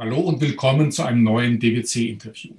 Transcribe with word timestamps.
Hallo 0.00 0.20
und 0.20 0.40
willkommen 0.40 0.92
zu 0.92 1.02
einem 1.02 1.24
neuen 1.24 1.58
DWC-Interview. 1.58 2.54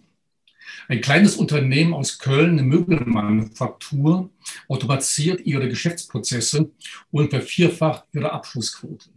Ein 0.89 0.99
kleines 0.99 1.37
Unternehmen 1.37 1.93
aus 1.93 2.19
Köln, 2.19 2.59
eine 2.59 2.63
Möbelmanufaktur, 2.63 4.29
automatisiert 4.67 5.45
ihre 5.45 5.69
Geschäftsprozesse 5.69 6.69
und 7.11 7.29
vervierfacht 7.29 8.03
ihre 8.11 8.33
Abschlussquote. 8.33 9.11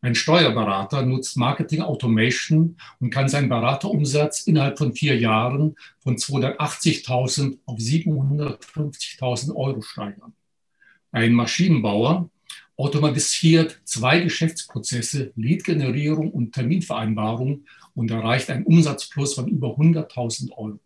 Ein 0.00 0.14
Steuerberater 0.14 1.02
nutzt 1.02 1.36
Marketing 1.36 1.82
Automation 1.82 2.78
und 3.00 3.10
kann 3.10 3.28
seinen 3.28 3.50
Beraterumsatz 3.50 4.46
innerhalb 4.46 4.78
von 4.78 4.94
vier 4.94 5.18
Jahren 5.18 5.76
von 5.98 6.16
280.000 6.16 7.58
auf 7.66 7.78
750.000 7.78 9.54
Euro 9.54 9.82
steigern. 9.82 10.32
Ein 11.10 11.34
Maschinenbauer 11.34 12.30
automatisiert 12.76 13.80
zwei 13.84 14.20
Geschäftsprozesse, 14.20 15.32
Lead-Generierung 15.36 16.30
und 16.30 16.52
Terminvereinbarung 16.52 17.64
und 17.94 18.10
erreicht 18.10 18.50
einen 18.50 18.64
Umsatzplus 18.64 19.34
von 19.34 19.48
über 19.48 19.76
100.000 19.76 20.52
Euro. 20.52 20.80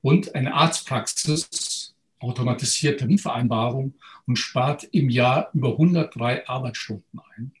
Und 0.00 0.34
eine 0.34 0.54
Arztpraxis 0.54 1.94
automatisiert 2.18 2.98
Terminvereinbarung 2.98 3.94
und 4.26 4.36
spart 4.36 4.84
im 4.92 5.08
Jahr 5.10 5.50
über 5.54 5.72
103 5.72 6.48
Arbeitsstunden 6.48 7.20
ein. 7.36 7.52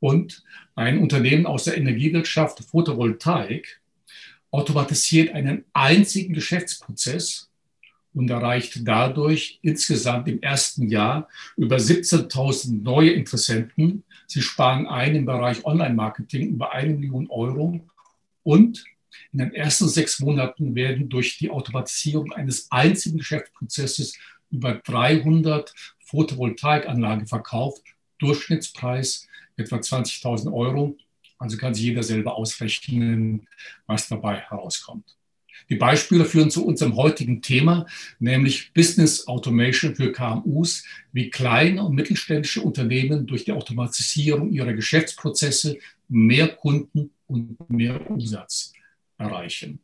Und 0.00 0.42
ein 0.74 0.98
Unternehmen 0.98 1.46
aus 1.46 1.64
der 1.64 1.76
Energiewirtschaft, 1.76 2.60
Photovoltaik, 2.64 3.80
automatisiert 4.50 5.34
einen 5.34 5.64
einzigen 5.72 6.34
Geschäftsprozess 6.34 7.50
und 8.14 8.30
erreicht 8.30 8.80
dadurch 8.84 9.58
insgesamt 9.62 10.28
im 10.28 10.40
ersten 10.40 10.88
Jahr 10.88 11.28
über 11.56 11.76
17.000 11.76 12.82
neue 12.82 13.10
Interessenten. 13.10 14.04
Sie 14.26 14.40
sparen 14.40 14.86
ein 14.86 15.16
im 15.16 15.26
Bereich 15.26 15.64
Online-Marketing 15.64 16.50
über 16.50 16.72
eine 16.72 16.94
Million 16.94 17.28
Euro 17.28 17.80
und 18.42 18.84
in 19.32 19.38
den 19.38 19.54
ersten 19.54 19.88
sechs 19.88 20.20
Monaten 20.20 20.74
werden 20.74 21.08
durch 21.08 21.38
die 21.38 21.50
Automatisierung 21.50 22.32
eines 22.32 22.70
einzigen 22.70 23.18
Geschäftsprozesses 23.18 24.16
über 24.50 24.74
300 24.74 25.74
Photovoltaikanlagen 26.04 27.26
verkauft. 27.26 27.82
Durchschnittspreis 28.18 29.26
etwa 29.56 29.76
20.000 29.76 30.52
Euro. 30.52 30.96
Also 31.38 31.56
kann 31.56 31.74
sich 31.74 31.84
jeder 31.84 32.02
selber 32.02 32.36
ausrechnen, 32.36 33.48
was 33.86 34.08
dabei 34.08 34.36
herauskommt. 34.36 35.16
Die 35.70 35.76
Beispiele 35.76 36.24
führen 36.24 36.50
zu 36.50 36.66
unserem 36.66 36.96
heutigen 36.96 37.40
Thema, 37.42 37.86
nämlich 38.18 38.72
Business 38.72 39.26
Automation 39.26 39.94
für 39.94 40.12
KMUs, 40.12 40.84
wie 41.12 41.30
kleine 41.30 41.84
und 41.84 41.94
mittelständische 41.94 42.62
Unternehmen 42.62 43.26
durch 43.26 43.44
die 43.44 43.52
Automatisierung 43.52 44.52
ihrer 44.52 44.72
Geschäftsprozesse 44.72 45.78
mehr 46.08 46.48
Kunden 46.48 47.10
und 47.26 47.56
mehr 47.70 48.10
Umsatz 48.10 48.72
erreichen. 49.18 49.80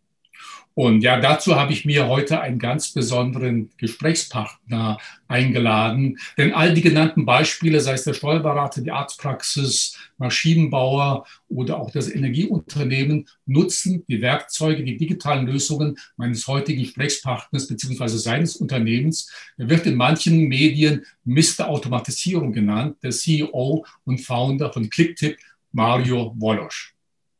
Und 0.74 1.02
ja, 1.02 1.20
dazu 1.20 1.56
habe 1.56 1.72
ich 1.72 1.84
mir 1.84 2.06
heute 2.06 2.40
einen 2.40 2.58
ganz 2.58 2.92
besonderen 2.92 3.70
Gesprächspartner 3.76 4.98
eingeladen. 5.26 6.18
Denn 6.38 6.54
all 6.54 6.72
die 6.72 6.80
genannten 6.80 7.26
Beispiele, 7.26 7.80
sei 7.80 7.94
es 7.94 8.04
der 8.04 8.14
Steuerberater, 8.14 8.80
die 8.80 8.92
Arztpraxis, 8.92 9.98
Maschinenbauer 10.16 11.26
oder 11.48 11.78
auch 11.78 11.90
das 11.90 12.08
Energieunternehmen, 12.10 13.28
nutzen 13.46 14.04
die 14.08 14.22
Werkzeuge, 14.22 14.84
die 14.84 14.96
digitalen 14.96 15.46
Lösungen 15.46 15.98
meines 16.16 16.46
heutigen 16.46 16.82
Gesprächspartners 16.82 17.66
beziehungsweise 17.66 18.18
seines 18.18 18.56
Unternehmens. 18.56 19.30
Er 19.58 19.68
wird 19.68 19.86
in 19.86 19.96
manchen 19.96 20.48
Medien 20.48 21.04
Mr. 21.24 21.68
Automatisierung 21.68 22.52
genannt, 22.52 22.96
der 23.02 23.10
CEO 23.10 23.84
und 24.04 24.20
Founder 24.20 24.72
von 24.72 24.88
Clicktip, 24.88 25.36
Mario 25.72 26.34
Wolosch. 26.38 26.94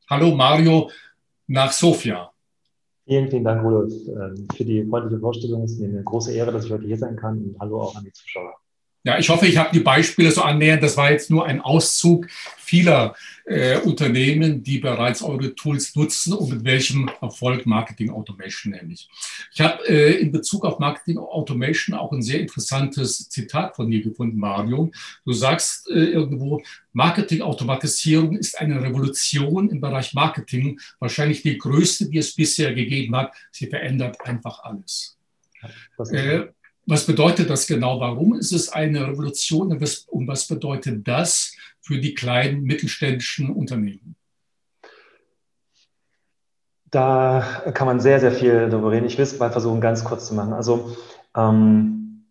Hallo 0.09 0.35
Mario 0.35 0.91
nach 1.47 1.73
Sofia. 1.73 2.31
Vielen, 3.11 3.29
vielen 3.29 3.43
Dank, 3.43 3.65
Rudolf, 3.65 3.93
ähm, 4.07 4.47
für 4.57 4.65
die 4.65 4.85
freundliche 4.85 5.19
Vorstellung. 5.19 5.65
Es 5.65 5.73
ist 5.73 5.81
mir 5.81 5.89
eine 5.89 6.05
große 6.05 6.33
Ehre, 6.33 6.53
dass 6.53 6.67
ich 6.67 6.71
heute 6.71 6.87
hier 6.87 6.97
sein 6.97 7.17
kann 7.17 7.39
und 7.39 7.59
hallo 7.59 7.81
auch 7.81 7.97
an 7.97 8.05
die 8.05 8.13
Zuschauer. 8.13 8.55
Ja, 9.03 9.19
ich 9.19 9.31
hoffe, 9.31 9.47
ich 9.47 9.57
habe 9.57 9.71
die 9.73 9.81
Beispiele 9.81 10.31
so 10.31 10.43
annähernd. 10.43 10.83
Das 10.83 10.97
war 10.99 11.11
jetzt 11.11 11.31
nur 11.31 11.47
ein 11.47 11.63
Auszug 11.63 12.27
vieler 12.59 13.15
äh, 13.47 13.79
Unternehmen, 13.79 14.63
die 14.63 14.79
bereits 14.79 15.23
eure 15.23 15.55
Tools 15.55 15.97
nutzen 15.97 16.35
und 16.35 16.51
mit 16.51 16.65
welchem 16.65 17.11
Erfolg 17.21 17.65
Marketing 17.65 18.11
Automation 18.11 18.75
nämlich. 18.75 19.09
Ich 19.53 19.61
habe 19.61 19.89
äh, 19.89 20.21
in 20.21 20.31
Bezug 20.31 20.67
auf 20.67 20.79
Marketing 20.79 21.19
Automation 21.19 21.97
auch 21.97 22.13
ein 22.13 22.23
sehr 22.23 22.41
interessantes 22.41 23.29
Zitat 23.29 23.75
von 23.75 23.91
dir 23.91 24.03
gefunden, 24.03 24.39
Mario. 24.39 24.93
Du 25.25 25.33
sagst 25.33 25.89
äh, 25.91 25.95
irgendwo, 25.95 26.63
Marketing 26.93 27.41
Automatisierung 27.41 28.37
ist 28.37 28.61
eine 28.61 28.83
Revolution 28.83 29.71
im 29.71 29.81
Bereich 29.81 30.13
Marketing, 30.13 30.79
wahrscheinlich 30.99 31.43
die 31.43 31.57
größte, 31.57 32.09
die 32.09 32.19
es 32.19 32.35
bisher 32.35 32.75
gegeben 32.75 33.17
hat. 33.17 33.33
Sie 33.51 33.67
verändert 33.67 34.21
einfach 34.21 34.63
alles. 34.63 35.17
Äh, 36.11 36.49
was 36.87 37.07
bedeutet 37.07 37.51
das 37.51 37.67
genau? 37.67 38.01
Warum 38.01 38.35
ist 38.35 38.53
es 38.53 38.69
eine 38.69 39.07
Revolution 39.07 39.73
und 39.73 40.29
was 40.29 40.47
bedeutet 40.47 41.07
das 41.07 41.55
für 41.81 41.99
die 41.99 42.15
kleinen 42.15 42.63
mittelständischen 42.63 43.51
Unternehmen? 43.51 44.17
Da 46.91 47.71
kann 47.73 47.87
man 47.87 48.01
sehr, 48.01 48.19
sehr 48.19 48.33
viel 48.33 48.69
darüber 48.69 48.91
reden. 48.91 49.07
Ich 49.07 49.17
will 49.17 49.23
es 49.23 49.39
mal 49.39 49.53
versuchen, 49.53 49.81
ganz 49.81 50.05
kurz 50.05 50.27
zu 50.27 50.35
machen. 50.35 50.53
Also, 50.53 50.97
ähm, 51.37 52.25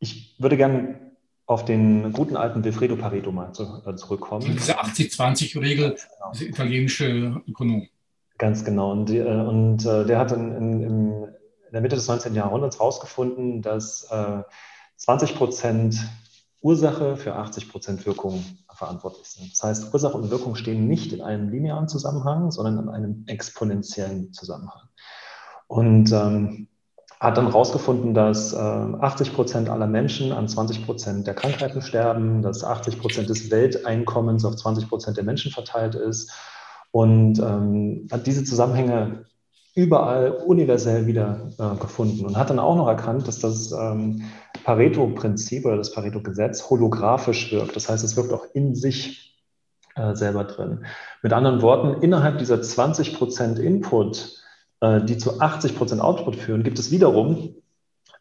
ich 0.00 0.34
würde 0.38 0.56
gerne 0.56 1.06
auf 1.46 1.64
den 1.64 2.12
guten 2.12 2.36
alten 2.36 2.64
Wilfredo 2.64 2.96
Pareto 2.96 3.30
mal 3.30 3.52
zu, 3.52 3.82
äh, 3.86 3.94
zurückkommen. 3.94 4.44
Diese 4.44 4.80
80-20-Regel, 4.80 5.90
genau. 5.90 6.32
dieser 6.32 6.46
italienische 6.46 7.40
Ökonom. 7.48 7.86
Ganz 8.38 8.64
genau. 8.64 8.90
Und, 8.90 9.10
äh, 9.10 9.22
und 9.22 9.86
äh, 9.86 10.04
der 10.04 10.18
hat 10.18 10.32
in, 10.32 10.52
in, 10.56 10.82
in 10.82 11.28
der 11.76 11.82
Mitte 11.82 11.96
des 11.96 12.08
19. 12.08 12.34
Jahrhunderts 12.34 12.78
herausgefunden, 12.78 13.60
dass 13.60 14.04
äh, 14.10 14.42
20 14.96 15.36
Prozent 15.36 15.98
Ursache 16.62 17.16
für 17.16 17.34
80 17.34 17.68
Prozent 17.68 18.06
Wirkung 18.06 18.42
verantwortlich 18.74 19.28
sind. 19.28 19.52
Das 19.52 19.62
heißt, 19.62 19.92
Ursache 19.92 20.16
und 20.16 20.30
Wirkung 20.30 20.54
stehen 20.54 20.88
nicht 20.88 21.12
in 21.12 21.20
einem 21.20 21.50
linearen 21.50 21.86
Zusammenhang, 21.86 22.50
sondern 22.50 22.84
in 22.84 22.88
einem 22.88 23.24
exponentiellen 23.26 24.32
Zusammenhang. 24.32 24.88
Und 25.66 26.10
ähm, 26.12 26.68
hat 27.20 27.36
dann 27.36 27.48
herausgefunden, 27.48 28.14
dass 28.14 28.54
äh, 28.54 28.56
80 28.56 29.34
Prozent 29.34 29.68
aller 29.68 29.86
Menschen 29.86 30.32
an 30.32 30.48
20 30.48 30.86
Prozent 30.86 31.26
der 31.26 31.34
Krankheiten 31.34 31.82
sterben, 31.82 32.40
dass 32.40 32.64
80 32.64 32.98
Prozent 33.00 33.28
des 33.28 33.50
Welteinkommens 33.50 34.46
auf 34.46 34.56
20 34.56 34.88
Prozent 34.88 35.18
der 35.18 35.24
Menschen 35.24 35.52
verteilt 35.52 35.94
ist 35.94 36.32
und 36.90 37.38
ähm, 37.38 38.08
hat 38.10 38.26
diese 38.26 38.44
Zusammenhänge 38.44 39.26
überall 39.76 40.30
universell 40.30 41.06
wieder 41.06 41.50
äh, 41.58 41.76
gefunden 41.78 42.24
und 42.24 42.36
hat 42.36 42.48
dann 42.48 42.58
auch 42.58 42.76
noch 42.76 42.88
erkannt, 42.88 43.28
dass 43.28 43.38
das 43.38 43.72
ähm, 43.72 44.22
Pareto-Prinzip 44.64 45.66
oder 45.66 45.76
das 45.76 45.92
Pareto-Gesetz 45.92 46.70
holographisch 46.70 47.52
wirkt. 47.52 47.76
Das 47.76 47.88
heißt, 47.88 48.02
es 48.02 48.16
wirkt 48.16 48.32
auch 48.32 48.46
in 48.54 48.74
sich 48.74 49.38
äh, 49.94 50.14
selber 50.14 50.44
drin. 50.44 50.86
Mit 51.22 51.34
anderen 51.34 51.60
Worten, 51.60 52.02
innerhalb 52.02 52.38
dieser 52.38 52.56
20% 52.56 53.58
Input, 53.58 54.42
äh, 54.80 55.02
die 55.02 55.18
zu 55.18 55.40
80% 55.40 56.00
Output 56.00 56.36
führen, 56.36 56.62
gibt 56.62 56.78
es 56.78 56.90
wiederum 56.90 57.54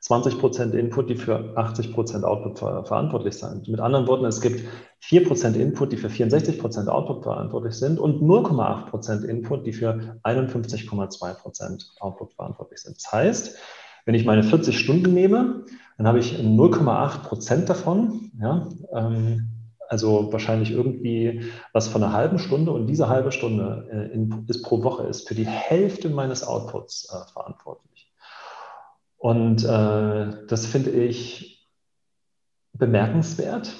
20% 0.07 0.73
Input, 0.73 1.09
die 1.09 1.15
für 1.15 1.57
80% 1.57 2.23
Output 2.23 2.59
ver 2.59 2.85
verantwortlich 2.85 3.35
sind. 3.35 3.67
Mit 3.67 3.79
anderen 3.79 4.07
Worten, 4.07 4.25
es 4.25 4.39
gibt 4.39 4.61
4% 5.03 5.55
Input, 5.55 5.91
die 5.91 5.97
für 5.97 6.09
64% 6.09 6.87
Output 6.87 7.23
verantwortlich 7.23 7.73
sind 7.73 7.99
und 7.99 8.21
0,8% 8.21 9.23
Input, 9.23 9.65
die 9.65 9.73
für 9.73 10.19
51,2% 10.23 11.99
Output 11.99 12.33
verantwortlich 12.33 12.79
sind. 12.81 12.97
Das 12.97 13.11
heißt, 13.11 13.57
wenn 14.05 14.13
ich 14.13 14.25
meine 14.25 14.43
40 14.43 14.77
Stunden 14.77 15.13
nehme, 15.13 15.65
dann 15.97 16.07
habe 16.07 16.19
ich 16.19 16.39
0,8% 16.39 17.65
davon, 17.65 18.31
ja, 18.39 18.67
ähm, 18.93 19.49
also 19.87 20.31
wahrscheinlich 20.31 20.71
irgendwie 20.71 21.43
was 21.73 21.87
von 21.87 22.03
einer 22.03 22.13
halben 22.13 22.39
Stunde 22.39 22.71
und 22.71 22.87
diese 22.87 23.07
halbe 23.07 23.31
Stunde 23.31 23.87
äh, 23.91 24.13
in, 24.13 24.45
ist 24.47 24.63
pro 24.63 24.83
Woche 24.83 25.03
ist 25.03 25.27
für 25.27 25.35
die 25.35 25.47
Hälfte 25.47 26.09
meines 26.09 26.43
Outputs 26.45 27.09
äh, 27.11 27.31
verantwortlich. 27.31 27.94
Und 29.25 29.65
äh, 29.65 30.45
das 30.47 30.67
finde 30.67 30.91
ich 30.91 31.67
bemerkenswert. 32.73 33.73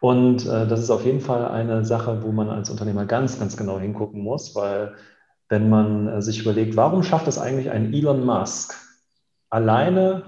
Und 0.00 0.46
äh, 0.46 0.66
das 0.66 0.80
ist 0.80 0.88
auf 0.88 1.04
jeden 1.04 1.20
Fall 1.20 1.46
eine 1.48 1.84
Sache, 1.84 2.22
wo 2.22 2.32
man 2.32 2.48
als 2.48 2.70
Unternehmer 2.70 3.04
ganz, 3.04 3.38
ganz 3.38 3.58
genau 3.58 3.78
hingucken 3.78 4.22
muss, 4.22 4.54
weil 4.54 4.94
wenn 5.50 5.68
man 5.68 6.08
äh, 6.08 6.22
sich 6.22 6.40
überlegt, 6.40 6.76
warum 6.76 7.02
schafft 7.02 7.28
es 7.28 7.38
eigentlich 7.38 7.70
ein 7.72 7.92
Elon 7.92 8.24
Musk 8.24 8.74
alleine 9.50 10.22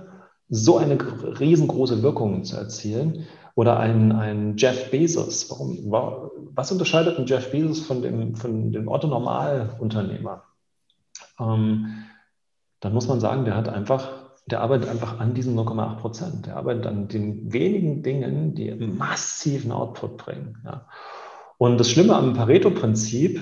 so 0.50 0.76
eine 0.76 0.98
riesengroße 1.40 2.02
Wirkung 2.02 2.44
zu 2.44 2.58
erzielen 2.58 3.24
oder 3.54 3.80
ein, 3.80 4.12
ein 4.12 4.58
Jeff 4.58 4.90
Bezos, 4.90 5.48
warum, 5.48 5.78
was 6.54 6.70
unterscheidet 6.70 7.18
ein 7.18 7.24
Jeff 7.24 7.50
Bezos 7.50 7.80
von 7.80 8.02
dem, 8.02 8.36
von 8.36 8.70
dem 8.70 8.86
Otto-Normalunternehmer? 8.86 10.42
Ähm, 11.40 12.04
dann 12.80 12.92
muss 12.92 13.08
man 13.08 13.20
sagen, 13.20 13.46
der 13.46 13.56
hat 13.56 13.70
einfach 13.70 14.25
der 14.46 14.60
arbeitet 14.60 14.88
einfach 14.88 15.18
an 15.18 15.34
diesen 15.34 15.58
0,8 15.58 15.96
Prozent. 15.96 16.46
Der 16.46 16.56
arbeitet 16.56 16.86
an 16.86 17.08
den 17.08 17.52
wenigen 17.52 18.02
Dingen, 18.02 18.54
die 18.54 18.72
massiven 18.74 19.72
Output 19.72 20.16
bringen. 20.16 20.58
Ja. 20.64 20.86
Und 21.58 21.78
das 21.78 21.90
Schlimme 21.90 22.14
am 22.14 22.34
Pareto-Prinzip 22.34 23.40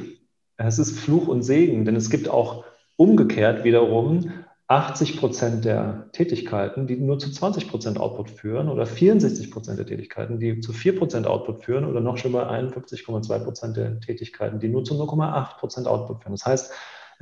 Es 0.56 0.78
ist 0.78 0.98
Fluch 0.98 1.28
und 1.28 1.42
Segen, 1.42 1.84
denn 1.84 1.96
es 1.96 2.10
gibt 2.10 2.28
auch 2.28 2.64
umgekehrt 2.96 3.64
wiederum 3.64 4.30
80 4.68 5.18
Prozent 5.18 5.64
der 5.64 6.08
Tätigkeiten, 6.12 6.86
die 6.86 6.96
nur 6.96 7.18
zu 7.18 7.30
20 7.30 7.68
Prozent 7.68 8.00
Output 8.00 8.30
führen 8.30 8.68
oder 8.68 8.86
64 8.86 9.50
Prozent 9.50 9.78
der 9.78 9.86
Tätigkeiten, 9.86 10.38
die 10.38 10.60
zu 10.60 10.72
4 10.72 10.98
Prozent 10.98 11.26
Output 11.26 11.64
führen 11.64 11.84
oder 11.84 12.00
noch 12.00 12.16
schlimmer 12.16 12.50
51,2 12.50 13.38
Prozent 13.40 13.76
der 13.76 14.00
Tätigkeiten, 14.00 14.60
die 14.60 14.68
nur 14.68 14.84
zu 14.84 14.94
0,8 14.94 15.58
Prozent 15.58 15.86
Output 15.86 16.22
führen. 16.22 16.32
Das 16.32 16.46
heißt, 16.46 16.72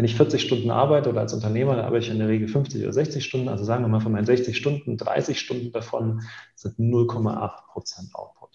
wenn 0.03 0.09
ich 0.09 0.17
40 0.17 0.43
Stunden 0.43 0.73
arbeite 0.73 1.11
oder 1.11 1.21
als 1.21 1.33
Unternehmer, 1.33 1.77
dann 1.77 1.85
arbeite 1.85 2.07
ich 2.07 2.11
in 2.11 2.19
der 2.19 2.27
Regel 2.27 2.49
50 2.49 2.83
oder 2.83 2.93
60 2.93 3.25
Stunden. 3.25 3.49
Also 3.49 3.63
sagen 3.63 3.85
wir 3.85 3.89
mal 3.89 4.01
von 4.01 4.11
meinen 4.11 4.27
60 4.27 4.57
Stunden, 4.57 4.97
30 4.97 5.39
Stunden 5.39 5.71
davon 5.71 6.23
sind 6.57 6.77
0,8 6.77 7.51
Prozent 7.73 8.13
Output. 8.13 8.51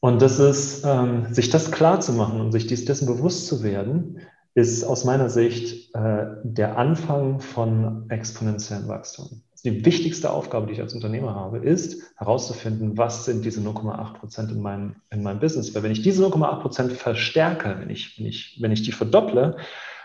Und 0.00 0.22
das 0.22 0.38
ist, 0.38 0.82
ähm, 0.86 1.26
sich 1.30 1.50
das 1.50 1.70
klar 1.70 2.00
zu 2.00 2.14
machen 2.14 2.40
und 2.40 2.52
sich 2.52 2.66
dies, 2.66 2.86
dessen 2.86 3.04
bewusst 3.04 3.48
zu 3.48 3.62
werden, 3.62 4.20
ist 4.54 4.82
aus 4.82 5.04
meiner 5.04 5.28
Sicht 5.28 5.94
äh, 5.94 6.24
der 6.42 6.78
Anfang 6.78 7.40
von 7.40 8.08
exponentiellem 8.08 8.88
Wachstum. 8.88 9.42
Also 9.52 9.68
die 9.68 9.84
wichtigste 9.84 10.30
Aufgabe, 10.30 10.68
die 10.68 10.72
ich 10.72 10.80
als 10.80 10.94
Unternehmer 10.94 11.34
habe, 11.34 11.58
ist 11.58 12.14
herauszufinden, 12.16 12.96
was 12.96 13.26
sind 13.26 13.44
diese 13.44 13.60
0,8 13.60 14.14
Prozent 14.14 14.50
in 14.50 14.62
meinem, 14.62 14.96
in 15.10 15.22
meinem 15.22 15.38
Business. 15.38 15.74
Weil 15.74 15.82
wenn 15.82 15.92
ich 15.92 16.00
diese 16.00 16.24
0,8 16.24 16.60
Prozent 16.62 16.92
verstärke, 16.92 17.76
wenn 17.78 17.90
ich, 17.90 18.18
wenn, 18.18 18.24
ich, 18.24 18.56
wenn 18.62 18.72
ich 18.72 18.84
die 18.84 18.92
verdopple, 18.92 19.58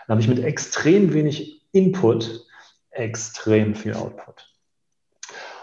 dann 0.06 0.14
habe 0.14 0.20
ich 0.20 0.28
mit 0.28 0.38
extrem 0.38 1.12
wenig 1.12 1.62
Input 1.72 2.46
extrem 2.90 3.74
viel 3.74 3.94
Output. 3.94 4.52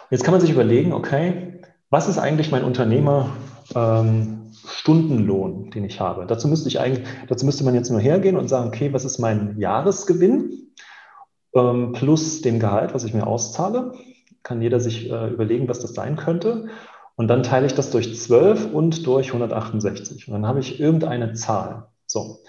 Jetzt 0.10 0.24
kann 0.24 0.34
man 0.34 0.42
sich 0.42 0.52
überlegen, 0.52 0.94
okay, 0.94 1.62
was 1.90 2.08
ist 2.08 2.20
eigentlich 2.20 2.52
mein 2.52 2.64
Unternehmer 2.64 3.36
ähm, 3.76 4.52
den 4.86 5.86
ich 5.86 6.00
habe. 6.00 6.26
Dazu 6.26 6.48
müsste 6.48 6.68
ich 6.68 6.80
eigentlich, 6.80 7.08
dazu 7.28 7.46
müsste 7.46 7.64
man 7.64 7.76
jetzt 7.76 7.90
nur 7.90 8.00
hergehen 8.00 8.38
und 8.38 8.48
sagen, 8.48 8.68
okay, 8.68 8.94
was 8.94 9.06
ist 9.06 9.20
mein 9.20 9.58
Jahresgewinn 9.58 10.74
ähm, 11.54 11.94
plus 11.94 12.42
dem 12.42 12.60
Gehalt, 12.60 12.94
was 12.94 13.04
ich 13.04 13.14
mir 13.14 13.26
auszahle? 13.26 13.94
Kann 14.44 14.62
jeder 14.62 14.80
sich 14.80 15.10
äh, 15.10 15.30
überlegen, 15.30 15.68
was 15.68 15.80
das 15.80 15.94
sein 15.94 16.18
könnte. 16.18 16.68
Und 17.16 17.28
dann 17.28 17.44
teile 17.44 17.66
ich 17.66 17.76
das 17.76 17.92
durch 17.92 18.20
12 18.20 18.74
und 18.74 19.06
durch 19.06 19.28
168. 19.28 20.28
Und 20.28 20.34
dann 20.34 20.48
habe 20.48 20.60
ich 20.60 20.80
irgendeine 20.80 21.34
Zahl. 21.34 21.88
So. 22.06 22.40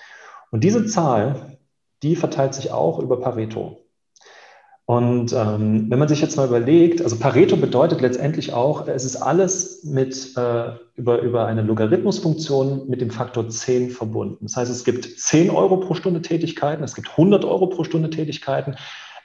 Und 0.51 0.65
diese 0.65 0.87
Zahl, 0.87 1.54
die 2.05 2.17
verteilt 2.17 2.55
sich 2.55 2.71
auch 2.71 2.99
über 3.01 3.21
Pareto. 3.21 3.81
Und 4.87 5.33
ähm, 5.33 5.87
wenn 5.89 5.99
man 5.99 6.09
sich 6.09 6.21
jetzt 6.21 6.37
mal 6.37 6.47
überlegt, 6.47 7.01
also 7.01 7.17
Pareto 7.19 7.57
bedeutet 7.57 8.03
letztendlich 8.03 8.53
auch, 8.53 8.87
es 8.87 9.07
ist 9.07 9.17
alles 9.17 9.83
mit, 9.85 10.37
äh, 10.37 10.73
über, 10.95 11.23
über 11.23 11.47
eine 11.47 11.63
Logarithmusfunktion 11.63 12.87
mit 12.87 13.01
dem 13.01 13.11
Faktor 13.11 13.49
10 13.49 13.91
verbunden. 13.91 14.41
Das 14.43 14.57
heißt, 14.59 14.71
es 14.71 14.85
gibt 14.85 15.19
10 15.19 15.49
Euro 15.49 15.79
pro 15.79 15.95
Stunde 15.95 16.21
Tätigkeiten, 16.21 16.85
es 16.85 16.95
gibt 16.95 17.09
100 17.13 17.47
Euro 17.47 17.69
pro 17.69 17.85
Stunde 17.85 18.11
Tätigkeiten, 18.11 18.77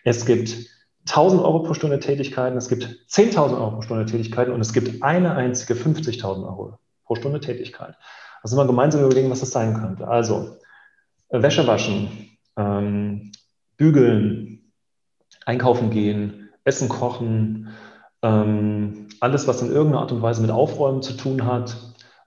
es 0.05 0.25
gibt 0.25 0.55
1000 1.09 1.41
Euro 1.41 1.63
pro 1.63 1.73
Stunde 1.73 1.99
Tätigkeiten, 1.99 2.57
es 2.57 2.69
gibt 2.69 2.85
10.000 3.09 3.57
Euro 3.57 3.71
pro 3.71 3.81
Stunde 3.81 4.05
Tätigkeiten 4.05 4.53
und 4.53 4.61
es 4.61 4.71
gibt 4.71 5.03
eine 5.03 5.35
einzige 5.35 5.73
50.000 5.73 6.45
Euro 6.45 6.79
pro 7.05 7.15
Stunde 7.15 7.41
Tätigkeit. 7.41 7.95
Also 8.41 8.55
mal 8.55 8.67
gemeinsam 8.67 9.03
überlegen, 9.03 9.29
was 9.29 9.41
das 9.41 9.51
sein 9.51 9.73
könnte. 9.73 10.07
Also 10.07 10.57
Wäsche 11.29 11.67
waschen, 11.67 12.28
ähm, 12.59 13.31
bügeln, 13.77 14.71
einkaufen 15.45 15.89
gehen, 15.89 16.49
Essen 16.65 16.89
kochen, 16.89 17.69
ähm, 18.21 19.07
alles, 19.21 19.47
was 19.47 19.61
in 19.61 19.71
irgendeiner 19.71 20.01
Art 20.01 20.11
und 20.11 20.21
Weise 20.21 20.41
mit 20.41 20.51
Aufräumen 20.51 21.01
zu 21.01 21.13
tun 21.13 21.45
hat, 21.45 21.69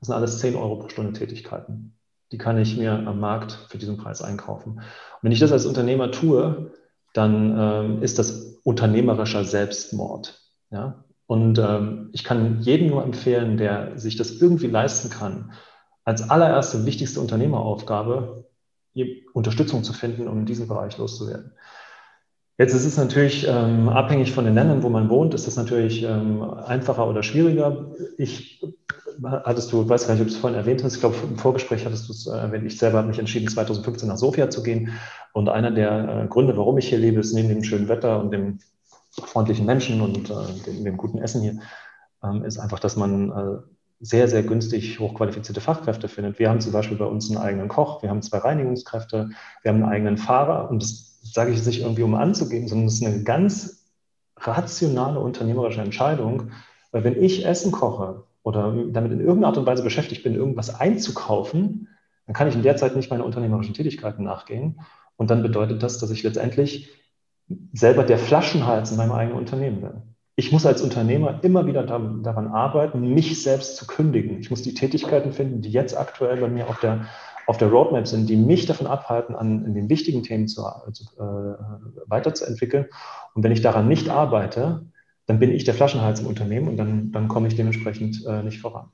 das 0.00 0.08
sind 0.08 0.14
alles 0.14 0.38
10 0.38 0.56
Euro 0.56 0.76
pro 0.76 0.88
Stunde 0.88 1.12
Tätigkeiten. 1.12 1.96
Die 2.32 2.38
kann 2.38 2.58
ich 2.58 2.76
mir 2.76 2.92
am 2.92 3.20
Markt 3.20 3.66
für 3.68 3.78
diesen 3.78 3.98
Preis 3.98 4.22
einkaufen. 4.22 4.72
Und 4.72 4.82
wenn 5.20 5.32
ich 5.32 5.38
das 5.38 5.52
als 5.52 5.66
Unternehmer 5.66 6.10
tue, 6.10 6.72
dann 7.12 7.56
ähm, 7.58 8.02
ist 8.02 8.18
das 8.18 8.58
unternehmerischer 8.64 9.44
Selbstmord. 9.44 10.40
Ja? 10.70 11.04
Und 11.26 11.58
ähm, 11.58 12.08
ich 12.12 12.24
kann 12.24 12.60
jedem 12.60 12.88
nur 12.88 13.04
empfehlen, 13.04 13.58
der 13.58 13.98
sich 13.98 14.16
das 14.16 14.40
irgendwie 14.40 14.66
leisten 14.66 15.10
kann, 15.10 15.52
als 16.04 16.30
allererste 16.30 16.84
wichtigste 16.86 17.20
Unternehmeraufgabe 17.20 18.41
Unterstützung 19.32 19.84
zu 19.84 19.92
finden, 19.92 20.28
um 20.28 20.40
in 20.40 20.46
diesem 20.46 20.68
Bereich 20.68 20.98
loszuwerden. 20.98 21.52
Jetzt 22.58 22.74
ist 22.74 22.84
es 22.84 22.96
natürlich 22.96 23.46
ähm, 23.48 23.88
abhängig 23.88 24.32
von 24.32 24.44
den 24.44 24.54
Ländern, 24.54 24.82
wo 24.82 24.88
man 24.88 25.08
wohnt, 25.08 25.34
ist 25.34 25.46
das 25.46 25.56
natürlich 25.56 26.02
ähm, 26.02 26.42
einfacher 26.42 27.08
oder 27.08 27.22
schwieriger. 27.22 27.90
Ich 28.18 28.62
hattest 29.22 29.72
du, 29.72 29.88
weiß 29.88 30.06
gar 30.06 30.14
nicht, 30.14 30.22
ob 30.22 30.28
du 30.28 30.34
es 30.34 30.38
vorhin 30.38 30.58
erwähnt 30.58 30.82
hast, 30.84 30.94
ich 30.94 31.00
glaube, 31.00 31.16
im 31.22 31.38
Vorgespräch 31.38 31.84
hattest 31.84 32.08
du 32.08 32.12
es 32.12 32.26
äh, 32.26 32.36
erwähnt, 32.36 32.64
ich 32.66 32.78
selber 32.78 32.98
habe 32.98 33.08
mich 33.08 33.18
entschieden, 33.18 33.48
2015 33.48 34.08
nach 34.08 34.16
Sofia 34.16 34.50
zu 34.50 34.62
gehen. 34.62 34.92
Und 35.32 35.48
einer 35.48 35.70
der 35.70 36.24
äh, 36.24 36.26
Gründe, 36.28 36.56
warum 36.56 36.78
ich 36.78 36.88
hier 36.88 36.98
lebe, 36.98 37.20
ist 37.20 37.32
neben 37.32 37.48
dem 37.48 37.64
schönen 37.64 37.88
Wetter 37.88 38.20
und 38.20 38.30
dem 38.30 38.58
freundlichen 39.10 39.66
Menschen 39.66 40.00
und 40.00 40.30
äh, 40.30 40.34
dem, 40.66 40.84
dem, 40.84 40.96
guten 40.96 41.18
Essen 41.18 41.42
hier, 41.42 41.58
ähm, 42.22 42.44
ist 42.44 42.58
einfach, 42.58 42.78
dass 42.78 42.96
man 42.96 43.30
äh, 43.30 43.58
sehr, 44.02 44.26
sehr 44.26 44.42
günstig 44.42 44.98
hochqualifizierte 44.98 45.60
Fachkräfte 45.60 46.08
findet. 46.08 46.40
Wir 46.40 46.50
haben 46.50 46.60
zum 46.60 46.72
Beispiel 46.72 46.96
bei 46.98 47.04
uns 47.04 47.30
einen 47.30 47.38
eigenen 47.38 47.68
Koch, 47.68 48.02
wir 48.02 48.10
haben 48.10 48.20
zwei 48.20 48.38
Reinigungskräfte, 48.38 49.30
wir 49.62 49.68
haben 49.70 49.82
einen 49.82 49.92
eigenen 49.92 50.16
Fahrer 50.18 50.68
und 50.68 50.82
das 50.82 51.20
sage 51.22 51.52
ich 51.52 51.64
nicht 51.64 51.82
irgendwie, 51.82 52.02
um 52.02 52.16
anzugeben, 52.16 52.66
sondern 52.66 52.88
es 52.88 52.94
ist 52.94 53.06
eine 53.06 53.22
ganz 53.22 53.86
rationale 54.36 55.20
unternehmerische 55.20 55.80
Entscheidung, 55.80 56.50
weil 56.90 57.04
wenn 57.04 57.22
ich 57.22 57.46
Essen 57.46 57.70
koche 57.70 58.24
oder 58.42 58.74
damit 58.90 59.12
in 59.12 59.20
irgendeiner 59.20 59.46
Art 59.46 59.58
und 59.58 59.66
Weise 59.66 59.84
beschäftigt 59.84 60.24
bin, 60.24 60.34
irgendwas 60.34 60.80
einzukaufen, 60.80 61.88
dann 62.26 62.34
kann 62.34 62.48
ich 62.48 62.56
in 62.56 62.62
der 62.62 62.76
Zeit 62.76 62.96
nicht 62.96 63.10
meine 63.10 63.24
unternehmerischen 63.24 63.74
Tätigkeiten 63.74 64.24
nachgehen. 64.24 64.80
Und 65.16 65.30
dann 65.30 65.42
bedeutet 65.42 65.82
das, 65.82 65.98
dass 65.98 66.10
ich 66.10 66.24
letztendlich 66.24 66.90
selber 67.72 68.02
der 68.02 68.18
Flaschenhals 68.18 68.90
in 68.90 68.96
meinem 68.96 69.12
eigenen 69.12 69.38
Unternehmen 69.38 69.80
bin. 69.80 70.11
Ich 70.42 70.50
muss 70.50 70.66
als 70.66 70.82
Unternehmer 70.82 71.38
immer 71.42 71.66
wieder 71.68 71.84
daran 71.84 72.48
arbeiten, 72.48 73.14
mich 73.14 73.40
selbst 73.40 73.76
zu 73.76 73.86
kündigen. 73.86 74.40
Ich 74.40 74.50
muss 74.50 74.62
die 74.62 74.74
Tätigkeiten 74.74 75.32
finden, 75.32 75.62
die 75.62 75.70
jetzt 75.70 75.96
aktuell 75.96 76.36
bei 76.40 76.48
mir 76.48 76.68
auf 76.68 76.80
der 76.80 77.06
auf 77.46 77.58
der 77.58 77.68
Roadmap 77.68 78.08
sind, 78.08 78.28
die 78.28 78.36
mich 78.36 78.66
davon 78.66 78.88
abhalten, 78.88 79.36
an 79.36 79.72
den 79.74 79.88
wichtigen 79.88 80.22
Themen 80.24 80.48
zu, 80.48 80.64
zu, 80.92 81.04
äh, 81.16 81.54
weiterzuentwickeln. 82.06 82.86
Und 83.34 83.44
wenn 83.44 83.52
ich 83.52 83.62
daran 83.62 83.86
nicht 83.86 84.08
arbeite, 84.08 84.86
dann 85.26 85.38
bin 85.38 85.52
ich 85.52 85.62
der 85.64 85.74
Flaschenhals 85.74 86.20
im 86.20 86.26
Unternehmen 86.26 86.68
und 86.68 86.76
dann, 86.76 87.12
dann 87.12 87.28
komme 87.28 87.46
ich 87.46 87.54
dementsprechend 87.54 88.24
äh, 88.26 88.42
nicht 88.42 88.60
voran. 88.60 88.90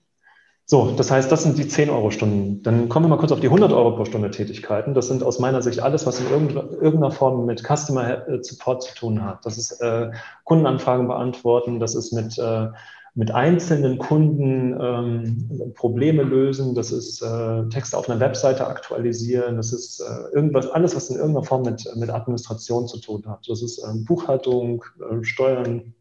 So, 0.70 0.93
das 0.94 1.11
heißt, 1.11 1.32
das 1.32 1.44
sind 1.44 1.56
die 1.56 1.67
10 1.67 1.88
Euro 1.88 2.11
Stunden. 2.11 2.62
Dann 2.62 2.91
kommen 2.91 3.06
wir 3.06 3.09
mal 3.09 3.17
kurz 3.17 3.32
auf 3.32 3.41
die 3.41 3.47
100 3.47 3.73
Euro 3.73 3.97
pro 3.97 4.05
Stunde 4.05 4.31
Tätigkeiten. 4.31 4.93
Das 4.93 5.09
sind 5.09 5.23
aus 5.23 5.38
meiner 5.38 5.62
Sicht 5.62 5.81
alles, 5.81 6.05
was 6.05 6.20
in 6.20 6.29
irgendeiner 6.29 7.10
Form 7.10 7.46
mit 7.46 7.63
Customer 7.63 8.29
äh, 8.29 8.43
Support 8.43 8.82
zu 8.82 8.94
tun 8.94 9.25
hat. 9.25 9.46
Das 9.46 9.56
ist 9.56 9.81
äh, 9.81 10.10
Kundenanfragen 10.44 11.08
beantworten, 11.08 11.81
das 11.81 11.94
ist 11.94 12.13
mit 12.13 12.37
äh, 12.39 12.69
mit 13.15 13.32
einzelnen 13.32 13.98
Kunden 13.98 14.79
ähm, 14.81 15.72
Probleme 15.75 16.22
lösen, 16.22 16.77
das 16.77 16.93
ist 16.93 17.20
äh, 17.20 17.69
Texte 17.69 17.96
auf 17.96 18.08
einer 18.08 18.20
Webseite 18.20 18.65
aktualisieren, 18.69 19.56
das 19.56 19.72
ist 19.72 19.98
äh, 19.98 20.37
irgendwas, 20.37 20.69
alles, 20.69 20.94
was 20.94 21.10
in 21.10 21.17
irgendeiner 21.17 21.44
Form 21.44 21.63
mit, 21.63 21.84
mit 21.96 22.10
Administration 22.10 22.87
zu 22.87 23.01
tun 23.01 23.25
hat. 23.27 23.48
Das 23.48 23.60
ist 23.60 23.82
ähm, 23.84 24.05
Buchhaltung, 24.05 24.84
äh, 25.01 25.25
Steuern, 25.25 25.94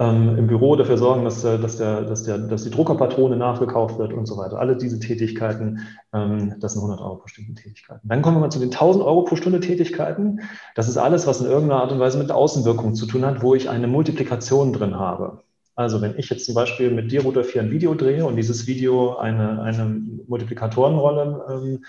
ähm, 0.00 0.36
im 0.38 0.46
Büro 0.46 0.76
dafür 0.76 0.98
sorgen, 0.98 1.24
dass, 1.24 1.44
äh, 1.44 1.58
dass, 1.58 1.76
der, 1.76 2.02
dass, 2.02 2.24
der, 2.24 2.38
dass 2.38 2.64
die 2.64 2.70
Druckerpatrone 2.70 3.36
nachgekauft 3.36 3.98
wird 3.98 4.12
und 4.12 4.26
so 4.26 4.36
weiter. 4.36 4.58
Alle 4.58 4.76
diese 4.76 4.98
Tätigkeiten, 4.98 5.80
ähm, 6.12 6.56
das 6.60 6.72
sind 6.72 6.82
100 6.82 7.00
Euro 7.00 7.16
pro 7.16 7.28
Stunde 7.28 7.54
Tätigkeiten. 7.54 8.08
Dann 8.08 8.22
kommen 8.22 8.36
wir 8.36 8.40
mal 8.40 8.50
zu 8.50 8.58
den 8.58 8.70
1000 8.70 9.04
Euro 9.04 9.22
pro 9.22 9.36
Stunde 9.36 9.60
Tätigkeiten. 9.60 10.40
Das 10.74 10.88
ist 10.88 10.96
alles, 10.96 11.26
was 11.26 11.40
in 11.40 11.46
irgendeiner 11.46 11.82
Art 11.82 11.92
und 11.92 12.00
Weise 12.00 12.18
mit 12.18 12.32
Außenwirkung 12.32 12.94
zu 12.94 13.06
tun 13.06 13.24
hat, 13.24 13.42
wo 13.42 13.54
ich 13.54 13.68
eine 13.68 13.86
Multiplikation 13.86 14.72
drin 14.72 14.98
habe. 14.98 15.42
Also 15.76 16.00
wenn 16.00 16.16
ich 16.18 16.30
jetzt 16.30 16.46
zum 16.46 16.54
Beispiel 16.54 16.90
mit 16.90 17.10
dir, 17.10 17.22
Router 17.22 17.42
4, 17.42 17.62
ein 17.62 17.70
Video 17.70 17.94
drehe 17.94 18.24
und 18.24 18.36
dieses 18.36 18.66
Video 18.66 19.16
eine, 19.16 19.60
eine 19.62 19.84
Multiplikatorenrolle 20.28 21.44
ähm, 21.50 21.84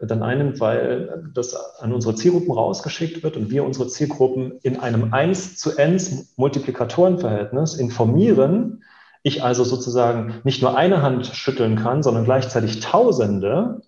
dann 0.00 0.22
einnimmt, 0.22 0.60
weil 0.60 1.30
das 1.34 1.54
an 1.54 1.92
unsere 1.92 2.14
Zielgruppen 2.14 2.52
rausgeschickt 2.52 3.22
wird 3.22 3.36
und 3.36 3.50
wir 3.50 3.64
unsere 3.64 3.88
Zielgruppen 3.88 4.58
in 4.62 4.78
einem 4.78 5.12
1 5.12 5.56
zu 5.56 5.76
1 5.76 6.34
Multiplikatorenverhältnis 6.36 7.74
informieren, 7.74 8.82
ich 9.22 9.42
also 9.42 9.64
sozusagen 9.64 10.40
nicht 10.44 10.60
nur 10.60 10.76
eine 10.76 11.00
Hand 11.00 11.26
schütteln 11.26 11.76
kann, 11.76 12.02
sondern 12.02 12.24
gleichzeitig 12.24 12.80
Tausende, 12.80 13.80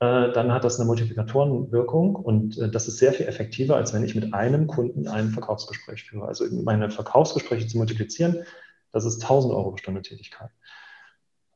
äh, 0.00 0.30
dann 0.32 0.52
hat 0.52 0.62
das 0.62 0.78
eine 0.78 0.86
Multiplikatorenwirkung 0.86 2.14
und 2.14 2.56
äh, 2.58 2.70
das 2.70 2.86
ist 2.86 2.98
sehr 2.98 3.12
viel 3.12 3.26
effektiver, 3.26 3.74
als 3.74 3.92
wenn 3.92 4.04
ich 4.04 4.14
mit 4.14 4.32
einem 4.32 4.68
Kunden 4.68 5.08
ein 5.08 5.30
Verkaufsgespräch 5.30 6.04
führe. 6.04 6.28
Also 6.28 6.44
meine 6.62 6.90
Verkaufsgespräche 6.90 7.66
zu 7.66 7.78
multiplizieren, 7.78 8.44
das 8.92 9.04
ist 9.04 9.22
1000 9.22 9.52
Euro 9.52 9.70
pro 9.70 9.76
Stunde 9.78 10.02
Tätigkeit. 10.02 10.50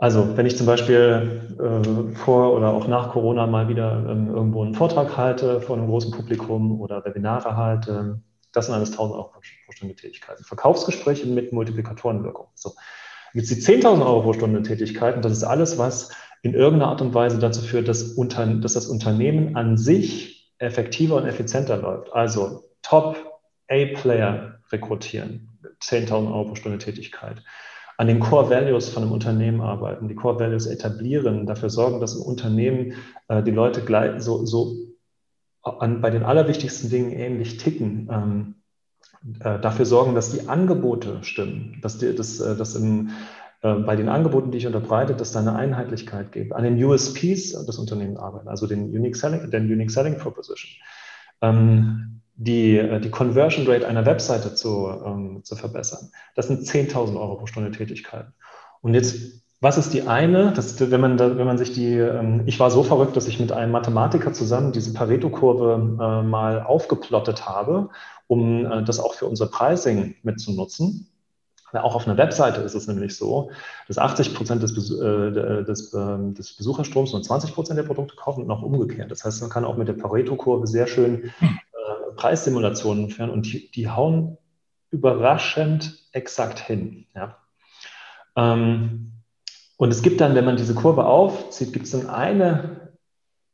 Also 0.03 0.37
wenn 0.37 0.47
ich 0.47 0.57
zum 0.57 0.67
Beispiel 0.67 1.43
äh, 1.61 2.17
vor 2.17 2.55
oder 2.55 2.73
auch 2.73 2.89
nach 2.89 3.13
Corona 3.13 3.47
mal 3.47 3.69
wieder 3.69 4.05
ähm, 4.09 4.35
irgendwo 4.35 4.65
einen 4.65 4.75
Vortrag 4.75 5.17
halte 5.17 5.61
vor 5.61 5.77
einem 5.77 5.87
großen 5.87 6.11
Publikum 6.11 6.81
oder 6.81 7.05
Webinare 7.05 7.57
halte, 7.57 8.21
das 8.51 8.67
sind 8.67 8.75
alles 8.75 8.91
1000 8.91 9.17
Euro 9.17 9.31
pro 9.31 9.73
Stunde 9.73 9.95
Tätigkeiten. 9.95 10.43
Verkaufsgespräche 10.43 11.29
mit 11.29 11.53
Multiplikatorenwirkung. 11.53 12.49
So. 12.57 12.73
Jetzt 13.33 13.53
die 13.53 13.63
10.000 13.63 14.05
Euro 14.05 14.23
pro 14.23 14.33
Stunde 14.33 14.63
Tätigkeiten, 14.63 15.23
das 15.23 15.31
ist 15.31 15.45
alles, 15.45 15.79
was 15.79 16.11
in 16.43 16.55
irgendeiner 16.55 16.91
Art 16.91 17.01
und 17.01 17.15
Weise 17.15 17.39
dazu 17.39 17.63
führt, 17.63 17.87
dass, 17.87 18.03
unter, 18.03 18.45
dass 18.45 18.73
das 18.73 18.89
Unternehmen 18.89 19.55
an 19.55 19.79
sich 19.79 20.53
effektiver 20.59 21.15
und 21.15 21.29
effizienter 21.29 21.77
läuft. 21.77 22.13
Also 22.13 22.65
Top 22.83 23.17
A-Player 23.69 24.59
rekrutieren, 24.73 25.49
10.000 25.81 26.27
Euro 26.27 26.47
pro 26.47 26.55
Stunde 26.57 26.79
Tätigkeit. 26.79 27.41
An 28.03 28.09
den 28.09 28.19
Core 28.19 28.51
Values 28.51 28.89
von 28.89 29.05
einem 29.05 29.13
Unternehmen 29.13 29.61
arbeiten, 29.61 30.09
die 30.09 30.17
Core 30.17 30.41
Values 30.41 30.67
etablieren, 30.67 31.47
dafür 31.47 31.71
sorgen, 31.71 32.01
dass 32.01 32.17
ein 32.17 32.23
Unternehmen 32.23 32.95
äh, 33.29 33.45
die 33.45 33.53
Leute 33.53 33.81
gleich 33.81 34.21
so, 34.21 34.45
so 34.45 34.75
an, 35.63 36.01
bei 36.01 36.11
den 36.11 36.25
allerwichtigsten 36.25 36.91
Dingen 36.91 37.13
ähnlich 37.13 37.59
ticken. 37.59 38.09
Ähm, 38.11 38.55
äh, 39.39 39.61
dafür 39.61 39.87
sorgen, 39.87 40.17
dass 40.17 40.33
die 40.33 40.49
Angebote 40.49 41.19
stimmen, 41.23 41.79
dass, 41.81 41.99
die, 41.99 42.13
dass, 42.13 42.41
äh, 42.41 42.57
dass 42.57 42.75
im, 42.75 43.11
äh, 43.61 43.75
bei 43.75 43.95
den 43.95 44.09
Angeboten, 44.09 44.51
die 44.51 44.59
ich 44.59 44.67
unterbreite, 44.67 45.15
dass 45.15 45.31
da 45.31 45.39
eine 45.39 45.55
Einheitlichkeit 45.55 46.33
gibt. 46.33 46.55
An 46.55 46.65
den 46.65 46.83
USPs 46.83 47.53
des 47.53 47.79
Unternehmens 47.79 48.19
arbeiten, 48.19 48.49
also 48.49 48.67
den 48.67 48.87
Unique 48.87 49.15
Selling, 49.15 49.49
den 49.49 49.71
Unique 49.71 49.93
Selling 49.93 50.19
Proposition. 50.19 50.73
Ähm, 51.41 52.22
die, 52.35 52.79
äh, 52.79 53.01
die 53.01 53.11
Conversion 53.11 53.67
Rate 53.67 53.87
einer 53.87 54.07
Webseite 54.07 54.55
zu, 54.55 54.89
ähm, 55.05 55.45
zu 55.45 55.57
verbessern. 55.57 56.11
Das 56.35 56.49
sind 56.49 56.67
10.000 56.67 57.17
Euro 57.17 57.37
pro 57.37 57.47
Stunde 57.47 57.71
Tätigkeit. 57.71 58.27
Und 58.81 58.95
jetzt, 58.95 59.43
was 59.61 59.79
ist 59.79 59.93
die 59.95 60.03
eine? 60.03 60.53
Das, 60.53 60.81
wenn, 60.81 61.01
man 61.01 61.19
wenn 61.19 61.47
man 61.47 61.59
sich 61.59 61.73
die, 61.73 61.95
ähm, 61.95 62.43
ich 62.47 62.59
war 62.59 62.71
so 62.71 62.83
verrückt, 62.83 63.17
dass 63.17 63.29
ich 63.29 63.39
mit 63.39 63.53
einem 63.53 63.73
Mathematiker 63.73 64.33
zusammen 64.33 64.73
diese 64.73 64.93
Pareto-Kurve 64.93 65.75
äh, 65.75 66.23
mal 66.23 66.63
aufgeplottet 66.63 67.47
habe, 67.47 67.91
um 68.27 68.67
äh, 68.67 68.83
das 68.83 68.99
auch 68.99 69.15
für 69.15 69.27
unser 69.27 69.47
Pricing 69.47 70.17
mitzunutzen. 70.23 71.09
Auch 71.73 71.95
auf 71.95 72.07
einer 72.07 72.19
Webseite 72.19 72.61
ist 72.61 72.75
es 72.75 72.87
nämlich 72.87 73.17
so, 73.17 73.51
dass 73.89 73.97
80 73.97 74.35
Prozent 74.35 74.63
des, 74.63 74.73
äh, 74.73 75.65
des, 75.65 75.95
äh, 75.95 76.33
des 76.33 76.55
Besucherstroms 76.55 77.13
nur 77.13 77.23
20 77.23 77.55
Prozent 77.55 77.79
der 77.79 77.85
Produkte 77.85 78.15
kaufen 78.15 78.45
und 78.45 78.51
auch 78.51 78.63
umgekehrt. 78.63 79.11
Das 79.11 79.25
heißt, 79.25 79.41
man 79.41 79.49
kann 79.49 79.65
auch 79.65 79.79
mit 79.79 79.89
der 79.89 79.95
Pareto-Kurve 79.95 80.67
sehr 80.67 80.87
schön 80.87 81.33
Preissimulationen 82.17 83.11
führen 83.11 83.31
und 83.31 83.47
die, 83.47 83.71
die 83.71 83.89
hauen 83.89 84.39
überraschend 84.91 85.99
exakt 86.13 86.59
hin. 86.61 87.07
Ja. 87.15 87.39
Ähm, 88.37 89.13
und 89.77 89.91
es 89.91 90.03
gibt 90.03 90.21
dann, 90.21 90.35
wenn 90.35 90.45
man 90.45 90.57
diese 90.57 90.75
Kurve 90.75 91.07
aufzieht, 91.07 91.73
gibt 91.73 91.87
es 91.87 91.93
dann 91.93 92.09
eine, 92.09 92.93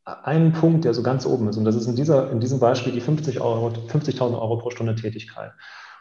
einen 0.05 0.53
Punkt, 0.53 0.85
der 0.85 0.93
so 0.93 1.03
ganz 1.03 1.25
oben 1.25 1.49
ist. 1.49 1.57
Und 1.57 1.65
das 1.65 1.75
ist 1.75 1.87
in, 1.87 1.97
dieser, 1.97 2.31
in 2.31 2.41
diesem 2.41 2.61
Beispiel 2.61 2.93
die 2.93 3.00
50.000 3.00 3.41
Euro, 3.41 3.71
50 3.71 4.21
Euro 4.21 4.59
pro 4.59 4.71
Stunde 4.71 4.95
Tätigkeit. 4.95 5.53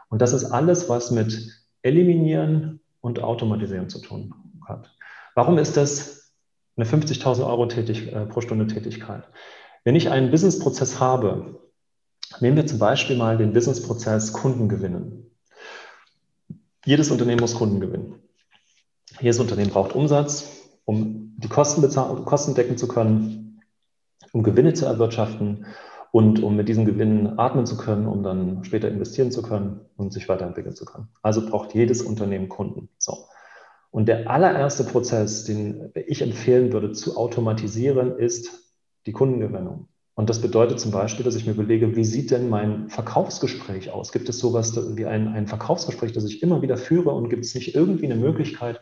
Und 0.10 0.22
das 0.22 0.34
ist 0.34 0.46
alles, 0.46 0.90
was 0.90 1.12
mit 1.12 1.50
Eliminieren 1.82 2.82
und 3.02 3.22
Automatisieren 3.22 3.90
zu 3.90 4.00
tun 4.00 4.34
hat. 4.68 4.92
Warum 5.36 5.58
ist 5.58 5.78
das 5.78 6.34
eine 6.76 6.86
50.000 6.86 7.46
Euro 7.46 7.66
tätig, 7.68 8.12
äh, 8.12 8.26
pro 8.26 8.42
Stunde 8.42 8.68
Tätigkeit? 8.68 9.24
Wenn 9.84 9.96
ich 9.96 10.10
einen 10.10 10.32
Businessprozess 10.32 11.00
habe, 11.00 11.60
Nehmen 12.39 12.57
wir 12.57 12.67
zum 12.67 12.79
Beispiel 12.79 13.17
mal 13.17 13.38
den 13.38 13.53
Businessprozess 13.53 14.34
Kunden 14.34 14.69
gewinnen. 14.69 15.31
Jedes 16.86 17.12
Unternehmen 17.12 17.41
muss 17.41 17.55
Kunden 17.55 17.79
gewinnen. 17.79 18.22
Jedes 19.19 19.39
Unternehmen 19.39 19.72
braucht 19.72 19.96
Umsatz, 19.96 20.48
um 20.86 21.36
die 21.38 21.48
Kosten, 21.48 21.81
Kosten 22.25 22.55
decken 22.55 22.77
zu 22.77 22.88
können, 22.88 23.62
um 24.31 24.43
Gewinne 24.43 24.74
zu 24.74 24.86
erwirtschaften 24.86 25.65
und 26.12 26.41
um 26.43 26.55
mit 26.55 26.69
diesen 26.69 26.86
Gewinnen 26.86 27.38
atmen 27.39 27.65
zu 27.65 27.77
können, 27.77 28.07
um 28.07 28.24
dann 28.24 28.63
später 28.63 28.88
investieren 28.88 29.31
zu 29.31 29.41
können 29.41 29.81
und 29.98 30.13
sich 30.13 30.29
weiterentwickeln 30.29 30.75
zu 30.75 30.86
können. 30.86 31.10
Also 31.22 31.46
braucht 31.46 31.74
jedes 31.74 32.01
Unternehmen 32.01 32.50
Kunden. 32.50 32.89
So. 32.98 33.25
Und 33.91 34.07
der 34.07 34.29
allererste 34.29 34.84
Prozess, 34.84 35.43
den 35.43 35.91
ich 35.93 36.22
empfehlen 36.22 36.72
würde 36.72 36.91
zu 36.91 37.17
automatisieren, 37.17 38.17
ist 38.17 38.74
die 39.05 39.12
Kundengewinnung. 39.12 39.88
Und 40.17 40.31
das 40.31 40.41
bedeutet 40.41 40.79
zum 40.79 40.89
Beispiel, 40.89 41.24
dass 41.24 41.36
ich 41.36 41.45
mir 41.45 41.51
überlege, 41.51 41.95
wie 41.95 42.03
sieht 42.03 42.31
denn 42.31 42.50
mein 42.50 42.89
Verkaufsgespräch 42.89 43.91
aus? 43.91 44.12
Gibt 44.12 44.27
es 44.29 44.39
sowas 44.39 44.75
wie 44.97 45.05
ein, 45.05 45.27
ein 45.27 45.45
Verkaufsgespräch, 45.45 46.12
das 46.12 46.25
ich 46.25 46.41
immer 46.41 46.63
wieder 46.63 46.75
führe 46.75 47.12
und 47.12 47.29
gibt 47.29 47.45
es 47.45 47.53
nicht 47.53 47.75
irgendwie 47.75 48.05
eine 48.05 48.15
Möglichkeit, 48.15 48.81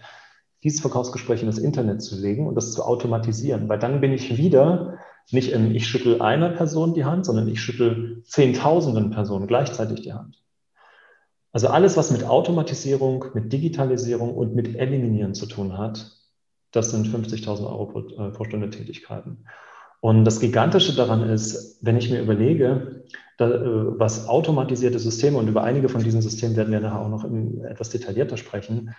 dieses 0.63 0.79
Verkaufsgespräch 0.79 1.41
in 1.41 1.47
das 1.47 1.57
Internet 1.57 2.01
zu 2.01 2.17
legen 2.17 2.47
und 2.47 2.55
das 2.55 2.71
zu 2.71 2.85
automatisieren? 2.85 3.67
Weil 3.67 3.79
dann 3.79 3.99
bin 3.99 4.13
ich 4.13 4.37
wieder 4.37 4.97
nicht 5.29 5.51
im, 5.51 5.75
ich 5.75 5.89
schüttel 5.89 6.21
einer 6.21 6.51
Person 6.51 6.93
die 6.93 7.03
Hand, 7.03 7.25
sondern 7.25 7.49
ich 7.49 7.59
schüttel 7.59 8.23
zehntausenden 8.23 9.11
Personen 9.11 9.45
gleichzeitig 9.45 10.03
die 10.03 10.13
Hand. 10.13 10.41
Also 11.51 11.67
alles, 11.67 11.97
was 11.97 12.11
mit 12.11 12.23
Automatisierung, 12.23 13.25
mit 13.33 13.51
Digitalisierung 13.51 14.33
und 14.33 14.55
mit 14.55 14.77
Eliminieren 14.77 15.33
zu 15.33 15.47
tun 15.47 15.77
hat, 15.77 16.13
das 16.71 16.91
sind 16.91 17.07
50.000 17.07 17.65
Euro 17.65 17.87
pro, 17.87 17.99
äh, 17.99 18.31
pro 18.31 18.45
Stunde 18.45 18.69
Tätigkeiten. 18.69 19.43
Und 20.01 20.25
das 20.25 20.39
Gigantische 20.39 20.95
daran 20.95 21.27
ist, 21.29 21.79
wenn 21.81 21.97
ich 21.97 22.09
mir 22.09 22.21
überlege, 22.21 23.03
da, 23.37 23.49
äh, 23.49 23.99
was 23.99 24.27
automatisierte 24.27 24.99
Systeme, 24.99 25.37
und 25.37 25.47
über 25.47 25.63
einige 25.63 25.89
von 25.89 26.03
diesen 26.03 26.21
Systemen 26.21 26.55
werden 26.55 26.71
wir 26.71 26.79
nachher 26.79 27.01
auch 27.01 27.09
noch 27.09 27.25
etwas 27.65 27.89
detaillierter 27.89 28.37
sprechen, 28.37 28.95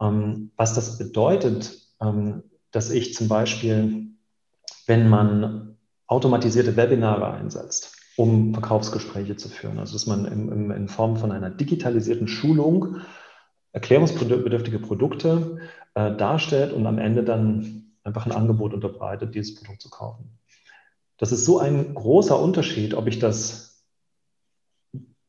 ähm, 0.00 0.50
was 0.56 0.74
das 0.74 0.98
bedeutet, 0.98 1.78
ähm, 2.00 2.42
dass 2.70 2.90
ich 2.90 3.14
zum 3.14 3.28
Beispiel, 3.28 4.08
wenn 4.86 5.08
man 5.08 5.76
automatisierte 6.06 6.76
Webinare 6.76 7.32
einsetzt, 7.32 7.96
um 8.16 8.52
Verkaufsgespräche 8.52 9.36
zu 9.36 9.48
führen, 9.48 9.78
also 9.78 9.92
dass 9.92 10.06
man 10.06 10.24
in, 10.24 10.50
in, 10.50 10.70
in 10.70 10.88
Form 10.88 11.16
von 11.16 11.32
einer 11.32 11.50
digitalisierten 11.50 12.28
Schulung 12.28 12.98
erklärungsbedürftige 13.72 14.80
Produkte 14.80 15.58
äh, 15.94 16.14
darstellt 16.16 16.72
und 16.72 16.86
am 16.86 16.98
Ende 16.98 17.22
dann 17.22 17.92
einfach 18.02 18.26
ein 18.26 18.32
Angebot 18.32 18.74
unterbreitet, 18.74 19.34
dieses 19.34 19.54
Produkt 19.54 19.82
zu 19.82 19.90
kaufen. 19.90 20.39
Das 21.20 21.32
ist 21.32 21.44
so 21.44 21.58
ein 21.58 21.94
großer 21.94 22.40
Unterschied, 22.40 22.94
ob 22.94 23.06
ich 23.06 23.18
das 23.18 23.84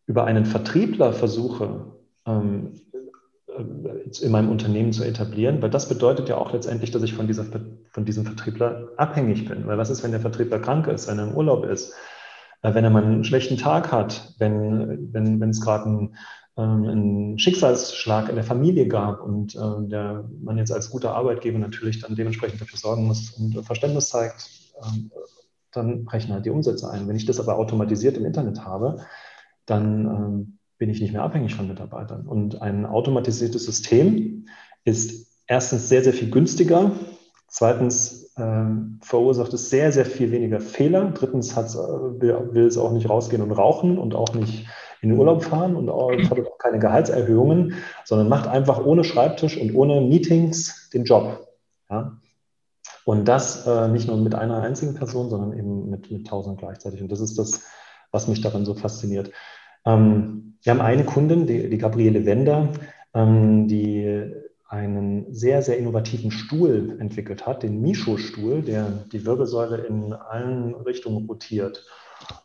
über 0.08 0.24
einen 0.24 0.46
Vertriebler 0.46 1.12
versuche, 1.12 1.92
ähm, 2.26 2.80
äh, 3.48 4.24
in 4.24 4.32
meinem 4.32 4.50
Unternehmen 4.50 4.94
zu 4.94 5.04
etablieren, 5.04 5.62
weil 5.62 5.70
das 5.70 5.90
bedeutet 5.90 6.30
ja 6.30 6.38
auch 6.38 6.54
letztendlich, 6.54 6.92
dass 6.92 7.04
ich 7.04 7.14
von, 7.14 7.28
dieser, 7.28 7.46
von 7.92 8.06
diesem 8.06 8.26
Vertriebler 8.26 8.88
abhängig 8.96 9.50
bin. 9.50 9.68
Weil 9.68 9.78
was 9.78 9.90
ist, 9.90 10.02
wenn 10.02 10.12
der 10.12 10.22
Vertriebler 10.22 10.60
krank 10.60 10.88
ist, 10.88 11.10
wenn 11.10 11.20
er 11.20 11.28
im 11.28 11.36
Urlaub 11.36 11.66
ist, 11.66 11.94
äh, 12.62 12.74
wenn 12.74 12.86
er 12.86 12.90
mal 12.90 13.04
einen 13.04 13.26
schlechten 13.26 13.58
Tag 13.58 13.92
hat, 13.92 14.34
wenn, 14.40 15.14
wenn, 15.14 15.42
wenn 15.42 15.50
es 15.50 15.60
gerade 15.60 15.88
einen, 15.88 16.16
ähm, 16.56 16.88
einen 16.88 17.40
Schicksalsschlag 17.40 18.30
in 18.30 18.36
der 18.36 18.46
Familie 18.46 18.88
gab 18.88 19.22
und 19.22 19.56
äh, 19.56 19.90
der, 19.90 20.24
man 20.42 20.58
jetzt 20.58 20.72
als 20.72 20.90
guter 20.90 21.16
Arbeitgeber 21.16 21.60
natürlich 21.60 22.00
dann 22.00 22.16
dementsprechend 22.16 22.62
dafür 22.62 22.80
sorgen 22.80 23.08
muss 23.08 23.32
und 23.32 23.66
Verständnis 23.66 24.08
zeigt, 24.08 24.50
ähm, 24.86 25.12
dann 25.72 26.06
brechen 26.06 26.34
halt 26.34 26.46
die 26.46 26.50
Umsätze 26.50 26.90
ein. 26.90 27.08
Wenn 27.08 27.16
ich 27.16 27.26
das 27.26 27.40
aber 27.40 27.58
automatisiert 27.58 28.18
im 28.18 28.26
Internet 28.26 28.66
habe, 28.66 28.98
dann 29.66 30.06
ähm, 30.06 30.58
bin 30.78 30.90
ich 30.90 31.02
nicht 31.02 31.14
mehr 31.14 31.24
abhängig 31.24 31.56
von 31.56 31.68
Mitarbeitern. 31.68 32.28
Und 32.28 32.62
ein 32.62 32.86
automatisiertes 32.86 33.66
System 33.66 34.48
ist 34.84 35.28
erstens 35.48 35.90
sehr, 35.90 36.04
sehr 36.04 36.14
viel 36.14 36.32
günstiger. 36.32 36.92
Zweitens 37.48 38.34
ähm, 38.38 39.00
verursacht 39.04 39.54
es 39.54 39.70
sehr, 39.70 39.92
sehr 39.92 40.06
viel 40.06 40.32
weniger 40.32 40.60
Fehler. 40.60 41.12
Drittens 41.12 41.56
will, 41.56 42.50
will, 42.52 42.66
es 42.66 42.78
auch 42.78 42.92
nicht 42.94 43.10
rausgehen 43.10 43.42
und 43.42 43.52
rauchen 43.52 43.98
und 43.98 44.16
auch 44.16 44.34
nicht 44.34 44.66
in 45.02 45.10
den 45.10 45.18
Urlaub 45.18 45.44
fahren 45.44 45.76
und 45.76 45.90
auch, 45.90 46.12
hat 46.12 46.40
auch 46.40 46.58
keine 46.58 46.80
Gehaltserhöhungen, 46.80 47.76
sondern 48.06 48.30
macht 48.30 48.48
einfach 48.48 48.86
ohne 48.86 49.04
Schreibtisch 49.04 49.58
und 49.58 49.76
ohne 49.76 50.02
Meetings 50.02 50.90
den 50.94 51.04
Job. 51.04 51.48
Ja? 51.90 52.21
Und 53.06 53.28
das 53.28 53.66
äh, 53.66 53.88
nicht 53.88 54.08
nur 54.08 54.18
mit 54.18 54.36
einer 54.36 54.62
einzigen 54.62 54.94
Person, 54.94 55.30
sondern 55.30 55.58
eben 55.58 55.90
mit, 55.90 56.12
mit 56.12 56.28
tausend 56.28 56.60
gleichzeitig. 56.60 57.02
Und 57.02 57.12
das 57.12 57.20
ist 57.20 57.38
das, 57.38 57.64
was 58.12 58.28
mich 58.28 58.42
daran 58.42 58.66
so 58.66 58.74
fasziniert. 58.74 59.32
Ähm, 59.86 60.58
wir 60.62 60.74
haben 60.74 60.82
eine 60.82 61.04
Kundin, 61.04 61.48
die, 61.48 61.70
die 61.70 61.78
Gabriele 61.78 62.26
Wender, 62.26 62.70
ähm, 63.14 63.68
die 63.68 64.32
einen 64.68 65.34
sehr, 65.34 65.62
sehr 65.62 65.78
innovativen 65.78 66.32
Stuhl 66.32 66.98
entwickelt 67.00 67.46
hat, 67.46 67.64
den 67.64 67.82
Misho-Stuhl, 67.82 68.62
der 68.62 68.86
die 69.12 69.26
Wirbelsäule 69.26 69.78
in 69.78 70.14
allen 70.14 70.76
Richtungen 70.76 71.26
rotiert. 71.28 71.86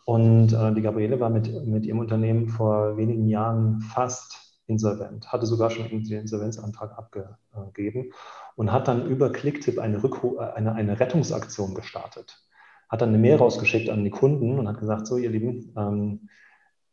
Und 0.05 0.53
äh, 0.53 0.75
die 0.75 0.83
Gabriele 0.83 1.21
war 1.21 1.31
mit, 1.31 1.67
mit 1.67 1.85
ihrem 1.85 1.99
Unternehmen 1.99 2.49
vor 2.49 2.97
wenigen 2.97 3.29
Jahren 3.29 3.81
fast 3.81 4.57
insolvent, 4.67 5.31
hatte 5.31 5.47
sogar 5.47 5.71
schon 5.71 5.89
den 5.89 6.21
Insolvenzantrag 6.23 6.99
abgegeben 6.99 8.11
und 8.57 8.73
hat 8.73 8.89
dann 8.89 9.07
über 9.07 9.31
Clicktip 9.31 9.79
eine, 9.79 10.03
Rückru 10.03 10.39
eine, 10.39 10.75
eine 10.75 10.99
Rettungsaktion 10.99 11.75
gestartet. 11.75 12.43
Hat 12.89 13.03
dann 13.03 13.11
eine 13.11 13.19
Mail 13.19 13.37
rausgeschickt 13.37 13.91
an 13.91 14.05
die 14.05 14.11
Kunden 14.11 14.59
und 14.59 14.67
hat 14.67 14.81
gesagt, 14.81 15.07
so 15.07 15.17
ihr 15.19 15.31
Lieben, 15.31 15.73
ähm, 15.77 16.29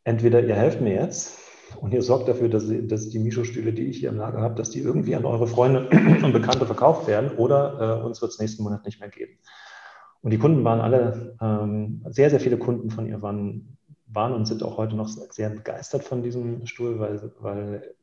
entweder 0.04 0.42
ihr 0.44 0.54
helft 0.54 0.80
mir 0.80 0.94
jetzt 0.94 1.38
und 1.80 1.94
ihr 1.94 2.02
sorgt 2.02 2.28
dafür, 2.28 2.48
dass, 2.48 2.66
dass 2.68 3.08
die 3.08 3.18
Misho-Stühle, 3.18 3.72
die 3.72 3.86
ich 3.86 3.98
hier 3.98 4.10
im 4.10 4.18
Lager 4.18 4.40
habe, 4.40 4.54
dass 4.54 4.70
die 4.70 4.80
irgendwie 4.80 5.16
an 5.16 5.24
eure 5.24 5.46
Freunde 5.46 5.88
und 6.22 6.32
Bekannte 6.32 6.66
verkauft 6.66 7.06
werden 7.06 7.36
oder 7.38 8.00
äh, 8.02 8.04
uns 8.04 8.20
wird 8.20 8.32
es 8.32 8.38
nächsten 8.38 8.62
Monat 8.62 8.84
nicht 8.84 9.00
mehr 9.00 9.08
geben. 9.08 9.38
Und 10.20 10.30
die 10.30 10.38
Kunden 10.38 10.64
waren 10.64 10.80
alle, 10.80 11.36
ähm, 11.40 12.02
sehr, 12.10 12.30
sehr 12.30 12.40
viele 12.40 12.58
Kunden 12.58 12.90
von 12.90 13.06
ihr 13.06 13.22
waren, 13.22 13.78
waren 14.06 14.32
und 14.32 14.46
sind 14.46 14.62
auch 14.62 14.76
heute 14.76 14.96
noch 14.96 15.08
sehr 15.08 15.50
begeistert 15.50 16.04
von 16.04 16.22
diesem 16.22 16.66
Stuhl, 16.66 16.98
weil, 16.98 17.32
weil 17.40 17.94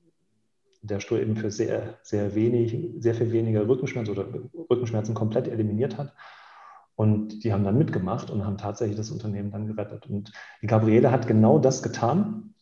der 0.82 1.00
Stuhl 1.00 1.20
eben 1.20 1.36
für 1.36 1.52
sehr, 1.52 1.98
sehr 2.02 2.36
wenig, 2.36 2.96
sehr 3.00 3.14
viel 3.14 3.32
weniger 3.32 3.68
Rückenschmerzen 3.68 4.18
oder 4.18 4.28
Rückenschmerzen 4.70 5.14
komplett 5.14 5.48
eliminiert 5.48 5.98
hat. 5.98 6.14
Und 6.96 7.44
die 7.44 7.54
haben 7.54 7.64
dann 7.64 7.78
mitgemacht 7.78 8.30
und 8.30 8.46
haben 8.46 8.58
tatsächlich 8.58 8.98
das 8.98 9.12
Unternehmen 9.12 9.52
dann 9.52 9.68
gerettet. 9.68 10.08
Und 10.08 10.32
die 10.62 10.68
Gabriele 10.68 11.12
hat 11.12 11.28
genau 11.28 11.60
das 11.60 11.82
getan. 11.82 12.54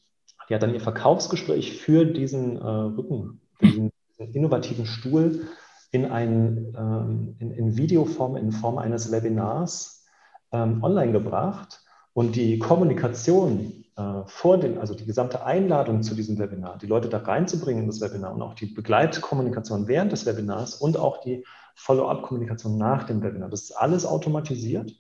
Die 0.49 0.55
hat 0.55 0.63
dann 0.63 0.73
ihr 0.73 0.79
Verkaufsgespräch 0.79 1.77
für 1.81 2.05
diesen 2.05 2.57
äh, 2.57 2.65
Rücken, 2.65 3.41
für 3.55 3.65
diesen 3.65 3.91
innovativen 4.17 4.85
Stuhl 4.85 5.47
in, 5.91 6.05
ein, 6.05 6.75
ähm, 6.77 7.35
in, 7.39 7.51
in 7.51 7.77
Videoform, 7.77 8.35
in 8.35 8.51
Form 8.51 8.77
eines 8.77 9.11
Webinars 9.11 10.05
ähm, 10.51 10.83
online 10.83 11.11
gebracht. 11.11 11.83
Und 12.13 12.35
die 12.35 12.59
Kommunikation 12.59 13.78
äh, 13.99 14.23
vor 14.27 14.57
den, 14.57 14.77
also 14.77 14.93
die 14.93 15.05
gesamte 15.05 15.43
Einladung 15.45 16.03
zu 16.03 16.15
diesem 16.15 16.39
Webinar, 16.39 16.77
die 16.77 16.87
Leute 16.87 17.09
da 17.09 17.17
reinzubringen 17.17 17.83
in 17.83 17.89
das 17.89 17.99
Webinar 17.99 18.33
und 18.33 18.41
auch 18.41 18.53
die 18.53 18.67
Begleitkommunikation 18.67 19.87
während 19.89 20.13
des 20.13 20.25
Webinars 20.25 20.75
und 20.75 20.97
auch 20.97 21.19
die 21.19 21.45
Follow-up-Kommunikation 21.75 22.77
nach 22.77 23.03
dem 23.03 23.21
Webinar, 23.21 23.49
das 23.49 23.63
ist 23.63 23.71
alles 23.73 24.05
automatisiert 24.05 24.95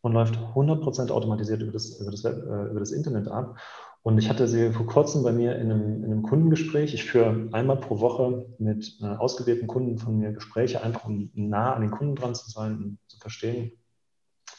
und 0.00 0.12
läuft 0.12 0.36
100% 0.36 1.12
automatisiert 1.12 1.62
über 1.62 1.70
das, 1.70 2.00
über, 2.00 2.10
das 2.10 2.24
Web, 2.24 2.36
äh, 2.36 2.70
über 2.70 2.80
das 2.80 2.90
Internet 2.90 3.28
ab. 3.28 3.58
Und 4.02 4.18
ich 4.18 4.28
hatte 4.28 4.48
sie 4.48 4.72
vor 4.72 4.86
kurzem 4.86 5.22
bei 5.22 5.32
mir 5.32 5.56
in 5.56 5.70
einem, 5.70 6.04
in 6.04 6.12
einem 6.12 6.22
Kundengespräch. 6.22 6.94
Ich 6.94 7.04
führe 7.04 7.48
einmal 7.52 7.76
pro 7.76 8.00
Woche 8.00 8.46
mit 8.58 8.98
äh, 9.02 9.06
ausgewählten 9.06 9.68
Kunden 9.68 9.98
von 9.98 10.18
mir 10.18 10.32
Gespräche, 10.32 10.82
einfach 10.82 11.06
um 11.06 11.30
nah 11.34 11.74
an 11.74 11.82
den 11.82 11.90
Kunden 11.90 12.16
dran 12.16 12.34
zu 12.34 12.50
sein 12.50 12.76
und 12.76 12.98
zu 13.08 13.18
verstehen, 13.18 13.72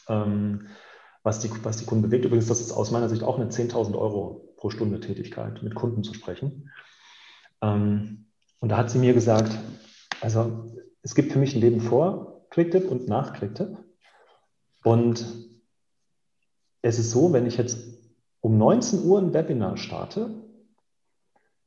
ähm, 0.08 0.68
was, 1.28 1.40
die, 1.40 1.52
was 1.66 1.76
die 1.76 1.86
Kunden 1.86 2.04
bewegt. 2.04 2.24
Übrigens, 2.24 2.48
das 2.48 2.62
ist 2.62 2.72
aus 2.72 2.90
meiner 2.90 3.10
Sicht 3.10 3.22
auch 3.22 3.38
eine 3.38 3.50
10.000 3.50 3.98
Euro 3.98 4.54
pro 4.56 4.70
Stunde 4.70 5.02
Tätigkeit, 5.02 5.62
mit 5.62 5.76
Kunden 5.76 6.02
zu 6.02 6.14
sprechen. 6.14 6.72
Ähm, 7.62 8.28
und 8.60 8.70
da 8.70 8.78
hat 8.78 8.90
sie 8.90 8.98
mir 8.98 9.14
gesagt, 9.14 9.52
also 10.22 10.72
es 11.02 11.16
gibt 11.16 11.34
für 11.34 11.40
mich 11.40 11.54
ein 11.54 11.60
Leben 11.60 11.82
vor 11.82 12.46
Clicktip 12.50 12.90
und 12.90 13.10
nach 13.10 13.34
Clicktip. 13.34 13.78
Und 14.86 15.26
es 16.82 16.98
ist 16.98 17.12
so, 17.12 17.34
wenn 17.34 17.46
ich 17.46 17.58
jetzt 17.58 17.78
um 18.40 18.58
19 18.58 19.04
Uhr 19.04 19.20
ein 19.20 19.34
Webinar 19.34 19.76
starte, 19.76 20.30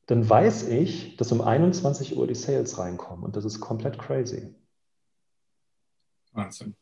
dann 0.07 0.27
weiß 0.27 0.69
ich, 0.69 1.17
dass 1.17 1.31
um 1.31 1.41
21 1.41 2.17
Uhr 2.17 2.25
die 2.25 2.33
Sales 2.33 2.79
reinkommen. 2.79 3.23
Und 3.23 3.35
das 3.35 3.45
ist 3.45 3.59
komplett 3.59 3.99
crazy. 3.99 4.55
Wahnsinn. 6.31 6.75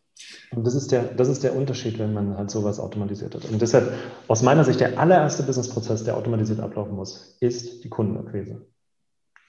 Und 0.51 0.65
das 0.65 0.75
ist, 0.75 0.91
der, 0.91 1.03
das 1.03 1.27
ist 1.27 1.43
der 1.43 1.55
Unterschied, 1.55 1.99
wenn 1.99 2.13
man 2.13 2.37
halt 2.37 2.51
sowas 2.51 2.79
automatisiert 2.79 3.35
hat. 3.35 3.45
Und 3.45 3.61
deshalb, 3.61 3.93
aus 4.27 4.41
meiner 4.41 4.63
Sicht, 4.63 4.79
der 4.79 4.99
allererste 4.99 5.43
Businessprozess, 5.43 6.03
der 6.03 6.17
automatisiert 6.17 6.59
ablaufen 6.59 6.95
muss, 6.95 7.37
ist 7.39 7.83
die 7.83 7.89
Kundenakquise. 7.89 8.65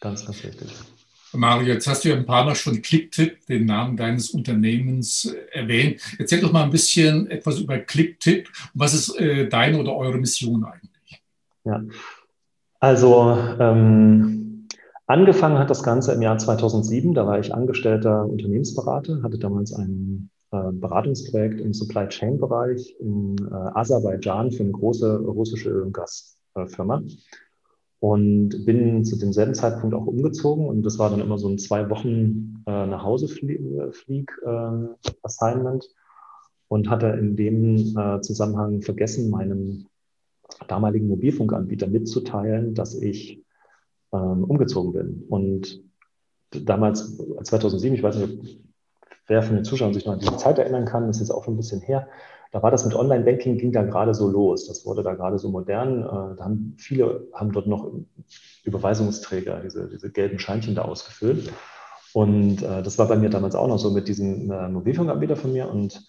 Ganz, 0.01 0.25
ganz 0.25 0.43
wichtig. 0.45 0.75
Mario, 1.33 1.75
jetzt 1.75 1.87
hast 1.87 2.05
du 2.05 2.09
ja 2.09 2.17
ein 2.17 2.27
paar 2.27 2.45
Mal 2.45 2.57
schon 2.57 2.83
Clicktip, 2.83 3.47
den 3.47 3.67
Namen 3.67 3.97
deines 3.97 4.31
Unternehmens, 4.31 5.27
äh, 5.27 5.59
erwähnt. 5.59 6.01
Erzähl 6.19 6.41
doch 6.41 6.53
mal 6.53 6.65
ein 6.65 6.71
bisschen 6.71 7.31
etwas 7.31 7.61
über 7.61 7.79
Clicktip. 7.79 8.49
Was 8.75 8.95
ist 8.95 9.19
äh, 9.21 9.49
deine 9.49 9.79
oder 9.79 9.95
eure 9.95 10.19
Mission 10.19 10.65
eigentlich? 10.65 11.23
Ja, 11.65 11.83
also 12.81 13.39
ähm, 13.61 14.67
angefangen 15.07 15.59
hat 15.59 15.71
das 15.71 15.83
Ganze 15.83 16.13
im 16.13 16.23
Jahr 16.23 16.39
2007. 16.39 17.15
Da 17.15 17.27
war 17.27 17.39
ich 17.39 17.55
angestellter 17.55 18.25
Unternehmensberater, 18.25 19.23
hatte 19.23 19.39
damals 19.39 19.73
ein 19.73 20.31
äh, 20.33 20.40
Beratungsprojekt 20.51 21.61
im 21.61 21.73
Supply 21.73 22.09
Chain 22.09 22.39
Bereich 22.39 22.97
in 22.99 23.37
äh, 23.39 23.55
Aserbaidschan 23.55 24.51
für 24.51 24.65
eine 24.65 24.73
große 24.73 25.19
russische 25.19 25.71
Öl- 25.71 25.83
und 25.83 25.93
Gasfirma 25.93 27.03
und 28.01 28.65
bin 28.65 29.05
zu 29.05 29.17
demselben 29.17 29.55
Zeitpunkt 29.55 29.95
auch 29.95 30.07
umgezogen 30.07 30.67
und 30.67 30.83
das 30.83 30.99
war 30.99 31.11
dann 31.11 31.21
immer 31.21 31.39
so 31.39 31.49
ein 31.49 31.59
zwei 31.59 31.89
Wochen 31.91 32.65
äh, 32.67 32.87
nach 32.87 33.05
Hause 33.05 33.29
flieg 33.29 34.33
äh, 34.45 35.11
Assignment 35.23 35.89
und 36.69 36.89
hatte 36.89 37.09
in 37.09 37.37
dem 37.37 37.97
äh, 37.97 38.21
Zusammenhang 38.23 38.81
vergessen, 38.81 39.29
meinem 39.29 39.87
damaligen 40.67 41.09
Mobilfunkanbieter 41.09 41.89
mitzuteilen, 41.89 42.75
dass 42.75 42.95
ich 42.95 43.45
ähm, 44.13 44.45
umgezogen 44.45 44.93
bin. 44.93 45.25
Und 45.29 45.83
damals, 46.51 47.19
2007, 47.43 47.95
ich 47.95 48.03
weiß 48.03 48.17
nicht, 48.17 48.61
wer 49.31 49.43
von 49.43 49.55
den 49.55 49.65
Zuschauern 49.65 49.95
sich 49.95 50.05
noch 50.05 50.15
an 50.15 50.19
diese 50.19 50.37
Zeit 50.37 50.59
erinnern 50.59 50.85
kann, 50.85 51.07
das 51.07 51.17
ist 51.17 51.29
jetzt 51.29 51.31
auch 51.31 51.45
schon 51.45 51.55
ein 51.55 51.57
bisschen 51.57 51.81
her, 51.81 52.09
da 52.53 52.63
war 52.63 52.71
das 52.71 52.85
mit 52.85 52.95
Online-Banking, 52.95 53.59
ging 53.59 53.73
da 53.73 53.83
gerade 53.83 54.13
so 54.13 54.29
los. 54.29 54.67
Das 54.67 54.85
wurde 54.85 55.03
da 55.03 55.15
gerade 55.15 55.39
so 55.39 55.51
modern. 55.51 56.03
Äh, 56.03 56.37
da 56.37 56.45
haben 56.45 56.75
viele 56.79 57.29
haben 57.33 57.53
dort 57.53 57.67
noch 57.67 57.93
Überweisungsträger, 58.65 59.61
diese, 59.61 59.89
diese 59.89 60.11
gelben 60.11 60.39
Scheinchen 60.39 60.75
da 60.75 60.83
ausgefüllt. 60.83 61.53
Und 62.13 62.63
äh, 62.63 62.83
das 62.83 62.99
war 62.99 63.07
bei 63.07 63.17
mir 63.17 63.31
damals 63.31 63.55
auch 63.55 63.69
noch 63.69 63.79
so 63.79 63.91
mit 63.91 64.09
diesem 64.09 64.51
äh, 64.51 64.69
Mobilfunkanbieter 64.69 65.37
von 65.37 65.53
mir. 65.53 65.71
Und 65.71 66.05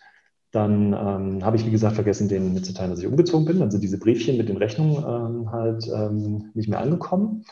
dann 0.52 0.94
ähm, 0.94 1.46
habe 1.46 1.58
ich, 1.58 1.66
wie 1.66 1.72
gesagt, 1.72 1.94
vergessen, 1.94 2.28
denen 2.28 2.54
mitzuteilen, 2.54 2.90
dass 2.90 3.00
ich 3.00 3.08
umgezogen 3.08 3.46
bin. 3.46 3.60
Dann 3.60 3.70
sind 3.70 3.84
diese 3.84 4.00
Briefchen 4.00 4.38
mit 4.38 4.50
den 4.50 4.58
Rechnungen 4.58 4.98
ähm, 4.98 5.52
halt 5.52 5.88
ähm, 5.94 6.50
nicht 6.56 6.70
mehr 6.70 6.82
angekommen. 6.82 7.46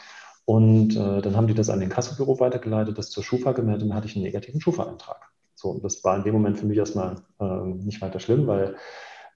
Und 0.46 0.96
äh, 0.96 1.22
dann 1.22 1.38
haben 1.38 1.46
die 1.46 1.54
das 1.54 1.70
an 1.70 1.80
den 1.80 1.90
Kassobüro 1.90 2.40
weitergeleitet, 2.40 2.98
das 2.98 3.12
zur 3.12 3.24
Schufa 3.24 3.52
gemeldet 3.52 3.84
und 3.84 3.90
dann 3.90 3.98
hatte 3.98 4.08
ich 4.08 4.16
einen 4.16 4.26
negativen 4.26 4.60
Schufa-Eintrag. 4.60 5.30
So, 5.60 5.78
das 5.84 6.02
war 6.06 6.16
in 6.16 6.24
dem 6.24 6.34
Moment 6.34 6.58
für 6.58 6.66
mich 6.66 6.78
erstmal 6.78 7.18
äh, 7.40 7.66
nicht 7.66 8.02
weiter 8.02 8.22
schlimm, 8.22 8.48
weil 8.48 8.76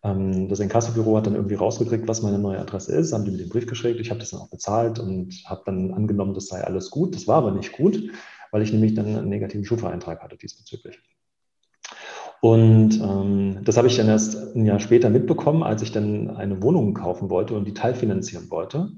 ähm, 0.03 0.47
das 0.47 0.61
Inkassobüro 0.61 1.17
hat 1.17 1.27
dann 1.27 1.35
irgendwie 1.35 1.55
rausgekriegt, 1.55 2.07
was 2.07 2.21
meine 2.21 2.39
neue 2.39 2.59
Adresse 2.59 2.95
ist, 2.95 3.11
haben 3.11 3.25
die 3.25 3.31
mir 3.31 3.39
den 3.39 3.49
Brief 3.49 3.67
geschickt, 3.67 3.99
ich 3.99 4.09
habe 4.09 4.21
das 4.21 4.31
dann 4.31 4.39
auch 4.39 4.49
bezahlt 4.49 4.99
und 4.99 5.43
habe 5.45 5.63
dann 5.65 5.93
angenommen, 5.93 6.33
das 6.33 6.47
sei 6.47 6.63
alles 6.63 6.89
gut. 6.91 7.13
Das 7.13 7.27
war 7.27 7.37
aber 7.37 7.51
nicht 7.51 7.73
gut, 7.73 8.01
weil 8.51 8.61
ich 8.61 8.71
nämlich 8.71 8.93
dann 8.93 9.05
einen 9.05 9.27
negativen 9.27 9.65
Schufa-Eintrag 9.65 10.21
hatte 10.21 10.37
diesbezüglich. 10.37 10.97
Und 12.39 13.01
ähm, 13.01 13.59
das 13.65 13.75
habe 13.75 13.87
ich 13.87 13.97
dann 13.97 14.07
erst 14.07 14.55
ein 14.55 14.65
Jahr 14.65 14.79
später 14.79 15.09
mitbekommen, 15.09 15.61
als 15.61 15.81
ich 15.81 15.91
dann 15.91 16.29
eine 16.29 16.61
Wohnung 16.61 16.93
kaufen 16.93 17.29
wollte 17.29 17.53
und 17.53 17.65
die 17.65 17.73
teilfinanzieren 17.73 18.49
wollte. 18.49 18.91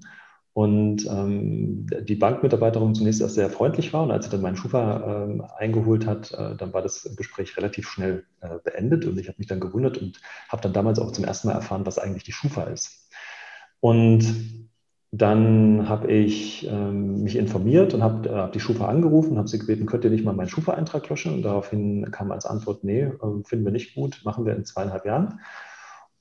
Und 0.56 1.06
ähm, 1.08 1.86
die 2.08 2.16
Bankmitarbeiterin 2.16 2.96
zunächst 2.96 3.20
erst 3.20 3.36
sehr 3.36 3.50
freundlich 3.50 3.92
war 3.92 4.04
und 4.04 4.12
als 4.12 4.24
sie 4.24 4.32
dann 4.32 4.40
meinen 4.40 4.56
Schufa 4.56 5.26
äh, 5.28 5.42
eingeholt 5.58 6.08
hat, 6.08 6.32
äh, 6.32 6.56
dann 6.56 6.72
war 6.72 6.82
das 6.82 7.14
Gespräch 7.18 7.58
relativ 7.58 7.90
schnell 7.90 8.24
äh, 8.40 8.58
beendet 8.64 9.04
und 9.06 9.20
ich 9.20 9.28
habe 9.28 9.36
mich 9.38 9.48
dann 9.48 9.60
gewundert 9.60 9.98
und 9.98 10.22
habe 10.48 10.62
dann 10.62 10.72
damals 10.72 11.00
auch 11.00 11.12
zum 11.12 11.26
ersten 11.26 11.50
Mal 11.50 11.56
erfahren, 11.56 11.86
was 11.86 12.00
eigentlich 12.00 12.24
die 12.24 12.32
Schufa 12.32 12.64
ist. 12.64 13.10
Und 13.82 14.70
dann 15.12 15.90
habe 15.90 16.10
ich 16.10 16.66
ähm, 16.72 17.24
mich 17.24 17.36
informiert 17.36 17.94
und 17.94 18.02
habe 18.02 18.34
hab 18.34 18.54
die 18.54 18.62
Schufa 18.62 18.88
angerufen, 18.88 19.38
habe 19.38 19.50
sie 19.50 19.60
gebeten, 19.60 19.86
könnt 19.86 20.06
ihr 20.06 20.10
nicht 20.10 20.24
mal 20.24 20.34
meinen 20.34 20.48
Schufa-Eintrag 20.48 21.10
löschen? 21.10 21.34
Und 21.34 21.42
daraufhin 21.42 22.10
kam 22.12 22.32
als 22.32 22.46
Antwort, 22.46 22.86
nee, 22.86 23.02
äh, 23.02 23.44
finden 23.44 23.66
wir 23.66 23.74
nicht 23.74 23.94
gut, 23.94 24.22
machen 24.24 24.46
wir 24.46 24.56
in 24.56 24.64
zweieinhalb 24.64 25.06
Jahren. 25.06 25.42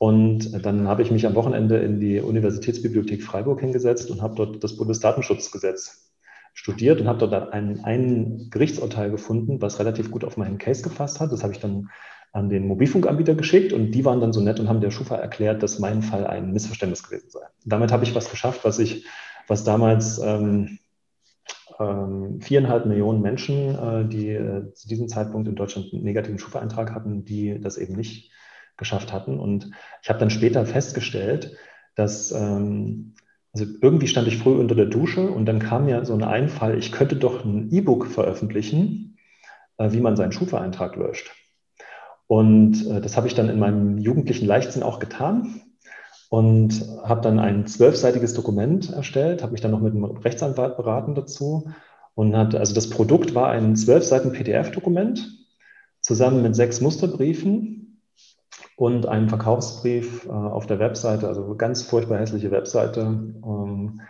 Und 0.04 0.66
dann 0.66 0.86
habe 0.86 1.00
ich 1.00 1.10
mich 1.10 1.26
am 1.26 1.34
Wochenende 1.34 1.78
in 1.78 1.98
die 1.98 2.20
Universitätsbibliothek 2.20 3.22
Freiburg 3.22 3.60
hingesetzt 3.60 4.10
und 4.10 4.20
habe 4.20 4.34
dort 4.34 4.62
das 4.62 4.76
Bundesdatenschutzgesetz 4.76 6.12
studiert 6.52 7.00
und 7.00 7.08
habe 7.08 7.26
dort 7.26 7.54
ein, 7.54 7.82
ein 7.84 8.48
Gerichtsurteil 8.50 9.10
gefunden, 9.10 9.62
was 9.62 9.78
relativ 9.78 10.10
gut 10.10 10.22
auf 10.22 10.36
meinen 10.36 10.58
Case 10.58 10.82
gefasst 10.82 11.20
hat. 11.20 11.32
Das 11.32 11.42
habe 11.42 11.54
ich 11.54 11.60
dann 11.60 11.88
an 12.32 12.50
den 12.50 12.66
Mobilfunkanbieter 12.66 13.34
geschickt 13.34 13.72
und 13.72 13.92
die 13.92 14.04
waren 14.04 14.20
dann 14.20 14.34
so 14.34 14.42
nett 14.42 14.60
und 14.60 14.68
haben 14.68 14.82
der 14.82 14.90
Schufa 14.90 15.16
erklärt, 15.16 15.62
dass 15.62 15.78
mein 15.78 16.02
Fall 16.02 16.26
ein 16.26 16.52
Missverständnis 16.52 17.02
gewesen 17.02 17.30
sei. 17.30 17.46
Damit 17.64 17.90
habe 17.90 18.04
ich 18.04 18.14
was 18.14 18.30
geschafft, 18.30 18.62
was 18.64 18.78
ich, 18.78 19.06
was 19.48 19.64
damals 19.64 20.18
ähm, 20.18 20.80
ähm, 21.80 22.42
viereinhalb 22.42 22.84
Millionen 22.84 23.22
Menschen, 23.22 23.74
äh, 23.74 24.06
die 24.06 24.28
äh, 24.28 24.70
zu 24.74 24.86
diesem 24.86 25.08
Zeitpunkt 25.08 25.48
in 25.48 25.54
Deutschland 25.54 25.94
einen 25.94 26.04
negativen 26.04 26.38
Schufa-Eintrag 26.38 26.94
hatten, 26.94 27.24
die 27.24 27.58
das 27.58 27.78
eben 27.78 27.94
nicht 27.94 28.34
geschafft 28.76 29.12
hatten. 29.12 29.38
Und 29.38 29.70
ich 30.02 30.08
habe 30.08 30.18
dann 30.18 30.30
später 30.30 30.64
festgestellt, 30.66 31.56
dass 31.94 32.32
ähm, 32.32 33.14
also 33.54 33.66
irgendwie 33.80 34.08
stand 34.08 34.26
ich 34.26 34.38
früh 34.38 34.58
unter 34.58 34.74
der 34.74 34.86
Dusche 34.86 35.30
und 35.30 35.46
dann 35.46 35.60
kam 35.60 35.84
mir 35.84 36.04
so 36.04 36.12
ein 36.12 36.24
Einfall, 36.24 36.76
ich 36.76 36.90
könnte 36.90 37.14
doch 37.14 37.44
ein 37.44 37.70
E-Book 37.70 38.06
veröffentlichen, 38.06 39.16
äh, 39.78 39.92
wie 39.92 40.00
man 40.00 40.16
seinen 40.16 40.32
Schufa-Eintrag 40.32 40.96
löscht. 40.96 41.32
Und 42.26 42.86
äh, 42.88 43.00
das 43.00 43.16
habe 43.16 43.28
ich 43.28 43.34
dann 43.34 43.48
in 43.48 43.60
meinem 43.60 43.98
jugendlichen 43.98 44.46
Leichtsinn 44.46 44.82
auch 44.82 44.98
getan 44.98 45.60
und 46.30 46.84
habe 47.04 47.20
dann 47.20 47.38
ein 47.38 47.66
zwölfseitiges 47.66 48.34
Dokument 48.34 48.92
erstellt, 48.92 49.42
habe 49.42 49.52
mich 49.52 49.60
dann 49.60 49.70
noch 49.70 49.80
mit 49.80 49.92
einem 49.92 50.04
Rechtsanwalt 50.04 50.76
beraten 50.76 51.14
dazu 51.14 51.70
und 52.14 52.36
hatte, 52.36 52.58
also 52.58 52.74
das 52.74 52.90
Produkt 52.90 53.36
war 53.36 53.50
ein 53.50 53.76
zwölf 53.76 54.02
Seiten 54.02 54.32
PDF-Dokument 54.32 55.28
zusammen 56.00 56.42
mit 56.42 56.56
sechs 56.56 56.80
Musterbriefen 56.80 57.83
und 58.76 59.06
einen 59.06 59.28
Verkaufsbrief 59.28 60.26
äh, 60.26 60.30
auf 60.30 60.66
der 60.66 60.78
Webseite, 60.78 61.28
also 61.28 61.54
ganz 61.56 61.82
furchtbar 61.82 62.18
hässliche 62.18 62.50
Webseite. 62.50 63.00
Ähm, 63.00 64.00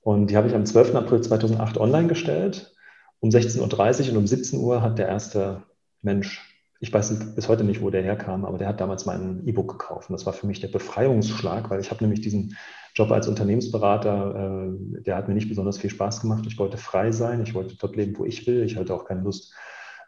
und 0.00 0.28
die 0.28 0.36
habe 0.36 0.48
ich 0.48 0.54
am 0.54 0.66
12. 0.66 0.94
April 0.94 1.20
2008 1.20 1.78
online 1.78 2.08
gestellt. 2.08 2.74
Um 3.20 3.30
16.30 3.30 4.06
Uhr 4.06 4.12
und 4.12 4.16
um 4.18 4.26
17 4.26 4.58
Uhr 4.58 4.82
hat 4.82 4.98
der 4.98 5.06
erste 5.06 5.62
Mensch 6.00 6.52
ich 6.82 6.92
weiß 6.92 7.36
bis 7.36 7.48
heute 7.48 7.62
nicht, 7.62 7.80
wo 7.80 7.90
der 7.90 8.02
herkam, 8.02 8.44
aber 8.44 8.58
der 8.58 8.66
hat 8.66 8.80
damals 8.80 9.06
mein 9.06 9.46
E-Book 9.46 9.78
gekauft. 9.78 10.10
Und 10.10 10.14
das 10.14 10.26
war 10.26 10.32
für 10.32 10.48
mich 10.48 10.58
der 10.58 10.66
Befreiungsschlag, 10.66 11.70
weil 11.70 11.80
ich 11.80 11.92
habe 11.92 12.02
nämlich 12.02 12.22
diesen 12.22 12.56
Job 12.96 13.12
als 13.12 13.28
Unternehmensberater, 13.28 14.66
äh, 14.66 15.02
der 15.02 15.14
hat 15.14 15.28
mir 15.28 15.34
nicht 15.34 15.48
besonders 15.48 15.78
viel 15.78 15.90
Spaß 15.90 16.22
gemacht. 16.22 16.44
Ich 16.48 16.58
wollte 16.58 16.78
frei 16.78 17.12
sein, 17.12 17.40
ich 17.44 17.54
wollte 17.54 17.76
dort 17.76 17.94
leben, 17.94 18.18
wo 18.18 18.24
ich 18.24 18.48
will. 18.48 18.64
Ich 18.64 18.76
hatte 18.76 18.92
auch 18.94 19.04
keine 19.04 19.22
Lust, 19.22 19.54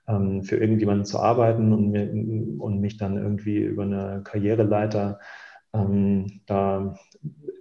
ähm, 0.08 0.42
für 0.42 0.56
irgendjemanden 0.56 1.04
zu 1.04 1.18
arbeiten 1.18 1.72
und, 1.72 1.90
mir, 1.90 2.10
und 2.62 2.80
mich 2.80 2.96
dann 2.96 3.16
irgendwie 3.16 3.58
über 3.58 3.84
eine 3.84 4.22
Karriereleiter 4.24 5.20
ähm, 5.72 6.40
da 6.46 6.94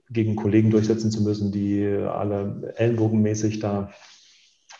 gegen 0.09 0.35
Kollegen 0.35 0.69
durchsetzen 0.69 1.11
zu 1.11 1.23
müssen, 1.23 1.51
die 1.51 1.85
alle 1.85 2.73
ellenbogenmäßig 2.77 3.59
da 3.59 3.89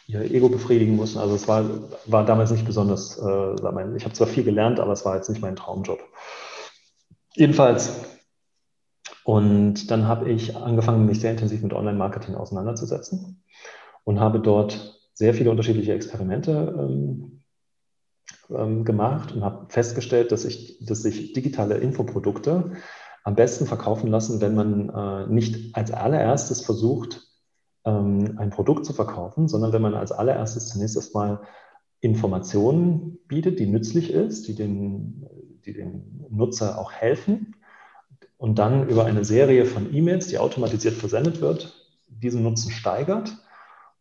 ihr 0.08 0.22
Ego 0.32 0.50
befriedigen 0.50 0.96
mussten. 0.96 1.20
Also 1.20 1.36
es 1.36 1.48
war, 1.48 1.66
war 2.06 2.26
damals 2.26 2.52
nicht 2.52 2.66
besonders, 2.66 3.18
äh, 3.18 3.96
ich 3.96 4.04
habe 4.06 4.14
zwar 4.14 4.28
viel 4.28 4.44
gelernt, 4.44 4.80
aber 4.80 4.94
es 4.94 5.06
war 5.06 5.16
jetzt 5.16 5.30
nicht 5.30 5.42
mein 5.42 5.56
Traumjob. 5.56 6.00
Jedenfalls. 7.36 8.06
Und 9.24 9.90
dann 9.90 10.08
habe 10.08 10.30
ich 10.30 10.56
angefangen, 10.56 11.06
mich 11.06 11.22
sehr 11.22 11.32
intensiv 11.32 11.64
mit 11.64 11.74
Online-Marketing 11.74 12.36
auseinanderzusetzen 12.36 13.44
und 14.04 14.20
habe 14.20 14.42
dort 14.42 15.00
sehr 15.14 15.34
viele 15.34 15.50
unterschiedliche 15.50 15.94
Experimente 15.94 16.76
ähm, 16.78 17.43
ähm, 18.50 18.86
gemacht 18.86 19.32
und 19.34 19.44
habe 19.44 19.66
festgestellt, 19.70 20.32
dass, 20.32 20.46
ich, 20.46 20.86
dass 20.86 21.04
sich 21.04 21.34
digitale 21.34 21.76
Infoprodukte 21.76 22.74
am 23.24 23.36
besten 23.36 23.66
verkaufen 23.66 24.10
lassen, 24.10 24.42
wenn 24.42 24.56
man 24.56 24.90
äh, 24.90 25.28
nicht 25.28 25.76
als 25.76 25.92
allererstes 25.92 26.62
versucht, 26.62 27.22
ähm, 27.86 28.36
ein 28.38 28.50
Produkt 28.50 28.86
zu 28.86 28.94
verkaufen, 28.94 29.48
sondern 29.48 29.74
wenn 29.74 29.82
man 29.82 29.96
als 29.96 30.12
allererstes 30.12 30.68
zunächst 30.70 30.96
erstmal 30.96 31.42
Informationen 32.02 33.20
bietet, 33.28 33.60
die 33.60 33.66
nützlich 33.66 34.12
ist, 34.12 34.48
die 34.48 34.56
den, 34.56 35.26
die 35.66 35.74
dem 35.74 36.26
Nutzer 36.30 36.78
auch 36.78 36.92
helfen 36.92 37.56
und 38.38 38.60
dann 38.60 38.90
über 38.90 39.06
eine 39.06 39.24
Serie 39.24 39.66
von 39.66 39.94
E-Mails, 39.94 40.28
die 40.28 40.38
automatisiert 40.38 40.96
versendet 40.96 41.40
wird, 41.40 41.74
diesen 42.08 42.44
Nutzen 42.44 42.72
steigert 42.72 43.38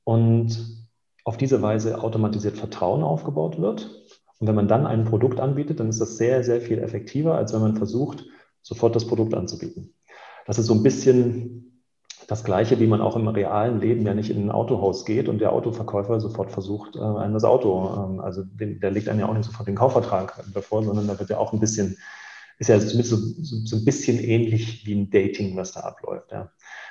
und 0.02 0.82
auf 1.24 1.36
diese 1.36 1.62
Weise 1.62 2.02
automatisiert 2.02 2.56
Vertrauen 2.56 3.04
aufgebaut 3.04 3.60
wird. 3.60 4.01
Und 4.42 4.48
wenn 4.48 4.56
man 4.56 4.66
dann 4.66 4.88
ein 4.88 5.04
Produkt 5.04 5.38
anbietet, 5.38 5.78
dann 5.78 5.88
ist 5.88 6.00
das 6.00 6.16
sehr, 6.16 6.42
sehr 6.42 6.60
viel 6.60 6.80
effektiver, 6.80 7.36
als 7.36 7.54
wenn 7.54 7.60
man 7.60 7.76
versucht, 7.76 8.24
sofort 8.60 8.96
das 8.96 9.06
Produkt 9.06 9.34
anzubieten. 9.34 9.94
Das 10.46 10.58
ist 10.58 10.66
so 10.66 10.74
ein 10.74 10.82
bisschen 10.82 11.84
das 12.26 12.42
Gleiche, 12.42 12.80
wie 12.80 12.88
man 12.88 13.00
auch 13.00 13.14
im 13.14 13.28
realen 13.28 13.80
Leben 13.80 14.04
ja 14.04 14.14
nicht 14.14 14.30
in 14.30 14.42
ein 14.42 14.50
Autohaus 14.50 15.04
geht 15.04 15.28
und 15.28 15.38
der 15.38 15.52
Autoverkäufer 15.52 16.18
sofort 16.18 16.50
versucht, 16.50 16.96
äh, 16.96 16.98
einem 16.98 17.34
das 17.34 17.44
Auto, 17.44 18.10
ähm, 18.10 18.18
also 18.18 18.42
der 18.44 18.90
legt 18.90 19.08
einem 19.08 19.20
ja 19.20 19.28
auch 19.28 19.34
nicht 19.34 19.44
sofort 19.44 19.68
den 19.68 19.76
Kaufvertrag 19.76 20.42
bevor, 20.52 20.82
sondern 20.82 21.06
da 21.06 21.16
wird 21.20 21.30
ja 21.30 21.38
auch 21.38 21.52
ein 21.52 21.60
bisschen, 21.60 21.96
ist 22.58 22.66
ja 22.66 22.80
zumindest 22.80 23.10
so, 23.10 23.64
so, 23.64 23.76
ein 23.76 23.84
bisschen 23.84 24.18
ähnlich 24.18 24.84
wie 24.84 24.94
ein 24.96 25.10
Dating, 25.10 25.56
was 25.56 25.70
da 25.70 25.82
abläuft. 25.82 26.32
Ja. 26.32 26.50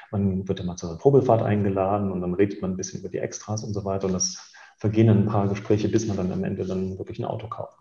Man 0.09 0.47
wird 0.47 0.59
ja 0.59 0.65
mal 0.65 0.77
zu 0.77 0.87
einer 0.87 0.97
Probefahrt 0.97 1.41
eingeladen 1.41 2.13
und 2.13 2.21
dann 2.21 2.33
redet 2.33 2.61
man 2.61 2.71
ein 2.71 2.77
bisschen 2.77 3.01
über 3.01 3.09
die 3.09 3.19
Extras 3.19 3.65
und 3.65 3.73
so 3.73 3.83
weiter 3.83 4.07
und 4.07 4.13
das 4.13 4.53
vergehen 4.81 5.05
dann 5.05 5.19
ein 5.19 5.25
paar 5.27 5.47
Gespräche, 5.47 5.89
bis 5.89 6.07
man 6.07 6.17
dann 6.17 6.31
am 6.31 6.43
Ende 6.43 6.65
dann 6.65 6.97
wirklich 6.97 7.19
ein 7.19 7.25
Auto 7.25 7.47
kauft. 7.47 7.77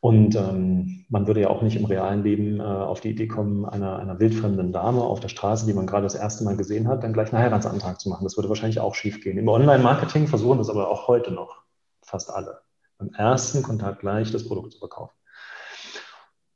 Und 0.00 0.36
ähm, 0.36 1.04
man 1.08 1.26
würde 1.26 1.40
ja 1.40 1.48
auch 1.48 1.60
nicht 1.60 1.74
im 1.74 1.84
realen 1.84 2.22
Leben 2.22 2.60
äh, 2.60 2.62
auf 2.62 3.00
die 3.00 3.10
Idee 3.10 3.26
kommen, 3.26 3.64
einer, 3.64 3.98
einer 3.98 4.20
wildfremden 4.20 4.72
Dame 4.72 5.02
auf 5.02 5.18
der 5.18 5.28
Straße, 5.28 5.66
die 5.66 5.74
man 5.74 5.88
gerade 5.88 6.04
das 6.04 6.14
erste 6.14 6.44
Mal 6.44 6.56
gesehen 6.56 6.86
hat, 6.86 7.02
dann 7.02 7.12
gleich 7.12 7.32
einen 7.32 7.42
Heiratsantrag 7.42 8.00
zu 8.00 8.08
machen. 8.08 8.22
Das 8.22 8.36
würde 8.36 8.48
wahrscheinlich 8.48 8.78
auch 8.78 8.94
schief 8.94 9.20
gehen. 9.22 9.38
Im 9.38 9.48
Online-Marketing 9.48 10.28
versuchen 10.28 10.58
das 10.58 10.70
aber 10.70 10.88
auch 10.88 11.08
heute 11.08 11.32
noch 11.32 11.64
fast 12.00 12.30
alle. 12.30 12.60
Beim 12.98 13.10
ersten 13.10 13.64
Kontakt 13.64 13.98
gleich 13.98 14.30
das 14.30 14.46
Produkt 14.46 14.72
zu 14.72 14.78
verkaufen. 14.78 15.14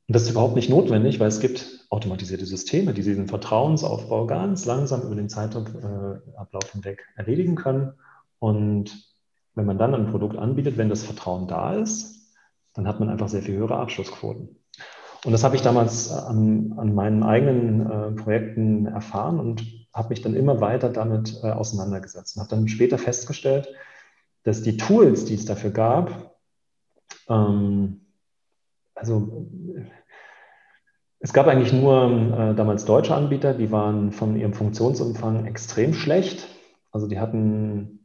Und 0.07 0.15
das 0.15 0.23
ist 0.23 0.31
überhaupt 0.31 0.55
nicht 0.55 0.71
notwendig, 0.71 1.19
weil 1.19 1.29
es 1.29 1.41
gibt 1.41 1.85
automatisierte 1.91 2.47
Systeme, 2.47 2.95
die 2.95 3.03
diesen 3.03 3.27
Vertrauensaufbau 3.27 4.27
ganz 4.27 4.67
langsam 4.67 5.03
über 5.03 5.17
den 5.17 5.29
Zeitablauf 5.29 6.71
hinweg 6.71 7.05
erledigen 7.17 7.57
können. 7.57 7.95
Und 8.39 9.10
wenn 9.55 9.67
man 9.67 9.79
dann 9.79 9.95
ein 9.95 10.11
Produkt 10.11 10.37
anbietet, 10.37 10.79
wenn 10.79 10.89
das 10.89 11.03
Vertrauen 11.03 11.49
da 11.49 11.75
ist, 11.75 12.35
dann 12.75 12.87
hat 12.87 13.01
man 13.01 13.09
einfach 13.09 13.29
sehr 13.29 13.43
viel 13.43 13.57
höhere 13.57 13.77
Abschlussquoten. 13.77 14.57
Und 15.25 15.33
das 15.33 15.45
habe 15.45 15.57
ich 15.57 15.63
damals 15.63 16.11
an, 16.11 16.75
an 16.79 16.95
meinen 16.95 17.23
eigenen 17.23 17.91
äh, 17.91 18.11
Projekten 18.13 18.87
erfahren 18.87 19.39
und 19.39 19.65
habe 19.93 20.11
mich 20.11 20.23
dann 20.23 20.35
immer 20.35 20.61
weiter 20.61 20.89
damit 20.89 21.41
äh, 21.43 21.51
auseinandergesetzt 21.51 22.37
und 22.37 22.43
habe 22.43 22.51
dann 22.51 22.69
später 22.69 22.97
festgestellt, 22.97 23.69
dass 24.45 24.63
die 24.63 24.77
Tools, 24.77 25.27
die 25.27 25.35
es 25.35 25.45
dafür 25.45 25.71
gab, 25.71 26.37
ähm, 27.29 28.01
also 28.95 29.47
es 31.19 31.35
gab 31.35 31.47
eigentlich 31.47 31.73
nur 31.73 32.11
äh, 32.11 32.55
damals 32.55 32.87
deutsche 32.87 33.15
Anbieter, 33.15 33.53
die 33.53 33.71
waren 33.71 34.13
von 34.13 34.37
ihrem 34.37 34.55
Funktionsumfang 34.55 35.45
extrem 35.47 35.93
schlecht. 35.93 36.49
Also 36.93 37.07
die 37.07 37.21
hatten 37.21 38.00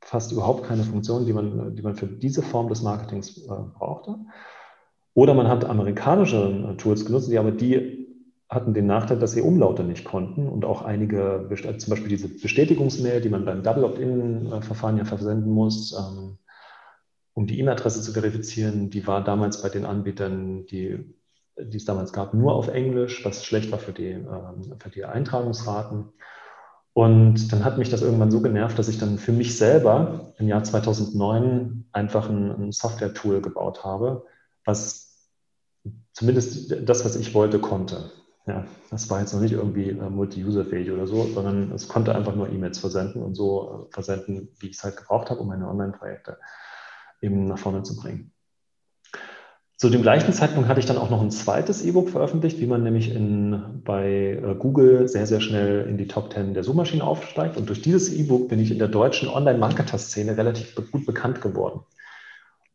fast 0.00 0.32
überhaupt 0.32 0.64
keine 0.64 0.84
Funktion, 0.84 1.26
die 1.26 1.32
man, 1.32 1.74
die 1.74 1.82
man 1.82 1.96
für 1.96 2.06
diese 2.06 2.42
Form 2.42 2.68
des 2.68 2.82
Marketings 2.82 3.38
äh, 3.38 3.48
brauchte. 3.48 4.16
Oder 5.14 5.34
man 5.34 5.48
hat 5.48 5.64
amerikanische 5.64 6.70
äh, 6.70 6.76
Tools 6.76 7.04
genutzt, 7.04 7.30
die 7.30 7.38
aber 7.38 7.50
die 7.50 8.06
hatten 8.48 8.72
den 8.72 8.86
Nachteil, 8.86 9.18
dass 9.18 9.32
sie 9.32 9.42
Umlaute 9.42 9.84
nicht 9.84 10.04
konnten 10.04 10.48
und 10.48 10.64
auch 10.64 10.82
einige, 10.82 11.48
äh, 11.50 11.76
zum 11.76 11.90
Beispiel 11.90 12.08
diese 12.08 12.28
Bestätigungsmail, 12.28 13.20
die 13.20 13.28
man 13.28 13.44
beim 13.44 13.62
Double 13.62 13.84
Opt-in-Verfahren 13.84 14.96
ja 14.96 15.04
versenden 15.04 15.52
muss, 15.52 15.92
ähm, 15.92 16.38
um 17.34 17.46
die 17.46 17.58
E-Mail-Adresse 17.60 18.00
zu 18.00 18.12
verifizieren, 18.12 18.90
die 18.90 19.06
war 19.06 19.22
damals 19.22 19.62
bei 19.62 19.68
den 19.68 19.84
Anbietern, 19.84 20.66
die, 20.66 21.14
die 21.56 21.76
es 21.76 21.84
damals 21.84 22.12
gab, 22.12 22.32
nur 22.32 22.54
auf 22.54 22.68
Englisch, 22.68 23.24
was 23.24 23.44
schlecht 23.44 23.70
war 23.70 23.78
für 23.78 23.92
die, 23.92 24.10
ähm, 24.10 24.74
für 24.78 24.90
die 24.90 25.04
Eintragungsraten. 25.04 26.06
Und 26.92 27.52
dann 27.52 27.64
hat 27.64 27.78
mich 27.78 27.90
das 27.90 28.02
irgendwann 28.02 28.30
so 28.30 28.40
genervt, 28.40 28.78
dass 28.78 28.88
ich 28.88 28.98
dann 28.98 29.18
für 29.18 29.32
mich 29.32 29.56
selber 29.56 30.32
im 30.38 30.48
Jahr 30.48 30.64
2009 30.64 31.84
einfach 31.92 32.28
ein, 32.28 32.50
ein 32.50 32.72
Software-Tool 32.72 33.40
gebaut 33.40 33.84
habe, 33.84 34.26
was 34.64 35.30
zumindest 36.12 36.74
das, 36.88 37.04
was 37.04 37.16
ich 37.16 37.34
wollte, 37.34 37.60
konnte. 37.60 38.10
Ja, 38.46 38.64
das 38.90 39.10
war 39.10 39.20
jetzt 39.20 39.34
noch 39.34 39.40
nicht 39.40 39.52
irgendwie 39.52 39.90
äh, 39.90 40.10
multi-user-fähig 40.10 40.90
oder 40.90 41.06
so, 41.06 41.26
sondern 41.26 41.70
es 41.72 41.86
konnte 41.86 42.14
einfach 42.14 42.34
nur 42.34 42.48
E-Mails 42.48 42.78
versenden 42.78 43.22
und 43.22 43.34
so 43.34 43.88
äh, 43.90 43.92
versenden, 43.92 44.48
wie 44.58 44.68
ich 44.68 44.76
es 44.76 44.84
halt 44.84 44.96
gebraucht 44.96 45.28
habe, 45.30 45.40
um 45.40 45.48
meine 45.48 45.68
Online-Projekte 45.68 46.38
eben 47.20 47.46
nach 47.46 47.58
vorne 47.58 47.82
zu 47.82 47.94
bringen. 47.94 48.32
Zu 49.78 49.90
dem 49.90 50.02
gleichen 50.02 50.32
Zeitpunkt 50.32 50.68
hatte 50.68 50.80
ich 50.80 50.86
dann 50.86 50.98
auch 50.98 51.08
noch 51.08 51.22
ein 51.22 51.30
zweites 51.30 51.84
E-Book 51.84 52.10
veröffentlicht, 52.10 52.58
wie 52.58 52.66
man 52.66 52.82
nämlich 52.82 53.14
in, 53.14 53.80
bei 53.84 54.40
äh, 54.42 54.56
Google 54.58 55.06
sehr, 55.06 55.24
sehr 55.24 55.40
schnell 55.40 55.86
in 55.86 55.96
die 55.96 56.08
Top 56.08 56.32
10 56.32 56.52
der 56.52 56.64
Suchmaschinen 56.64 57.00
aufsteigt. 57.00 57.56
Und 57.56 57.68
durch 57.68 57.80
dieses 57.80 58.12
E-Book 58.12 58.48
bin 58.48 58.58
ich 58.58 58.72
in 58.72 58.80
der 58.80 58.88
deutschen 58.88 59.28
Online-Marketer-Szene 59.28 60.36
relativ 60.36 60.74
gut 60.74 61.06
bekannt 61.06 61.40
geworden. 61.42 61.82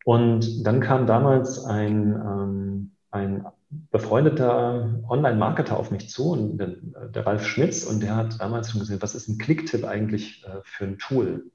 Und 0.05 0.65
dann 0.65 0.79
kam 0.79 1.05
damals 1.05 1.65
ein, 1.65 2.15
ähm, 2.15 2.91
ein 3.11 3.47
befreundeter 3.91 5.01
Online-Marketer 5.09 5.77
auf 5.77 5.91
mich 5.91 6.09
zu, 6.09 6.31
und 6.31 6.57
der, 6.57 6.75
der, 7.13 7.27
Ralf 7.27 7.45
Schmitz, 7.45 7.83
und 7.83 8.01
der 8.01 8.15
hat 8.15 8.39
damals 8.39 8.71
schon 8.71 8.79
gesehen, 8.79 9.01
was 9.01 9.13
ist 9.13 9.27
ein 9.27 9.37
Klicktipp 9.37 9.83
eigentlich 9.83 10.45
äh, 10.45 10.61
für 10.63 10.85
ein 10.85 10.99
Tool? 10.99 11.27
Und 11.27 11.51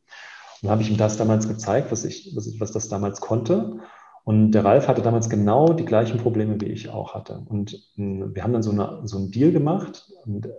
dann 0.61 0.73
habe 0.73 0.83
ich 0.83 0.91
ihm 0.91 0.99
das 0.99 1.17
damals 1.17 1.49
gezeigt, 1.49 1.91
was, 1.91 2.05
ich, 2.05 2.33
was, 2.37 2.47
ich, 2.47 2.61
was 2.61 2.73
das 2.73 2.89
damals 2.89 3.23
konnte. 3.23 3.81
Und 4.29 4.53
der 4.53 4.63
Ralf 4.63 4.89
hatte 4.89 5.01
damals 5.01 5.31
genau 5.31 5.73
die 5.73 5.87
gleichen 5.87 6.19
Probleme, 6.19 6.61
wie 6.61 6.67
ich 6.67 6.91
auch 6.91 7.15
hatte. 7.15 7.41
Und 7.47 7.81
hm, 7.95 8.35
wir 8.35 8.43
haben 8.43 8.53
dann 8.53 8.63
so, 8.63 8.71
eine, 8.73 9.01
so 9.05 9.17
einen 9.17 9.31
Deal 9.31 9.53
gemacht 9.53 10.13
und 10.27 10.51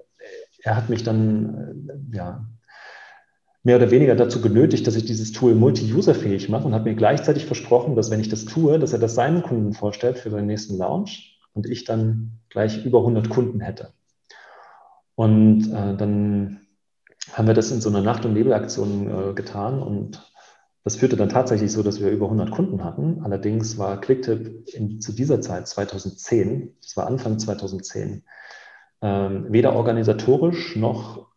er 0.64 0.76
hat 0.76 0.90
mich 0.90 1.04
dann 1.04 1.86
äh, 1.88 2.18
ja, 2.18 2.48
mehr 3.62 3.76
oder 3.76 3.92
weniger 3.92 4.16
dazu 4.16 4.42
genötigt, 4.42 4.88
dass 4.88 4.96
ich 4.96 5.06
dieses 5.06 5.34
Tool 5.34 5.54
multi-user-fähig 5.54 6.50
mache 6.50 6.66
und 6.66 6.74
hat 6.74 6.84
mir 6.84 6.96
gleichzeitig 6.96 7.46
versprochen, 7.46 7.96
dass 7.96 8.10
wenn 8.10 8.20
ich 8.20 8.30
das 8.30 8.46
tue, 8.46 8.80
dass 8.80 8.92
er 8.92 8.98
das 8.98 9.14
seinen 9.14 9.44
Kunden 9.44 9.74
vorstellt 9.74 10.18
für 10.18 10.32
seinen 10.32 10.48
nächsten 10.48 10.76
Launch 10.76 11.40
und 11.54 11.70
ich 11.70 11.84
dann 11.84 12.40
gleich 12.50 12.84
über 12.84 13.02
100 13.02 13.30
Kunden 13.30 13.60
hätte. 13.60 13.94
Und 15.14 15.68
äh, 15.68 15.96
dann 15.96 16.62
haben 17.34 17.48
wir 17.48 17.54
das 17.54 17.70
in 17.70 17.82
so 17.82 17.90
einer 17.90 18.02
Nacht- 18.02 18.26
und 18.26 18.34
Nebelaktion 18.34 19.30
äh, 19.30 19.34
getan 19.36 19.80
und 19.80 20.29
das 20.84 20.96
führte 20.96 21.18
dann 21.18 21.30
tatsächlich 21.30 21.72
so, 21.72 21.84
dass 21.84 22.00
wir 22.00 22.10
über 22.10 22.26
100 22.26 22.52
Kunden 22.52 22.84
hatten. 22.84 23.22
Allerdings 23.24 23.78
war 23.78 24.00
Clicktip 24.00 24.68
in, 24.74 25.02
zu 25.02 25.12
dieser 25.12 25.42
Zeit, 25.42 25.68
2010, 25.68 26.76
das 26.82 26.96
war 26.96 27.08
Anfang 27.08 27.38
2010, 27.38 28.24
ähm, 29.02 29.46
weder 29.50 29.76
organisatorisch 29.76 30.76
noch 30.76 31.30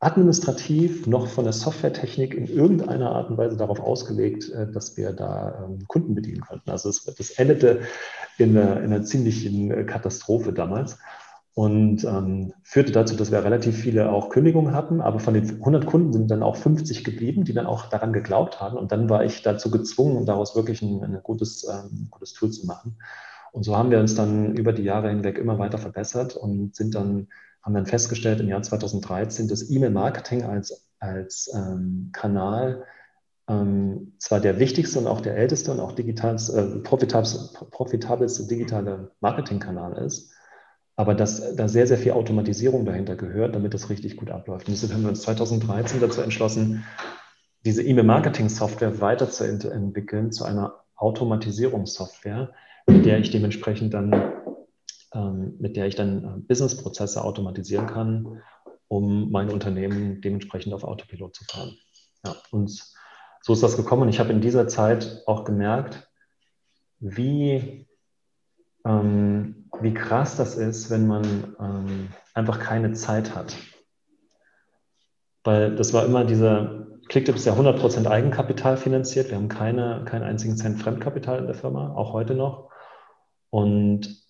administrativ 0.00 1.06
noch 1.06 1.28
von 1.28 1.44
der 1.44 1.52
Softwaretechnik 1.52 2.34
in 2.34 2.48
irgendeiner 2.48 3.12
Art 3.12 3.30
und 3.30 3.38
Weise 3.38 3.56
darauf 3.56 3.78
ausgelegt, 3.78 4.50
äh, 4.50 4.70
dass 4.70 4.96
wir 4.96 5.12
da 5.12 5.64
ähm, 5.64 5.86
Kunden 5.86 6.14
bedienen 6.14 6.40
könnten. 6.40 6.70
Also 6.70 6.88
es, 6.88 7.04
das 7.04 7.30
endete 7.30 7.82
in 8.38 8.56
in 8.56 8.58
einer 8.58 9.04
ziemlichen 9.04 9.86
Katastrophe 9.86 10.52
damals. 10.52 10.98
Und 11.54 12.04
ähm, 12.04 12.54
führte 12.62 12.92
dazu, 12.92 13.14
dass 13.14 13.30
wir 13.30 13.44
relativ 13.44 13.76
viele 13.76 14.10
auch 14.10 14.30
Kündigungen 14.30 14.72
hatten, 14.72 15.02
aber 15.02 15.20
von 15.20 15.34
den 15.34 15.48
100 15.50 15.84
Kunden 15.84 16.12
sind 16.12 16.30
dann 16.30 16.42
auch 16.42 16.56
50 16.56 17.04
geblieben, 17.04 17.44
die 17.44 17.52
dann 17.52 17.66
auch 17.66 17.90
daran 17.90 18.14
geglaubt 18.14 18.60
haben. 18.60 18.78
Und 18.78 18.90
dann 18.90 19.10
war 19.10 19.22
ich 19.24 19.42
dazu 19.42 19.70
gezwungen, 19.70 20.24
daraus 20.24 20.56
wirklich 20.56 20.80
ein, 20.80 21.04
ein 21.04 21.20
gutes, 21.22 21.68
ähm, 21.68 22.08
gutes 22.10 22.32
Tool 22.32 22.50
zu 22.50 22.66
machen. 22.66 22.96
Und 23.52 23.64
so 23.64 23.76
haben 23.76 23.90
wir 23.90 24.00
uns 24.00 24.14
dann 24.14 24.56
über 24.56 24.72
die 24.72 24.82
Jahre 24.82 25.10
hinweg 25.10 25.36
immer 25.36 25.58
weiter 25.58 25.76
verbessert 25.76 26.36
und 26.36 26.74
sind 26.74 26.94
dann, 26.94 27.28
haben 27.60 27.74
dann 27.74 27.86
festgestellt 27.86 28.40
im 28.40 28.48
Jahr 28.48 28.62
2013, 28.62 29.46
dass 29.46 29.68
E-Mail-Marketing 29.70 30.44
als, 30.44 30.88
als 31.00 31.52
ähm, 31.54 32.08
Kanal 32.12 32.84
ähm, 33.46 34.14
zwar 34.18 34.40
der 34.40 34.58
wichtigste 34.58 34.98
und 34.98 35.06
auch 35.06 35.20
der 35.20 35.36
älteste 35.36 35.70
und 35.70 35.80
auch 35.80 35.92
digitalste, 35.92 36.58
äh, 36.58 36.78
profitabelste, 36.78 37.66
profitabelste 37.70 38.46
digitale 38.46 39.10
Marketingkanal 39.20 39.98
ist, 40.02 40.31
aber 40.96 41.14
dass 41.14 41.56
da 41.56 41.68
sehr, 41.68 41.86
sehr 41.86 41.98
viel 41.98 42.12
Automatisierung 42.12 42.84
dahinter 42.84 43.16
gehört, 43.16 43.54
damit 43.54 43.74
das 43.74 43.88
richtig 43.88 44.16
gut 44.16 44.30
abläuft. 44.30 44.68
Und 44.68 44.74
deshalb 44.74 44.92
haben 44.92 45.02
wir 45.02 45.08
uns 45.08 45.22
2013 45.22 46.00
dazu 46.00 46.20
entschlossen, 46.20 46.84
diese 47.64 47.82
E-Mail-Marketing-Software 47.82 49.00
weiterzuentwickeln 49.00 50.32
zu 50.32 50.44
einer 50.44 50.84
Automatisierungssoftware, 50.96 52.52
mit 52.86 53.06
der 53.06 53.18
ich 53.18 53.30
dementsprechend 53.30 53.94
dann, 53.94 54.32
ähm, 55.14 55.56
mit 55.58 55.76
der 55.76 55.86
ich 55.86 55.94
dann 55.94 56.24
äh, 56.24 56.40
Businessprozesse 56.40 57.22
automatisieren 57.24 57.86
kann, 57.86 58.42
um 58.88 59.30
mein 59.30 59.48
Unternehmen 59.48 60.20
dementsprechend 60.20 60.74
auf 60.74 60.84
Autopilot 60.84 61.34
zu 61.36 61.44
fahren. 61.44 61.76
Ja, 62.24 62.36
und 62.50 62.70
so 63.40 63.52
ist 63.52 63.62
das 63.62 63.76
gekommen. 63.76 64.02
Und 64.02 64.08
ich 64.08 64.20
habe 64.20 64.32
in 64.32 64.40
dieser 64.40 64.68
Zeit 64.68 65.22
auch 65.26 65.44
gemerkt, 65.44 66.08
wie 66.98 67.86
ähm, 68.84 69.68
wie 69.80 69.94
krass 69.94 70.36
das 70.36 70.56
ist, 70.56 70.90
wenn 70.90 71.06
man 71.06 71.54
ähm, 71.60 72.08
einfach 72.34 72.58
keine 72.58 72.92
Zeit 72.92 73.34
hat. 73.34 73.56
Weil 75.44 75.74
das 75.74 75.92
war 75.92 76.04
immer 76.04 76.24
dieser, 76.24 76.86
Clicktip 77.08 77.34
ist 77.34 77.46
ja 77.46 77.54
100% 77.54 78.06
Eigenkapital 78.06 78.76
finanziert. 78.76 79.30
Wir 79.30 79.36
haben 79.36 79.48
keine, 79.48 80.04
keinen 80.04 80.22
einzigen 80.22 80.56
Cent 80.56 80.80
Fremdkapital 80.80 81.38
in 81.38 81.46
der 81.46 81.54
Firma, 81.54 81.94
auch 81.94 82.12
heute 82.12 82.34
noch. 82.34 82.70
Und 83.50 84.22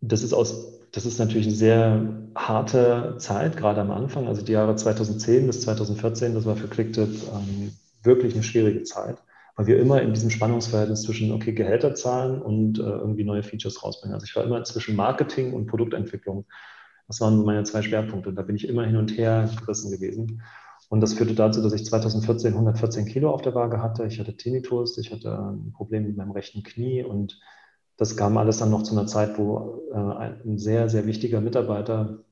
das 0.00 0.22
ist, 0.22 0.32
aus, 0.32 0.80
das 0.90 1.06
ist 1.06 1.18
natürlich 1.18 1.46
eine 1.46 1.56
sehr 1.56 2.02
harte 2.34 3.14
Zeit, 3.18 3.56
gerade 3.56 3.80
am 3.80 3.92
Anfang. 3.92 4.26
Also 4.26 4.42
die 4.42 4.52
Jahre 4.52 4.74
2010 4.74 5.46
bis 5.46 5.62
2014, 5.62 6.34
das 6.34 6.44
war 6.44 6.56
für 6.56 6.68
Clicktip 6.68 7.08
ähm, 7.32 7.72
wirklich 8.02 8.34
eine 8.34 8.42
schwierige 8.42 8.82
Zeit 8.82 9.16
weil 9.56 9.66
wir 9.66 9.78
immer 9.78 10.00
in 10.00 10.14
diesem 10.14 10.30
Spannungsverhältnis 10.30 11.02
zwischen, 11.02 11.32
okay, 11.32 11.52
Gehälter 11.52 11.94
zahlen 11.94 12.40
und 12.40 12.78
äh, 12.78 12.82
irgendwie 12.82 13.24
neue 13.24 13.42
Features 13.42 13.82
rausbringen. 13.82 14.14
Also 14.14 14.24
ich 14.24 14.34
war 14.34 14.44
immer 14.44 14.64
zwischen 14.64 14.96
Marketing 14.96 15.52
und 15.52 15.66
Produktentwicklung. 15.66 16.46
Das 17.06 17.20
waren 17.20 17.44
meine 17.44 17.64
zwei 17.64 17.82
Schwerpunkte. 17.82 18.32
Da 18.32 18.42
bin 18.42 18.56
ich 18.56 18.68
immer 18.68 18.86
hin 18.86 18.96
und 18.96 19.16
her 19.16 19.50
gerissen 19.60 19.90
gewesen. 19.90 20.42
Und 20.88 21.00
das 21.00 21.14
führte 21.14 21.34
dazu, 21.34 21.62
dass 21.62 21.72
ich 21.72 21.84
2014 21.84 22.54
114 22.54 23.06
Kilo 23.06 23.30
auf 23.30 23.42
der 23.42 23.54
Waage 23.54 23.82
hatte. 23.82 24.06
Ich 24.06 24.18
hatte 24.20 24.36
Tinnitus, 24.36 24.98
ich 24.98 25.10
hatte 25.10 25.38
ein 25.38 25.72
Problem 25.72 26.04
mit 26.04 26.16
meinem 26.16 26.32
rechten 26.32 26.62
Knie 26.62 27.02
und 27.02 27.40
das 27.96 28.16
kam 28.16 28.36
alles 28.36 28.58
dann 28.58 28.70
noch 28.70 28.82
zu 28.82 28.92
einer 28.92 29.06
Zeit, 29.06 29.38
wo 29.38 29.82
äh, 29.92 29.96
ein 29.96 30.58
sehr, 30.58 30.88
sehr 30.88 31.06
wichtiger 31.06 31.40
Mitarbeiter, 31.40 32.24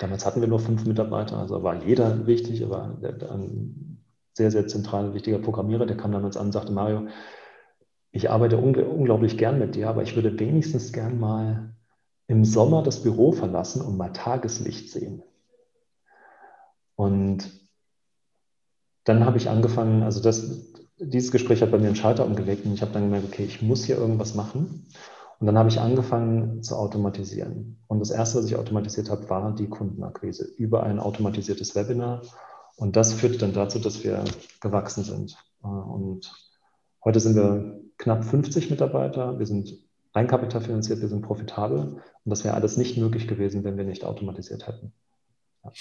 damals 0.00 0.26
hatten 0.26 0.40
wir 0.40 0.48
nur 0.48 0.60
fünf 0.60 0.84
Mitarbeiter, 0.84 1.38
also 1.38 1.62
war 1.62 1.82
jeder 1.84 2.26
wichtig, 2.26 2.64
aber 2.64 2.96
der, 3.00 3.12
der, 3.12 3.30
sehr, 4.34 4.50
sehr 4.50 4.66
zentraler, 4.66 5.14
wichtiger 5.14 5.38
Programmierer, 5.38 5.86
der 5.86 5.96
kam 5.96 6.12
damals 6.12 6.36
an 6.36 6.46
und 6.46 6.52
sagte, 6.52 6.72
Mario, 6.72 7.06
ich 8.10 8.30
arbeite 8.30 8.58
unglaublich 8.58 9.38
gern 9.38 9.58
mit 9.58 9.74
dir, 9.74 9.88
aber 9.88 10.02
ich 10.02 10.14
würde 10.14 10.38
wenigstens 10.38 10.92
gern 10.92 11.18
mal 11.18 11.74
im 12.26 12.44
Sommer 12.44 12.82
das 12.82 13.02
Büro 13.02 13.32
verlassen 13.32 13.80
und 13.80 13.96
mal 13.96 14.12
Tageslicht 14.12 14.90
sehen. 14.90 15.22
Und 16.96 17.50
dann 19.04 19.24
habe 19.26 19.36
ich 19.36 19.48
angefangen, 19.48 20.02
also 20.02 20.22
das, 20.22 20.72
dieses 20.98 21.32
Gespräch 21.32 21.60
hat 21.62 21.70
bei 21.70 21.78
mir 21.78 21.88
einen 21.88 21.96
Schalter 21.96 22.24
umgelegt 22.24 22.64
und 22.64 22.74
ich 22.74 22.82
habe 22.82 22.92
dann 22.92 23.04
gemerkt, 23.04 23.26
okay, 23.26 23.44
ich 23.44 23.62
muss 23.62 23.84
hier 23.84 23.98
irgendwas 23.98 24.34
machen. 24.34 24.86
Und 25.40 25.46
dann 25.46 25.58
habe 25.58 25.68
ich 25.68 25.80
angefangen 25.80 26.62
zu 26.62 26.76
automatisieren. 26.76 27.78
Und 27.88 27.98
das 27.98 28.10
Erste, 28.10 28.38
was 28.38 28.46
ich 28.46 28.56
automatisiert 28.56 29.10
habe, 29.10 29.28
war 29.28 29.54
die 29.54 29.68
Kundenakquise 29.68 30.44
über 30.56 30.84
ein 30.84 31.00
automatisiertes 31.00 31.74
Webinar 31.74 32.22
und 32.76 32.96
das 32.96 33.12
führte 33.12 33.38
dann 33.38 33.52
dazu, 33.52 33.78
dass 33.78 34.02
wir 34.04 34.24
gewachsen 34.60 35.04
sind. 35.04 35.36
Äh, 35.62 35.66
und 35.66 36.32
heute 37.04 37.20
sind 37.20 37.36
wir 37.36 37.80
knapp 37.98 38.24
50 38.24 38.70
Mitarbeiter. 38.70 39.38
Wir 39.38 39.46
sind 39.46 39.78
einkapitalfinanziert, 40.12 41.00
wir 41.00 41.08
sind 41.08 41.22
profitabel. 41.22 41.80
Und 41.80 42.30
das 42.30 42.44
wäre 42.44 42.54
alles 42.54 42.76
nicht 42.76 42.96
möglich 42.96 43.28
gewesen, 43.28 43.64
wenn 43.64 43.76
wir 43.76 43.84
nicht 43.84 44.04
automatisiert 44.04 44.66
hätten. 44.66 44.92
Ja. 45.62 45.72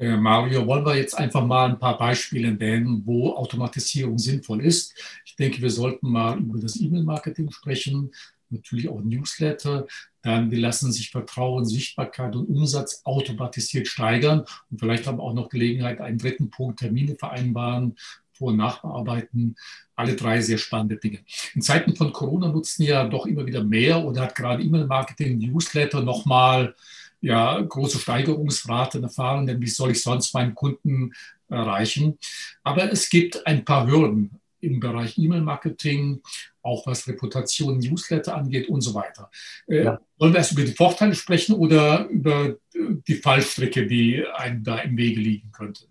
Äh, 0.00 0.16
Mario, 0.16 0.66
wollen 0.66 0.86
wir 0.86 0.96
jetzt 0.96 1.18
einfach 1.18 1.44
mal 1.44 1.68
ein 1.68 1.78
paar 1.78 1.98
Beispiele 1.98 2.52
nennen, 2.52 3.02
wo 3.04 3.34
Automatisierung 3.34 4.18
sinnvoll 4.18 4.64
ist. 4.64 4.94
Ich 5.26 5.36
denke, 5.36 5.60
wir 5.60 5.70
sollten 5.70 6.10
mal 6.10 6.38
über 6.38 6.58
das 6.58 6.80
E-Mail-Marketing 6.80 7.50
sprechen, 7.50 8.10
natürlich 8.50 8.88
auch 8.88 9.00
Newsletter. 9.00 9.86
Dann, 10.22 10.50
die 10.50 10.56
lassen 10.56 10.92
sich 10.92 11.10
Vertrauen, 11.10 11.64
Sichtbarkeit 11.64 12.36
und 12.36 12.48
Umsatz 12.48 13.02
automatisiert 13.04 13.86
steigern. 13.88 14.44
Und 14.70 14.78
vielleicht 14.78 15.06
haben 15.06 15.18
wir 15.18 15.22
auch 15.22 15.34
noch 15.34 15.48
Gelegenheit, 15.48 16.00
einen 16.00 16.18
dritten 16.18 16.50
Punkt, 16.50 16.80
Termine 16.80 17.16
vereinbaren, 17.16 17.96
Vor- 18.32 18.48
und 18.48 18.56
Nachbearbeiten. 18.58 19.56
Alle 19.96 20.16
drei 20.16 20.40
sehr 20.40 20.58
spannende 20.58 20.96
Dinge. 20.96 21.20
In 21.54 21.62
Zeiten 21.62 21.96
von 21.96 22.12
Corona 22.12 22.48
nutzen 22.48 22.82
ja 22.82 23.06
doch 23.06 23.26
immer 23.26 23.46
wieder 23.46 23.64
mehr 23.64 24.04
oder 24.04 24.22
hat 24.22 24.34
gerade 24.34 24.62
E-Mail-Marketing, 24.62 25.38
Newsletter 25.38 26.02
nochmal 26.02 26.74
ja, 27.20 27.60
große 27.60 27.98
Steigerungsraten 27.98 29.02
erfahren, 29.02 29.46
denn 29.46 29.60
wie 29.60 29.68
soll 29.68 29.90
ich 29.90 30.02
sonst 30.02 30.32
meinen 30.32 30.54
Kunden 30.54 31.12
erreichen? 31.48 32.18
Aber 32.62 32.90
es 32.90 33.10
gibt 33.10 33.46
ein 33.46 33.64
paar 33.64 33.86
Hürden 33.86 34.39
im 34.60 34.80
Bereich 34.80 35.18
E-Mail-Marketing, 35.18 36.20
auch 36.62 36.86
was 36.86 37.06
Reputation, 37.08 37.78
Newsletter 37.78 38.36
angeht 38.36 38.68
und 38.68 38.80
so 38.80 38.94
weiter. 38.94 39.30
Äh, 39.66 39.84
ja. 39.84 40.00
Wollen 40.18 40.32
wir 40.32 40.38
erst 40.38 40.52
über 40.52 40.62
die 40.62 40.72
Vorteile 40.72 41.14
sprechen 41.14 41.54
oder 41.54 42.06
über 42.08 42.56
die 42.74 43.14
Fallstricke, 43.14 43.86
die 43.86 44.24
einem 44.34 44.62
da 44.62 44.78
im 44.78 44.96
Wege 44.96 45.20
liegen 45.20 45.50
könnten? 45.52 45.86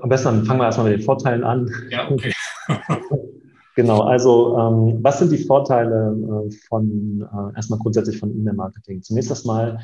Am 0.00 0.08
besten 0.08 0.44
fangen 0.44 0.60
wir 0.60 0.64
erstmal 0.64 0.90
mit 0.90 1.00
den 1.00 1.04
Vorteilen 1.04 1.44
an. 1.44 1.70
Ja, 1.90 2.10
okay. 2.10 2.32
genau, 3.76 4.00
also 4.00 4.58
ähm, 4.58 4.98
was 5.02 5.18
sind 5.18 5.30
die 5.30 5.44
Vorteile 5.44 6.16
äh, 6.48 6.50
von 6.68 7.20
äh, 7.20 7.56
erstmal 7.56 7.78
grundsätzlich 7.78 8.18
von 8.18 8.34
E-Mail-Marketing? 8.34 9.02
Zunächst 9.02 9.30
erstmal 9.30 9.78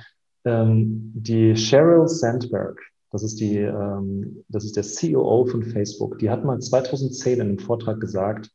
ähm, 0.44 1.12
die 1.14 1.54
Sheryl 1.54 2.08
Sandberg, 2.08 2.80
das 3.10 3.22
ist, 3.22 3.40
die, 3.40 3.56
ähm, 3.56 4.44
das 4.48 4.64
ist 4.64 4.76
der 4.76 4.84
CEO 4.84 5.46
von 5.46 5.62
Facebook. 5.62 6.18
Die 6.18 6.30
hat 6.30 6.44
mal 6.44 6.60
2010 6.60 7.34
in 7.34 7.40
einem 7.40 7.58
Vortrag 7.58 8.00
gesagt, 8.00 8.50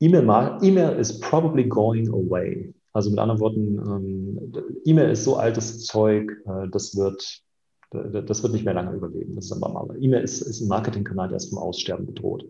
E-Mail 0.00 0.58
e 0.62 1.00
is 1.00 1.20
probably 1.20 1.64
going 1.64 2.08
away. 2.08 2.74
Also 2.92 3.10
mit 3.10 3.18
anderen 3.18 3.40
Worten, 3.40 3.78
ähm, 3.78 4.52
E-Mail 4.84 5.10
ist 5.10 5.24
so 5.24 5.36
altes 5.36 5.84
Zeug, 5.84 6.30
äh, 6.46 6.68
das, 6.70 6.96
wird, 6.96 7.42
das 7.90 8.42
wird 8.42 8.52
nicht 8.52 8.64
mehr 8.64 8.74
lange 8.74 8.96
überleben. 8.96 9.34
Das 9.34 9.46
ist 9.46 9.52
aber 9.52 9.72
mal. 9.72 9.96
E-Mail 10.00 10.22
ist, 10.22 10.40
ist 10.40 10.60
ein 10.60 10.68
Marketingkanal, 10.68 11.28
der 11.28 11.36
ist 11.36 11.50
vom 11.50 11.58
Aussterben 11.58 12.06
bedroht. 12.06 12.44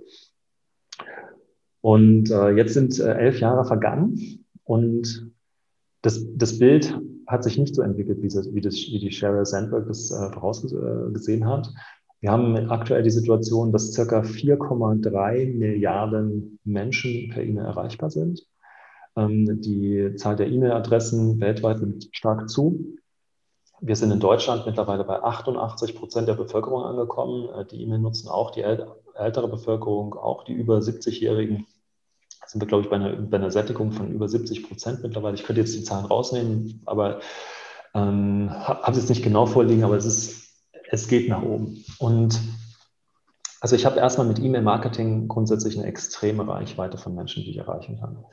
Und 1.81 2.31
äh, 2.31 2.51
jetzt 2.51 2.75
sind 2.75 2.99
äh, 2.99 3.15
elf 3.15 3.41
Jahre 3.41 3.65
vergangen 3.65 4.47
und 4.65 5.31
das, 6.03 6.25
das 6.35 6.59
Bild 6.59 6.99
hat 7.27 7.45
sich 7.45 7.59
nicht 7.59 7.75
so 7.75 7.83
entwickelt, 7.83 8.23
wie, 8.23 8.29
das, 8.29 8.55
wie, 8.55 8.61
das, 8.61 8.75
wie 8.75 8.99
die 8.99 9.11
Sheryl 9.11 9.47
Sandberg 9.47 9.87
das 9.87 10.11
äh, 10.11 10.33
vorausgesehen 10.33 11.47
hat. 11.47 11.73
Wir 12.21 12.31
haben 12.31 12.57
aktuell 12.71 13.03
die 13.03 13.11
Situation, 13.11 13.71
dass 13.71 13.93
circa 13.93 14.21
4,3 14.21 15.59
Milliarden 15.59 16.59
Menschen 16.65 17.29
per 17.31 17.43
E-Mail 17.43 17.67
erreichbar 17.67 18.11
sind. 18.11 18.47
Ähm, 19.17 19.61
die 19.61 20.15
Zahl 20.17 20.37
der 20.37 20.49
E-Mail-Adressen 20.49 21.41
weltweit 21.41 21.81
nimmt 21.81 22.09
stark 22.13 22.49
zu. 22.49 22.97
Wir 23.81 23.97
sind 23.97 24.11
in 24.11 24.21
Deutschland 24.21 24.65
mittlerweile 24.65 25.05
bei 25.05 25.23
88 25.23 25.95
Prozent 25.95 26.27
der 26.27 26.35
Bevölkerung 26.35 26.83
angekommen. 26.85 27.49
Äh, 27.51 27.67
die 27.67 27.83
E-Mail 27.83 27.99
nutzen 27.99 28.29
auch 28.29 28.51
die 28.51 28.63
ältere 28.63 29.49
Bevölkerung, 29.49 30.15
auch 30.15 30.45
die 30.45 30.55
über 30.55 30.79
70-Jährigen 30.79 31.67
sind 32.47 32.61
wir, 32.61 32.69
glaube 32.69 32.85
ich, 32.85 32.91
bei 32.91 32.97
einer, 32.97 33.13
bei 33.13 33.37
einer 33.37 33.51
Sättigung 33.51 33.93
von 33.93 34.11
über 34.11 34.29
70 34.29 34.69
Prozent 34.69 35.03
mittlerweile. 35.03 35.35
Ich 35.35 35.45
könnte 35.45 35.61
jetzt 35.61 35.75
die 35.75 35.85
Zahlen 35.85 36.07
rausnehmen, 36.07 36.83
aber 36.87 37.21
ähm, 37.95 38.51
habe 38.51 38.91
es 38.91 38.99
jetzt 38.99 39.09
nicht 39.09 39.23
genau 39.23 39.47
vorliegen, 39.47 39.85
aber 39.85 39.97
es, 39.97 40.05
ist, 40.05 40.49
es 40.91 41.09
geht 41.09 41.29
nach 41.29 41.43
oben. 41.43 41.85
Und 41.99 42.41
also 43.61 43.77
ich 43.77 43.87
habe 43.87 43.99
erstmal 43.99 44.27
mit 44.27 44.39
E-Mail-Marketing 44.39 45.29
grundsätzlich 45.29 45.79
eine 45.79 45.87
extreme 45.87 46.47
Reichweite 46.47 46.99
von 46.99 47.15
Menschen, 47.15 47.45
die 47.45 47.51
ich 47.51 47.57
erreichen 47.57 47.99
kann. 47.99 48.25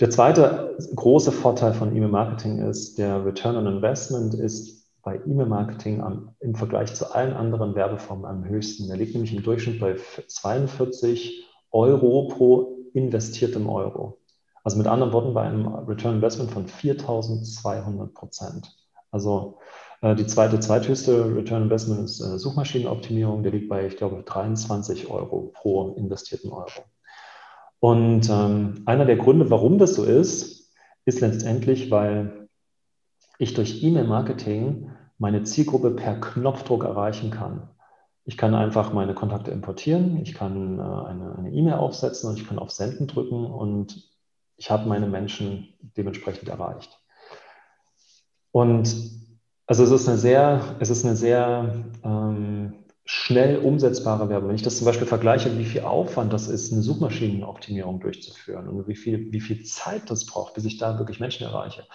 Der 0.00 0.10
zweite 0.10 0.76
große 0.94 1.32
Vorteil 1.32 1.72
von 1.74 1.94
E-Mail-Marketing 1.96 2.58
ist, 2.58 2.98
der 2.98 3.24
Return 3.24 3.56
on 3.56 3.66
Investment 3.66 4.34
ist 4.34 4.86
bei 5.02 5.16
E-Mail-Marketing 5.16 6.04
im 6.40 6.54
Vergleich 6.54 6.94
zu 6.94 7.12
allen 7.14 7.32
anderen 7.32 7.74
Werbeformen 7.74 8.26
am 8.26 8.44
höchsten. 8.44 8.88
Der 8.88 8.96
liegt 8.96 9.14
nämlich 9.14 9.34
im 9.34 9.42
Durchschnitt 9.42 9.80
bei 9.80 9.96
42 10.26 11.46
Euro 11.70 12.28
pro 12.28 12.77
investiertem 12.94 13.68
Euro. 13.68 14.18
Also 14.64 14.76
mit 14.76 14.86
anderen 14.86 15.12
Worten, 15.12 15.34
bei 15.34 15.42
einem 15.42 15.66
Return 15.66 16.16
Investment 16.16 16.50
von 16.50 16.66
4200 16.66 18.12
Prozent. 18.12 18.76
Also 19.10 19.58
äh, 20.02 20.14
die 20.14 20.26
zweite, 20.26 20.60
zweithöchste 20.60 21.34
Return 21.34 21.64
Investment 21.64 22.04
ist 22.04 22.20
äh, 22.20 22.38
Suchmaschinenoptimierung. 22.38 23.42
Der 23.42 23.52
liegt 23.52 23.68
bei, 23.68 23.86
ich 23.86 23.96
glaube, 23.96 24.22
23 24.22 25.10
Euro 25.10 25.52
pro 25.54 25.94
investierten 25.94 26.50
Euro. 26.50 26.84
Und 27.80 28.28
ähm, 28.28 28.82
einer 28.86 29.06
der 29.06 29.16
Gründe, 29.16 29.50
warum 29.50 29.78
das 29.78 29.94
so 29.94 30.04
ist, 30.04 30.72
ist 31.04 31.20
letztendlich, 31.20 31.90
weil 31.90 32.48
ich 33.38 33.54
durch 33.54 33.82
E-Mail-Marketing 33.82 34.90
meine 35.16 35.44
Zielgruppe 35.44 35.92
per 35.92 36.20
Knopfdruck 36.20 36.84
erreichen 36.84 37.30
kann. 37.30 37.70
Ich 38.28 38.36
kann 38.36 38.54
einfach 38.54 38.92
meine 38.92 39.14
Kontakte 39.14 39.50
importieren, 39.52 40.18
ich 40.18 40.34
kann 40.34 40.78
äh, 40.78 40.82
eine 40.82 41.50
E-Mail 41.50 41.72
e 41.72 41.76
aufsetzen 41.76 42.28
und 42.28 42.38
ich 42.38 42.46
kann 42.46 42.58
auf 42.58 42.70
Senden 42.70 43.06
drücken 43.06 43.46
und 43.46 44.06
ich 44.58 44.70
habe 44.70 44.86
meine 44.86 45.06
Menschen 45.06 45.72
dementsprechend 45.96 46.50
erreicht. 46.50 47.00
Und 48.52 48.94
also 49.66 49.82
es 49.82 49.90
ist 49.90 50.08
eine 50.08 50.18
sehr, 50.18 50.76
es 50.78 50.90
ist 50.90 51.06
eine 51.06 51.16
sehr 51.16 51.86
ähm, 52.04 52.74
schnell 53.06 53.60
umsetzbare 53.60 54.28
Werbung. 54.28 54.50
Wenn 54.50 54.56
ich 54.56 54.62
das 54.62 54.76
zum 54.76 54.84
Beispiel 54.84 55.06
vergleiche, 55.06 55.56
wie 55.56 55.64
viel 55.64 55.80
Aufwand 55.80 56.30
das 56.30 56.48
ist, 56.48 56.70
eine 56.70 56.82
Suchmaschinenoptimierung 56.82 57.98
durchzuführen 57.98 58.68
und 58.68 58.86
wie 58.88 58.96
viel, 58.96 59.32
wie 59.32 59.40
viel 59.40 59.64
Zeit 59.64 60.10
das 60.10 60.26
braucht, 60.26 60.52
bis 60.52 60.66
ich 60.66 60.76
da 60.76 60.98
wirklich 60.98 61.18
Menschen 61.18 61.46
erreiche. 61.46 61.86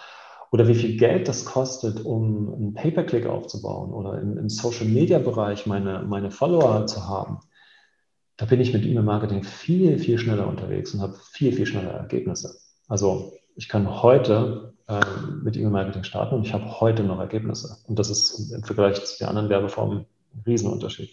Oder 0.54 0.68
wie 0.68 0.76
viel 0.76 0.96
Geld 0.96 1.26
das 1.26 1.44
kostet, 1.44 2.04
um 2.04 2.54
einen 2.54 2.74
Pay-per-Click 2.74 3.26
aufzubauen 3.26 3.92
oder 3.92 4.20
im, 4.20 4.38
im 4.38 4.48
Social-Media-Bereich 4.48 5.66
meine, 5.66 6.04
meine 6.06 6.30
Follower 6.30 6.86
zu 6.86 7.08
haben. 7.08 7.40
Da 8.36 8.44
bin 8.44 8.60
ich 8.60 8.72
mit 8.72 8.84
E-Mail-Marketing 8.84 9.42
viel, 9.42 9.98
viel 9.98 10.16
schneller 10.16 10.46
unterwegs 10.46 10.94
und 10.94 11.00
habe 11.00 11.16
viel, 11.32 11.52
viel 11.52 11.66
schneller 11.66 11.90
Ergebnisse. 11.90 12.56
Also 12.86 13.32
ich 13.56 13.68
kann 13.68 14.00
heute 14.00 14.74
äh, 14.86 15.00
mit 15.42 15.56
E-Mail-Marketing 15.56 16.04
starten 16.04 16.36
und 16.36 16.46
ich 16.46 16.52
habe 16.52 16.80
heute 16.80 17.02
noch 17.02 17.18
Ergebnisse. 17.18 17.78
Und 17.88 17.98
das 17.98 18.08
ist 18.08 18.52
im 18.52 18.62
Vergleich 18.62 19.04
zu 19.04 19.18
den 19.18 19.26
anderen 19.26 19.48
Werbeformen 19.48 20.06
ein 20.36 20.42
Riesenunterschied. 20.46 21.10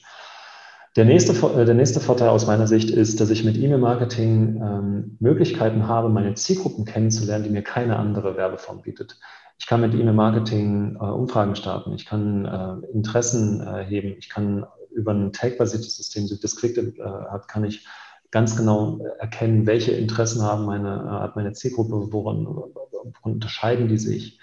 Der 0.95 1.05
nächste, 1.05 1.31
äh, 1.31 1.65
der 1.65 1.75
nächste 1.75 2.01
Vorteil 2.01 2.29
aus 2.29 2.47
meiner 2.47 2.67
Sicht 2.67 2.89
ist, 2.89 3.19
dass 3.21 3.29
ich 3.29 3.45
mit 3.45 3.57
E-Mail-Marketing 3.57 4.61
ähm, 4.61 5.17
Möglichkeiten 5.19 5.87
habe, 5.87 6.09
meine 6.09 6.33
Zielgruppen 6.33 6.85
kennenzulernen, 6.85 7.45
die 7.45 7.49
mir 7.49 7.63
keine 7.63 7.97
andere 7.97 8.35
Werbeform 8.35 8.81
bietet. 8.81 9.17
Ich 9.57 9.67
kann 9.67 9.79
mit 9.81 9.93
E-Mail-Marketing 9.93 10.95
äh, 10.95 11.03
Umfragen 11.03 11.55
starten, 11.55 11.93
ich 11.93 12.05
kann 12.05 12.45
äh, 12.45 12.75
Interessen 12.93 13.61
äh, 13.61 13.85
heben, 13.85 14.17
ich 14.17 14.29
kann 14.29 14.65
über 14.93 15.13
ein 15.13 15.31
Tag-basiertes 15.31 15.95
System, 15.95 16.27
so 16.27 16.35
das 16.35 16.57
Click 16.57 16.77
äh, 16.77 16.91
hat, 17.29 17.47
kann 17.47 17.63
ich 17.63 17.87
ganz 18.31 18.57
genau 18.57 18.99
erkennen, 19.19 19.67
welche 19.67 19.91
Interessen 19.91 20.41
haben 20.41 20.65
meine, 20.65 20.89
äh, 20.89 21.21
hat 21.21 21.37
meine 21.37 21.53
Zielgruppe, 21.53 22.11
woran, 22.11 22.45
woran 22.45 23.13
unterscheiden 23.21 23.87
die 23.87 23.97
sich. 23.97 24.39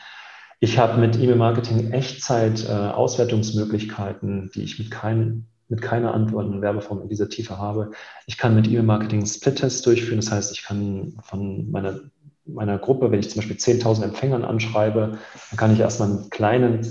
Ich 0.61 0.79
habe 0.79 0.99
mit 0.99 1.17
E-Mail-Marketing 1.17 1.93
Echtzeit-Auswertungsmöglichkeiten, 1.93 4.51
die 4.55 4.63
ich 4.63 4.79
mit, 4.79 4.91
kein, 4.91 5.47
mit 5.69 5.83
keiner 5.83 6.15
antwortenden 6.15 6.63
Werbeform 6.63 7.03
in 7.03 7.09
dieser 7.09 7.29
Tiefe 7.29 7.59
habe. 7.59 7.91
Ich 8.27 8.39
kann 8.39 8.55
mit 8.55 8.67
E-Mail-Marketing 8.67 9.27
Split-Tests 9.27 9.83
durchführen. 9.83 10.21
Das 10.21 10.33
heißt, 10.33 10.53
ich 10.53 10.65
kann 10.65 11.15
von 11.23 11.71
meiner, 11.71 12.01
meiner 12.47 12.79
Gruppe, 12.79 13.11
wenn 13.11 13.21
ich 13.21 13.31
zum 13.31 13.41
Beispiel 13.41 13.57
10.000 13.57 14.05
Empfängern 14.05 14.45
anschreibe, 14.45 15.19
dann 15.51 15.57
kann 15.57 15.73
ich 15.73 15.81
erstmal 15.81 16.11
einen 16.11 16.31
kleinen 16.31 16.87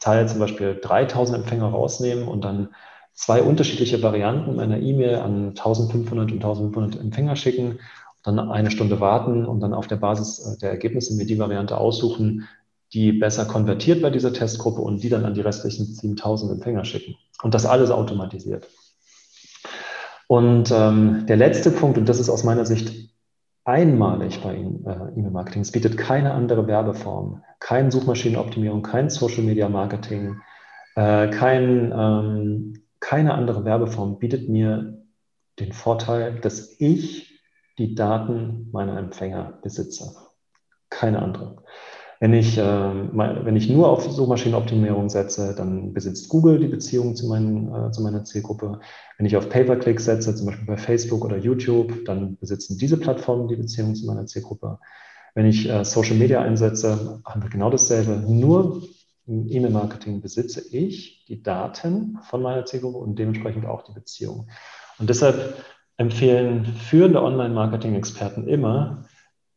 Teil, 0.00 0.28
zum 0.28 0.38
Beispiel 0.38 0.80
3.000 0.82 1.34
Empfänger 1.34 1.66
rausnehmen 1.66 2.26
und 2.26 2.44
dann 2.44 2.68
zwei 3.12 3.42
unterschiedliche 3.42 4.02
Varianten 4.02 4.56
meiner 4.56 4.78
E-Mail 4.78 5.16
an 5.16 5.54
1.500 5.54 6.32
und 6.32 6.44
1.500 6.44 7.00
Empfänger 7.00 7.36
schicken 7.36 7.78
dann 8.22 8.38
eine 8.38 8.70
Stunde 8.70 9.00
warten 9.00 9.44
und 9.44 9.60
dann 9.60 9.74
auf 9.74 9.86
der 9.86 9.96
Basis 9.96 10.38
äh, 10.46 10.58
der 10.58 10.70
Ergebnisse 10.70 11.14
mir 11.14 11.26
die 11.26 11.38
Variante 11.38 11.76
aussuchen, 11.76 12.48
die 12.92 13.12
besser 13.12 13.46
konvertiert 13.46 14.02
bei 14.02 14.10
dieser 14.10 14.32
Testgruppe 14.32 14.82
und 14.82 15.02
die 15.02 15.08
dann 15.08 15.24
an 15.24 15.34
die 15.34 15.40
restlichen 15.40 15.86
7000 15.86 16.52
Empfänger 16.52 16.84
schicken. 16.84 17.16
Und 17.42 17.54
das 17.54 17.66
alles 17.66 17.90
automatisiert. 17.90 18.68
Und 20.26 20.70
ähm, 20.70 21.26
der 21.26 21.36
letzte 21.36 21.70
Punkt, 21.70 21.98
und 21.98 22.08
das 22.08 22.20
ist 22.20 22.30
aus 22.30 22.44
meiner 22.44 22.64
Sicht 22.64 23.10
einmalig 23.64 24.40
bei 24.42 24.54
äh, 24.54 25.18
E-Mail-Marketing, 25.18 25.62
es 25.62 25.72
bietet 25.72 25.96
keine 25.96 26.32
andere 26.32 26.66
Werbeform, 26.66 27.42
kein 27.60 27.90
Suchmaschinenoptimierung, 27.90 28.82
kein 28.82 29.10
Social-Media-Marketing, 29.10 30.40
äh, 30.96 31.28
kein, 31.28 31.92
ähm, 31.96 32.82
keine 33.00 33.34
andere 33.34 33.64
Werbeform 33.64 34.18
bietet 34.18 34.48
mir 34.48 35.02
den 35.58 35.72
Vorteil, 35.72 36.40
dass 36.40 36.80
ich 36.80 37.40
die 37.78 37.94
Daten 37.94 38.68
meiner 38.72 38.98
Empfänger 38.98 39.58
besitze. 39.62 40.14
Keine 40.88 41.22
andere. 41.22 41.61
Wenn 42.22 42.34
ich, 42.34 42.56
äh, 42.56 42.62
wenn 42.62 43.56
ich 43.56 43.68
nur 43.68 43.88
auf 43.88 44.08
Suchmaschinenoptimierung 44.08 45.08
setze, 45.08 45.56
dann 45.56 45.92
besitzt 45.92 46.28
Google 46.28 46.60
die 46.60 46.68
Beziehung 46.68 47.16
zu, 47.16 47.26
meinen, 47.26 47.74
äh, 47.74 47.90
zu 47.90 48.00
meiner 48.00 48.22
Zielgruppe. 48.22 48.78
Wenn 49.18 49.26
ich 49.26 49.36
auf 49.36 49.48
Pay-per-Click 49.48 49.98
setze, 49.98 50.32
zum 50.32 50.46
Beispiel 50.46 50.64
bei 50.64 50.76
Facebook 50.76 51.24
oder 51.24 51.36
YouTube, 51.36 52.04
dann 52.04 52.36
besitzen 52.36 52.78
diese 52.78 52.96
Plattformen 52.96 53.48
die 53.48 53.56
Beziehung 53.56 53.96
zu 53.96 54.06
meiner 54.06 54.24
Zielgruppe. 54.26 54.78
Wenn 55.34 55.46
ich 55.46 55.68
äh, 55.68 55.84
Social 55.84 56.14
Media 56.14 56.40
einsetze, 56.40 57.20
haben 57.24 57.42
wir 57.42 57.50
genau 57.50 57.70
dasselbe. 57.70 58.12
Nur 58.12 58.82
im 59.26 59.48
E-Mail-Marketing 59.48 60.20
besitze 60.20 60.62
ich 60.70 61.24
die 61.26 61.42
Daten 61.42 62.20
von 62.22 62.40
meiner 62.40 62.64
Zielgruppe 62.66 62.98
und 62.98 63.18
dementsprechend 63.18 63.66
auch 63.66 63.82
die 63.82 63.94
Beziehung. 63.94 64.46
Und 65.00 65.10
deshalb 65.10 65.56
empfehlen 65.96 66.66
führende 66.66 67.20
Online-Marketing-Experten 67.20 68.46
immer, 68.46 69.06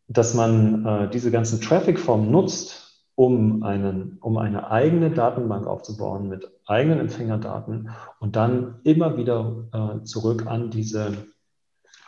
dass 0.07 0.33
man 0.33 0.85
äh, 0.85 1.09
diese 1.09 1.31
ganzen 1.31 1.61
Traffic-Formen 1.61 2.31
nutzt, 2.31 2.85
um, 3.15 3.63
einen, 3.63 4.17
um 4.21 4.37
eine 4.37 4.69
eigene 4.71 5.09
Datenbank 5.09 5.67
aufzubauen 5.67 6.27
mit 6.27 6.51
eigenen 6.65 6.99
Empfängerdaten 6.99 7.89
und 8.19 8.35
dann 8.35 8.81
immer 8.83 9.17
wieder 9.17 9.69
äh, 9.71 10.03
zurück 10.03 10.45
an 10.47 10.69
diese 10.69 11.13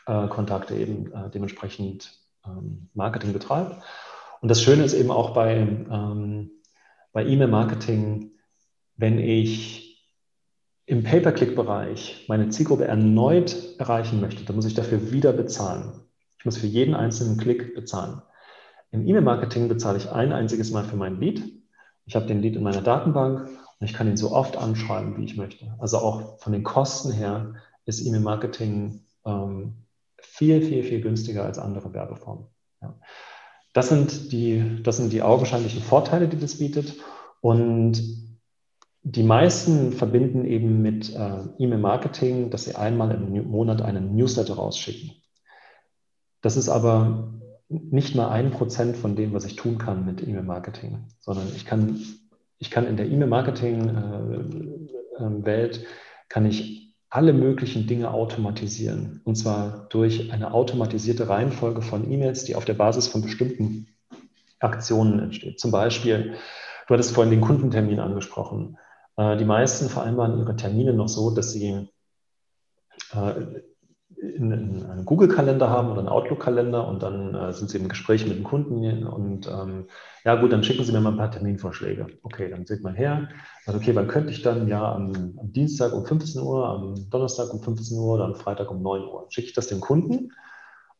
äh, 0.05 0.27
Kontakte 0.27 0.75
eben 0.75 1.11
äh, 1.13 1.29
dementsprechend 1.29 2.19
ähm, 2.45 2.89
Marketing 2.93 3.33
betreibt. 3.33 3.81
Und 4.41 4.49
das 4.49 4.61
Schöne 4.61 4.83
ist 4.83 4.93
eben 4.93 5.11
auch 5.11 5.33
bei, 5.33 5.57
ähm, 5.57 6.51
bei 7.13 7.25
E-Mail-Marketing, 7.25 8.31
wenn 8.97 9.19
ich 9.19 9.87
im 10.85 11.03
Pay-per-Click-Bereich 11.03 12.25
meine 12.27 12.49
Zielgruppe 12.49 12.85
erneut 12.85 13.55
erreichen 13.77 14.21
möchte, 14.21 14.43
dann 14.43 14.55
muss 14.55 14.65
ich 14.65 14.73
dafür 14.73 15.11
wieder 15.11 15.33
bezahlen. 15.33 16.06
Muss 16.47 16.55
für 16.55 16.67
jeden 16.67 16.95
einzelnen 16.95 17.35
Klick 17.35 17.75
bezahlen. 17.75 18.21
Im 18.91 19.05
E-Mail-Marketing 19.05 19.67
bezahle 19.67 19.97
ich 19.97 20.09
ein 20.09 20.31
einziges 20.31 20.71
Mal 20.71 20.85
für 20.85 20.95
mein 20.95 21.19
Lead. 21.19 21.43
Ich 22.05 22.15
habe 22.15 22.25
den 22.25 22.41
Lead 22.41 22.55
in 22.55 22.63
meiner 22.63 22.81
Datenbank 22.81 23.49
und 23.79 23.85
ich 23.85 23.93
kann 23.93 24.07
ihn 24.07 24.15
so 24.15 24.31
oft 24.31 24.55
anschreiben, 24.55 25.17
wie 25.17 25.25
ich 25.25 25.35
möchte. 25.35 25.75
Also 25.77 25.97
auch 25.97 26.39
von 26.39 26.53
den 26.53 26.63
Kosten 26.63 27.11
her 27.11 27.55
ist 27.85 27.99
E-Mail-Marketing 28.05 29.01
ähm, 29.25 29.73
viel, 30.21 30.61
viel, 30.61 30.83
viel 30.83 31.01
günstiger 31.01 31.43
als 31.43 31.59
andere 31.59 31.93
Werbeformen. 31.93 32.45
Ja. 32.81 32.97
Das, 33.73 33.89
sind 33.89 34.31
die, 34.31 34.81
das 34.83 34.95
sind 34.95 35.11
die 35.11 35.21
augenscheinlichen 35.21 35.81
Vorteile, 35.81 36.29
die 36.29 36.39
das 36.39 36.59
bietet. 36.59 36.95
Und 37.41 38.01
die 39.03 39.23
meisten 39.23 39.91
verbinden 39.91 40.45
eben 40.45 40.81
mit 40.81 41.13
äh, 41.13 41.43
E-Mail-Marketing, 41.59 42.51
dass 42.51 42.63
sie 42.63 42.75
einmal 42.75 43.11
im 43.11 43.49
Monat 43.49 43.81
einen 43.81 44.15
Newsletter 44.15 44.53
rausschicken. 44.53 45.11
Das 46.41 46.57
ist 46.57 46.69
aber 46.69 47.33
nicht 47.69 48.15
mal 48.15 48.29
ein 48.29 48.51
Prozent 48.51 48.95
von 48.95 49.15
dem, 49.15 49.33
was 49.33 49.45
ich 49.45 49.55
tun 49.55 49.77
kann 49.77 50.05
mit 50.05 50.25
E-Mail-Marketing, 50.25 51.05
sondern 51.19 51.47
ich 51.55 51.65
kann, 51.65 52.01
ich 52.59 52.71
kann 52.71 52.87
in 52.87 52.97
der 52.97 53.07
E-Mail-Marketing-Welt, 53.07 55.77
äh, 55.77 55.85
kann 56.29 56.45
ich 56.45 56.95
alle 57.09 57.33
möglichen 57.33 57.87
Dinge 57.87 58.11
automatisieren. 58.11 59.21
Und 59.23 59.35
zwar 59.35 59.87
durch 59.89 60.31
eine 60.31 60.53
automatisierte 60.53 61.29
Reihenfolge 61.29 61.81
von 61.81 62.11
E-Mails, 62.11 62.43
die 62.43 62.55
auf 62.55 62.65
der 62.65 62.73
Basis 62.73 63.07
von 63.07 63.21
bestimmten 63.21 63.87
Aktionen 64.59 65.19
entsteht. 65.19 65.59
Zum 65.59 65.71
Beispiel, 65.71 66.35
du 66.87 66.93
hattest 66.93 67.13
vorhin 67.13 67.31
den 67.31 67.41
Kundentermin 67.41 67.99
angesprochen. 67.99 68.77
Äh, 69.17 69.37
die 69.37 69.45
meisten 69.45 69.89
vereinbaren 69.89 70.39
ihre 70.39 70.55
Termine 70.55 70.93
noch 70.93 71.09
so, 71.09 71.33
dass 71.33 71.51
sie 71.51 71.89
äh, 73.13 73.61
einen 74.21 75.03
Google-Kalender 75.05 75.69
haben 75.69 75.91
oder 75.91 75.99
einen 75.99 76.09
Outlook-Kalender 76.09 76.87
und 76.87 77.03
dann 77.03 77.35
äh, 77.35 77.53
sind 77.53 77.69
Sie 77.69 77.77
im 77.77 77.87
Gespräch 77.87 78.25
mit 78.25 78.35
dem 78.35 78.43
Kunden 78.43 79.05
und 79.05 79.47
ähm, 79.47 79.85
ja 80.25 80.35
gut, 80.35 80.51
dann 80.51 80.63
schicken 80.63 80.83
Sie 80.83 80.91
mir 80.91 81.01
mal 81.01 81.11
ein 81.11 81.17
paar 81.17 81.31
Terminvorschläge. 81.31 82.07
Okay, 82.23 82.49
dann 82.49 82.65
sieht 82.65 82.81
man 82.83 82.95
her, 82.95 83.29
sagt, 83.65 83.77
okay, 83.77 83.95
wann 83.95 84.07
könnte 84.07 84.31
ich 84.31 84.41
dann? 84.41 84.67
Ja, 84.67 84.93
am, 84.93 85.35
am, 85.37 85.53
Dienstag 85.53 85.93
um 85.93 86.05
15 86.05 86.41
Uhr, 86.41 86.67
am 86.67 87.09
Donnerstag 87.09 87.53
um 87.53 87.61
15 87.61 87.97
Uhr 87.97 88.15
oder 88.15 88.25
am 88.25 88.35
Freitag 88.35 88.71
um 88.71 88.81
9 88.81 89.03
Uhr. 89.03 89.27
Schicke 89.29 89.47
ich 89.47 89.53
das 89.53 89.67
dem 89.67 89.81
Kunden 89.81 90.31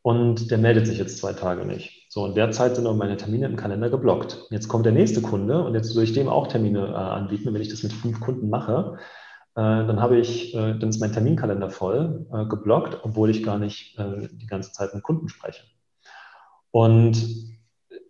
und 0.04 0.52
der 0.52 0.60
meldet 0.60 0.86
sich 0.86 1.00
jetzt 1.00 1.18
zwei 1.18 1.34
Tage 1.34 1.66
nicht. 1.66 2.06
So, 2.10 2.28
in 2.28 2.36
der 2.36 2.52
Zeit 2.52 2.76
sind 2.76 2.86
aber 2.86 2.96
meine 2.96 3.18
Termine 3.18 3.48
im 3.48 3.56
Kalender 3.56 3.90
geblockt. 3.90 4.46
Jetzt 4.52 4.68
kommt 4.68 4.86
der 4.86 4.94
nächste 4.94 5.22
Kunde 5.22 5.64
und 5.64 5.74
jetzt 5.74 5.96
würde 5.96 6.04
ich 6.04 6.14
dem 6.14 6.30
auch 6.30 6.48
Termine 6.48 6.88
äh, 6.88 6.94
anbieten. 6.94 7.52
wenn 7.54 7.62
ich 7.62 7.70
das 7.70 7.84
mit 7.84 7.94
fünf 7.94 8.20
Kunden 8.20 8.50
mache, 8.50 8.98
dann 9.62 10.00
habe 10.00 10.18
ich, 10.18 10.54
äh, 10.54 10.78
dann 10.78 10.90
ist 10.90 11.00
mein 11.00 11.12
Terminkalender 11.12 11.70
voll, 11.70 12.28
äh, 12.32 12.46
geblockt, 12.46 13.00
obwohl 13.04 13.30
ich 13.30 13.44
gar 13.44 13.58
nicht 13.58 13.98
die 13.98 14.48
ganze 14.48 14.72
Zeit 14.72 14.94
mit 14.94 15.04
Kunden 15.04 15.30
spreche. 15.30 15.64
Und 16.72 17.18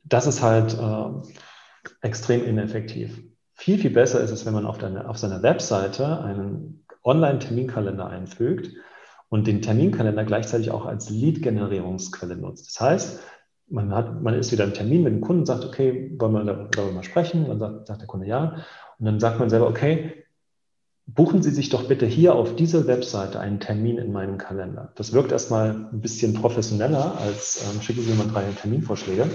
das 0.04 0.28
ist 0.28 0.42
halt 0.42 0.78
äh, 0.78 1.32
extrem 2.02 2.46
ineffektiv. 2.46 3.22
Viel, 3.54 3.78
viel 3.78 3.92
besser 3.92 4.22
ist 4.22 4.32
es, 4.32 4.46
wenn 4.46 4.54
man 4.54 4.66
auf, 4.66 4.78
deine, 4.78 5.10
auf 5.10 5.18
seiner 5.18 5.42
Webseite 5.42 6.22
einen 6.22 6.86
Online-Terminkalender 7.04 8.08
einfügt 8.08 8.72
und 9.30 9.48
den 9.48 9.62
Terminkalender 9.62 10.26
gleichzeitig 10.26 10.72
auch 10.72 10.86
als 10.86 11.10
Lead-Generierungsquelle 11.10 12.36
nutzt. 12.36 12.68
Das 12.68 12.82
heißt, 12.82 13.20
man, 13.70 13.94
hat, 13.94 14.22
man 14.22 14.34
ist 14.34 14.52
wieder 14.52 14.64
im 14.64 14.74
Termin 14.74 15.04
mit 15.04 15.14
dem 15.14 15.22
Kunden, 15.22 15.46
sagt, 15.46 15.66
okay, 15.66 16.16
wollen 16.20 16.34
wir 16.34 16.70
darüber 16.72 16.94
mal 16.94 17.04
sprechen? 17.04 17.48
Dann 17.48 17.60
sagt, 17.60 17.88
sagt 17.88 18.02
der 18.02 18.08
Kunde 18.08 18.28
ja. 18.28 18.64
Und 19.00 19.06
dann 19.06 19.20
sagt 19.20 19.40
man 19.40 19.50
selber, 19.50 19.68
okay, 19.68 20.26
buchen 21.08 21.42
Sie 21.42 21.52
sich 21.52 21.70
doch 21.70 21.88
bitte 21.88 22.06
hier 22.06 22.36
auf 22.36 22.56
dieser 22.56 22.86
Webseite 22.86 23.40
einen 23.40 23.60
Termin 23.60 23.98
in 23.98 24.12
meinem 24.12 24.38
Kalender. 24.38 24.92
Das 24.96 25.14
wirkt 25.14 25.32
erstmal 25.32 25.72
ein 25.72 26.02
bisschen 26.02 26.34
professioneller, 26.34 27.18
als 27.20 27.64
ähm, 27.64 27.82
schicken 27.82 28.02
Sie 28.02 28.14
mal 28.14 28.28
drei 28.28 28.44
Terminvorschläge. 28.52 29.30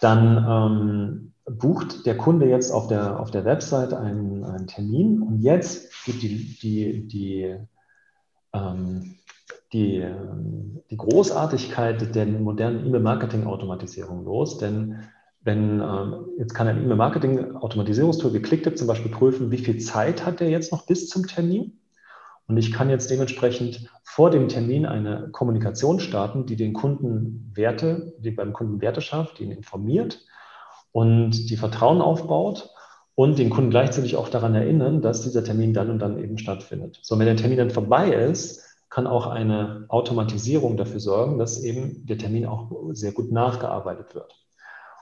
Dann 0.00 0.44
ähm, 0.48 1.32
bucht 1.46 2.06
der 2.06 2.16
Kunde 2.16 2.46
jetzt 2.48 2.72
auf 2.72 2.88
der, 2.88 3.20
auf 3.20 3.30
der 3.30 3.44
Webseite 3.44 3.98
einen, 3.98 4.44
einen 4.44 4.66
Termin 4.66 5.22
und 5.22 5.40
jetzt 5.40 6.04
geht 6.04 6.20
die, 6.22 6.58
die, 6.60 7.06
die, 7.06 7.56
ähm, 8.52 9.14
die, 9.72 10.04
die 10.90 10.96
Großartigkeit 10.96 12.14
der 12.14 12.26
modernen 12.26 12.84
E-Mail-Marketing-Automatisierung 12.84 14.24
los, 14.24 14.58
denn 14.58 14.98
wenn 15.46 15.80
ähm, 15.80 16.26
jetzt 16.38 16.54
kann 16.54 16.66
ein 16.66 16.82
E-Mail-Marketing-Automatisierungstool 16.82 18.32
geklickt 18.32 18.76
zum 18.76 18.88
Beispiel 18.88 19.12
prüfen, 19.12 19.52
wie 19.52 19.58
viel 19.58 19.78
Zeit 19.78 20.26
hat 20.26 20.40
der 20.40 20.50
jetzt 20.50 20.72
noch 20.72 20.86
bis 20.86 21.08
zum 21.08 21.26
Termin. 21.28 21.78
Und 22.48 22.56
ich 22.56 22.72
kann 22.72 22.90
jetzt 22.90 23.10
dementsprechend 23.10 23.88
vor 24.02 24.30
dem 24.30 24.48
Termin 24.48 24.86
eine 24.86 25.28
Kommunikation 25.30 26.00
starten, 26.00 26.46
die 26.46 26.56
den 26.56 26.72
Kunden 26.72 27.52
Werte, 27.54 28.14
die 28.18 28.32
beim 28.32 28.52
Kunden 28.52 28.80
Werte 28.80 29.00
schafft, 29.00 29.38
die 29.38 29.44
ihn 29.44 29.52
informiert 29.52 30.20
und 30.90 31.48
die 31.48 31.56
Vertrauen 31.56 32.00
aufbaut 32.00 32.70
und 33.14 33.38
den 33.38 33.50
Kunden 33.50 33.70
gleichzeitig 33.70 34.16
auch 34.16 34.28
daran 34.28 34.54
erinnern, 34.54 35.00
dass 35.00 35.22
dieser 35.22 35.44
Termin 35.44 35.74
dann 35.74 35.90
und 35.90 36.00
dann 36.00 36.18
eben 36.18 36.38
stattfindet. 36.38 36.98
So, 37.02 37.18
wenn 37.18 37.26
der 37.26 37.36
Termin 37.36 37.58
dann 37.58 37.70
vorbei 37.70 38.10
ist, 38.10 38.64
kann 38.90 39.06
auch 39.06 39.26
eine 39.26 39.84
Automatisierung 39.88 40.76
dafür 40.76 41.00
sorgen, 41.00 41.38
dass 41.38 41.62
eben 41.62 42.04
der 42.04 42.18
Termin 42.18 42.46
auch 42.46 42.70
sehr 42.92 43.12
gut 43.12 43.30
nachgearbeitet 43.30 44.14
wird. 44.14 44.45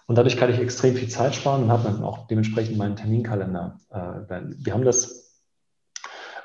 Und 0.07 0.17
dadurch 0.17 0.37
kann 0.37 0.51
ich 0.51 0.59
extrem 0.59 0.95
viel 0.95 1.09
Zeit 1.09 1.35
sparen 1.35 1.65
und 1.65 1.71
habe 1.71 1.85
dann 1.85 2.05
auch 2.05 2.27
dementsprechend 2.27 2.77
meinen 2.77 2.97
Terminkalender. 2.97 3.79
Äh, 3.91 4.43
wir 4.59 4.73
haben 4.75 4.85
das, 4.85 5.43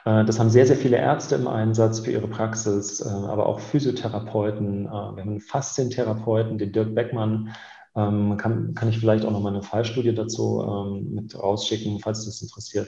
äh, 0.06 0.24
das 0.24 0.40
haben 0.40 0.50
sehr, 0.50 0.66
sehr 0.66 0.78
viele 0.78 0.98
Ärzte 0.98 1.36
im 1.36 1.48
Einsatz 1.48 2.00
für 2.00 2.12
ihre 2.12 2.28
Praxis, 2.28 3.02
äh, 3.02 3.10
aber 3.10 3.48
auch 3.48 3.60
Physiotherapeuten. 3.60 4.86
Wir 4.86 4.92
haben 4.92 5.20
einen 5.20 5.42
Faszientherapeuten, 5.42 6.58
den 6.58 6.72
Dirk 6.72 6.96
Beckmann. 6.96 7.54
Ähm, 7.96 8.38
kann, 8.38 8.76
kann 8.76 8.90
ich 8.90 9.00
vielleicht 9.00 9.26
auch 9.26 9.32
noch 9.32 9.42
mal 9.42 9.50
eine 9.50 9.64
Fallstudie 9.64 10.14
dazu 10.14 10.64
ähm, 10.64 11.16
mit 11.16 11.38
rausschicken, 11.38 12.00
falls 12.00 12.26
das 12.26 12.42
interessiert. 12.42 12.88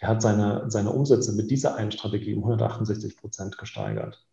Der 0.00 0.08
hat 0.08 0.22
seine, 0.22 0.70
seine 0.70 0.90
Umsätze 0.90 1.32
mit 1.32 1.50
dieser 1.50 1.76
einen 1.76 1.90
Strategie 1.90 2.34
um 2.34 2.44
168 2.44 3.16
Prozent 3.16 3.58
gesteigert. 3.58 4.24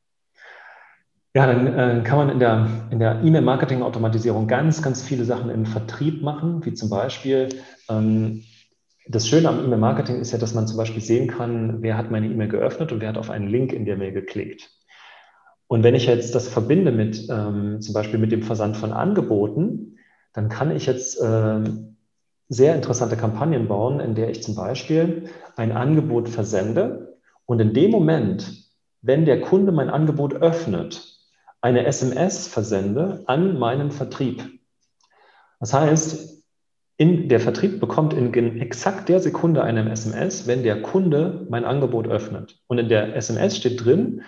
Ja, 1.36 1.46
dann 1.46 1.68
äh, 1.68 2.04
kann 2.04 2.18
man 2.18 2.30
in 2.30 2.40
der, 2.40 2.68
in 2.90 2.98
der 2.98 3.22
E-Mail-Marketing-Automatisierung 3.24 4.48
ganz, 4.48 4.82
ganz 4.82 5.04
viele 5.04 5.26
Sachen 5.26 5.52
im 5.52 5.68
Vertrieb 5.68 6.24
machen, 6.24 6.66
wie 6.66 6.74
zum 6.74 6.90
Beispiel, 6.90 7.50
ähm, 7.88 8.44
das 9.08 9.28
Schöne 9.28 9.48
am 9.50 9.64
E-Mail-Marketing 9.64 10.20
ist 10.20 10.32
ja, 10.32 10.40
dass 10.40 10.56
man 10.56 10.68
zum 10.68 10.78
Beispiel 10.78 11.04
sehen 11.04 11.28
kann, 11.28 11.84
wer 11.84 11.98
hat 11.98 12.10
meine 12.10 12.28
E-Mail 12.28 12.48
geöffnet 12.48 12.92
und 12.92 13.02
wer 13.02 13.10
hat 13.10 13.18
auf 13.18 13.30
einen 13.30 13.48
Link 13.48 13.74
in 13.74 13.86
der 13.86 13.98
Mail 13.98 14.12
geklickt. 14.12 14.72
Und 15.68 15.84
wenn 15.84 15.94
ich 15.94 16.08
jetzt 16.08 16.34
das 16.34 16.48
verbinde 16.48 16.92
mit 16.92 17.28
ähm, 17.30 17.80
zum 17.80 17.94
Beispiel 17.94 18.18
mit 18.18 18.32
dem 18.32 18.42
Versand 18.42 18.76
von 18.76 18.92
Angeboten, 18.92 19.98
dann 20.34 20.50
kann 20.50 20.76
ich 20.76 20.88
jetzt 20.88 21.22
äh, 21.22 21.60
sehr 22.50 22.76
interessante 22.76 23.18
Kampagnen 23.18 23.68
bauen, 23.68 24.00
in 24.00 24.16
der 24.16 24.32
ich 24.32 24.42
zum 24.42 24.56
Beispiel 24.56 25.30
ein 25.56 25.72
Angebot 25.72 26.28
versende 26.28 27.20
und 27.46 27.60
in 27.60 27.76
dem 27.76 27.92
Moment, 27.92 28.72
wenn 29.04 29.26
der 29.26 29.42
Kunde 29.42 29.72
mein 29.72 29.92
Angebot 29.92 30.34
öffnet, 30.34 31.19
eine 31.62 31.86
SMS 31.86 32.48
versende 32.48 33.24
an 33.26 33.60
meinen 33.60 33.92
Vertrieb. 33.92 34.44
Das 35.60 35.74
heißt, 35.74 36.44
in, 36.98 37.30
der 37.30 37.40
Vertrieb 37.40 37.80
bekommt 37.80 38.14
in 38.14 38.34
exakt 38.60 39.08
der 39.10 39.20
Sekunde 39.20 39.64
eine 39.64 39.90
SMS, 39.90 40.48
wenn 40.48 40.64
der 40.64 40.82
Kunde 40.82 41.48
mein 41.50 41.66
Angebot 41.66 42.08
öffnet. 42.08 42.60
Und 42.68 42.78
in 42.78 42.90
der 42.90 43.16
SMS 43.16 43.58
steht 43.58 43.84
drin, 43.84 44.22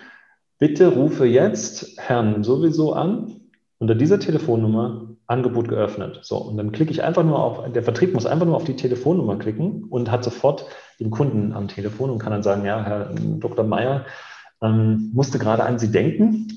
bitte 0.58 0.88
rufe 0.88 1.26
jetzt 1.26 1.98
Herrn 1.98 2.44
sowieso 2.44 2.94
an, 2.94 3.40
unter 3.78 3.94
dieser 3.94 4.20
Telefonnummer 4.20 5.08
Angebot 5.26 5.68
geöffnet. 5.68 6.20
So, 6.22 6.36
und 6.36 6.56
dann 6.56 6.72
klicke 6.72 6.92
ich 6.92 7.02
einfach 7.02 7.24
nur 7.24 7.38
auf, 7.42 7.72
der 7.72 7.82
Vertrieb 7.82 8.14
muss 8.14 8.26
einfach 8.26 8.46
nur 8.46 8.56
auf 8.56 8.64
die 8.64 8.76
Telefonnummer 8.76 9.36
klicken 9.36 9.84
und 9.84 10.10
hat 10.10 10.24
sofort 10.24 10.66
den 11.00 11.10
Kunden 11.10 11.52
am 11.52 11.68
Telefon 11.68 12.10
und 12.10 12.18
kann 12.18 12.32
dann 12.32 12.42
sagen, 12.42 12.64
ja, 12.64 12.84
Herr 12.84 13.10
Dr. 13.38 13.64
Meyer 13.64 14.04
ähm, 14.62 15.10
musste 15.12 15.38
gerade 15.38 15.64
an 15.64 15.78
Sie 15.78 15.90
denken 15.90 16.48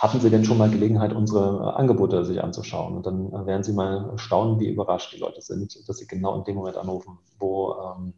hatten 0.00 0.18
Sie 0.18 0.30
denn 0.30 0.46
schon 0.46 0.56
mal 0.56 0.70
Gelegenheit, 0.70 1.12
unsere 1.12 1.76
Angebote 1.76 2.24
sich 2.24 2.42
anzuschauen? 2.42 2.96
Und 2.96 3.04
dann 3.04 3.46
werden 3.46 3.62
Sie 3.62 3.74
mal 3.74 4.14
staunen, 4.16 4.58
wie 4.58 4.70
überrascht 4.70 5.12
die 5.12 5.20
Leute 5.20 5.42
sind, 5.42 5.86
dass 5.86 5.98
Sie 5.98 6.06
genau 6.06 6.38
in 6.38 6.44
dem 6.44 6.56
Moment 6.56 6.78
anrufen, 6.78 7.18
wo 7.38 7.74
ähm, 7.74 8.14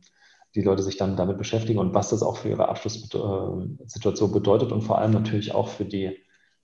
die 0.54 0.62
Leute 0.62 0.84
sich 0.84 0.96
dann 0.96 1.16
damit 1.16 1.38
beschäftigen 1.38 1.80
und 1.80 1.92
was 1.92 2.10
das 2.10 2.22
auch 2.22 2.36
für 2.36 2.50
ihre 2.50 2.68
Abschlusssituation 2.68 4.30
bedeutet 4.30 4.70
und 4.70 4.82
vor 4.82 4.98
allem 4.98 5.10
natürlich 5.10 5.56
auch 5.56 5.66
für 5.66 5.84
die 5.84 6.16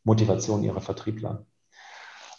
Motivation 0.05 0.63
ihrer 0.63 0.81
Vertriebler. 0.81 1.47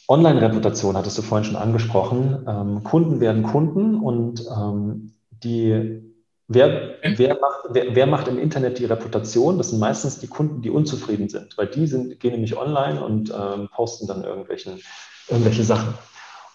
Online-Reputation 0.07 0.95
hattest 0.95 1.17
du 1.17 1.21
vorhin 1.21 1.43
schon 1.43 1.57
angesprochen. 1.57 2.45
Ähm, 2.47 2.83
Kunden 2.85 3.19
werden 3.19 3.43
Kunden 3.43 3.95
und 3.95 4.41
ähm, 4.49 5.15
die 5.43 6.08
Wer, 6.51 6.95
wer, 7.03 7.39
macht, 7.39 7.59
wer, 7.69 7.95
wer, 7.95 8.07
macht 8.07 8.27
im 8.27 8.39
Internet 8.39 8.79
die 8.79 8.85
Reputation? 8.85 9.59
Das 9.59 9.69
sind 9.69 9.79
meistens 9.79 10.17
die 10.17 10.25
Kunden, 10.27 10.63
die 10.63 10.71
unzufrieden 10.71 11.29
sind, 11.29 11.55
weil 11.59 11.67
die 11.67 11.85
sind, 11.85 12.19
gehen 12.19 12.31
nämlich 12.31 12.57
online 12.57 13.05
und 13.05 13.29
ähm, 13.29 13.69
posten 13.71 14.07
dann 14.07 14.23
irgendwelche 14.23 15.63
Sachen. 15.63 15.93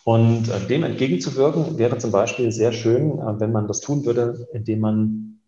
Und 0.02 0.48
äh, 0.48 0.66
dem 0.66 0.82
entgegenzuwirken 0.82 1.78
wäre 1.78 1.96
zum 1.98 2.10
Beispiel 2.10 2.50
sehr 2.50 2.72
schön, 2.72 3.20
äh, 3.20 3.38
wenn 3.38 3.52
man 3.52 3.68
das 3.68 3.80
tun 3.80 4.04
würde, 4.04 4.48
indem 4.52 4.80
man 4.80 5.40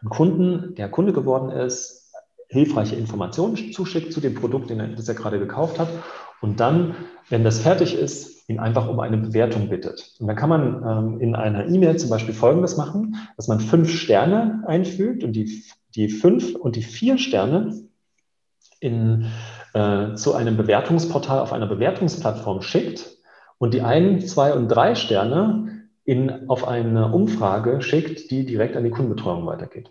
einen 0.00 0.08
Kunden, 0.08 0.74
der 0.76 0.88
Kunde 0.88 1.12
geworden 1.12 1.50
ist, 1.50 2.10
hilfreiche 2.48 2.96
Informationen 2.96 3.70
zuschickt 3.70 4.14
zu 4.14 4.20
dem 4.22 4.34
Produkt, 4.34 4.70
den 4.70 4.80
er, 4.80 4.88
das 4.88 5.08
er 5.08 5.14
gerade 5.14 5.38
gekauft 5.38 5.78
hat. 5.78 5.88
Und 6.40 6.60
dann, 6.60 6.94
wenn 7.28 7.44
das 7.44 7.60
fertig 7.60 7.94
ist, 7.94 8.48
ihn 8.48 8.58
einfach 8.58 8.88
um 8.88 8.98
eine 9.00 9.16
Bewertung 9.16 9.68
bittet. 9.68 10.14
Und 10.18 10.26
dann 10.26 10.36
kann 10.36 10.48
man 10.48 10.82
ähm, 10.84 11.20
in 11.20 11.34
einer 11.36 11.66
E-Mail 11.68 11.96
zum 11.96 12.10
Beispiel 12.10 12.34
Folgendes 12.34 12.76
machen, 12.76 13.16
dass 13.36 13.48
man 13.48 13.60
fünf 13.60 13.90
Sterne 13.90 14.64
einfügt 14.66 15.22
und 15.22 15.32
die, 15.32 15.62
die 15.94 16.08
fünf 16.08 16.56
und 16.56 16.76
die 16.76 16.82
vier 16.82 17.18
Sterne 17.18 17.74
in, 18.80 19.26
äh, 19.74 20.14
zu 20.14 20.34
einem 20.34 20.56
Bewertungsportal 20.56 21.38
auf 21.38 21.52
einer 21.52 21.66
Bewertungsplattform 21.66 22.62
schickt 22.62 23.18
und 23.58 23.74
die 23.74 23.82
ein, 23.82 24.20
zwei 24.20 24.52
und 24.54 24.68
drei 24.68 24.94
Sterne 24.94 25.86
in, 26.04 26.48
auf 26.48 26.66
eine 26.66 27.12
Umfrage 27.12 27.82
schickt, 27.82 28.30
die 28.30 28.44
direkt 28.44 28.76
an 28.76 28.84
die 28.84 28.90
Kundenbetreuung 28.90 29.46
weitergeht. 29.46 29.90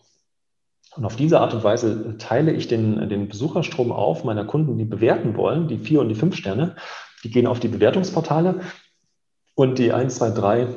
Und 0.95 1.05
auf 1.05 1.15
diese 1.15 1.39
Art 1.39 1.53
und 1.53 1.63
Weise 1.63 2.17
teile 2.17 2.51
ich 2.51 2.67
den, 2.67 3.09
den 3.09 3.27
Besucherstrom 3.27 3.91
auf 3.91 4.23
meiner 4.23 4.45
Kunden, 4.45 4.77
die 4.77 4.85
bewerten 4.85 5.37
wollen, 5.37 5.67
die 5.67 5.77
vier 5.77 6.01
und 6.01 6.09
die 6.09 6.15
fünf 6.15 6.35
Sterne, 6.35 6.75
die 7.23 7.29
gehen 7.29 7.47
auf 7.47 7.59
die 7.59 7.67
Bewertungsportale 7.67 8.61
und 9.55 9.77
die 9.77 9.91
1, 9.91 10.15
2, 10.15 10.31
3, 10.31 10.67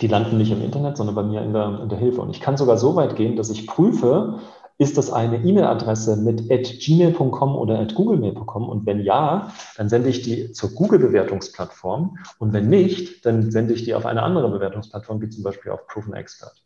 die 0.00 0.06
landen 0.08 0.38
nicht 0.38 0.50
im 0.50 0.62
Internet, 0.62 0.96
sondern 0.96 1.14
bei 1.14 1.22
mir 1.22 1.42
in 1.42 1.52
der, 1.52 1.80
in 1.82 1.88
der 1.88 1.98
Hilfe. 1.98 2.20
Und 2.20 2.30
ich 2.30 2.40
kann 2.40 2.56
sogar 2.56 2.76
so 2.78 2.96
weit 2.96 3.14
gehen, 3.14 3.36
dass 3.36 3.50
ich 3.50 3.66
prüfe, 3.66 4.40
ist 4.76 4.98
das 4.98 5.12
eine 5.12 5.36
E-Mail-Adresse 5.44 6.16
mit 6.16 6.50
at 6.50 6.64
gmail.com 6.80 7.54
oder 7.54 7.78
at 7.78 7.94
googlemail.com? 7.94 8.68
Und 8.68 8.86
wenn 8.86 9.00
ja, 9.00 9.52
dann 9.76 9.88
sende 9.88 10.08
ich 10.08 10.22
die 10.22 10.50
zur 10.50 10.70
Google-Bewertungsplattform. 10.70 12.18
Und 12.38 12.52
wenn 12.52 12.68
nicht, 12.68 13.24
dann 13.24 13.52
sende 13.52 13.74
ich 13.74 13.84
die 13.84 13.94
auf 13.94 14.04
eine 14.04 14.24
andere 14.24 14.50
Bewertungsplattform, 14.50 15.20
wie 15.20 15.28
zum 15.28 15.44
Beispiel 15.44 15.70
auf 15.70 15.86
Proven 15.86 16.14
Expert. 16.14 16.63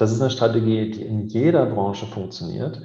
Das 0.00 0.10
ist 0.12 0.20
eine 0.22 0.30
Strategie, 0.30 0.90
die 0.90 1.02
in 1.02 1.26
jeder 1.26 1.66
Branche 1.66 2.06
funktioniert. 2.06 2.80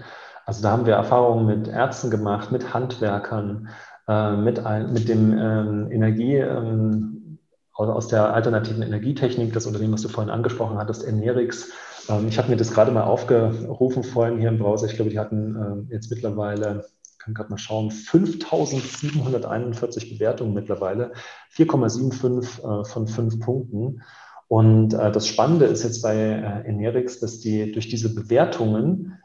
Also 0.46 0.62
da 0.62 0.72
haben 0.72 0.86
wir 0.86 0.96
Erfahrungen 0.96 1.46
mit 1.46 1.70
Ärzten 1.70 2.12
gemacht, 2.12 2.52
mit 2.52 2.74
Handwerkern, 2.74 3.70
äh, 4.10 4.36
mit, 4.36 4.60
ein, 4.60 4.92
mit 4.92 5.08
dem 5.08 5.32
ähm, 5.32 5.90
Energie, 5.92 6.36
ähm, 6.36 7.40
aus 7.74 8.10
der 8.10 8.34
alternativen 8.34 8.84
Energietechnik, 8.84 9.54
das 9.54 9.66
Unternehmen, 9.66 9.94
was 9.94 10.02
du 10.02 10.10
vorhin 10.10 10.30
angesprochen 10.30 10.78
hattest, 10.78 11.08
Enerix. 11.08 11.72
Ähm, 12.10 12.28
ich 12.28 12.38
habe 12.38 12.50
mir 12.50 12.58
das 12.58 12.74
gerade 12.74 12.92
mal 12.92 13.04
aufgerufen 13.04 14.04
vorhin 14.04 14.38
hier 14.38 14.50
im 14.50 14.60
Browser. 14.60 14.88
Ich 14.88 14.96
glaube, 14.96 15.12
die 15.12 15.20
hatten 15.20 15.88
äh, 15.90 15.94
jetzt 15.94 16.12
mittlerweile, 16.12 16.86
kann 17.18 17.34
gerade 17.34 17.50
mal 17.50 17.58
schauen, 17.58 17.92
5741 17.92 20.18
Bewertungen 20.18 20.54
mittlerweile, 20.54 21.14
4,75 21.56 22.82
äh, 22.82 22.84
von 22.84 23.08
5 23.08 23.40
Punkten. 23.40 24.02
Und 24.48 24.94
äh, 24.94 25.12
das 25.12 25.28
Spannende 25.28 25.66
ist 25.66 25.84
jetzt 25.84 26.02
bei 26.02 26.16
äh, 26.16 26.68
Enerix, 26.68 27.20
dass 27.20 27.40
die 27.40 27.72
durch 27.72 27.90
diese 27.90 28.14
Bewertungen 28.14 29.18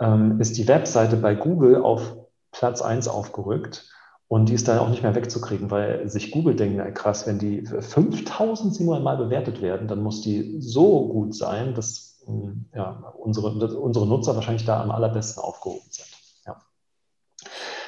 ähm, 0.00 0.40
ist 0.40 0.56
die 0.56 0.68
Webseite 0.68 1.16
bei 1.16 1.34
Google 1.34 1.82
auf 1.82 2.16
Platz 2.52 2.82
1 2.82 3.08
aufgerückt 3.08 3.88
Und 4.28 4.48
die 4.48 4.54
ist 4.54 4.68
dann 4.68 4.78
auch 4.78 4.88
nicht 4.88 5.02
mehr 5.02 5.14
wegzukriegen, 5.14 5.70
weil 5.70 6.08
sich 6.08 6.30
Google 6.30 6.54
denkt, 6.54 6.76
na 6.78 6.90
krass, 6.90 7.26
wenn 7.26 7.38
die 7.38 7.64
5700 7.66 9.02
Mal 9.02 9.16
bewertet 9.16 9.60
werden, 9.60 9.88
dann 9.88 10.02
muss 10.02 10.22
die 10.22 10.56
so 10.60 11.08
gut 11.08 11.34
sein, 11.34 11.74
dass 11.74 12.22
hm, 12.26 12.66
ja, 12.74 13.12
unsere, 13.18 13.58
dass 13.58 13.72
unsere 13.72 14.06
Nutzer 14.06 14.34
wahrscheinlich 14.34 14.64
da 14.64 14.82
am 14.82 14.90
allerbesten 14.90 15.42
aufgehoben 15.42 15.88
sind. 15.90 16.08
Ja. 16.46 16.62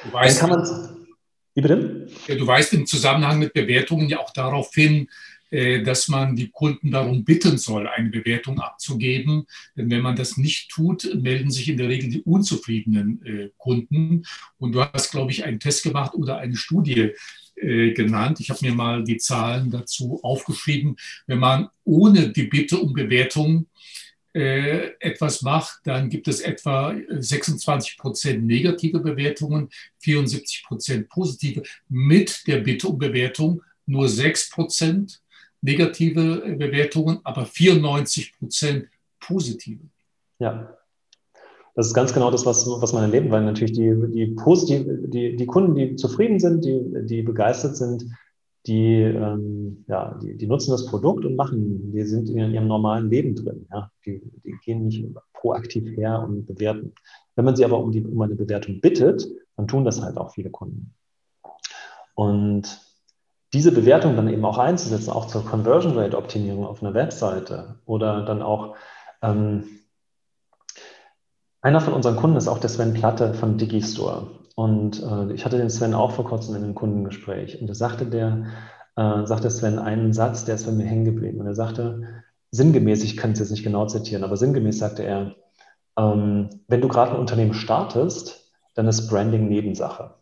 Du 0.03 0.13
weißt, 0.13 0.43
wie 1.55 1.61
bitte? 1.61 2.07
Ja, 2.27 2.35
du 2.35 2.45
weißt 2.45 2.73
im 2.73 2.85
Zusammenhang 2.85 3.39
mit 3.39 3.53
Bewertungen 3.53 4.09
ja 4.09 4.19
auch 4.19 4.31
darauf 4.31 4.73
hin, 4.73 5.07
dass 5.83 6.09
man 6.09 6.35
die 6.35 6.49
Kunden 6.49 6.91
darum 6.91 7.23
bitten 7.23 7.57
soll, 7.57 7.87
eine 7.87 8.09
Bewertung 8.09 8.59
abzugeben. 8.59 9.45
Denn 9.75 9.89
wenn 9.89 10.01
man 10.01 10.15
das 10.15 10.37
nicht 10.37 10.69
tut, 10.69 11.09
melden 11.15 11.49
sich 11.49 11.69
in 11.69 11.77
der 11.77 11.87
Regel 11.87 12.09
die 12.09 12.23
unzufriedenen 12.23 13.25
äh, 13.25 13.49
Kunden. 13.57 14.23
Und 14.57 14.73
du 14.73 14.81
hast, 14.81 15.11
glaube 15.11 15.31
ich, 15.31 15.45
einen 15.45 15.59
Test 15.59 15.83
gemacht 15.83 16.13
oder 16.13 16.39
eine 16.39 16.57
Studie 16.57 17.11
äh, 17.55 17.93
genannt. 17.93 18.39
Ich 18.41 18.49
habe 18.49 18.65
mir 18.65 18.73
mal 18.73 19.03
die 19.03 19.17
Zahlen 19.17 19.71
dazu 19.71 20.19
aufgeschrieben. 20.23 20.97
Wenn 21.25 21.39
man 21.39 21.69
ohne 21.85 22.29
die 22.29 22.47
Bitte 22.47 22.79
um 22.79 22.93
Bewertung 22.93 23.67
etwas 24.37 25.43
macht, 25.43 25.79
dann 25.85 26.09
gibt 26.09 26.27
es 26.27 26.41
etwa 26.41 26.93
26 27.07 27.97
Prozent 27.97 28.45
negative 28.45 28.99
Bewertungen, 28.99 29.69
74 29.99 30.65
Prozent 30.65 31.07
positive. 31.07 31.63
Mit 31.87 32.45
der 32.45 32.57
Bitte 32.57 32.89
um 32.89 32.97
Bewertung 32.97 33.61
nur 33.85 34.09
6 34.09 34.49
Prozent 34.49 35.21
negative 35.65 36.55
Bewertungen, 36.57 37.19
aber 37.23 37.45
94 37.45 38.37
Prozent 38.37 38.87
positive. 39.19 39.81
Ja, 40.39 40.77
das 41.75 41.87
ist 41.87 41.93
ganz 41.93 42.13
genau 42.13 42.31
das, 42.31 42.45
was, 42.45 42.65
was 42.67 42.93
man 42.93 43.03
erlebt, 43.03 43.29
weil 43.31 43.43
natürlich 43.43 43.73
die, 43.73 43.93
die, 44.13 44.27
positive, 44.27 45.07
die, 45.09 45.35
die 45.35 45.45
Kunden, 45.45 45.75
die 45.75 45.95
zufrieden 45.97 46.39
sind, 46.39 46.63
die, 46.63 46.81
die 47.05 47.21
begeistert 47.21 47.75
sind, 47.75 48.05
die, 48.65 49.01
ähm, 49.01 49.83
ja, 49.87 50.17
die, 50.23 50.37
die, 50.37 50.47
nutzen 50.47 50.71
das 50.71 50.85
Produkt 50.85 51.25
und 51.25 51.35
machen, 51.35 51.91
die 51.91 52.03
sind 52.03 52.29
in 52.29 52.53
ihrem 52.53 52.67
normalen 52.67 53.09
Leben 53.09 53.35
drin. 53.35 53.67
Ja? 53.71 53.91
Die, 54.05 54.21
die 54.43 54.55
gehen 54.63 54.85
nicht 54.85 55.05
proaktiv 55.33 55.95
her 55.97 56.23
und 56.25 56.45
bewerten. 56.45 56.93
Wenn 57.35 57.45
man 57.45 57.55
sie 57.55 57.65
aber 57.65 57.77
um, 57.77 57.91
die, 57.91 58.03
um 58.03 58.21
eine 58.21 58.35
Bewertung 58.35 58.79
bittet, 58.79 59.27
dann 59.57 59.67
tun 59.67 59.83
das 59.83 60.01
halt 60.01 60.17
auch 60.17 60.33
viele 60.33 60.49
Kunden. 60.49 60.93
Und 62.15 62.79
diese 63.53 63.71
Bewertung 63.71 64.15
dann 64.15 64.27
eben 64.27 64.45
auch 64.45 64.57
einzusetzen, 64.57 65.11
auch 65.11 65.27
zur 65.27 65.45
Conversion 65.45 65.97
Rate 65.97 66.17
Optimierung 66.17 66.65
auf 66.65 66.81
einer 66.81 66.93
Webseite 66.93 67.75
oder 67.85 68.23
dann 68.25 68.41
auch 68.41 68.75
ähm, 69.21 69.65
einer 71.61 71.81
von 71.81 71.93
unseren 71.93 72.15
Kunden 72.15 72.37
ist 72.37 72.47
auch 72.47 72.59
der 72.59 72.69
Sven 72.69 72.93
Platte 72.93 73.33
von 73.33 73.57
Digistore. 73.57 74.27
Und 74.55 75.01
äh, 75.01 75.33
ich 75.33 75.45
hatte 75.45 75.57
den 75.57 75.71
Sven 75.71 75.95
auch 75.95 76.11
vor 76.11 76.25
kurzem 76.25 76.55
in 76.55 76.63
einem 76.63 76.75
Kundengespräch. 76.75 77.59
Und 77.59 77.67
da 77.67 77.73
sagte 77.73 78.05
der, 78.05 78.45
äh, 78.95 79.25
sagte 79.25 79.49
Sven 79.49 79.79
einen 79.79 80.13
Satz, 80.13 80.45
der 80.45 80.55
ist 80.55 80.67
bei 80.67 80.71
mir 80.71 80.85
hängen 80.85 81.05
geblieben. 81.05 81.39
Und 81.39 81.47
er 81.47 81.55
sagte, 81.55 82.23
sinngemäß, 82.51 83.03
ich 83.03 83.17
kann 83.17 83.31
es 83.31 83.39
jetzt 83.39 83.49
nicht 83.49 83.63
genau 83.63 83.87
zitieren, 83.87 84.23
aber 84.23 84.37
sinngemäß 84.37 84.77
sagte 84.77 85.03
er, 85.03 85.35
ähm, 85.97 86.49
wenn 86.67 86.81
du 86.81 86.87
gerade 86.87 87.13
ein 87.13 87.19
Unternehmen 87.19 87.55
startest, 87.55 88.51
dann 88.75 88.87
ist 88.87 89.09
Branding 89.09 89.47
Nebensache. 89.47 90.13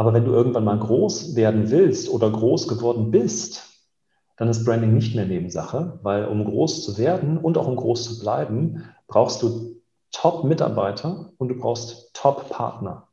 Aber 0.00 0.14
wenn 0.14 0.24
du 0.24 0.32
irgendwann 0.32 0.64
mal 0.64 0.78
groß 0.78 1.36
werden 1.36 1.70
willst 1.70 2.08
oder 2.08 2.30
groß 2.30 2.68
geworden 2.68 3.10
bist, 3.10 3.84
dann 4.38 4.48
ist 4.48 4.64
Branding 4.64 4.94
nicht 4.94 5.14
mehr 5.14 5.26
Nebensache, 5.26 5.98
weil 6.02 6.24
um 6.24 6.42
groß 6.42 6.86
zu 6.86 6.96
werden 6.96 7.36
und 7.36 7.58
auch 7.58 7.66
um 7.66 7.76
groß 7.76 8.04
zu 8.04 8.18
bleiben, 8.18 8.82
brauchst 9.08 9.42
du 9.42 9.82
Top-Mitarbeiter 10.10 11.34
und 11.36 11.48
du 11.48 11.54
brauchst 11.54 12.14
Top-Partner. 12.14 13.08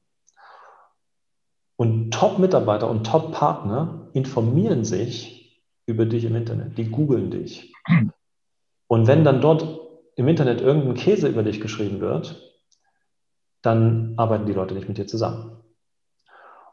Und 1.75 2.13
Top-Mitarbeiter 2.13 2.89
und 2.89 3.05
Top-Partner 3.05 4.07
informieren 4.13 4.85
sich 4.85 5.61
über 5.87 6.05
dich 6.05 6.23
im 6.23 6.37
Internet. 6.37 6.77
Die 6.77 6.89
googeln 6.89 7.31
dich. 7.31 7.73
Und 8.87 9.07
wenn 9.07 9.25
dann 9.25 9.41
dort 9.41 9.77
im 10.15 10.29
Internet 10.29 10.61
irgendein 10.61 10.93
Käse 10.93 11.27
über 11.27 11.43
dich 11.43 11.59
geschrieben 11.59 11.99
wird, 11.99 12.41
dann 13.61 14.13
arbeiten 14.15 14.45
die 14.45 14.53
Leute 14.53 14.73
nicht 14.73 14.87
mit 14.87 14.97
dir 14.97 15.05
zusammen. 15.05 15.56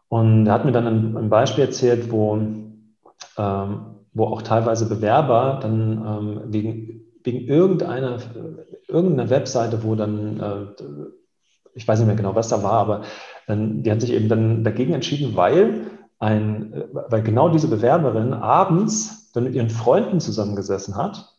Und 0.08 0.46
er 0.46 0.52
hat 0.52 0.64
mir 0.64 0.72
dann 0.72 0.86
ein, 0.86 1.16
ein 1.16 1.30
Beispiel 1.30 1.64
erzählt, 1.64 2.10
wo, 2.10 2.36
ähm, 3.38 3.80
wo 4.12 4.24
auch 4.26 4.42
teilweise 4.42 4.88
Bewerber 4.88 5.58
dann 5.60 6.04
ähm, 6.06 6.40
wegen, 6.46 7.04
wegen 7.24 7.40
irgendeiner, 7.46 8.18
irgendeiner 8.86 9.30
Webseite, 9.30 9.82
wo 9.82 9.94
dann, 9.94 10.40
äh, 10.40 10.84
ich 11.74 11.88
weiß 11.88 11.98
nicht 11.98 12.06
mehr 12.06 12.16
genau, 12.16 12.34
was 12.34 12.48
da 12.48 12.62
war, 12.62 12.74
aber 12.74 13.02
dann, 13.46 13.82
die 13.82 13.90
hat 13.90 14.00
sich 14.00 14.12
eben 14.12 14.28
dann 14.28 14.62
dagegen 14.62 14.94
entschieden, 14.94 15.36
weil, 15.36 15.86
ein, 16.18 16.84
weil 16.92 17.22
genau 17.22 17.48
diese 17.48 17.68
Bewerberin 17.68 18.32
abends 18.32 19.32
dann 19.32 19.44
mit 19.44 19.54
ihren 19.54 19.70
Freunden 19.70 20.20
zusammengesessen 20.20 20.96
hat 20.96 21.34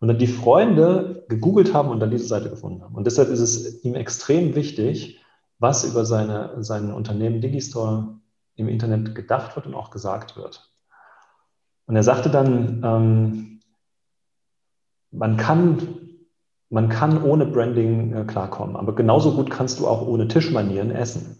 und 0.00 0.08
dann 0.08 0.18
die 0.18 0.26
Freunde 0.26 1.24
gegoogelt 1.28 1.74
haben 1.74 1.90
und 1.90 2.00
dann 2.00 2.10
diese 2.10 2.26
Seite 2.26 2.50
gefunden 2.50 2.82
haben. 2.82 2.94
Und 2.94 3.06
deshalb 3.06 3.28
ist 3.28 3.40
es 3.40 3.84
ihm 3.84 3.94
extrem 3.94 4.54
wichtig, 4.54 5.20
was 5.58 5.84
über 5.84 6.04
seine, 6.04 6.62
sein 6.62 6.92
Unternehmen 6.92 7.40
Digistore 7.40 8.18
im 8.56 8.68
Internet 8.68 9.14
gedacht 9.14 9.56
wird 9.56 9.66
und 9.66 9.74
auch 9.74 9.90
gesagt 9.90 10.36
wird. 10.36 10.70
Und 11.86 11.96
er 11.96 12.02
sagte 12.02 12.30
dann, 12.30 12.82
ähm, 12.84 13.60
man, 15.10 15.36
kann, 15.36 15.98
man 16.68 16.88
kann 16.88 17.22
ohne 17.22 17.46
Branding 17.46 18.12
äh, 18.12 18.24
klarkommen, 18.24 18.76
aber 18.76 18.94
genauso 18.94 19.34
gut 19.34 19.50
kannst 19.50 19.78
du 19.78 19.86
auch 19.86 20.06
ohne 20.06 20.28
Tischmanieren 20.28 20.90
essen. 20.90 21.38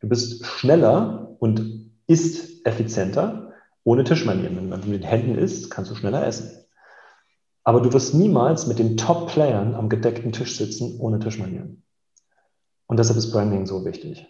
Du 0.00 0.08
bist 0.08 0.44
schneller 0.44 1.36
und 1.38 1.90
isst 2.06 2.66
effizienter 2.66 3.52
ohne 3.84 4.04
Tischmanieren. 4.04 4.56
Wenn 4.56 4.68
man 4.68 4.80
mit 4.80 5.02
den 5.02 5.08
Händen 5.08 5.36
isst, 5.36 5.70
kannst 5.70 5.90
du 5.90 5.94
schneller 5.94 6.26
essen. 6.26 6.50
Aber 7.62 7.80
du 7.80 7.92
wirst 7.92 8.14
niemals 8.14 8.66
mit 8.66 8.78
den 8.78 8.96
Top-Playern 8.96 9.74
am 9.74 9.88
gedeckten 9.88 10.32
Tisch 10.32 10.56
sitzen 10.56 11.00
ohne 11.00 11.18
Tischmanieren. 11.18 11.82
Und 12.86 12.98
deshalb 12.98 13.18
ist 13.18 13.32
Branding 13.32 13.66
so 13.66 13.84
wichtig. 13.84 14.26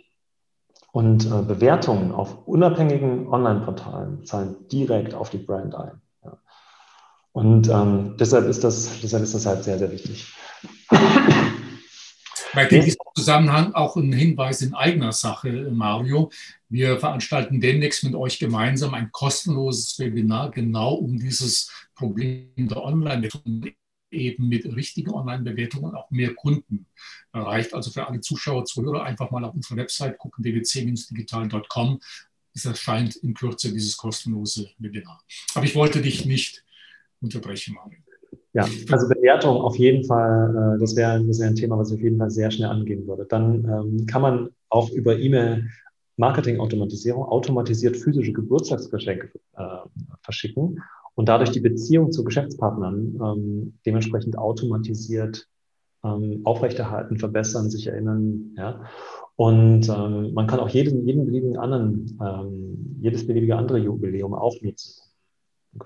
Und 0.93 1.27
äh, 1.27 1.43
Bewertungen 1.43 2.13
auf 2.13 2.47
unabhängigen 2.47 3.29
Online-Portalen 3.29 4.25
zahlen 4.25 4.57
direkt 4.73 5.15
auf 5.15 5.29
die 5.29 5.39
Brand 5.39 5.75
ein. 5.75 6.01
Ja. 6.25 6.39
Und 7.33 7.69
ähm, 7.69 8.17
deshalb, 8.19 8.47
ist 8.47 8.65
das, 8.65 9.01
deshalb 9.03 9.23
ist 9.23 9.35
das 9.35 9.45
halt 9.45 9.63
sehr, 9.65 9.79
sehr 9.79 9.93
wichtig. 9.93 10.33
Bei 12.55 12.65
diesem 12.65 12.97
Zusammenhang 13.15 13.75
auch 13.75 13.97
ein 13.97 14.13
Hinweis 14.15 14.63
in 14.63 14.73
eigener 14.73 15.13
Sache, 15.13 15.71
Mario. 15.71 16.31
Wir 16.71 16.99
veranstalten 16.99 17.61
demnächst 17.61 18.03
mit 18.03 18.15
euch 18.15 18.39
gemeinsam 18.39 18.95
ein 18.95 19.13
kostenloses 19.13 19.99
Webinar 19.99 20.51
genau 20.51 20.95
um 20.95 21.19
dieses 21.19 21.71
Problem 21.95 22.49
der 22.57 22.83
Online-Methoden 22.83 23.75
eben 24.11 24.49
mit 24.49 24.65
richtigen 24.65 25.11
Online-Bewertungen 25.11 25.95
auch 25.95 26.11
mehr 26.11 26.35
Kunden 26.35 26.87
erreicht. 27.37 27.75
Also 27.75 27.91
für 27.91 28.07
alle 28.07 28.21
Zuschauer, 28.21 28.65
Zuhörer 28.65 29.05
einfach 29.05 29.31
mal 29.31 29.45
auf 29.45 29.55
unsere 29.55 29.77
Website 29.77 30.19
gucken, 30.19 30.43
dwc-digital.com. 30.45 32.01
Es 32.55 32.65
erscheint 32.65 33.17
in 33.17 33.35
Kürze 33.35 33.73
dieses 33.73 33.97
kostenlose 33.97 34.71
Webinar. 34.79 35.23
Aber 35.55 35.65
ich 35.65 35.75
wollte 35.75 36.01
dich 36.01 36.25
nicht 36.25 36.65
unterbrechen, 37.21 37.75
Marvin. 37.75 37.99
Ja, 38.53 38.67
also 38.91 39.09
Bewertung 39.09 39.59
auf 39.59 39.77
jeden 39.77 40.05
Fall, 40.05 40.77
äh, 40.77 40.81
das 40.81 40.97
wäre 40.97 41.23
wär 41.27 41.47
ein 41.47 41.55
Thema, 41.57 41.77
was 41.77 41.91
ich 41.91 41.97
auf 41.97 42.03
jeden 42.03 42.17
Fall 42.17 42.31
sehr 42.31 42.51
schnell 42.51 42.71
angehen 42.71 43.07
würde. 43.07 43.27
Dann 43.29 43.65
ähm, 43.65 44.07
kann 44.07 44.23
man 44.23 44.51
auch 44.71 44.91
über 44.91 45.19
E-Mail 45.19 45.69
Marketing-Automatisierung 46.17 47.25
automatisiert 47.25 47.97
physische 47.97 48.33
Geburtstagsgeschenke 48.33 49.31
äh, 49.57 49.63
verschicken 50.23 50.83
und 51.15 51.29
dadurch 51.29 51.51
die 51.51 51.61
Beziehung 51.61 52.13
zu 52.13 52.25
Geschäftspartnern 52.25 53.19
ähm, 53.23 53.79
dementsprechend 53.85 54.39
automatisiert 54.39 55.47
ähm, 56.05 56.41
aufrechterhalten, 56.45 57.19
verbessern, 57.19 57.71
sich 57.71 57.87
erinnern. 57.87 58.55
Ja? 58.57 58.85
Und 59.37 59.89
ähm, 59.89 60.33
man 60.33 60.47
kann 60.47 60.61
auch 60.61 60.69
jeden, 60.69 61.07
jeden 61.07 61.27
beliebigen 61.27 61.59
anderen, 61.59 62.19
ähm, 62.23 62.97
jedes 63.01 63.27
beliebige 63.27 63.57
andere 63.57 63.79
Jubiläum 63.79 64.35
auch 64.35 64.61
nutzen. 64.63 65.03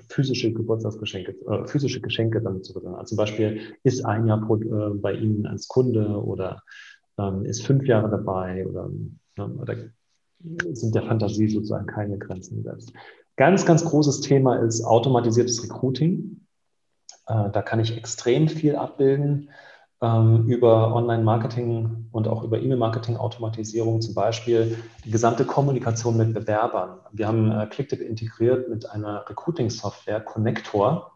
Physische 0.08 0.52
Geburtstagsgeschenke, 0.52 1.34
äh, 1.48 1.66
physische 1.66 2.00
Geschenke 2.00 2.40
damit 2.40 2.64
zu 2.64 2.74
bekommen. 2.74 2.94
Also 2.94 3.10
zum 3.10 3.16
Beispiel 3.16 3.60
ist 3.82 4.04
ein 4.06 4.26
Jahr 4.26 4.40
pro, 4.40 4.56
äh, 4.56 4.94
bei 4.94 5.14
Ihnen 5.14 5.46
als 5.46 5.66
Kunde 5.66 6.22
oder 6.22 6.62
ähm, 7.18 7.44
ist 7.44 7.66
fünf 7.66 7.86
Jahre 7.86 8.08
dabei 8.08 8.66
oder, 8.68 8.88
ne, 9.36 9.54
oder 9.58 9.74
sind 10.72 10.94
der 10.94 11.02
Fantasie 11.02 11.48
sozusagen 11.48 11.86
keine 11.86 12.18
Grenzen 12.18 12.62
gesetzt. 12.62 12.92
Ganz, 13.36 13.66
ganz 13.66 13.84
großes 13.84 14.20
Thema 14.20 14.56
ist 14.56 14.84
automatisiertes 14.84 15.64
Recruiting. 15.64 16.46
Äh, 17.26 17.50
da 17.50 17.62
kann 17.62 17.80
ich 17.80 17.96
extrem 17.96 18.48
viel 18.48 18.76
abbilden 18.76 19.50
ähm, 20.02 20.46
über 20.46 20.94
Online-Marketing 20.94 22.08
und 22.12 22.28
auch 22.28 22.42
über 22.42 22.58
E-Mail-Marketing-Automatisierung, 22.60 24.00
zum 24.00 24.14
Beispiel 24.14 24.78
die 25.04 25.10
gesamte 25.10 25.44
Kommunikation 25.44 26.16
mit 26.16 26.32
Bewerbern. 26.34 27.00
Wir 27.12 27.28
haben 27.28 27.50
äh, 27.50 27.66
ClickTip 27.66 28.00
integriert 28.00 28.68
mit 28.68 28.88
einer 28.90 29.28
Recruiting-Software, 29.28 30.20
Connector. 30.20 31.12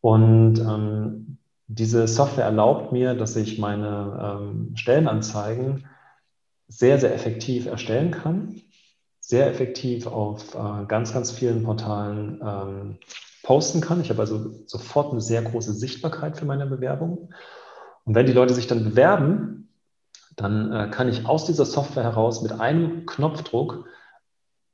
Und 0.00 0.58
ähm, 0.58 1.38
diese 1.68 2.06
Software 2.08 2.44
erlaubt 2.44 2.92
mir, 2.92 3.14
dass 3.14 3.36
ich 3.36 3.58
meine 3.58 4.38
ähm, 4.40 4.72
Stellenanzeigen 4.76 5.86
sehr, 6.68 6.98
sehr 6.98 7.14
effektiv 7.14 7.66
erstellen 7.66 8.10
kann 8.10 8.62
sehr 9.22 9.48
effektiv 9.48 10.06
auf 10.06 10.54
äh, 10.54 10.84
ganz, 10.86 11.14
ganz 11.14 11.30
vielen 11.30 11.62
Portalen 11.62 12.40
ähm, 12.44 12.98
posten 13.44 13.80
kann. 13.80 14.00
Ich 14.00 14.10
habe 14.10 14.20
also 14.20 14.50
sofort 14.66 15.12
eine 15.12 15.20
sehr 15.20 15.42
große 15.42 15.72
Sichtbarkeit 15.72 16.36
für 16.36 16.44
meine 16.44 16.66
Bewerbung. 16.66 17.32
Und 18.04 18.14
wenn 18.14 18.26
die 18.26 18.32
Leute 18.32 18.54
sich 18.54 18.66
dann 18.66 18.84
bewerben, 18.84 19.68
dann 20.36 20.72
äh, 20.72 20.88
kann 20.90 21.08
ich 21.08 21.26
aus 21.26 21.44
dieser 21.44 21.64
Software 21.64 22.04
heraus 22.04 22.42
mit 22.42 22.52
einem 22.52 23.06
Knopfdruck 23.06 23.86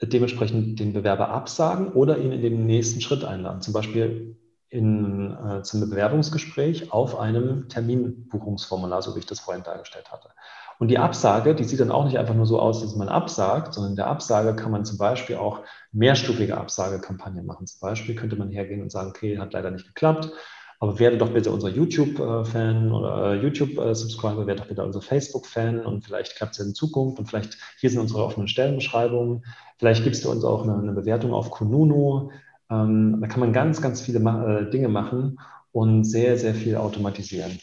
dementsprechend 0.00 0.78
den 0.78 0.92
Bewerber 0.92 1.30
absagen 1.30 1.92
oder 1.92 2.18
ihn 2.18 2.32
in 2.32 2.42
den 2.42 2.66
nächsten 2.66 3.00
Schritt 3.00 3.24
einladen. 3.24 3.60
Zum 3.60 3.74
Beispiel 3.74 4.36
in, 4.70 5.36
äh, 5.36 5.62
zum 5.62 5.80
Bewerbungsgespräch 5.88 6.92
auf 6.92 7.18
einem 7.18 7.68
Terminbuchungsformular, 7.68 9.02
so 9.02 9.14
wie 9.14 9.20
ich 9.20 9.26
das 9.26 9.40
vorhin 9.40 9.64
dargestellt 9.64 10.12
hatte. 10.12 10.28
Und 10.78 10.88
die 10.88 10.98
Absage, 10.98 11.54
die 11.54 11.64
sieht 11.64 11.80
dann 11.80 11.90
auch 11.90 12.04
nicht 12.04 12.18
einfach 12.18 12.34
nur 12.34 12.46
so 12.46 12.60
aus, 12.60 12.82
dass 12.82 12.94
man 12.94 13.08
absagt, 13.08 13.74
sondern 13.74 13.92
in 13.92 13.96
der 13.96 14.06
Absage 14.06 14.54
kann 14.54 14.70
man 14.70 14.84
zum 14.84 14.96
Beispiel 14.96 15.36
auch 15.36 15.62
mehrstufige 15.90 16.56
Absagekampagnen 16.56 17.46
machen. 17.46 17.66
Zum 17.66 17.80
Beispiel 17.80 18.14
könnte 18.14 18.36
man 18.36 18.50
hergehen 18.50 18.82
und 18.82 18.92
sagen, 18.92 19.08
okay, 19.08 19.38
hat 19.38 19.52
leider 19.54 19.72
nicht 19.72 19.86
geklappt, 19.86 20.30
aber 20.80 20.98
werde 20.98 21.18
doch 21.18 21.30
bitte 21.30 21.50
unser 21.50 21.68
YouTube-Fan 21.68 22.92
oder 22.92 23.34
YouTube-Subscriber, 23.34 24.46
werde 24.46 24.60
doch 24.62 24.68
bitte 24.68 24.84
unser 24.84 25.02
Facebook-Fan 25.02 25.84
und 25.84 26.04
vielleicht 26.04 26.36
klappt 26.36 26.52
es 26.52 26.58
ja 26.58 26.64
in 26.64 26.74
Zukunft 26.74 27.18
und 27.18 27.26
vielleicht 27.26 27.58
hier 27.80 27.90
sind 27.90 28.00
unsere 28.00 28.24
offenen 28.24 28.46
Stellenbeschreibungen. 28.46 29.44
Vielleicht 29.78 30.04
gibst 30.04 30.24
du 30.24 30.30
uns 30.30 30.44
auch 30.44 30.62
eine, 30.62 30.78
eine 30.78 30.92
Bewertung 30.92 31.32
auf 31.32 31.50
Kununu. 31.50 32.30
Ähm, 32.70 33.18
da 33.20 33.26
kann 33.26 33.40
man 33.40 33.52
ganz, 33.52 33.82
ganz 33.82 34.00
viele 34.00 34.20
ma 34.20 34.60
äh, 34.60 34.70
Dinge 34.70 34.88
machen 34.88 35.40
und 35.72 36.04
sehr, 36.04 36.38
sehr 36.38 36.54
viel 36.54 36.76
automatisieren. 36.76 37.58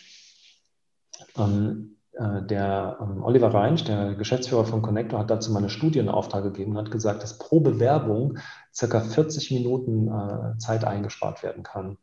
Ähm, 1.37 1.95
äh, 2.13 2.41
der 2.45 2.97
ähm, 3.01 3.23
Oliver 3.23 3.53
Reinsch, 3.53 3.85
der 3.85 4.15
Geschäftsführer 4.15 4.65
von 4.65 4.81
Connector, 4.81 5.19
hat 5.19 5.29
dazu 5.29 5.53
mal 5.53 5.59
eine 5.59 5.69
Studie 5.69 5.99
in 5.99 6.09
Auftrag 6.09 6.43
gegeben 6.43 6.71
und 6.71 6.77
hat 6.79 6.91
gesagt, 6.91 7.23
dass 7.23 7.37
pro 7.37 7.61
Bewerbung 7.61 8.39
circa 8.73 8.99
40 8.99 9.51
Minuten 9.51 10.09
äh, 10.09 10.57
Zeit 10.57 10.83
eingespart 10.83 11.41
werden 11.43 11.63
kann 11.63 11.97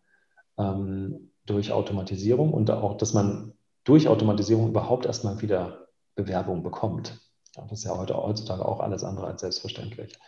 ähm, 0.63 1.31
durch 1.47 1.73
Automatisierung 1.73 2.53
und 2.53 2.71
auch, 2.71 2.97
dass 2.97 3.15
man 3.15 3.53
durch 3.85 4.09
Automatisierung 4.09 4.69
überhaupt 4.69 5.07
erstmal 5.07 5.43
wieder 5.43 5.89
Bewerbung 6.15 6.63
bekommt. 6.63 7.19
das 7.55 7.73
ist 7.73 7.85
ja 7.85 7.97
heute, 7.97 8.17
heutzutage 8.17 8.65
auch 8.65 8.81
alles 8.81 9.03
andere 9.03 9.27
als 9.27 9.41
selbstverständlich. 9.41 10.19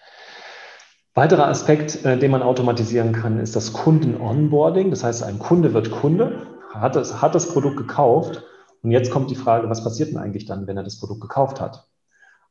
Weiterer 1.14 1.46
Aspekt, 1.46 2.04
äh, 2.04 2.18
den 2.18 2.32
man 2.32 2.42
automatisieren 2.42 3.12
kann, 3.12 3.38
ist 3.38 3.54
das 3.54 3.72
Kunden-Onboarding. 3.72 4.90
Das 4.90 5.04
heißt, 5.04 5.22
ein 5.22 5.38
Kunde 5.38 5.72
wird 5.72 5.92
Kunde, 5.92 6.48
hat 6.72 6.96
das, 6.96 7.22
hat 7.22 7.36
das 7.36 7.52
Produkt 7.52 7.76
gekauft 7.76 8.42
und 8.82 8.90
jetzt 8.90 9.10
kommt 9.10 9.30
die 9.30 9.36
Frage, 9.36 9.70
was 9.70 9.84
passiert 9.84 10.10
denn 10.10 10.18
eigentlich 10.18 10.46
dann, 10.46 10.66
wenn 10.66 10.76
er 10.76 10.82
das 10.82 10.98
Produkt 10.98 11.20
gekauft 11.20 11.60
hat? 11.60 11.86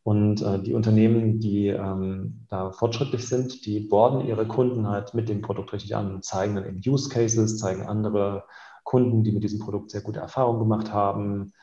Und 0.03 0.41
äh, 0.41 0.61
die 0.61 0.73
Unternehmen, 0.73 1.39
die 1.39 1.67
ähm, 1.67 2.45
da 2.49 2.71
fortschrittlich 2.71 3.25
sind, 3.25 3.65
die 3.65 3.79
borden 3.79 4.27
ihre 4.27 4.45
Kunden 4.45 4.87
halt 4.87 5.13
mit 5.13 5.29
dem 5.29 5.41
Produkt 5.41 5.71
richtig 5.71 5.95
an, 5.95 6.21
zeigen 6.21 6.55
dann 6.55 6.65
eben 6.65 6.81
Use 6.85 7.09
Cases, 7.09 7.57
zeigen 7.57 7.83
andere 7.83 8.43
Kunden, 8.83 9.23
die 9.23 9.31
mit 9.31 9.43
diesem 9.43 9.59
Produkt 9.59 9.91
sehr 9.91 10.01
gute 10.01 10.19
Erfahrungen 10.19 10.59
gemacht 10.59 10.91
haben, 10.91 11.53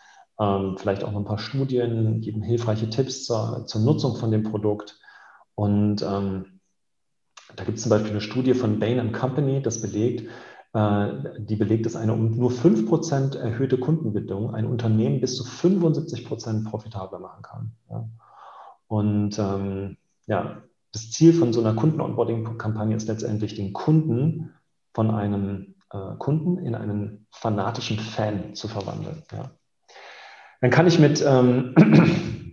ähm, 0.40 0.76
vielleicht 0.78 1.04
auch 1.04 1.12
noch 1.12 1.20
ein 1.20 1.26
paar 1.26 1.38
Studien, 1.38 2.22
geben 2.22 2.42
hilfreiche 2.42 2.88
Tipps 2.88 3.24
zur, 3.24 3.66
zur 3.66 3.82
Nutzung 3.82 4.16
von 4.16 4.30
dem 4.30 4.42
Produkt. 4.42 4.98
Und 5.54 6.02
ähm, 6.02 6.60
da 7.56 7.64
gibt 7.64 7.76
es 7.76 7.82
zum 7.82 7.90
Beispiel 7.90 8.12
eine 8.12 8.22
Studie 8.22 8.54
von 8.54 8.78
Bain 8.78 9.12
Company, 9.12 9.60
das 9.60 9.82
belegt, 9.82 10.30
äh, 10.72 11.08
die 11.40 11.56
belegt, 11.56 11.84
dass 11.84 11.96
eine 11.96 12.14
um 12.14 12.30
nur 12.30 12.50
5% 12.50 13.36
erhöhte 13.36 13.76
Kundenbindung 13.76 14.54
ein 14.54 14.64
Unternehmen 14.64 15.20
bis 15.20 15.36
zu 15.36 15.44
75% 15.44 16.64
profitabler 16.64 17.18
machen 17.18 17.42
kann. 17.42 17.72
Ja. 17.90 18.08
Und 18.90 19.38
ähm, 19.38 19.98
ja, 20.26 20.64
das 20.90 21.12
Ziel 21.12 21.32
von 21.32 21.52
so 21.52 21.60
einer 21.60 21.74
Kunden-Onboarding-Kampagne 21.74 22.96
ist 22.96 23.06
letztendlich, 23.06 23.54
den 23.54 23.72
Kunden 23.72 24.52
von 24.92 25.12
einem 25.12 25.76
äh, 25.92 26.16
Kunden 26.18 26.58
in 26.58 26.74
einen 26.74 27.28
fanatischen 27.30 28.00
Fan 28.00 28.56
zu 28.56 28.66
verwandeln. 28.66 29.22
Ja. 29.30 29.52
Dann 30.60 30.70
kann 30.72 30.88
ich 30.88 30.98
mit 30.98 31.24
ähm, 31.24 32.49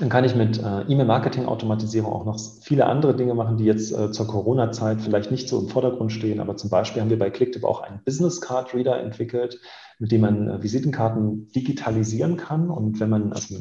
Dann 0.00 0.08
kann 0.08 0.24
ich 0.24 0.34
mit 0.34 0.58
äh, 0.58 0.80
E-Mail-Marketing-Automatisierung 0.88 2.10
auch 2.10 2.24
noch 2.24 2.40
viele 2.62 2.86
andere 2.86 3.14
Dinge 3.14 3.34
machen, 3.34 3.58
die 3.58 3.66
jetzt 3.66 3.92
äh, 3.92 4.10
zur 4.10 4.26
Corona-Zeit 4.26 5.02
vielleicht 5.02 5.30
nicht 5.30 5.46
so 5.46 5.60
im 5.60 5.68
Vordergrund 5.68 6.10
stehen. 6.10 6.40
Aber 6.40 6.56
zum 6.56 6.70
Beispiel 6.70 7.02
haben 7.02 7.10
wir 7.10 7.18
bei 7.18 7.28
Clicktip 7.28 7.64
auch 7.64 7.82
einen 7.82 8.00
Business 8.02 8.40
Card 8.40 8.72
Reader 8.72 8.98
entwickelt, 8.98 9.60
mit 9.98 10.10
dem 10.10 10.22
man 10.22 10.48
äh, 10.48 10.62
Visitenkarten 10.62 11.52
digitalisieren 11.52 12.38
kann. 12.38 12.70
Und 12.70 12.98
wenn 12.98 13.10
man, 13.10 13.34
also 13.34 13.56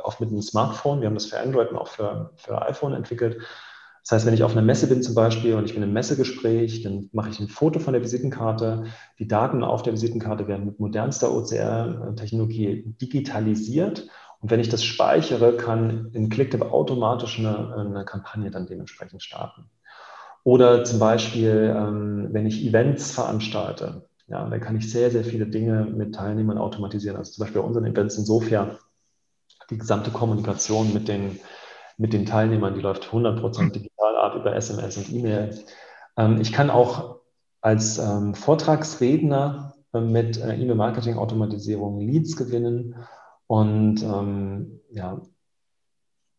auch 0.00 0.20
mit 0.20 0.28
einem 0.28 0.42
Smartphone, 0.42 1.00
wir 1.00 1.06
haben 1.06 1.14
das 1.14 1.24
für 1.24 1.40
Android 1.40 1.70
und 1.70 1.78
auch 1.78 1.88
für, 1.88 2.32
für 2.36 2.60
iPhone 2.60 2.92
entwickelt. 2.92 3.38
Das 4.02 4.12
heißt, 4.12 4.26
wenn 4.26 4.34
ich 4.34 4.42
auf 4.42 4.52
einer 4.52 4.62
Messe 4.62 4.88
bin 4.88 5.02
zum 5.02 5.14
Beispiel 5.14 5.54
und 5.54 5.64
ich 5.64 5.72
bin 5.72 5.82
im 5.82 5.94
Messegespräch, 5.94 6.82
dann 6.82 7.08
mache 7.12 7.30
ich 7.30 7.40
ein 7.40 7.48
Foto 7.48 7.78
von 7.78 7.94
der 7.94 8.02
Visitenkarte. 8.02 8.84
Die 9.18 9.26
Daten 9.26 9.64
auf 9.64 9.82
der 9.82 9.94
Visitenkarte 9.94 10.48
werden 10.48 10.66
mit 10.66 10.80
modernster 10.80 11.34
OCR-Technologie 11.34 12.94
digitalisiert 13.00 14.08
und 14.40 14.50
wenn 14.50 14.60
ich 14.60 14.68
das 14.68 14.84
speichere, 14.84 15.56
kann 15.56 16.10
in 16.12 16.28
Clicktip 16.28 16.62
automatisch 16.62 17.38
eine, 17.38 17.74
eine 17.74 18.04
Kampagne 18.04 18.50
dann 18.50 18.66
dementsprechend 18.66 19.22
starten. 19.22 19.68
Oder 20.44 20.84
zum 20.84 20.98
Beispiel, 20.98 21.74
ähm, 21.76 22.28
wenn 22.32 22.46
ich 22.46 22.64
Events 22.64 23.10
veranstalte, 23.10 24.08
ja, 24.28 24.48
dann 24.48 24.60
kann 24.60 24.76
ich 24.76 24.90
sehr, 24.90 25.10
sehr 25.10 25.24
viele 25.24 25.46
Dinge 25.46 25.84
mit 25.84 26.14
Teilnehmern 26.14 26.58
automatisieren. 26.58 27.16
Also 27.16 27.32
zum 27.32 27.42
Beispiel 27.42 27.62
bei 27.62 27.66
unseren 27.66 27.86
Events 27.86 28.16
in 28.16 28.24
Sofia, 28.24 28.78
die 29.70 29.78
gesamte 29.78 30.10
Kommunikation 30.10 30.94
mit 30.94 31.08
den, 31.08 31.40
mit 31.96 32.12
den 32.12 32.24
Teilnehmern, 32.24 32.74
die 32.74 32.80
läuft 32.80 33.06
100% 33.06 33.72
digital 33.72 34.16
ab 34.16 34.36
über 34.36 34.54
SMS 34.54 34.96
und 34.98 35.12
E-Mail. 35.12 35.58
Ähm, 36.16 36.40
ich 36.40 36.52
kann 36.52 36.70
auch 36.70 37.20
als 37.60 37.98
ähm, 37.98 38.34
Vortragsredner 38.34 39.74
äh, 39.92 40.00
mit 40.00 40.38
äh, 40.38 40.54
E-Mail-Marketing-Automatisierung 40.54 42.00
Leads 42.00 42.36
gewinnen 42.36 42.94
und 43.48 44.02
ähm, 44.02 44.80
ja, 44.90 45.20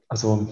also 0.08 0.48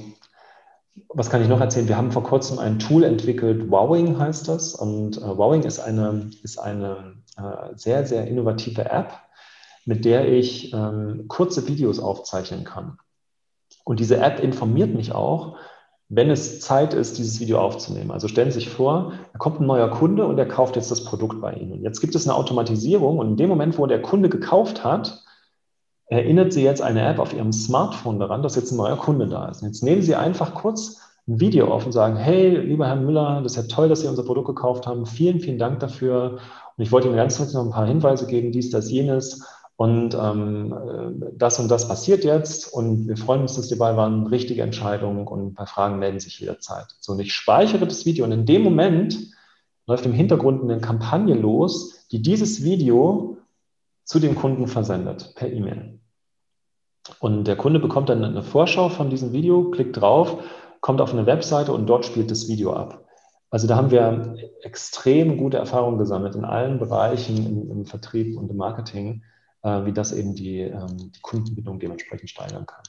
was 1.10 1.30
kann 1.30 1.42
ich 1.42 1.48
noch 1.48 1.62
erzählen? 1.62 1.88
Wir 1.88 1.98
haben 1.98 2.12
vor 2.12 2.24
kurzem 2.24 2.58
ein 2.60 2.80
Tool 2.80 3.04
entwickelt, 3.04 3.70
Wowing 3.70 4.18
heißt 4.18 4.48
das. 4.48 4.74
Und 4.74 5.18
äh, 5.18 5.38
Wowing 5.38 5.64
ist 5.64 5.80
eine, 5.80 6.32
ist 6.44 6.58
eine 6.58 7.14
äh, 7.38 7.76
sehr, 7.76 8.06
sehr 8.06 8.28
innovative 8.28 8.90
App, 8.90 9.14
mit 9.86 10.04
der 10.04 10.28
ich 10.28 10.74
ähm, 10.74 11.26
kurze 11.28 11.68
Videos 11.68 12.00
aufzeichnen 12.00 12.64
kann. 12.64 12.98
Und 13.86 14.00
diese 14.00 14.18
App 14.18 14.40
informiert 14.40 14.96
mich 14.96 15.14
auch, 15.14 15.58
wenn 16.10 16.32
es 16.32 16.62
Zeit 16.62 16.94
ist, 16.94 17.20
dieses 17.20 17.40
Video 17.40 17.60
aufzunehmen. 17.60 18.12
Also 18.12 18.28
stellen 18.28 18.50
Sie 18.52 18.60
sich 18.60 18.70
vor, 18.70 19.14
da 19.34 19.38
kommt 19.38 19.60
ein 19.60 19.68
neuer 19.68 19.90
Kunde 19.90 20.26
und 20.26 20.40
er 20.40 20.48
kauft 20.48 20.76
jetzt 20.76 20.90
das 20.90 21.04
Produkt 21.04 21.40
bei 21.40 21.54
Ihnen. 21.54 21.84
Jetzt 21.84 22.00
gibt 22.00 22.16
es 22.16 22.28
eine 22.28 22.36
Automatisierung 22.36 23.20
und 23.20 23.28
in 23.28 23.38
dem 23.38 23.50
Moment, 23.50 23.78
wo 23.78 23.86
der 23.86 24.02
Kunde 24.02 24.30
gekauft 24.30 24.84
hat, 24.84 25.24
erinnert 26.08 26.54
Sie 26.54 26.64
jetzt 26.64 26.82
eine 26.82 27.08
App 27.08 27.20
auf 27.20 27.34
Ihrem 27.34 27.52
Smartphone 27.52 28.20
daran, 28.20 28.42
dass 28.42 28.56
jetzt 28.56 28.72
ein 28.72 28.78
neuer 28.78 28.98
Kunde 28.98 29.28
da 29.28 29.50
ist. 29.50 29.62
Jetzt 29.62 29.84
nehmen 29.84 30.02
Sie 30.02 30.16
einfach 30.16 30.54
kurz 30.54 31.02
ein 31.28 31.40
Video 31.40 31.68
auf 31.68 31.86
und 31.86 31.92
sagen, 31.92 32.16
hey, 32.16 32.58
lieber 32.58 32.88
Herr 32.88 32.96
Müller, 32.96 33.42
das 33.42 33.54
ist 33.54 33.58
ja 33.58 33.76
toll, 33.76 33.90
dass 33.90 34.02
Sie 34.02 34.08
unser 34.08 34.24
Produkt 34.24 34.48
gekauft 34.48 34.88
haben. 34.88 35.06
Vielen, 35.06 35.40
vielen 35.40 35.60
Dank 35.60 35.80
dafür. 35.82 36.40
Und 36.78 36.84
ich 36.84 36.92
wollte 36.92 37.08
Ihnen 37.08 37.18
ganz 37.18 37.38
kurz 37.38 37.54
noch 37.54 37.66
ein 37.66 37.72
paar 37.72 37.88
Hinweise 37.88 38.28
geben, 38.28 38.52
dies, 38.52 38.70
das, 38.70 38.90
jenes. 38.90 39.46
Und 39.76 40.16
ähm, 40.16 41.24
das 41.36 41.60
und 41.60 41.70
das 41.70 41.88
passiert 41.88 42.24
jetzt. 42.24 42.74
Und 42.74 43.08
wir 43.08 43.18
freuen 43.18 43.42
uns, 43.42 43.56
dass 43.56 43.68
Sie 43.68 43.78
dabei 43.78 43.98
waren. 43.98 44.28
Richtige 44.28 44.62
Entscheidung. 44.62 45.28
Und 45.28 45.56
bei 45.56 45.66
Fragen 45.66 46.00
melden 46.00 46.20
sich 46.20 46.40
jederzeit. 46.40 46.88
So, 47.02 47.14
und 47.14 47.20
ich 47.20 47.34
speichere 47.34 47.86
das 47.86 48.06
Video. 48.06 48.24
Und 48.24 48.32
in 48.32 48.46
dem 48.46 48.64
Moment 48.64 49.18
läuft 49.86 50.06
im 50.06 50.14
Hintergrund 50.14 50.64
eine 50.64 50.80
Kampagne 50.80 51.36
los, 51.36 52.08
die 52.12 52.22
dieses 52.22 52.64
Video 52.64 53.38
zu 54.04 54.20
dem 54.20 54.36
Kunden 54.36 54.68
versendet 54.68 55.34
per 55.36 55.52
E-Mail. 55.52 55.97
Und 57.20 57.46
der 57.46 57.56
Kunde 57.56 57.80
bekommt 57.80 58.10
dann 58.10 58.24
eine 58.24 58.44
Vorschau 58.44 58.90
von 58.90 59.10
diesem 59.10 59.32
Video, 59.34 59.72
klickt 59.72 59.98
drauf, 59.98 60.44
kommt 60.82 61.02
auf 61.02 61.14
eine 61.14 61.26
Webseite 61.26 61.74
und 61.74 61.88
dort 61.88 62.06
spielt 62.06 62.32
das 62.32 62.48
Video 62.48 62.74
ab. 62.74 63.04
Also 63.50 63.68
da 63.68 63.78
haben 63.78 63.92
wir 63.92 64.36
extrem 64.62 65.38
gute 65.38 65.58
Erfahrungen 65.58 65.98
gesammelt 65.98 66.36
in 66.36 66.44
allen 66.44 66.80
Bereichen 66.80 67.38
im, 67.38 67.72
im 67.72 67.86
Vertrieb 67.86 68.38
und 68.38 68.50
im 68.50 68.58
Marketing, 68.58 69.24
äh, 69.64 69.86
wie 69.86 69.94
das 69.94 70.12
eben 70.12 70.36
die, 70.36 70.60
ähm, 70.60 71.12
die 71.16 71.22
Kundenbindung 71.22 71.80
dementsprechend 71.80 72.30
steigern 72.30 72.66
kann. 72.66 72.84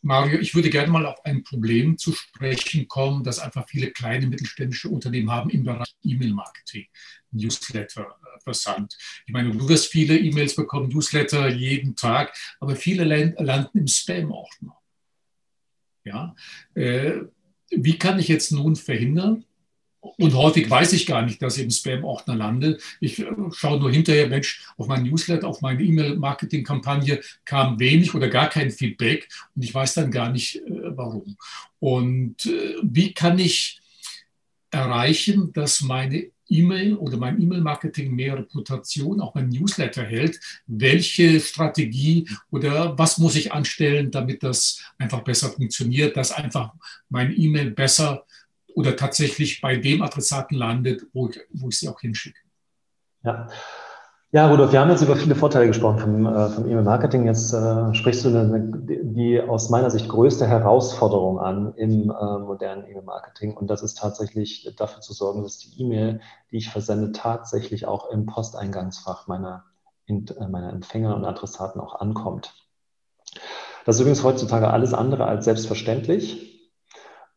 Mario, 0.00 0.38
ich 0.38 0.54
würde 0.54 0.70
gerne 0.70 0.92
mal 0.92 1.06
auf 1.06 1.24
ein 1.24 1.42
Problem 1.42 1.98
zu 1.98 2.12
sprechen 2.12 2.86
kommen, 2.86 3.24
das 3.24 3.40
einfach 3.40 3.68
viele 3.68 3.90
kleine 3.90 4.26
mittelständische 4.26 4.88
Unternehmen 4.88 5.30
haben 5.30 5.50
im 5.50 5.64
Bereich 5.64 5.94
E-Mail-Marketing, 6.02 6.86
Newsletter, 7.32 8.16
Versand. 8.42 8.96
Ich 9.26 9.32
meine, 9.32 9.50
du 9.50 9.68
wirst 9.68 9.90
viele 9.90 10.16
E-Mails 10.16 10.54
bekommen, 10.54 10.88
Newsletter 10.88 11.48
jeden 11.48 11.96
Tag, 11.96 12.32
aber 12.60 12.76
viele 12.76 13.04
landen 13.04 13.78
im 13.78 13.88
Spam-Ordner. 13.88 14.78
Ja? 16.04 16.34
Äh, 16.74 17.22
wie 17.70 17.98
kann 17.98 18.18
ich 18.18 18.28
jetzt 18.28 18.52
nun 18.52 18.76
verhindern, 18.76 19.44
Und 20.16 20.34
häufig 20.34 20.68
weiß 20.68 20.92
ich 20.92 21.06
gar 21.06 21.22
nicht, 21.22 21.42
dass 21.42 21.56
ich 21.56 21.64
im 21.64 21.70
Spam-Ordner 21.70 22.36
lande. 22.36 22.78
Ich 23.00 23.18
äh, 23.18 23.26
schaue 23.52 23.78
nur 23.78 23.90
hinterher, 23.90 24.28
Mensch, 24.28 24.66
auf 24.76 24.86
mein 24.86 25.04
Newsletter, 25.04 25.46
auf 25.46 25.60
meine 25.60 25.82
E-Mail-Marketing-Kampagne 25.82 27.20
kam 27.44 27.78
wenig 27.78 28.14
oder 28.14 28.28
gar 28.28 28.48
kein 28.48 28.70
Feedback 28.70 29.28
und 29.54 29.62
ich 29.62 29.74
weiß 29.74 29.94
dann 29.94 30.10
gar 30.10 30.30
nicht, 30.30 30.56
äh, 30.56 30.96
warum. 30.96 31.36
Und 31.80 32.46
äh, 32.46 32.76
wie 32.82 33.12
kann 33.12 33.38
ich 33.38 33.80
erreichen, 34.70 35.52
dass 35.52 35.80
meine 35.80 36.30
E-Mail 36.48 36.94
oder 36.94 37.16
mein 37.18 37.40
E-Mail-Marketing 37.40 38.14
mehr 38.14 38.38
Reputation, 38.38 39.20
auch 39.20 39.34
mein 39.34 39.48
Newsletter 39.48 40.02
hält? 40.02 40.40
Welche 40.66 41.40
Strategie 41.40 42.28
oder 42.50 42.98
was 42.98 43.18
muss 43.18 43.36
ich 43.36 43.52
anstellen, 43.52 44.10
damit 44.10 44.42
das 44.42 44.82
einfach 44.98 45.20
besser 45.20 45.50
funktioniert, 45.50 46.16
dass 46.16 46.32
einfach 46.32 46.72
mein 47.08 47.34
E-Mail 47.38 47.70
besser 47.70 48.24
oder 48.78 48.94
tatsächlich 48.94 49.60
bei 49.60 49.76
dem 49.76 50.02
Adressaten 50.02 50.56
landet, 50.56 51.04
wo 51.12 51.28
ich, 51.28 51.40
wo 51.52 51.68
ich 51.68 51.78
sie 51.80 51.88
auch 51.88 52.00
hinschicke. 52.00 52.38
Ja. 53.24 53.48
Ja, 54.30 54.46
Rudolf, 54.48 54.72
wir 54.72 54.80
haben 54.80 54.90
jetzt 54.90 55.00
über 55.00 55.16
viele 55.16 55.34
Vorteile 55.34 55.66
gesprochen 55.66 55.98
vom, 55.98 56.26
äh, 56.26 56.50
vom 56.50 56.66
E-Mail-Marketing. 56.66 57.26
Jetzt 57.26 57.52
äh, 57.54 57.94
sprichst 57.94 58.24
du 58.24 58.28
eine, 58.28 58.60
die 58.86 59.40
aus 59.40 59.70
meiner 59.70 59.90
Sicht 59.90 60.06
größte 60.06 60.46
Herausforderung 60.46 61.40
an 61.40 61.72
im 61.76 62.10
äh, 62.10 62.38
modernen 62.38 62.84
E-Mail-Marketing. 62.88 63.56
Und 63.56 63.68
das 63.68 63.82
ist 63.82 63.96
tatsächlich 63.96 64.70
dafür 64.76 65.00
zu 65.00 65.14
sorgen, 65.14 65.42
dass 65.42 65.58
die 65.58 65.80
E-Mail, 65.80 66.20
die 66.50 66.58
ich 66.58 66.68
versende, 66.68 67.12
tatsächlich 67.12 67.86
auch 67.86 68.10
im 68.10 68.26
Posteingangsfach 68.26 69.26
meiner, 69.28 69.64
in, 70.04 70.26
äh, 70.28 70.46
meiner 70.46 70.74
Empfänger 70.74 71.16
und 71.16 71.24
Adressaten 71.24 71.80
auch 71.80 71.98
ankommt. 71.98 72.54
Das 73.86 73.96
ist 73.96 74.02
übrigens 74.02 74.22
heutzutage 74.22 74.68
alles 74.68 74.92
andere 74.92 75.24
als 75.24 75.46
selbstverständlich. 75.46 76.57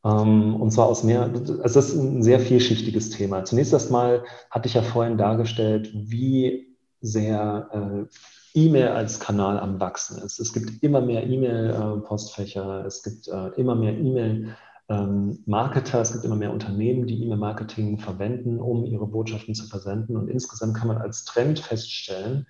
Ähm, 0.03 0.59
und 0.59 0.71
zwar 0.71 0.87
aus 0.87 1.03
mehr, 1.03 1.23
also 1.23 1.57
das 1.57 1.75
ist 1.75 1.95
ein 1.95 2.23
sehr 2.23 2.39
vielschichtiges 2.39 3.11
Thema. 3.11 3.45
Zunächst 3.45 3.73
erstmal 3.73 4.23
hatte 4.49 4.67
ich 4.67 4.73
ja 4.73 4.81
vorhin 4.81 5.17
dargestellt, 5.17 5.91
wie 5.93 6.75
sehr 7.01 7.69
äh, 7.71 8.05
E-Mail 8.53 8.89
als 8.89 9.19
Kanal 9.19 9.59
am 9.59 9.79
Wachsen 9.79 10.21
ist. 10.21 10.39
Es 10.39 10.53
gibt 10.53 10.83
immer 10.83 11.01
mehr 11.01 11.25
E-Mail-Postfächer, 11.25 12.85
es 12.85 13.03
gibt 13.03 13.27
äh, 13.27 13.47
immer 13.59 13.75
mehr 13.75 13.97
E-Mail-Marketer, 13.97 15.97
ähm, 15.97 16.01
es 16.01 16.13
gibt 16.13 16.25
immer 16.25 16.35
mehr 16.35 16.51
Unternehmen, 16.51 17.07
die 17.07 17.23
E-Mail-Marketing 17.23 17.99
verwenden, 17.99 18.59
um 18.59 18.85
ihre 18.85 19.07
Botschaften 19.07 19.55
zu 19.55 19.67
versenden. 19.67 20.17
Und 20.17 20.29
insgesamt 20.29 20.75
kann 20.75 20.89
man 20.89 20.97
als 20.97 21.25
Trend 21.25 21.59
feststellen, 21.59 22.47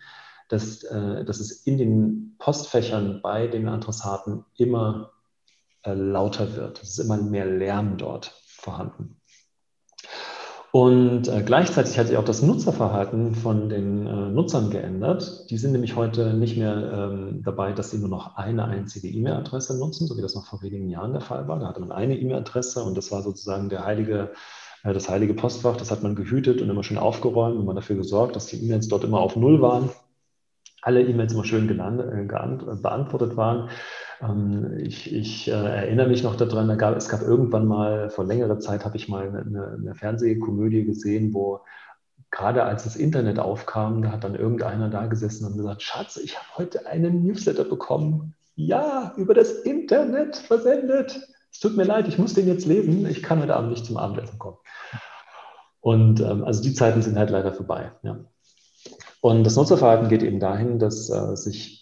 dass, 0.50 0.84
äh, 0.84 1.24
dass 1.24 1.40
es 1.40 1.52
in 1.52 1.78
den 1.78 2.36
Postfächern 2.40 3.20
bei 3.22 3.48
den 3.48 3.68
Adressaten 3.68 4.44
immer 4.58 5.12
äh, 5.84 5.94
lauter 5.94 6.56
wird. 6.56 6.82
Es 6.82 6.92
ist 6.92 7.00
immer 7.00 7.18
mehr 7.18 7.46
Lärm 7.46 7.98
dort 7.98 8.34
vorhanden. 8.46 9.22
Und 10.72 11.28
äh, 11.28 11.44
gleichzeitig 11.46 12.00
hat 12.00 12.08
sich 12.08 12.16
auch 12.16 12.24
das 12.24 12.42
Nutzerverhalten 12.42 13.36
von 13.36 13.68
den 13.68 14.08
äh, 14.08 14.30
Nutzern 14.30 14.70
geändert. 14.70 15.50
Die 15.50 15.58
sind 15.58 15.74
nämlich 15.74 15.98
heute 15.98 16.34
nicht 16.34 16.56
mehr 16.56 17.12
ähm, 17.12 17.44
dabei, 17.44 17.74
dass 17.74 17.92
sie 17.92 17.98
nur 17.98 18.08
noch 18.08 18.38
eine 18.38 18.64
einzige 18.66 19.10
E-Mail-Adresse 19.10 19.78
nutzen, 19.78 20.08
so 20.08 20.16
wie 20.16 20.22
das 20.22 20.34
noch 20.34 20.46
vor 20.46 20.62
wenigen 20.62 20.90
Jahren 20.90 21.12
der 21.12 21.22
Fall 21.22 21.50
war. 21.50 21.60
Da 21.60 21.68
hatte 21.68 21.82
man 21.82 21.92
eine 21.92 22.18
E-Mail-Adresse 22.18 22.84
und 22.84 22.96
das 22.96 23.12
war 23.12 23.22
sozusagen 23.22 23.68
der 23.68 23.86
heilige, 23.86 24.32
äh, 24.84 24.94
das 24.94 25.10
heilige 25.10 25.34
Postfach. 25.34 25.76
Das 25.76 25.92
hat 25.92 26.04
man 26.04 26.16
gehütet 26.16 26.62
und 26.62 26.70
immer 26.70 26.84
schön 26.84 26.98
aufgeräumt 26.98 27.58
und 27.58 27.66
man 27.66 27.76
dafür 27.76 27.98
gesorgt, 27.98 28.38
dass 28.38 28.48
die 28.48 28.64
E-Mails 28.64 28.88
dort 28.88 29.04
immer 29.04 29.20
auf 29.20 29.36
Null 29.36 29.62
waren 29.62 29.90
alle 30.82 31.04
E-Mails 31.04 31.34
immer 31.34 31.46
schön 31.46 31.68
gelandet, 31.68 32.12
äh, 32.12 32.76
beantwortet 32.76 33.38
waren. 33.38 33.70
Ähm, 34.22 34.78
ich, 34.78 35.14
ich 35.14 35.48
äh, 35.48 35.52
erinnere 35.52 36.08
mich 36.08 36.24
noch 36.24 36.36
daran, 36.36 36.68
da 36.68 36.76
gab, 36.76 36.96
es 36.96 37.10
gab 37.10 37.22
irgendwann 37.22 37.66
mal, 37.66 38.10
vor 38.10 38.26
längerer 38.26 38.60
Zeit 38.60 38.86
habe 38.86 38.98
ich 38.98 39.10
mal 39.10 39.28
eine, 39.28 39.78
eine 39.80 39.96
Fernsehkomödie 39.96 40.86
gesehen, 40.86 41.34
wo 41.34 41.62
gerade 42.30 42.64
als 42.64 42.86
das 42.86 42.96
Internet 42.96 43.40
aufkam, 43.40 44.02
da 44.02 44.12
hat 44.12 44.24
dann 44.24 44.36
irgendeiner 44.36 44.90
da 44.90 45.06
gesessen 45.08 45.46
und 45.46 45.58
gesagt, 45.58 45.82
Schatz, 45.82 46.18
ich 46.18 46.38
habe 46.38 46.48
heute 46.58 46.88
einen 46.88 47.24
Newsletter 47.24 47.66
bekommen. 47.66 48.34
Ja, 48.56 49.14
über 49.18 49.34
das 49.34 49.52
Internet 49.52 50.38
versendet. 50.38 51.28
Es 51.52 51.60
tut 51.60 51.76
mir 51.76 51.84
leid, 51.84 52.08
ich 52.08 52.18
muss 52.18 52.34
den 52.34 52.48
jetzt 52.48 52.66
lesen. 52.66 53.06
Ich 53.06 53.22
kann 53.22 53.42
heute 53.42 53.56
Abend 53.56 53.72
nicht 53.72 53.86
zum 53.86 53.98
Abendessen 53.98 54.40
kommen. 54.40 54.58
Und 55.82 56.22
ähm, 56.22 56.46
also 56.46 56.62
die 56.62 56.74
Zeiten 56.74 57.02
sind 57.02 57.18
halt 57.18 57.32
leider 57.32 57.54
vorbei. 57.54 57.92
Ja. 58.04 58.20
Und 59.20 59.44
das 59.44 59.56
Nutzerverhalten 59.56 60.10
geht 60.10 60.24
eben 60.24 60.40
dahin, 60.40 60.80
dass 60.80 61.10
äh, 61.10 61.36
sich 61.36 61.81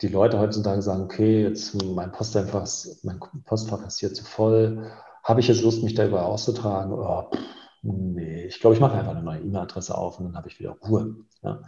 die 0.00 0.08
Leute 0.08 0.38
heutzutage 0.38 0.82
sagen, 0.82 1.02
okay, 1.02 1.42
jetzt 1.42 1.74
mein 1.82 2.12
Postfach, 2.12 2.66
mein 3.02 3.20
Postfach 3.44 3.86
ist 3.86 4.00
hier 4.00 4.12
zu 4.12 4.24
voll. 4.24 4.90
Habe 5.24 5.40
ich 5.40 5.48
jetzt 5.48 5.62
Lust, 5.62 5.82
mich 5.82 5.94
da 5.94 6.06
über 6.06 6.26
auszutragen? 6.26 6.92
Oh, 6.92 7.30
pff, 7.30 7.40
nee, 7.82 8.46
ich 8.46 8.60
glaube, 8.60 8.74
ich 8.74 8.80
mache 8.80 8.96
einfach 8.96 9.12
eine 9.12 9.22
neue 9.22 9.40
E-Mail-Adresse 9.40 9.96
auf 9.96 10.18
und 10.18 10.26
dann 10.26 10.36
habe 10.36 10.48
ich 10.48 10.58
wieder 10.58 10.76
Ruhe. 10.86 11.16
Ja. 11.42 11.62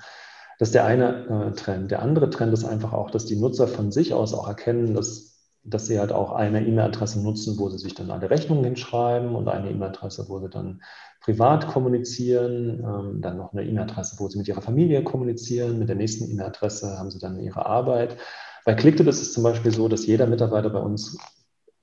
Das 0.59 0.69
ist 0.69 0.75
der 0.75 0.85
eine 0.85 1.49
äh, 1.49 1.53
Trend. 1.53 1.91
Der 1.91 2.03
andere 2.03 2.29
Trend 2.29 2.53
ist 2.53 2.65
einfach 2.65 2.93
auch, 2.93 3.11
dass 3.11 3.25
die 3.25 3.37
Nutzer 3.37 3.67
von 3.67 3.91
sich 3.91 4.13
aus 4.13 4.35
auch 4.35 4.47
erkennen, 4.47 4.95
dass, 4.95 5.30
dass 5.63 5.87
sie 5.87 5.99
halt 5.99 6.13
auch 6.13 6.33
eine 6.33 6.67
E-Mail-Adresse 6.67 7.23
nutzen, 7.23 7.59
wo 7.59 7.69
sie 7.69 7.79
sich 7.79 7.95
dann 7.95 8.11
alle 8.11 8.31
Rechnungen 8.31 8.65
hinschreiben 8.65 9.35
und 9.35 9.49
eine 9.49 9.71
E-Mail-Adresse, 9.71 10.27
wo 10.29 10.39
sie 10.41 10.49
dann 10.49 10.81
privat 11.21 11.69
kommunizieren, 11.69 12.83
ähm, 12.83 13.21
dann 13.21 13.37
noch 13.37 13.53
eine 13.53 13.65
E-Mail-Adresse, 13.65 14.17
wo 14.19 14.29
Sie 14.29 14.39
mit 14.39 14.49
Ihrer 14.49 14.63
Familie 14.63 15.05
kommunizieren, 15.05 15.79
mit 15.79 15.89
der 15.89 15.97
nächsten 15.97 16.31
E-Mail-Adresse 16.31 16.99
haben 16.99 17.11
Sie 17.11 17.19
dann 17.19 17.39
Ihre 17.39 17.67
Arbeit. 17.67 18.17
Bei 18.65 18.75
Clicktip 18.75 19.07
ist 19.07 19.21
es 19.21 19.33
zum 19.33 19.43
Beispiel 19.43 19.73
so, 19.73 19.89
dass 19.89 20.07
jeder 20.07 20.27
Mitarbeiter 20.27 20.71
bei 20.71 20.81
uns 20.81 21.19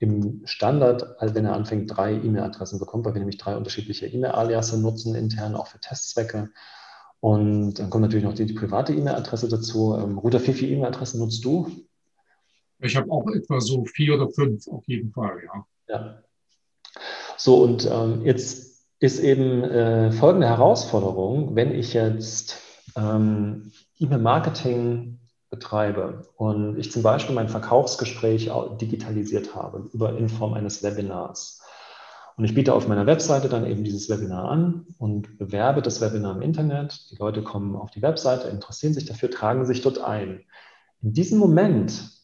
im 0.00 0.42
Standard, 0.44 1.20
also 1.20 1.34
wenn 1.34 1.44
er 1.44 1.54
anfängt, 1.54 1.96
drei 1.96 2.14
E-Mail-Adressen 2.14 2.78
bekommt, 2.78 3.04
weil 3.04 3.14
wir 3.14 3.20
nämlich 3.20 3.38
drei 3.38 3.56
unterschiedliche 3.56 4.06
E-Mail-Aliasse 4.06 4.80
nutzen, 4.80 5.14
intern 5.14 5.54
auch 5.54 5.68
für 5.68 5.80
Testzwecke. 5.80 6.50
Und 7.20 7.74
dann 7.74 7.90
kommt 7.90 8.02
natürlich 8.02 8.24
noch 8.24 8.34
die, 8.34 8.46
die 8.46 8.54
private 8.54 8.92
E-Mail-Adresse 8.92 9.48
dazu. 9.48 9.96
Ähm, 9.96 10.18
Router, 10.18 10.44
wie 10.46 10.52
viele 10.52 10.76
E-Mail-Adressen 10.76 11.18
nutzt 11.18 11.44
du? 11.44 11.68
Ich 12.80 12.96
habe 12.96 13.10
auch 13.10 13.26
etwa 13.28 13.60
so 13.60 13.84
vier 13.84 14.14
oder 14.14 14.28
fünf 14.28 14.68
auf 14.68 14.84
jeden 14.86 15.12
Fall, 15.12 15.38
ja. 15.44 15.66
Ja. 15.88 16.22
So, 17.36 17.62
und 17.62 17.88
ähm, 17.90 18.24
jetzt 18.24 18.84
ist 19.00 19.20
eben 19.20 19.62
äh, 19.64 20.12
folgende 20.12 20.48
Herausforderung, 20.48 21.54
wenn 21.54 21.72
ich 21.72 21.94
jetzt 21.94 22.60
ähm, 22.96 23.72
E-Mail-Marketing 23.98 25.18
betreibe 25.50 26.26
und 26.36 26.78
ich 26.78 26.92
zum 26.92 27.02
Beispiel 27.02 27.34
mein 27.34 27.48
Verkaufsgespräch 27.48 28.50
digitalisiert 28.80 29.54
habe 29.54 29.88
über 29.92 30.16
in 30.18 30.28
Form 30.28 30.54
eines 30.54 30.82
Webinars. 30.82 31.62
Und 32.36 32.44
ich 32.44 32.54
biete 32.54 32.74
auf 32.74 32.86
meiner 32.86 33.06
Webseite 33.06 33.48
dann 33.48 33.66
eben 33.66 33.82
dieses 33.82 34.08
Webinar 34.08 34.48
an 34.50 34.86
und 34.98 35.38
bewerbe 35.38 35.82
das 35.82 36.00
Webinar 36.00 36.36
im 36.36 36.42
Internet. 36.42 37.10
Die 37.10 37.16
Leute 37.16 37.42
kommen 37.42 37.74
auf 37.74 37.90
die 37.90 38.02
Webseite, 38.02 38.48
interessieren 38.48 38.94
sich 38.94 39.06
dafür, 39.06 39.30
tragen 39.30 39.64
sich 39.64 39.80
dort 39.80 39.98
ein. 39.98 40.44
In 41.02 41.12
diesem 41.12 41.38
Moment 41.38 42.17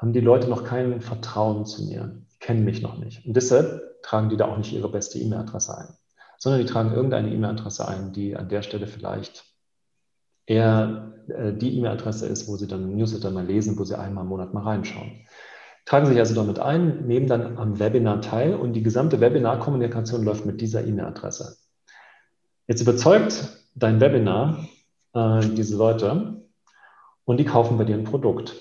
haben 0.00 0.12
die 0.12 0.20
Leute 0.20 0.48
noch 0.48 0.64
kein 0.64 1.00
Vertrauen 1.00 1.66
zu 1.66 1.84
mir, 1.84 2.22
kennen 2.40 2.64
mich 2.64 2.82
noch 2.82 2.98
nicht. 2.98 3.26
Und 3.26 3.34
deshalb 3.36 4.02
tragen 4.02 4.30
die 4.30 4.36
da 4.36 4.46
auch 4.46 4.56
nicht 4.56 4.72
ihre 4.72 4.90
beste 4.90 5.18
E-Mail-Adresse 5.18 5.76
ein 5.76 5.94
sondern 6.40 6.62
die 6.62 6.72
tragen 6.72 6.92
irgendeine 6.92 7.32
E-Mail-Adresse 7.32 7.86
ein, 7.86 8.12
die 8.12 8.34
an 8.34 8.48
der 8.48 8.62
Stelle 8.62 8.86
vielleicht 8.86 9.44
eher 10.46 11.12
äh, 11.28 11.52
die 11.52 11.76
E-Mail-Adresse 11.76 12.26
ist, 12.26 12.48
wo 12.48 12.56
sie 12.56 12.66
dann 12.66 12.96
Newsletter 12.96 13.30
mal 13.30 13.44
lesen, 13.44 13.78
wo 13.78 13.84
sie 13.84 13.98
einmal 13.98 14.24
im 14.24 14.30
Monat 14.30 14.54
mal 14.54 14.62
reinschauen. 14.62 15.26
Tragen 15.84 16.06
sich 16.06 16.18
also 16.18 16.34
damit 16.34 16.58
ein, 16.58 17.06
nehmen 17.06 17.26
dann 17.26 17.58
am 17.58 17.78
Webinar 17.78 18.22
teil 18.22 18.54
und 18.54 18.72
die 18.72 18.82
gesamte 18.82 19.20
Webinar-Kommunikation 19.20 20.24
läuft 20.24 20.46
mit 20.46 20.62
dieser 20.62 20.84
E-Mail-Adresse. 20.84 21.58
Jetzt 22.66 22.80
überzeugt 22.80 23.58
dein 23.74 24.00
Webinar 24.00 24.66
äh, 25.12 25.40
diese 25.40 25.76
Leute 25.76 26.42
und 27.24 27.36
die 27.36 27.44
kaufen 27.44 27.76
bei 27.76 27.84
dir 27.84 27.96
ein 27.96 28.04
Produkt. 28.04 28.54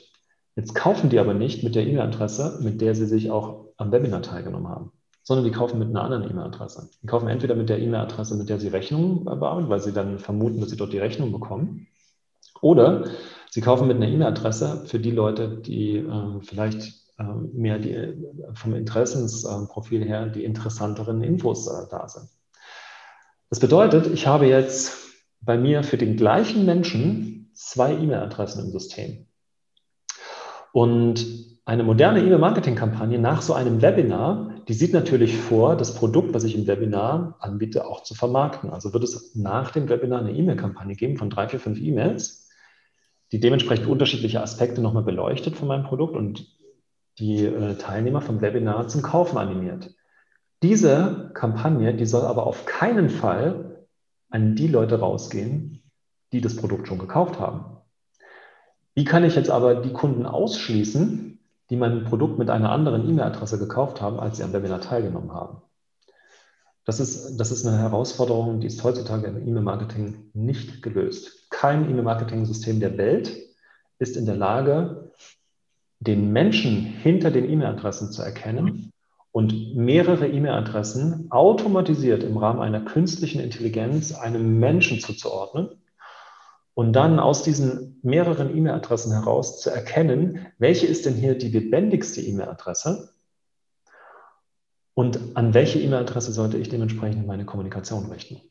Jetzt 0.59 0.75
kaufen 0.75 1.09
die 1.09 1.19
aber 1.19 1.33
nicht 1.33 1.63
mit 1.63 1.75
der 1.75 1.87
E-Mail-Adresse, 1.87 2.59
mit 2.61 2.81
der 2.81 2.93
sie 2.93 3.05
sich 3.05 3.31
auch 3.31 3.67
am 3.77 3.91
Webinar 3.91 4.21
teilgenommen 4.21 4.67
haben 4.67 4.91
sondern 5.29 5.45
die 5.45 5.51
kaufen 5.51 5.77
mit 5.77 5.89
einer 5.89 6.01
anderen 6.01 6.27
E-Mail-Adresse. 6.27 6.89
Die 7.03 7.05
kaufen 7.05 7.27
entweder 7.27 7.53
mit 7.53 7.69
der 7.69 7.77
E-Mail-Adresse, 7.77 8.35
mit 8.35 8.49
der 8.49 8.59
sie 8.59 8.69
Rechnungen 8.69 9.25
bearbeiten, 9.25 9.69
weil 9.69 9.79
sie 9.79 9.93
dann 9.93 10.17
vermuten, 10.17 10.59
dass 10.59 10.71
sie 10.71 10.75
dort 10.75 10.91
die 10.91 10.97
Rechnung 10.97 11.31
bekommen, 11.31 11.85
oder 12.61 13.05
sie 13.51 13.61
kaufen 13.61 13.87
mit 13.87 13.97
einer 13.97 14.07
E-Mail-Adresse 14.07 14.85
für 14.87 14.99
die 14.99 15.11
Leute, 15.11 15.59
die 15.59 15.97
äh, 15.97 16.41
vielleicht 16.41 16.93
äh, 17.19 17.23
mehr 17.53 17.77
die, 17.77 18.15
vom 18.55 18.73
Interessensprofil 18.73 20.03
her 20.03 20.25
die 20.29 20.43
interessanteren 20.43 21.21
Infos 21.21 21.67
äh, 21.67 21.87
da 21.91 22.07
sind. 22.07 22.27
Das 23.51 23.59
bedeutet, 23.59 24.07
ich 24.07 24.25
habe 24.25 24.47
jetzt 24.47 24.97
bei 25.41 25.59
mir 25.59 25.83
für 25.83 25.97
den 25.97 26.17
gleichen 26.17 26.65
Menschen 26.65 27.51
zwei 27.53 27.93
E-Mail-Adressen 27.93 28.65
im 28.65 28.71
System. 28.71 29.27
Und 30.71 31.25
eine 31.65 31.83
moderne 31.83 32.19
E-Mail-Marketing-Kampagne 32.21 33.19
nach 33.19 33.41
so 33.41 33.53
einem 33.53 33.81
Webinar 33.81 34.49
die 34.69 34.75
sieht 34.75 34.93
natürlich 34.93 35.35
vor, 35.35 35.75
das 35.75 35.95
Produkt, 35.95 36.35
was 36.35 36.43
ich 36.43 36.55
im 36.55 36.67
Webinar 36.67 37.35
anbiete, 37.39 37.87
auch 37.87 38.03
zu 38.03 38.13
vermarkten. 38.13 38.69
Also 38.69 38.93
wird 38.93 39.03
es 39.03 39.33
nach 39.33 39.71
dem 39.71 39.89
Webinar 39.89 40.19
eine 40.19 40.31
E-Mail-Kampagne 40.31 40.95
geben 40.95 41.17
von 41.17 41.31
drei, 41.31 41.47
vier, 41.47 41.59
fünf 41.59 41.79
E-Mails, 41.81 42.51
die 43.31 43.39
dementsprechend 43.39 43.87
unterschiedliche 43.87 44.43
Aspekte 44.43 44.79
nochmal 44.79 45.01
beleuchtet 45.01 45.55
von 45.55 45.67
meinem 45.67 45.85
Produkt 45.85 46.15
und 46.15 46.55
die 47.17 47.45
äh, 47.45 47.77
Teilnehmer 47.77 48.21
vom 48.21 48.41
Webinar 48.41 48.87
zum 48.87 49.01
Kaufen 49.01 49.39
animiert. 49.39 49.95
Diese 50.61 51.31
Kampagne, 51.33 51.95
die 51.95 52.05
soll 52.05 52.21
aber 52.21 52.45
auf 52.45 52.67
keinen 52.67 53.09
Fall 53.09 53.87
an 54.29 54.55
die 54.55 54.67
Leute 54.67 54.99
rausgehen, 54.99 55.81
die 56.31 56.41
das 56.41 56.55
Produkt 56.55 56.87
schon 56.87 56.99
gekauft 56.99 57.39
haben. 57.39 57.78
Wie 58.99 59.05
kann 59.05 59.23
ich 59.23 59.37
jetzt 59.37 59.49
aber 59.49 59.75
die 59.75 59.93
Kunden 59.93 60.25
ausschließen, 60.25 61.39
die 61.69 61.75
mein 61.77 62.03
Produkt 62.03 62.37
mit 62.37 62.49
einer 62.49 62.69
anderen 62.69 63.07
E-Mail-Adresse 63.07 63.57
gekauft 63.57 64.01
haben, 64.01 64.19
als 64.19 64.35
sie 64.35 64.43
am 64.43 64.51
Webinar 64.51 64.81
teilgenommen 64.81 65.31
haben? 65.31 65.61
Das 66.83 66.99
ist, 66.99 67.37
das 67.37 67.49
ist 67.49 67.65
eine 67.65 67.77
Herausforderung, 67.77 68.59
die 68.59 68.67
ist 68.67 68.83
heutzutage 68.83 69.27
im 69.27 69.47
E-Mail-Marketing 69.47 70.31
nicht 70.33 70.83
gelöst. 70.83 71.49
Kein 71.49 71.89
E-Mail-Marketing-System 71.89 72.81
der 72.81 72.97
Welt 72.97 73.37
ist 73.99 74.17
in 74.17 74.25
der 74.25 74.35
Lage, 74.35 75.13
den 76.01 76.33
Menschen 76.33 76.81
hinter 76.81 77.31
den 77.31 77.49
E-Mail-Adressen 77.49 78.11
zu 78.11 78.21
erkennen 78.21 78.91
und 79.31 79.77
mehrere 79.77 80.27
E-Mail-Adressen 80.27 81.31
automatisiert 81.31 82.21
im 82.23 82.35
Rahmen 82.35 82.59
einer 82.59 82.81
künstlichen 82.81 83.39
Intelligenz 83.39 84.11
einem 84.11 84.59
Menschen 84.59 84.99
zuzuordnen 84.99 85.69
und 86.73 86.93
dann 86.93 87.19
aus 87.19 87.43
diesen 87.43 87.99
mehreren 88.03 88.55
E-Mail-Adressen 88.55 89.11
heraus 89.11 89.59
zu 89.59 89.69
erkennen, 89.69 90.47
welche 90.57 90.87
ist 90.87 91.05
denn 91.05 91.15
hier 91.15 91.37
die 91.37 91.49
lebendigste 91.49 92.21
E-Mail-Adresse 92.21 93.13
und 94.93 95.35
an 95.35 95.53
welche 95.53 95.79
E-Mail-Adresse 95.79 96.31
sollte 96.31 96.57
ich 96.57 96.69
dementsprechend 96.69 97.25
meine 97.27 97.45
Kommunikation 97.45 98.11
richten. 98.11 98.41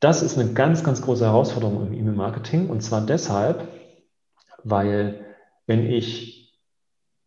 Das 0.00 0.22
ist 0.22 0.38
eine 0.38 0.52
ganz, 0.52 0.84
ganz 0.84 1.00
große 1.02 1.24
Herausforderung 1.24 1.86
im 1.86 1.92
E-Mail-Marketing 1.92 2.68
und 2.68 2.82
zwar 2.82 3.00
deshalb, 3.00 3.66
weil 4.62 5.24
wenn 5.66 5.86
ich 5.86 6.60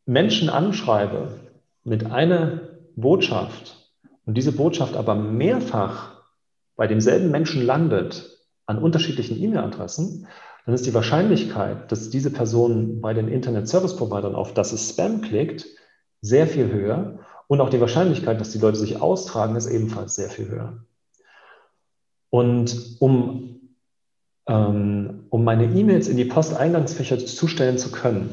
Menschen 0.06 0.50
anschreibe 0.50 1.40
mit 1.84 2.06
einer 2.06 2.62
Botschaft 2.96 3.92
und 4.26 4.36
diese 4.36 4.52
Botschaft 4.52 4.96
aber 4.96 5.16
mehrfach 5.16 6.24
bei 6.76 6.88
demselben 6.88 7.32
Menschen 7.32 7.66
landet, 7.66 8.29
an 8.70 8.78
unterschiedlichen 8.78 9.42
E-Mail-Adressen, 9.42 10.28
dann 10.66 10.76
ist 10.76 10.86
die 10.86 10.94
Wahrscheinlichkeit, 10.94 11.92
dass 11.92 12.12
diese 12.12 12.30
Person 12.30 13.02
bei 13.02 13.16
den 13.16 13.28
Internet 13.28 13.68
Service 13.68 13.96
Providern 13.96 14.36
auf 14.36 14.54
das 14.54 14.72
es 14.72 14.92
Spam 14.92 15.22
klickt, 15.22 15.66
sehr 16.22 16.46
viel 16.46 16.72
höher. 16.72 17.18
Und 17.48 17.62
auch 17.62 17.72
die 17.72 17.82
Wahrscheinlichkeit, 17.82 18.40
dass 18.40 18.52
die 18.52 18.60
Leute 18.60 18.78
sich 18.78 19.02
austragen, 19.02 19.56
ist 19.56 19.66
ebenfalls 19.66 20.14
sehr 20.14 20.30
viel 20.30 20.50
höher. 20.50 20.86
Und 22.30 22.98
um, 23.00 23.60
ähm, 24.48 25.26
um 25.32 25.44
meine 25.44 25.66
E-Mails 25.66 26.08
in 26.08 26.18
die 26.18 26.26
Posteingangsfächer 26.26 27.18
zustellen 27.18 27.80
zu 27.80 27.92
können, 27.92 28.30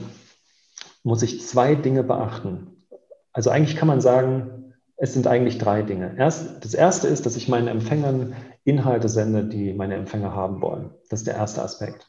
muss 1.03 1.23
ich 1.23 1.47
zwei 1.47 1.75
Dinge 1.75 2.03
beachten. 2.03 2.85
Also 3.33 3.49
eigentlich 3.49 3.77
kann 3.77 3.89
man 3.89 4.03
sagen, 4.03 4.66
es 4.97 5.13
sind 5.13 5.27
eigentlich 5.27 5.59
drei 5.59 5.83
Dinge. 5.83 6.15
Erst, 6.19 6.65
das 6.65 6.75
erste 6.75 7.09
ist, 7.09 7.27
dass 7.27 7.37
ich 7.37 7.49
meinen 7.49 7.69
Empfängern 7.69 8.35
Inhalte 8.65 9.09
sende, 9.09 9.45
die 9.45 9.73
meine 9.75 9.95
Empfänger 9.95 10.35
haben 10.35 10.63
wollen. 10.63 10.91
Das 11.11 11.21
ist 11.21 11.27
der 11.27 11.37
erste 11.37 11.63
Aspekt. 11.63 12.09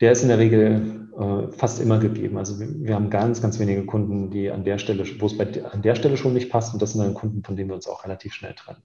Der 0.00 0.12
ist 0.12 0.22
in 0.22 0.28
der 0.28 0.38
Regel 0.38 1.08
äh, 1.16 1.52
fast 1.52 1.80
immer 1.80 1.98
gegeben. 1.98 2.38
Also 2.38 2.58
wir, 2.58 2.68
wir, 2.68 2.94
haben 2.94 3.10
ganz, 3.10 3.40
ganz 3.40 3.58
wenige 3.60 3.84
Kunden, 3.86 4.30
die 4.30 4.50
an 4.50 4.64
der 4.64 4.78
Stelle, 4.78 5.04
wo 5.20 5.26
es 5.26 5.36
bei, 5.36 5.46
an 5.64 5.82
der 5.82 5.94
Stelle 5.94 6.16
schon 6.16 6.34
nicht 6.34 6.50
passt. 6.50 6.72
Und 6.72 6.82
das 6.82 6.92
sind 6.92 7.02
dann 7.02 7.14
Kunden, 7.14 7.44
von 7.44 7.54
denen 7.54 7.68
wir 7.68 7.76
uns 7.76 7.86
auch 7.86 8.04
relativ 8.04 8.32
schnell 8.32 8.54
trennen. 8.54 8.82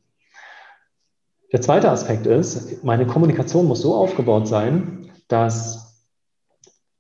Der 1.52 1.62
zweite 1.62 1.90
Aspekt 1.90 2.28
ist, 2.28 2.84
meine 2.84 3.08
Kommunikation 3.08 3.66
muss 3.66 3.82
so 3.82 3.96
aufgebaut 3.96 4.48
sein, 4.48 5.12
dass 5.28 6.06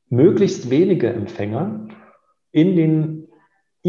möglichst 0.09 0.71
wenige 0.71 1.13
Empfänger 1.13 1.87
in 2.51 2.75
den 2.75 3.18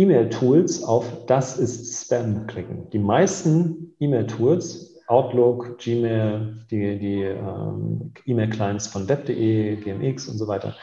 E-Mail-Tools 0.01 0.83
auf 0.85 1.27
Das 1.27 1.59
ist 1.59 2.05
Spam 2.05 2.47
klicken. 2.47 2.89
Die 2.91 2.99
meisten 2.99 3.95
E-Mail-Tools 4.01 4.91
Outlook, 5.09 5.79
Gmail, 5.79 6.65
die, 6.71 6.99
die 6.99 7.23
ähm, 7.23 8.13
E-Mail-Clients 8.27 8.87
von 8.87 9.09
web.de, 9.09 9.77
GMX 9.77 10.29
und 10.29 10.39
so 10.39 10.47
weiter, 10.47 10.77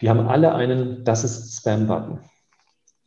die 0.00 0.08
haben 0.08 0.20
alle 0.28 0.54
einen 0.54 1.02
Das 1.02 1.24
ist 1.24 1.56
Spam-Button, 1.56 2.20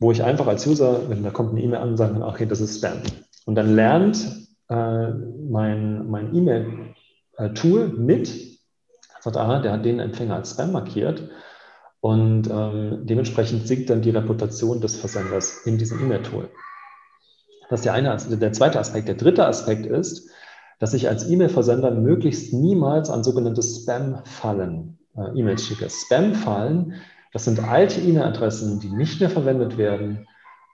wo 0.00 0.10
ich 0.10 0.22
einfach 0.22 0.48
als 0.48 0.66
User, 0.66 1.08
wenn 1.08 1.22
da 1.22 1.30
kommt 1.30 1.52
eine 1.52 1.62
E-Mail 1.62 1.80
an, 1.80 1.96
sagen 1.96 2.14
kann, 2.14 2.24
okay, 2.24 2.44
das 2.44 2.60
ist 2.60 2.78
Spam. 2.78 2.98
Und 3.46 3.54
dann 3.54 3.74
lernt 3.74 4.18
äh, 4.68 5.10
mein, 5.48 6.10
mein 6.10 6.34
E-Mail-Tool 6.34 7.88
mit, 7.88 8.58
sagt, 9.20 9.36
aha, 9.36 9.60
der 9.60 9.72
hat 9.72 9.84
den 9.84 10.00
Empfänger 10.00 10.34
als 10.34 10.50
Spam 10.50 10.72
markiert. 10.72 11.30
Und 12.02 12.50
ähm, 12.50 13.02
dementsprechend 13.04 13.68
sinkt 13.68 13.88
dann 13.88 14.02
die 14.02 14.10
Reputation 14.10 14.80
des 14.80 14.96
Versenders 14.96 15.64
in 15.66 15.78
diesem 15.78 16.02
E-Mail-Tool. 16.02 16.50
Das 17.70 17.78
ist 17.78 17.84
der 17.84 17.94
eine, 17.94 18.16
der 18.16 18.52
zweite 18.52 18.80
Aspekt. 18.80 19.06
Der 19.06 19.14
dritte 19.14 19.46
Aspekt 19.46 19.86
ist, 19.86 20.28
dass 20.80 20.94
ich 20.94 21.08
als 21.08 21.30
E-Mail-Versender 21.30 21.92
möglichst 21.92 22.52
niemals 22.52 23.08
an 23.08 23.22
sogenannte 23.22 23.62
Spam-Fallen 23.62 24.98
äh, 25.16 25.38
E-Mails 25.38 25.64
schicke. 25.64 25.88
Spam-Fallen, 25.88 26.94
das 27.32 27.44
sind 27.44 27.62
alte 27.62 28.00
E-Mail-Adressen, 28.00 28.80
die 28.80 28.90
nicht 28.90 29.20
mehr 29.20 29.30
verwendet 29.30 29.78
werden 29.78 30.26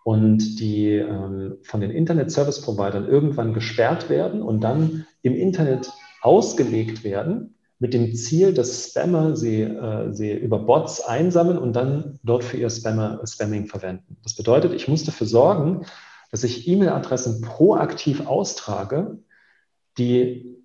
und 0.04 0.58
die 0.60 0.94
ähm, 0.94 1.58
von 1.62 1.82
den 1.82 1.90
Internet-Service-Providern 1.90 3.06
irgendwann 3.06 3.52
gesperrt 3.52 4.08
werden 4.08 4.40
und 4.40 4.62
dann 4.62 5.06
im 5.20 5.34
Internet 5.34 5.92
ausgelegt 6.22 7.04
werden 7.04 7.57
mit 7.78 7.94
dem 7.94 8.14
Ziel, 8.14 8.52
dass 8.52 8.88
Spammer 8.88 9.36
sie, 9.36 9.62
äh, 9.62 10.12
sie 10.12 10.32
über 10.32 10.58
Bots 10.58 11.00
einsammeln 11.00 11.58
und 11.58 11.74
dann 11.74 12.18
dort 12.24 12.44
für 12.44 12.56
ihr 12.56 12.70
Spammer, 12.70 13.20
Spamming 13.24 13.66
verwenden. 13.66 14.16
Das 14.22 14.34
bedeutet, 14.34 14.72
ich 14.72 14.88
muss 14.88 15.04
dafür 15.04 15.26
sorgen, 15.26 15.86
dass 16.30 16.44
ich 16.44 16.68
E-Mail-Adressen 16.68 17.40
proaktiv 17.40 18.26
austrage, 18.26 19.18
die 19.96 20.58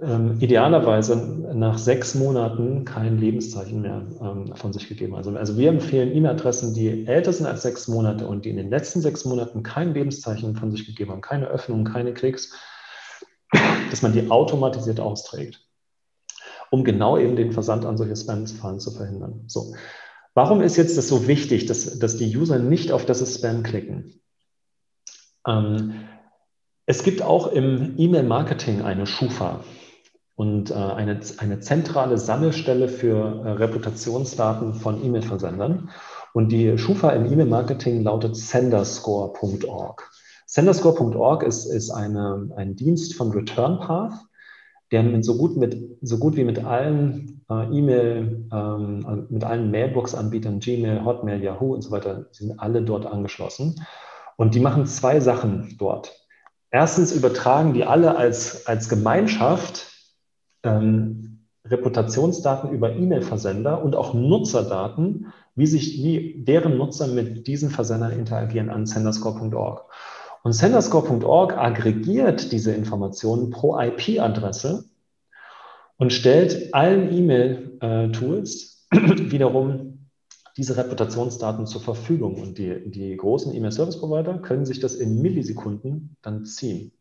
ähm, 0.00 0.38
idealerweise 0.40 1.16
nach 1.54 1.78
sechs 1.78 2.14
Monaten 2.14 2.84
kein 2.84 3.18
Lebenszeichen 3.18 3.82
mehr 3.82 4.06
ähm, 4.20 4.54
von 4.54 4.72
sich 4.72 4.88
gegeben 4.88 5.12
haben. 5.12 5.18
Also, 5.18 5.36
also 5.36 5.58
wir 5.58 5.68
empfehlen 5.68 6.14
E-Mail-Adressen, 6.14 6.74
die 6.74 7.06
älter 7.06 7.32
sind 7.32 7.46
als 7.46 7.62
sechs 7.62 7.88
Monate 7.88 8.26
und 8.26 8.44
die 8.44 8.50
in 8.50 8.56
den 8.56 8.70
letzten 8.70 9.00
sechs 9.00 9.24
Monaten 9.24 9.62
kein 9.62 9.94
Lebenszeichen 9.94 10.56
von 10.56 10.70
sich 10.70 10.86
gegeben 10.86 11.10
haben, 11.10 11.20
keine 11.20 11.46
Öffnung, 11.48 11.84
keine 11.84 12.14
Klicks, 12.14 12.52
dass 13.90 14.02
man 14.02 14.12
die 14.12 14.30
automatisiert 14.30 14.98
austrägt, 14.98 15.60
um 16.72 16.84
genau 16.84 17.18
eben 17.18 17.36
den 17.36 17.52
Versand 17.52 17.84
an 17.84 17.98
solche 17.98 18.16
Spam-Fallen 18.16 18.80
zu 18.80 18.90
verhindern. 18.90 19.44
So. 19.46 19.74
Warum 20.32 20.62
ist 20.62 20.78
jetzt 20.78 20.96
das 20.96 21.06
so 21.06 21.28
wichtig, 21.28 21.66
dass, 21.66 21.98
dass 21.98 22.16
die 22.16 22.34
User 22.34 22.58
nicht 22.58 22.92
auf 22.92 23.04
das 23.04 23.20
Spam 23.34 23.62
klicken? 23.62 24.22
Ähm, 25.46 25.92
es 26.86 27.02
gibt 27.02 27.20
auch 27.20 27.48
im 27.48 27.94
E-Mail-Marketing 27.98 28.80
eine 28.80 29.06
Schufa 29.06 29.60
und 30.34 30.70
äh, 30.70 30.74
eine, 30.74 31.20
eine 31.36 31.60
zentrale 31.60 32.16
Sammelstelle 32.16 32.88
für 32.88 33.44
äh, 33.44 33.50
Reputationsdaten 33.50 34.72
von 34.72 35.04
E-Mail-Versendern. 35.04 35.90
Und 36.32 36.52
die 36.52 36.78
Schufa 36.78 37.10
im 37.10 37.30
E-Mail-Marketing 37.30 38.02
lautet 38.02 38.34
senderscore.org. 38.34 40.10
Senderscore.org 40.46 41.42
ist, 41.42 41.66
ist 41.66 41.90
eine, 41.90 42.50
ein 42.56 42.76
Dienst 42.76 43.14
von 43.14 43.30
ReturnPath, 43.30 44.14
der 44.92 45.02
mit 45.02 45.24
so 45.24 45.36
gut, 45.36 45.56
mit, 45.56 45.76
so 46.02 46.18
gut 46.18 46.36
wie 46.36 46.44
mit 46.44 46.64
allen 46.64 47.44
äh, 47.50 47.64
E-Mail, 47.76 48.46
ähm, 48.52 49.26
mit 49.30 49.42
allen 49.42 49.70
Mailbox-Anbietern, 49.70 50.60
Gmail, 50.60 51.04
Hotmail, 51.04 51.42
Yahoo 51.42 51.74
und 51.74 51.82
so 51.82 51.90
weiter, 51.90 52.26
sind 52.30 52.60
alle 52.60 52.82
dort 52.82 53.06
angeschlossen. 53.06 53.84
Und 54.36 54.54
die 54.54 54.60
machen 54.60 54.86
zwei 54.86 55.20
Sachen 55.20 55.76
dort. 55.78 56.12
Erstens 56.70 57.12
übertragen 57.12 57.74
die 57.74 57.84
alle 57.84 58.16
als, 58.16 58.66
als 58.66 58.88
Gemeinschaft 58.88 59.90
ähm, 60.62 61.46
Reputationsdaten 61.66 62.70
über 62.70 62.94
E-Mail-Versender 62.94 63.82
und 63.82 63.96
auch 63.96 64.14
Nutzerdaten, 64.14 65.32
wie 65.54 65.66
sich 65.66 66.02
wie 66.02 66.42
deren 66.44 66.76
Nutzer 66.76 67.08
mit 67.08 67.46
diesen 67.46 67.70
Versendern 67.70 68.12
interagieren 68.12 68.70
an 68.70 68.86
senderscore.org. 68.86 69.84
Und 70.42 70.52
senderscore.org 70.52 71.56
aggregiert 71.56 72.50
diese 72.50 72.72
Informationen 72.72 73.50
pro 73.50 73.78
IP-Adresse 73.78 74.84
und 75.98 76.12
stellt 76.12 76.74
allen 76.74 77.12
E-Mail-Tools 77.12 78.88
wiederum 78.90 80.08
diese 80.56 80.76
Reputationsdaten 80.76 81.66
zur 81.66 81.80
Verfügung. 81.80 82.42
Und 82.42 82.58
die, 82.58 82.90
die 82.90 83.16
großen 83.16 83.54
E-Mail-Service-Provider 83.54 84.38
können 84.38 84.66
sich 84.66 84.80
das 84.80 84.94
in 84.94 85.22
Millisekunden 85.22 86.16
dann 86.22 86.44
ziehen 86.44 86.92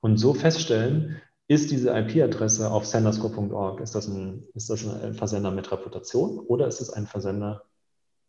und 0.00 0.18
so 0.18 0.34
feststellen, 0.34 1.20
ist 1.48 1.70
diese 1.70 1.90
IP-Adresse 1.90 2.70
auf 2.70 2.86
senderscore.org, 2.86 3.80
ist, 3.80 3.96
ein, 3.96 4.44
ist 4.54 4.70
das 4.70 4.86
ein 4.86 5.14
Versender 5.14 5.50
mit 5.50 5.72
Reputation 5.72 6.38
oder 6.38 6.66
ist 6.66 6.80
es 6.80 6.90
ein 6.90 7.06
Versender 7.06 7.64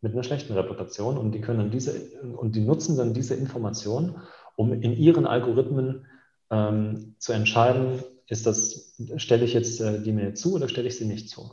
mit 0.00 0.12
einer 0.12 0.22
schlechten 0.22 0.52
Reputation? 0.54 1.18
Und 1.18 1.32
die 1.32 1.40
können 1.40 1.70
diese, 1.70 1.92
und 2.36 2.54
die 2.54 2.60
nutzen 2.60 2.96
dann 2.96 3.14
diese 3.14 3.34
Information, 3.34 4.16
um 4.56 4.72
in 4.72 4.92
ihren 4.92 5.26
Algorithmen 5.26 6.06
ähm, 6.50 7.16
zu 7.18 7.32
entscheiden, 7.32 8.02
ist 8.28 8.46
das, 8.46 8.96
stelle 9.16 9.44
ich 9.44 9.54
jetzt 9.54 9.80
äh, 9.80 10.02
die 10.02 10.12
Mail 10.12 10.34
zu 10.34 10.54
oder 10.54 10.68
stelle 10.68 10.88
ich 10.88 10.96
sie 10.98 11.06
nicht 11.06 11.28
zu? 11.28 11.50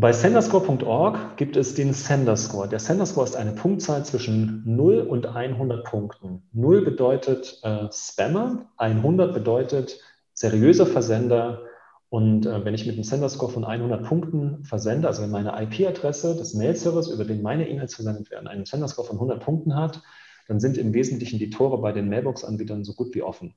Bei 0.00 0.12
senderscore.org 0.12 1.36
gibt 1.36 1.56
es 1.56 1.74
den 1.74 1.92
Senderscore. 1.92 2.68
Der 2.68 2.78
Senderscore 2.78 3.26
ist 3.26 3.34
eine 3.34 3.50
Punktzahl 3.50 4.04
zwischen 4.04 4.62
0 4.64 5.00
und 5.00 5.26
100 5.26 5.84
Punkten. 5.84 6.44
0 6.52 6.84
bedeutet 6.84 7.58
äh, 7.64 7.88
Spammer, 7.90 8.66
100 8.76 9.34
bedeutet 9.34 9.98
seriöser 10.34 10.86
Versender. 10.86 11.62
Und 12.10 12.46
äh, 12.46 12.64
wenn 12.64 12.74
ich 12.74 12.86
mit 12.86 12.94
einem 12.94 13.04
Senderscore 13.04 13.52
von 13.52 13.64
100 13.64 14.04
Punkten 14.04 14.64
versende, 14.64 15.08
also 15.08 15.22
wenn 15.22 15.30
meine 15.30 15.60
IP-Adresse 15.62 16.36
des 16.36 16.54
Mail-Servers, 16.54 17.08
über 17.08 17.24
den 17.24 17.42
meine 17.42 17.68
E-Mails 17.68 17.94
versendet 17.94 18.30
werden, 18.30 18.48
einen 18.48 18.64
Senderscore 18.64 19.06
von 19.06 19.16
100 19.16 19.42
Punkten 19.42 19.74
hat, 19.74 20.02
dann 20.46 20.60
sind 20.60 20.78
im 20.78 20.94
Wesentlichen 20.94 21.38
die 21.38 21.50
Tore 21.50 21.78
bei 21.78 21.92
den 21.92 22.08
Mailbox-Anbietern 22.08 22.84
so 22.84 22.94
gut 22.94 23.14
wie 23.14 23.22
offen. 23.22 23.54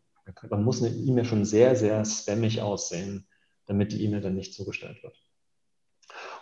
Dann 0.49 0.63
muss 0.63 0.83
eine 0.83 0.93
E-Mail 0.93 1.25
schon 1.25 1.45
sehr, 1.45 1.75
sehr 1.75 2.03
spammig 2.03 2.61
aussehen, 2.61 3.25
damit 3.65 3.93
die 3.93 4.03
E-Mail 4.03 4.21
dann 4.21 4.35
nicht 4.35 4.53
zugestellt 4.53 5.01
wird. 5.01 5.15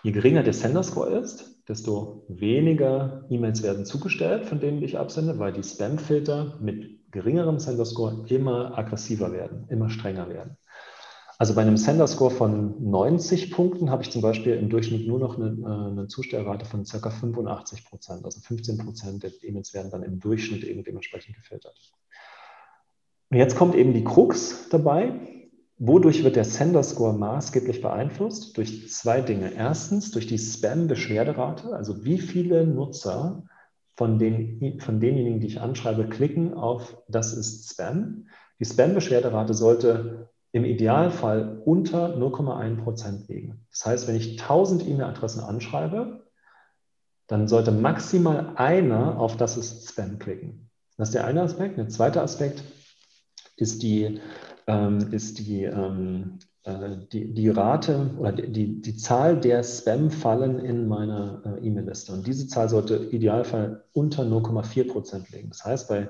Je 0.01 0.12
geringer 0.12 0.41
der 0.41 0.53
Sender-Score 0.53 1.10
ist, 1.10 1.64
desto 1.68 2.26
weniger 2.28 3.26
E-Mails 3.30 3.62
werden 3.62 3.86
zugestellt, 3.86 4.45
von 4.45 4.60
denen 4.60 4.82
ich 4.82 4.97
absende, 4.97 5.38
weil 5.38 5.53
die 5.53 5.64
Spam-Filter 5.64 6.57
mit 6.60 7.12
geringerem 7.12 7.60
Sender-Score 7.60 8.26
immer 8.30 8.78
aggressiver 8.78 9.32
werden, 9.32 9.68
immer 9.70 9.89
strenger 9.89 10.30
werden. 10.30 10.57
Also 11.42 11.56
bei 11.56 11.62
einem 11.62 11.78
Sender-Score 11.78 12.32
von 12.32 12.92
90 12.92 13.52
Punkten 13.52 13.90
habe 13.90 14.04
ich 14.04 14.12
zum 14.12 14.22
Beispiel 14.22 14.56
im 14.56 14.68
Durchschnitt 14.68 15.08
nur 15.08 15.20
noch 15.20 15.38
eine, 15.38 15.48
äh, 15.48 15.92
eine 15.92 16.08
Zustellrate 16.08 16.66
von 16.66 16.84
ca. 16.84 17.10
85 17.10 17.86
Prozent. 17.86 18.26
Also 18.26 18.42
15 18.42 18.78
Prozent 18.78 19.24
der 19.24 19.32
E-Mails 19.42 19.74
werden 19.74 19.90
dann 19.90 20.04
im 20.04 20.20
Durchschnitt 20.20 20.66
eben 20.66 20.84
dementsprechend 20.84 21.38
gefiltert. 21.38 21.94
Und 23.30 23.38
jetzt 23.38 23.56
kommt 23.56 23.74
eben 23.76 23.94
die 23.94 24.04
Krux 24.04 24.68
dabei. 24.70 25.14
Wodurch 25.78 26.26
wird 26.26 26.36
der 26.36 26.44
Sender-Score 26.44 27.14
maßgeblich 27.14 27.82
beeinflusst? 27.82 28.58
Durch 28.58 28.92
zwei 28.92 29.22
Dinge. 29.22 29.54
Erstens 29.54 30.12
durch 30.12 30.28
die 30.28 30.38
Spam-Beschwerderate, 30.38 31.74
also 31.74 32.04
wie 32.04 32.20
viele 32.20 32.68
Nutzer 32.68 33.44
von, 33.96 34.20
den, 34.20 34.82
von 34.82 35.00
denjenigen, 35.00 35.40
die 35.40 35.48
ich 35.48 35.62
anschreibe, 35.62 36.10
klicken 36.10 36.54
auf 36.54 36.98
das 37.08 37.32
ist 37.32 37.72
Spam. 37.72 38.28
Die 38.60 38.66
Spam-Beschwerderate 38.66 39.54
sollte 39.54 40.28
im 40.52 40.66
Idealfall 40.66 41.62
unter 41.66 42.16
0,1 42.16 42.84
Prozent 42.84 43.28
liegen. 43.28 43.66
Das 43.72 43.86
heißt, 43.86 44.08
wenn 44.08 44.16
ich 44.16 44.41
1000 44.41 44.88
E-Mail-Adressen 44.88 45.41
anschreibe, 45.41 46.26
dann 47.28 47.47
sollte 47.47 47.72
maximal 47.72 48.54
einer 48.56 49.20
auf 49.20 49.38
das 49.38 49.58
ist 49.58 49.88
Spam 49.89 50.18
klicken. 50.18 50.70
Das 50.97 51.10
ist 51.10 51.14
der 51.14 51.26
eine 51.26 51.43
Aspekt. 51.43 51.78
Der 51.78 51.88
zweite 51.89 52.22
Aspekt 52.22 52.64
ist 53.56 53.84
die 53.84 54.20
ähm, 54.70 55.12
ist 55.12 55.39
die, 55.39 55.64
ähm, 55.64 56.38
äh, 56.64 56.97
die, 57.12 57.34
die 57.34 57.50
Rate 57.50 58.12
oder 58.20 58.32
die, 58.34 58.82
die 58.82 58.95
Zahl 58.95 59.39
der 59.39 59.64
Spam-Fallen 59.64 60.60
in 60.60 60.88
meiner 60.88 61.41
äh, 61.43 61.66
E-Mail-Liste. 61.66 62.14
Und 62.14 62.28
diese 62.28 62.47
Zahl 62.47 62.70
sollte 62.70 62.97
idealfall 62.97 63.84
unter 63.93 64.24
0,4 64.24 64.88
Prozent 64.88 65.32
liegen. 65.32 65.50
Das 65.50 65.66
heißt, 65.66 65.89
bei, 65.89 66.10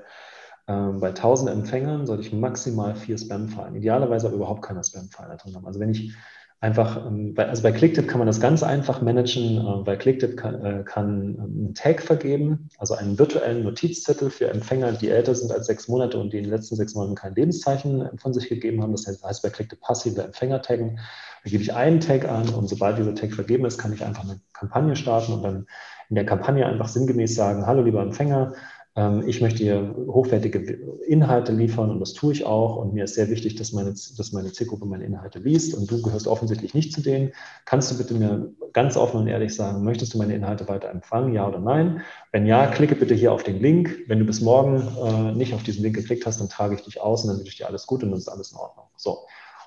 bei 1.00 1.08
1000 1.08 1.50
Empfängern 1.50 2.06
sollte 2.06 2.22
ich 2.22 2.32
maximal 2.32 2.94
vier 2.94 3.18
Spam-Fallen, 3.18 3.76
idealerweise 3.76 4.26
aber 4.26 4.36
überhaupt 4.36 4.62
keine 4.62 4.82
Spam-Fallen 4.84 5.38
drin 5.38 5.54
haben. 5.54 5.66
Also 5.66 5.80
wenn 5.80 5.90
ich 5.90 6.14
einfach, 6.60 7.06
ähm, 7.06 7.34
also 7.36 7.62
bei 7.62 7.72
Clicktip 7.72 8.06
kann 8.06 8.18
man 8.18 8.26
das 8.26 8.40
ganz 8.40 8.62
einfach 8.62 9.00
managen. 9.00 9.58
Äh, 9.66 9.82
bei 9.82 9.96
Clicktip 9.96 10.36
kann, 10.36 10.64
äh, 10.64 10.82
kann 10.84 11.36
ähm, 11.38 11.38
einen 11.40 11.74
Tag 11.74 12.02
vergeben, 12.02 12.68
also 12.78 12.94
einen 12.94 13.18
virtuellen 13.18 13.64
Notizzettel 13.64 14.30
für 14.30 14.48
Empfänger, 14.48 14.92
die 14.92 15.08
älter 15.08 15.34
sind 15.34 15.52
als 15.52 15.66
sechs 15.66 15.88
Monate 15.88 16.18
und 16.18 16.32
die 16.32 16.38
in 16.38 16.44
den 16.44 16.52
letzten 16.52 16.76
sechs 16.76 16.94
Monaten 16.94 17.14
kein 17.14 17.34
Lebenszeichen 17.34 18.10
von 18.18 18.34
sich 18.34 18.48
gegeben 18.48 18.82
haben. 18.82 18.92
Das 18.92 19.06
heißt 19.06 19.42
bei 19.42 19.50
Clicktip 19.50 19.80
passive 19.80 20.22
Empfänger 20.22 20.60
taggen. 20.62 21.00
Da 21.42 21.50
gebe 21.50 21.62
ich 21.62 21.72
einen 21.72 22.00
Tag 22.00 22.28
an 22.28 22.50
und 22.50 22.68
sobald 22.68 22.98
dieser 22.98 23.14
Tag 23.14 23.32
vergeben 23.32 23.64
ist, 23.64 23.78
kann 23.78 23.94
ich 23.94 24.04
einfach 24.04 24.24
eine 24.24 24.40
Kampagne 24.52 24.94
starten 24.94 25.32
und 25.32 25.42
dann 25.42 25.66
in 26.10 26.16
der 26.16 26.26
Kampagne 26.26 26.66
einfach 26.66 26.88
sinngemäß 26.88 27.34
sagen, 27.34 27.66
hallo 27.66 27.82
lieber 27.82 28.02
Empfänger, 28.02 28.52
ähm, 28.52 28.56
ich 29.26 29.40
möchte 29.40 29.62
hier 29.62 29.94
hochwertige 30.08 30.58
Inhalte 31.06 31.52
liefern 31.52 31.90
und 31.90 32.00
das 32.00 32.12
tue 32.12 32.32
ich 32.32 32.44
auch. 32.44 32.76
Und 32.76 32.92
mir 32.92 33.04
ist 33.04 33.14
sehr 33.14 33.30
wichtig, 33.30 33.54
dass 33.54 33.72
meine, 33.72 33.90
dass 33.90 34.32
meine 34.32 34.52
Zielgruppe 34.52 34.84
meine 34.86 35.04
Inhalte 35.04 35.38
liest. 35.38 35.74
Und 35.74 35.90
du 35.90 36.02
gehörst 36.02 36.26
offensichtlich 36.26 36.74
nicht 36.74 36.92
zu 36.92 37.00
denen. 37.00 37.32
Kannst 37.64 37.90
du 37.90 37.98
bitte 37.98 38.14
mir 38.14 38.52
ganz 38.72 38.96
offen 38.96 39.20
und 39.20 39.28
ehrlich 39.28 39.54
sagen, 39.54 39.84
möchtest 39.84 40.14
du 40.14 40.18
meine 40.18 40.34
Inhalte 40.34 40.68
weiter 40.68 40.90
empfangen, 40.90 41.32
ja 41.32 41.46
oder 41.46 41.60
nein? 41.60 42.02
Wenn 42.32 42.46
ja, 42.46 42.66
klicke 42.66 42.94
bitte 42.94 43.14
hier 43.14 43.32
auf 43.32 43.42
den 43.42 43.60
Link. 43.60 43.96
Wenn 44.08 44.18
du 44.18 44.24
bis 44.24 44.40
morgen 44.40 44.82
äh, 45.04 45.32
nicht 45.32 45.54
auf 45.54 45.62
diesen 45.62 45.82
Link 45.82 45.94
geklickt 45.94 46.26
hast, 46.26 46.40
dann 46.40 46.48
trage 46.48 46.74
ich 46.74 46.82
dich 46.82 47.00
aus 47.00 47.22
und 47.22 47.28
dann 47.28 47.38
wünsche 47.38 47.52
ich 47.52 47.58
dir 47.58 47.68
alles 47.68 47.86
gut 47.86 48.02
und 48.02 48.10
dann 48.10 48.18
ist 48.18 48.28
alles 48.28 48.52
in 48.52 48.58
Ordnung. 48.58 48.86
So. 48.96 49.10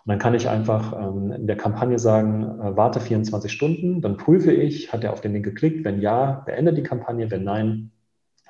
Und 0.05 0.09
dann 0.09 0.19
kann 0.19 0.33
ich 0.33 0.49
einfach 0.49 0.91
ähm, 0.99 1.31
in 1.31 1.47
der 1.47 1.55
Kampagne 1.55 1.97
sagen, 1.97 2.43
äh, 2.59 2.75
warte 2.75 2.99
24 2.99 3.49
Stunden, 3.49 4.01
dann 4.01 4.17
prüfe 4.17 4.51
ich, 4.51 4.91
hat 4.91 5.05
er 5.05 5.13
auf 5.13 5.21
den 5.21 5.31
Link 5.31 5.45
geklickt? 5.45 5.85
Wenn 5.85 6.01
ja, 6.01 6.43
beende 6.45 6.73
die 6.73 6.83
Kampagne. 6.83 7.31
Wenn 7.31 7.45
nein, 7.45 7.92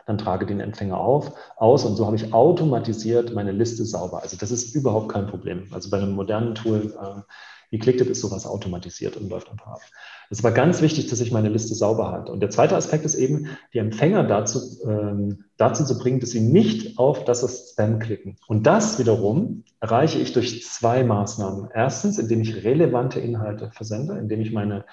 dann 0.06 0.18
trage 0.18 0.46
den 0.46 0.60
Empfänger 0.60 0.98
auf, 0.98 1.34
aus 1.58 1.86
und 1.86 1.96
so 1.96 2.06
habe 2.06 2.16
ich 2.16 2.34
automatisiert 2.34 3.34
meine 3.34 3.52
Liste 3.52 3.86
sauber. 3.86 4.22
Also 4.22 4.38
das 4.38 4.52
ist 4.52 4.76
überhaupt 4.76 5.10
kein 5.10 5.28
Problem. 5.28 5.68
Also 5.72 5.90
bei 5.90 5.98
einem 5.98 6.14
modernen 6.14 6.56
Tool 6.56 6.94
äh, 7.00 7.22
wie 7.74 7.80
Clicktip 7.80 8.08
ist 8.08 8.22
sowas 8.22 8.46
automatisiert 8.46 9.18
und 9.18 9.32
läuft 9.32 9.50
einfach 9.50 9.66
ab. 9.66 9.82
Es 10.30 10.38
ist 10.38 10.46
aber 10.46 10.54
ganz 10.54 10.84
wichtig, 10.84 11.08
dass 11.08 11.22
ich 11.22 11.32
meine 11.32 11.50
Liste 11.50 11.74
sauber 11.74 12.12
halte. 12.12 12.32
Und 12.32 12.40
der 12.40 12.52
zweite 12.52 12.76
Aspekt 12.76 13.04
ist 13.04 13.16
eben, 13.16 13.48
die 13.74 13.80
Empfänger 13.80 14.24
dazu, 14.26 14.60
ähm, 14.88 15.46
dazu 15.58 15.84
zu 15.84 15.98
bringen, 15.98 16.20
dass 16.20 16.30
sie 16.30 16.40
nicht 16.40 17.00
auf 17.00 17.26
das 17.26 17.72
Spam 17.72 17.98
klicken. 17.98 18.36
Und 18.48 18.68
das 18.68 19.00
wiederum 19.00 19.64
erreiche 19.80 20.20
ich 20.20 20.34
durch 20.34 20.64
zwei 20.64 21.04
Maßnahmen. 21.04 21.70
Erstens, 21.74 22.20
indem 22.20 22.42
ich 22.42 22.64
relevante 22.64 23.20
Inhalte 23.20 23.72
versende, 23.72 24.20
indem 24.20 24.42
ich 24.42 24.52
meine 24.52 24.86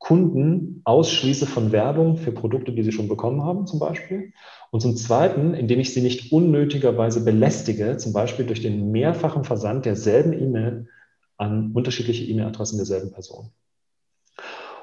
Kunden 0.00 0.80
ausschließe 0.84 1.46
von 1.46 1.72
Werbung 1.72 2.16
für 2.16 2.32
Produkte, 2.32 2.72
die 2.72 2.82
sie 2.82 2.90
schon 2.90 3.06
bekommen 3.06 3.44
haben, 3.44 3.66
zum 3.66 3.78
Beispiel. 3.78 4.32
Und 4.70 4.80
zum 4.80 4.96
Zweiten, 4.96 5.52
indem 5.52 5.78
ich 5.78 5.92
sie 5.92 6.00
nicht 6.00 6.32
unnötigerweise 6.32 7.22
belästige, 7.22 7.98
zum 7.98 8.14
Beispiel 8.14 8.46
durch 8.46 8.62
den 8.62 8.90
mehrfachen 8.90 9.44
Versand 9.44 9.84
derselben 9.84 10.32
E-Mail 10.32 10.88
an 11.36 11.72
unterschiedliche 11.72 12.24
E-Mail-Adressen 12.24 12.78
derselben 12.78 13.12
Person. 13.12 13.50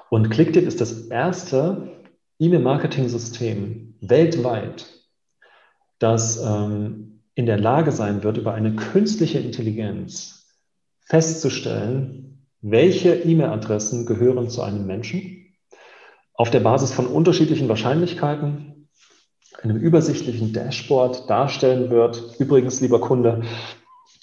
Und 0.10 0.30
ClickTip 0.30 0.66
ist 0.66 0.82
das 0.82 1.08
erste 1.08 2.04
E-Mail-Marketing-System 2.40 3.96
weltweit, 4.02 4.86
das 5.98 6.40
ähm, 6.46 7.22
in 7.34 7.48
der 7.48 7.60
Lage 7.60 7.92
sein 7.92 8.22
wird, 8.22 8.38
über 8.38 8.54
eine 8.54 8.76
künstliche 8.76 9.40
Intelligenz 9.40 10.46
festzustellen, 11.00 12.27
welche 12.62 13.14
E-Mail-Adressen 13.14 14.06
gehören 14.06 14.50
zu 14.50 14.62
einem 14.62 14.86
Menschen, 14.86 15.56
auf 16.34 16.50
der 16.52 16.60
Basis 16.60 16.92
von 16.92 17.08
unterschiedlichen 17.08 17.68
Wahrscheinlichkeiten, 17.70 18.90
einem 19.62 19.78
übersichtlichen 19.78 20.54
Dashboard 20.54 21.30
darstellen 21.30 21.90
wird. 21.90 22.36
Übrigens, 22.40 22.80
lieber 22.80 23.02
Kunde, 23.02 23.44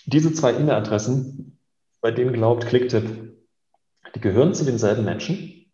diese 0.06 0.32
zwei 0.32 0.52
E-Mail-Adressen, 0.52 1.58
bei 2.00 2.10
denen 2.10 2.32
glaubt 2.32 2.66
Clicktip, 2.66 3.34
die 4.14 4.20
gehören 4.20 4.54
zu 4.54 4.64
denselben 4.64 5.04
Menschen, 5.04 5.72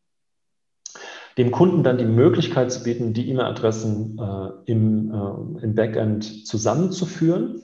dem 1.36 1.50
Kunden 1.50 1.82
dann 1.82 1.98
die 1.98 2.04
Möglichkeit 2.04 2.72
zu 2.72 2.82
bieten, 2.82 3.12
die 3.12 3.28
E-Mail-Adressen 3.28 4.18
äh, 4.18 4.70
im, 4.70 5.12
äh, 5.12 5.64
im 5.64 5.74
Backend 5.74 6.46
zusammenzuführen 6.46 7.62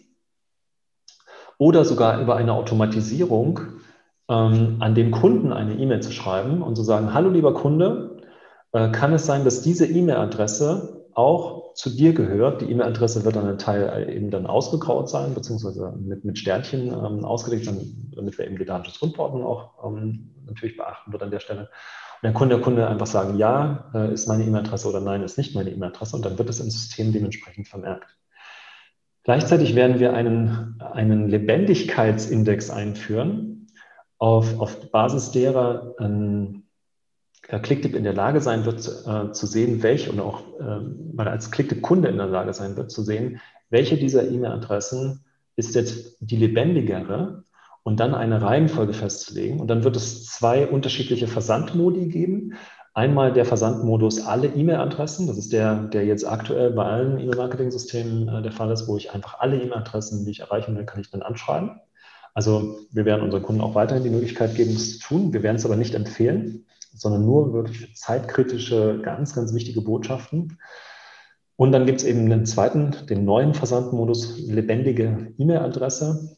oder 1.59 1.85
sogar 1.85 2.21
über 2.21 2.37
eine 2.37 2.53
Automatisierung 2.53 3.76
ähm, 4.29 4.77
an 4.81 4.95
den 4.95 5.11
Kunden 5.11 5.53
eine 5.53 5.75
E-Mail 5.75 6.01
zu 6.01 6.13
schreiben 6.13 6.63
und 6.63 6.77
zu 6.77 6.83
sagen, 6.83 7.15
hallo 7.15 7.31
lieber 7.31 7.55
Kunde, 7.55 8.17
äh, 8.73 8.91
kann 8.91 9.13
es 9.13 9.27
sein, 9.27 9.45
dass 9.45 9.63
diese 9.63 9.87
E-Mail-Adresse 9.87 11.07
auch 11.15 11.75
zu 11.75 11.91
dir 11.91 12.13
gehört. 12.13 12.61
Die 12.61 12.71
E-Mail-Adresse 12.71 13.25
wird 13.25 13.37
dann 13.37 13.49
ein 13.49 13.59
Teil 13.59 14.09
eben 14.11 14.31
dann 14.31 14.47
ausgegraut 14.47 15.09
sein, 15.09 15.35
beziehungsweise 15.35 15.95
mit, 15.99 16.25
mit 16.25 16.39
Sternchen 16.39 16.89
ähm, 16.89 17.25
ausgelegt, 17.25 17.67
damit 18.15 18.39
wir 18.39 18.47
eben 18.47 18.59
die 18.59 18.65
Datenschutzgrundverordnung 18.65 19.45
auch 19.45 19.85
ähm, 19.87 20.31
natürlich 20.47 20.77
beachten 20.77 21.13
wird 21.13 21.23
an 21.23 21.31
der 21.31 21.41
Stelle. 21.41 21.61
Und 21.61 21.69
dann 22.23 22.35
kann 22.35 22.49
der 22.49 22.61
Kunde 22.61 22.89
einfach 22.89 23.07
sagen, 23.07 23.39
ja, 23.39 23.91
äh, 23.95 24.13
ist 24.13 24.27
meine 24.27 24.45
E-Mail-Adresse 24.45 24.89
oder 24.89 25.01
nein, 25.01 25.23
ist 25.23 25.39
nicht 25.39 25.55
meine 25.55 25.71
E-Mail-Adresse 25.71 26.17
und 26.17 26.25
dann 26.25 26.39
wird 26.39 26.51
es 26.51 26.61
im 26.61 26.71
System 26.71 27.13
dementsprechend 27.13 27.69
vermerkt. 27.69 28.17
Gleichzeitig 29.25 29.75
werden 29.75 29.99
wir 29.99 30.13
einen, 30.13 30.81
einen 30.81 31.29
Lebendigkeitsindex 31.29 32.71
einführen, 32.71 33.56
auf, 34.19 34.59
auf 34.61 34.91
Basis 34.91 35.31
derer 35.31 35.95
ein 35.99 36.63
Clicktip 37.43 37.95
in 37.95 38.05
der 38.05 38.15
Lage 38.15 38.41
sein 38.41 38.65
wird, 38.65 38.81
äh, 39.07 39.33
zu 39.33 39.47
sehen, 39.47 39.83
welche 39.83 40.11
und 40.11 40.21
auch 40.21 40.41
äh, 40.59 40.81
weil 41.15 41.29
als 41.29 41.51
Clicktip-Kunde 41.51 42.09
in 42.09 42.17
der 42.17 42.27
Lage 42.27 42.53
sein 42.53 42.77
wird, 42.77 42.91
zu 42.91 43.03
sehen, 43.03 43.41
welche 43.71 43.97
dieser 43.97 44.29
E-Mail-Adressen 44.29 45.25
ist 45.55 45.75
jetzt 45.75 46.17
die 46.21 46.37
lebendigere 46.37 47.45
und 47.83 48.01
dann 48.01 48.15
eine 48.15 48.43
Reihenfolge 48.43 48.93
festzulegen. 48.93 49.61
Und 49.61 49.69
dann 49.69 49.85
wird 49.85 49.97
es 49.97 50.27
zwei 50.27 50.67
unterschiedliche 50.67 51.29
Versandmodi 51.29 52.09
geben. 52.09 52.55
Einmal 52.95 53.33
der 53.33 53.45
Versandmodus 53.45 54.27
alle 54.27 54.49
E-Mail-Adressen, 54.49 55.27
das 55.27 55.39
ist 55.39 55.53
der, 55.53 55.85
der 55.85 56.05
jetzt 56.05 56.27
aktuell 56.27 56.73
bei 56.73 56.85
allen 56.85 57.21
E-Mail-Marketing-Systemen 57.21 58.29
äh, 58.29 58.43
der 58.43 58.53
Fall 58.53 58.71
ist, 58.73 58.89
wo 58.89 58.97
ich 58.97 59.13
einfach 59.13 59.39
alle 59.39 59.63
E-Mail-Adressen, 59.63 60.25
die 60.25 60.33
ich 60.33 60.41
erreichen 60.41 60.77
will, 60.77 60.85
kann 60.85 61.01
ich 61.01 61.11
dann 61.11 61.23
anschreiben. 61.23 61.81
Also 62.37 62.81
wir 62.91 63.07
werden 63.07 63.23
unseren 63.23 63.43
Kunden 63.43 63.63
auch 63.63 63.75
weiterhin 63.75 64.05
die 64.05 64.11
Möglichkeit 64.11 64.57
geben, 64.57 64.75
das 64.75 64.99
zu 64.99 65.09
tun. 65.09 65.33
Wir 65.33 65.43
werden 65.43 65.57
es 65.57 65.65
aber 65.65 65.77
nicht 65.77 65.95
empfehlen, 65.95 66.67
sondern 66.93 67.25
nur 67.25 67.55
wirklich 67.55 67.97
zeitkritische, 67.97 69.01
ganz, 69.03 69.35
ganz 69.35 69.55
wichtige 69.55 69.81
Botschaften. 69.81 70.59
Und 71.57 71.73
dann 71.73 71.87
gibt 71.87 72.01
es 72.01 72.05
eben 72.05 72.31
einen 72.31 72.45
zweiten, 72.45 72.95
den 73.09 73.25
neuen 73.25 73.55
Versandmodus, 73.55 74.39
lebendige 74.39 75.33
E-Mail-Adresse 75.39 76.37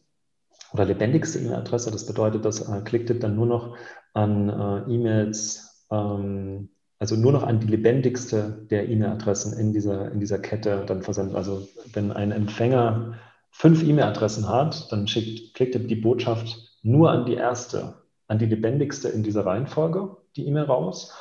oder 0.72 0.84
lebendigste 0.84 1.40
E-Mail-Adresse. 1.40 1.90
Das 1.90 2.06
bedeutet, 2.06 2.44
dass 2.44 2.60
äh, 2.60 2.80
ClickTip 2.84 3.18
dann 3.18 3.34
nur 3.34 3.46
noch 3.46 3.76
an 4.14 4.48
äh, 4.48 4.94
E-Mails, 4.94 5.84
ähm, 5.90 6.68
also 7.00 7.16
nur 7.16 7.32
noch 7.32 7.42
an 7.42 7.58
die 7.58 7.66
lebendigste 7.66 8.68
der 8.70 8.88
E-Mail-Adressen 8.88 9.58
in 9.58 9.72
dieser, 9.72 10.12
in 10.12 10.20
dieser 10.20 10.38
Kette 10.38 10.84
dann 10.86 11.02
versendet. 11.02 11.34
Also 11.34 11.66
wenn 11.92 12.12
ein 12.12 12.30
Empfänger 12.30 13.14
fünf 13.50 13.82
E-Mail-Adressen 13.82 14.48
hat, 14.48 14.90
dann 14.92 15.06
schickt 15.06 15.54
ClickTip 15.54 15.88
die 15.88 15.96
Botschaft 15.96 16.78
nur 16.82 17.10
an 17.10 17.26
die 17.26 17.34
erste, 17.34 17.94
an 18.26 18.38
die 18.38 18.46
lebendigste 18.46 19.08
in 19.08 19.22
dieser 19.22 19.44
Reihenfolge, 19.46 20.16
die 20.36 20.46
E-Mail 20.46 20.64
raus. 20.64 21.14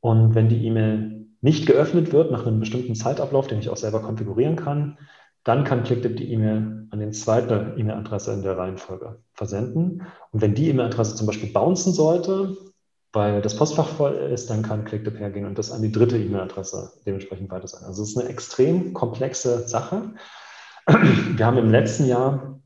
Und 0.00 0.34
wenn 0.34 0.48
die 0.48 0.66
E-Mail 0.66 1.26
nicht 1.40 1.66
geöffnet 1.66 2.12
wird 2.12 2.30
nach 2.30 2.46
einem 2.46 2.60
bestimmten 2.60 2.94
Zeitablauf, 2.94 3.46
den 3.46 3.60
ich 3.60 3.70
auch 3.70 3.76
selber 3.76 4.00
konfigurieren 4.00 4.56
kann, 4.56 4.98
dann 5.44 5.64
kann 5.64 5.84
ClickTip 5.84 6.16
die 6.16 6.32
E-Mail 6.32 6.86
an 6.90 7.00
die 7.00 7.10
zweite 7.10 7.74
E-Mail-Adresse 7.76 8.32
in 8.32 8.42
der 8.42 8.58
Reihenfolge 8.58 9.18
versenden. 9.32 10.02
Und 10.32 10.42
wenn 10.42 10.54
die 10.54 10.68
E-Mail-Adresse 10.68 11.16
zum 11.16 11.26
Beispiel 11.26 11.50
bouncen 11.50 11.92
sollte, 11.92 12.56
weil 13.12 13.40
das 13.40 13.56
Postfach 13.56 13.88
voll 13.88 14.14
ist, 14.14 14.50
dann 14.50 14.62
kann 14.62 14.84
ClickTip 14.84 15.18
hergehen 15.18 15.46
und 15.46 15.58
das 15.58 15.72
an 15.72 15.82
die 15.82 15.90
dritte 15.90 16.18
E-Mail-Adresse 16.18 16.92
dementsprechend 17.06 17.50
weiter 17.50 17.66
sein. 17.66 17.84
Also 17.84 18.02
es 18.02 18.10
ist 18.10 18.18
eine 18.18 18.28
extrem 18.28 18.92
komplexe 18.92 19.66
Sache. 19.66 20.10
Wir 20.90 21.46
haben 21.46 21.58
im 21.58 21.70
letzten 21.70 22.06
Jahr 22.06 22.60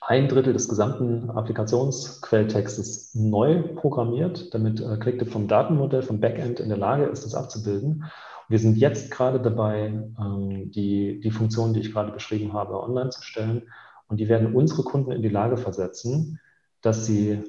ein 0.00 0.28
Drittel 0.28 0.52
des 0.52 0.68
gesamten 0.68 1.30
Applikationsquelltextes 1.30 3.14
neu 3.14 3.62
programmiert, 3.74 4.52
damit 4.52 4.80
äh, 4.80 4.96
ClickTip 4.96 5.30
vom 5.30 5.46
Datenmodell, 5.46 6.02
vom 6.02 6.20
Backend 6.20 6.58
in 6.58 6.68
der 6.68 6.78
Lage 6.78 7.04
ist, 7.04 7.24
das 7.24 7.34
abzubilden. 7.34 8.04
Wir 8.48 8.58
sind 8.58 8.76
jetzt 8.78 9.12
gerade 9.12 9.40
dabei, 9.40 9.92
ähm, 10.18 10.72
die, 10.72 11.20
die 11.20 11.30
Funktionen, 11.30 11.72
die 11.72 11.80
ich 11.80 11.92
gerade 11.92 12.10
beschrieben 12.10 12.52
habe, 12.52 12.82
online 12.82 13.10
zu 13.10 13.22
stellen. 13.22 13.62
Und 14.08 14.18
die 14.18 14.28
werden 14.28 14.54
unsere 14.54 14.82
Kunden 14.82 15.12
in 15.12 15.22
die 15.22 15.28
Lage 15.28 15.56
versetzen, 15.56 16.40
dass 16.80 17.06
sie 17.06 17.42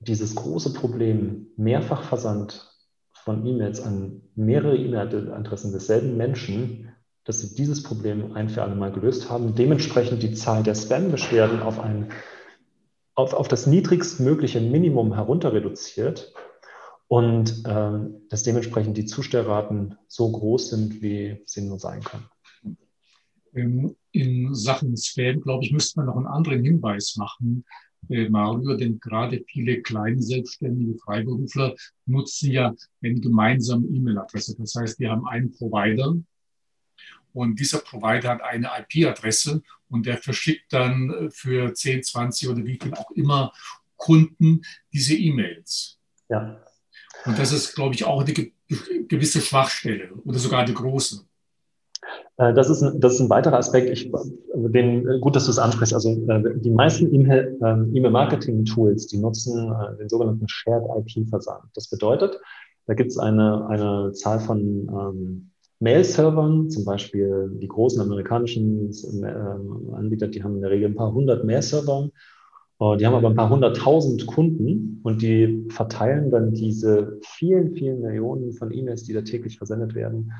dieses 0.00 0.34
große 0.34 0.74
Problem 0.74 1.46
Mehrfachversand 1.56 2.74
von 3.12 3.46
E-Mails 3.46 3.80
an 3.80 4.22
mehrere 4.34 4.76
E-Mail-Adressen 4.76 5.72
desselben 5.72 6.16
Menschen 6.16 6.95
dass 7.26 7.40
sie 7.40 7.54
dieses 7.54 7.82
Problem 7.82 8.34
ein 8.34 8.48
für 8.48 8.62
alle 8.62 8.76
Mal 8.76 8.92
gelöst 8.92 9.28
haben, 9.28 9.54
dementsprechend 9.54 10.22
die 10.22 10.32
Zahl 10.32 10.62
der 10.62 10.76
Spam-Beschwerden 10.76 11.60
auf, 11.60 11.80
auf, 13.14 13.34
auf 13.34 13.48
das 13.48 13.66
niedrigstmögliche 13.66 14.60
Minimum 14.60 15.12
herunter 15.12 15.52
reduziert 15.52 16.32
und 17.08 17.66
äh, 17.66 17.90
dass 18.28 18.44
dementsprechend 18.44 18.96
die 18.96 19.06
Zustellraten 19.06 19.96
so 20.06 20.30
groß 20.30 20.70
sind, 20.70 21.02
wie 21.02 21.42
sie 21.46 21.62
nur 21.62 21.80
sein 21.80 22.00
können. 22.02 22.76
Ähm, 23.54 23.96
in 24.12 24.54
Sachen 24.54 24.96
Spam, 24.96 25.40
glaube 25.40 25.64
ich, 25.64 25.72
müsste 25.72 25.98
man 25.98 26.06
noch 26.06 26.16
einen 26.16 26.26
anderen 26.26 26.62
Hinweis 26.62 27.16
machen, 27.16 27.64
äh, 28.08 28.28
Mario, 28.28 28.76
denn 28.76 29.00
gerade 29.00 29.42
viele 29.48 29.82
kleine 29.82 30.22
selbstständige 30.22 30.96
Freiberufler 30.98 31.74
nutzen 32.06 32.52
ja 32.52 32.72
eine 33.02 33.20
gemeinsame 33.20 33.86
E-Mail-Adresse. 33.88 34.56
Das 34.58 34.74
heißt, 34.76 35.00
wir 35.00 35.10
haben 35.10 35.26
einen 35.26 35.50
Provider, 35.50 36.14
und 37.36 37.60
dieser 37.60 37.80
Provider 37.80 38.30
hat 38.30 38.42
eine 38.42 38.70
IP-Adresse 38.78 39.62
und 39.90 40.06
der 40.06 40.16
verschickt 40.16 40.72
dann 40.72 41.10
äh, 41.10 41.30
für 41.30 41.74
10, 41.74 42.02
20 42.02 42.48
oder 42.48 42.64
wie 42.64 42.78
viel 42.82 42.94
auch 42.94 43.10
immer 43.10 43.52
Kunden 43.96 44.62
diese 44.90 45.14
E-Mails. 45.14 45.98
Ja. 46.30 46.62
Und 47.26 47.38
das 47.38 47.52
ist, 47.52 47.74
glaube 47.74 47.94
ich, 47.94 48.04
auch 48.04 48.22
eine 48.22 48.32
gewisse 49.06 49.42
Schwachstelle 49.42 50.14
oder 50.24 50.38
sogar 50.38 50.60
eine 50.60 50.72
große. 50.72 51.26
Äh, 52.38 52.54
das 52.54 52.70
ist, 52.70 52.80
ein, 52.80 53.00
das 53.00 53.14
ist 53.14 53.20
ein 53.20 53.28
weiterer 53.28 53.58
Aspekt. 53.58 53.90
Ich, 53.90 54.10
den, 54.54 55.06
äh, 55.06 55.18
gut, 55.18 55.36
dass 55.36 55.44
du 55.44 55.50
es 55.50 55.58
ansprichst. 55.58 55.92
Also 55.92 56.14
die 56.14 56.70
meisten 56.70 57.14
ähm, 57.14 57.94
E-Mail-Marketing-Tools, 57.94 59.08
die 59.08 59.18
nutzen 59.18 59.74
den 60.00 60.08
sogenannten 60.08 60.48
Shared 60.48 60.84
IP-Versand. 61.06 61.64
Das 61.74 61.90
bedeutet, 61.90 62.40
da 62.86 62.94
gibt 62.94 63.10
es 63.10 63.18
eine, 63.18 63.66
eine 63.68 64.12
Zahl 64.12 64.40
von 64.40 64.58
ähm, 64.58 65.50
Mail-Servern, 65.80 66.70
zum 66.70 66.84
Beispiel 66.84 67.50
die 67.60 67.68
großen 67.68 68.00
amerikanischen 68.00 68.90
äh, 69.22 69.94
Anbieter, 69.94 70.28
die 70.28 70.42
haben 70.42 70.56
in 70.56 70.62
der 70.62 70.70
Regel 70.70 70.88
ein 70.88 70.94
paar 70.94 71.12
hundert 71.12 71.44
Mail-Server. 71.44 72.08
Äh, 72.80 72.96
die 72.96 73.06
haben 73.06 73.14
aber 73.14 73.28
ein 73.28 73.36
paar 73.36 73.50
hunderttausend 73.50 74.26
Kunden 74.26 75.00
und 75.02 75.20
die 75.20 75.66
verteilen 75.68 76.30
dann 76.30 76.54
diese 76.54 77.18
vielen, 77.22 77.74
vielen 77.74 78.00
Millionen 78.00 78.52
von 78.52 78.72
E-Mails, 78.72 79.04
die 79.04 79.12
da 79.12 79.22
täglich 79.22 79.58
versendet 79.58 79.94
werden, 79.94 80.32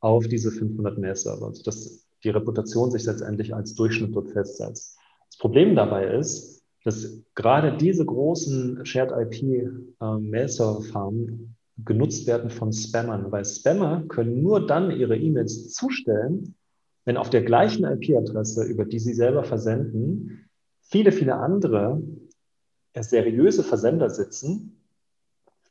auf 0.00 0.26
diese 0.26 0.50
500 0.50 0.98
Mail-Server, 0.98 1.54
sodass 1.54 2.06
die 2.22 2.30
Reputation 2.30 2.90
sich 2.90 3.04
letztendlich 3.04 3.54
als 3.54 3.74
Durchschnitt 3.74 4.14
dort 4.14 4.30
festsetzt. 4.30 4.98
Das 5.30 5.38
Problem 5.38 5.74
dabei 5.74 6.06
ist, 6.06 6.62
dass 6.84 7.22
gerade 7.34 7.76
diese 7.76 8.04
großen 8.04 8.84
Shared 8.84 9.12
IP 9.12 9.42
äh, 9.42 10.18
Mail-Server-Farmen 10.18 11.56
genutzt 11.78 12.26
werden 12.26 12.50
von 12.50 12.72
Spammern, 12.72 13.30
weil 13.32 13.44
Spammer 13.44 14.02
können 14.08 14.42
nur 14.42 14.66
dann 14.66 14.90
ihre 14.90 15.16
E-Mails 15.16 15.72
zustellen, 15.72 16.56
wenn 17.04 17.16
auf 17.16 17.30
der 17.30 17.42
gleichen 17.42 17.84
IP-Adresse, 17.84 18.64
über 18.64 18.84
die 18.84 18.98
sie 18.98 19.14
selber 19.14 19.44
versenden, 19.44 20.50
viele, 20.82 21.12
viele 21.12 21.36
andere 21.36 22.02
äh, 22.92 23.02
seriöse 23.02 23.64
Versender 23.64 24.10
sitzen 24.10 24.76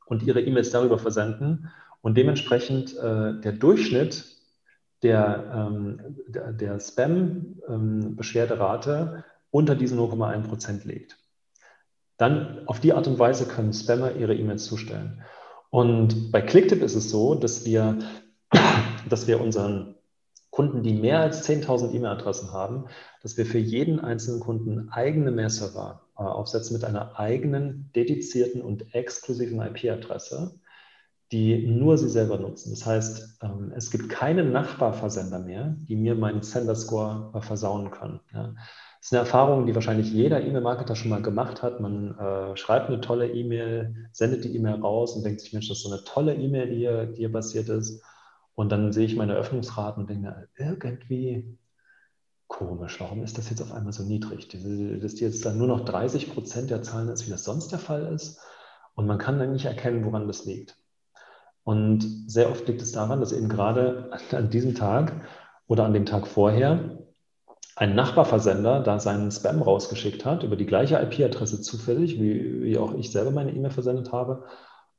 und 0.07 0.23
ihre 0.23 0.41
E-Mails 0.41 0.71
darüber 0.71 0.97
versenden 0.97 1.69
und 2.01 2.17
dementsprechend 2.17 2.97
äh, 2.97 3.39
der 3.39 3.51
Durchschnitt 3.53 4.25
der, 5.03 5.53
ähm, 5.55 6.17
der, 6.27 6.51
der 6.51 6.79
Spam-Beschwerderate 6.79 9.13
ähm, 9.15 9.23
unter 9.51 9.75
diesen 9.75 9.99
0,1 9.99 10.47
Prozent 10.47 10.85
liegt. 10.85 11.19
Dann 12.17 12.67
auf 12.67 12.79
die 12.79 12.93
Art 12.93 13.05
und 13.07 13.19
Weise 13.19 13.47
können 13.47 13.73
Spammer 13.73 14.15
ihre 14.15 14.35
E-Mails 14.35 14.65
zustellen. 14.65 15.23
Und 15.71 16.31
bei 16.31 16.41
Clicktip 16.41 16.83
ist 16.83 16.95
es 16.95 17.09
so, 17.09 17.33
dass 17.33 17.65
wir, 17.65 17.97
dass 19.09 19.27
wir 19.27 19.41
unseren 19.41 19.95
Kunden, 20.51 20.83
die 20.83 20.93
mehr 20.93 21.21
als 21.21 21.47
10.000 21.49 21.93
E-Mail-Adressen 21.93 22.51
haben, 22.51 22.87
dass 23.23 23.37
wir 23.37 23.45
für 23.45 23.57
jeden 23.57 24.01
einzelnen 24.01 24.41
Kunden 24.41 24.89
eigene 24.89 25.31
Mail-Server 25.31 26.01
äh, 26.17 26.23
aufsetzen 26.23 26.73
mit 26.73 26.83
einer 26.83 27.17
eigenen, 27.17 27.89
dedizierten 27.95 28.61
und 28.61 28.93
exklusiven 28.93 29.61
IP-Adresse, 29.61 30.59
die 31.31 31.65
nur 31.65 31.97
sie 31.97 32.09
selber 32.09 32.37
nutzen. 32.37 32.71
Das 32.71 32.85
heißt, 32.85 33.39
ähm, 33.41 33.71
es 33.73 33.91
gibt 33.91 34.09
keine 34.09 34.43
Nachbarversender 34.43 35.39
mehr, 35.39 35.77
die 35.87 35.95
mir 35.95 36.15
meinen 36.15 36.41
Sender-Score 36.41 37.31
äh, 37.33 37.41
versauen 37.41 37.91
können. 37.91 38.19
Ja. 38.33 38.53
Das 39.01 39.07
ist 39.07 39.13
eine 39.13 39.21
Erfahrung, 39.21 39.65
die 39.65 39.73
wahrscheinlich 39.73 40.13
jeder 40.13 40.41
E-Mail-Marketer 40.41 40.95
schon 40.95 41.09
mal 41.09 41.23
gemacht 41.23 41.63
hat. 41.63 41.79
Man 41.79 42.15
äh, 42.19 42.55
schreibt 42.55 42.87
eine 42.87 43.01
tolle 43.01 43.31
E-Mail, 43.31 43.95
sendet 44.11 44.43
die 44.43 44.55
E-Mail 44.55 44.75
raus 44.75 45.15
und 45.15 45.25
denkt 45.25 45.41
sich, 45.41 45.53
Mensch, 45.53 45.69
das 45.69 45.77
ist 45.77 45.83
so 45.83 45.91
eine 45.91 46.03
tolle 46.03 46.35
E-Mail, 46.35 46.69
die 46.69 46.75
hier, 46.75 47.07
die 47.07 47.17
hier 47.17 47.31
passiert 47.31 47.67
ist. 47.69 48.03
Und 48.53 48.71
dann 48.71 48.93
sehe 48.93 49.07
ich 49.07 49.15
meine 49.15 49.33
Öffnungsraten 49.33 50.03
und 50.03 50.09
denke 50.11 50.49
irgendwie 50.55 51.57
komisch, 52.47 52.99
warum 52.99 53.23
ist 53.23 53.39
das 53.39 53.49
jetzt 53.49 53.63
auf 53.63 53.73
einmal 53.73 53.91
so 53.91 54.03
niedrig? 54.03 54.47
Dass 54.49 55.15
die 55.15 55.23
jetzt 55.23 55.43
dann 55.47 55.57
nur 55.57 55.67
noch 55.67 55.83
30 55.83 56.31
Prozent 56.31 56.69
der 56.69 56.83
Zahlen 56.83 57.09
ist, 57.09 57.25
wie 57.25 57.31
das 57.31 57.43
sonst 57.43 57.71
der 57.71 57.79
Fall 57.79 58.05
ist. 58.13 58.39
Und 58.93 59.07
man 59.07 59.17
kann 59.17 59.39
dann 59.39 59.53
nicht 59.53 59.65
erkennen, 59.65 60.05
woran 60.05 60.27
das 60.27 60.45
liegt. 60.45 60.77
Und 61.63 62.01
sehr 62.27 62.51
oft 62.51 62.67
liegt 62.67 62.83
es 62.83 62.91
daran, 62.91 63.19
dass 63.19 63.31
eben 63.31 63.49
gerade 63.49 64.11
an 64.31 64.51
diesem 64.51 64.75
Tag 64.75 65.11
oder 65.65 65.85
an 65.85 65.93
dem 65.93 66.05
Tag 66.05 66.27
vorher 66.27 66.99
ein 67.75 67.95
Nachbarversender 67.95 68.81
da 68.81 68.99
seinen 68.99 69.31
Spam 69.31 69.61
rausgeschickt 69.61 70.25
hat, 70.25 70.43
über 70.43 70.55
die 70.55 70.65
gleiche 70.65 70.99
IP-Adresse 70.99 71.61
zufällig, 71.61 72.19
wie, 72.19 72.63
wie 72.63 72.77
auch 72.77 72.93
ich 72.95 73.11
selber 73.11 73.31
meine 73.31 73.51
E-Mail 73.51 73.71
versendet 73.71 74.11
habe, 74.11 74.43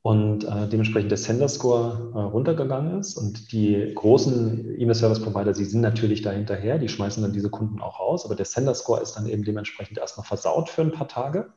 und 0.03 0.43
äh, 0.43 0.69
dementsprechend 0.69 1.13
der 1.13 1.19
Sender-Score 1.19 2.11
äh, 2.13 2.19
runtergegangen 2.19 2.99
ist. 2.99 3.17
Und 3.17 3.53
die 3.53 3.93
großen 3.95 4.81
E-Mail-Service-Provider, 4.81 5.55
sie 5.55 5.65
sind 5.65 5.81
natürlich 5.81 6.23
da 6.23 6.33
hinterher, 6.33 6.79
die 6.79 6.89
schmeißen 6.89 7.23
dann 7.23 7.33
diese 7.33 7.51
Kunden 7.51 7.81
auch 7.81 8.01
raus, 8.01 8.25
aber 8.25 8.35
der 8.35 8.47
Sender-Score 8.47 9.01
ist 9.01 9.13
dann 9.13 9.29
eben 9.29 9.45
dementsprechend 9.45 9.99
erstmal 9.99 10.27
versaut 10.27 10.69
für 10.69 10.83
ein 10.83 10.91
paar 10.91 11.07
Tage. 11.07 11.53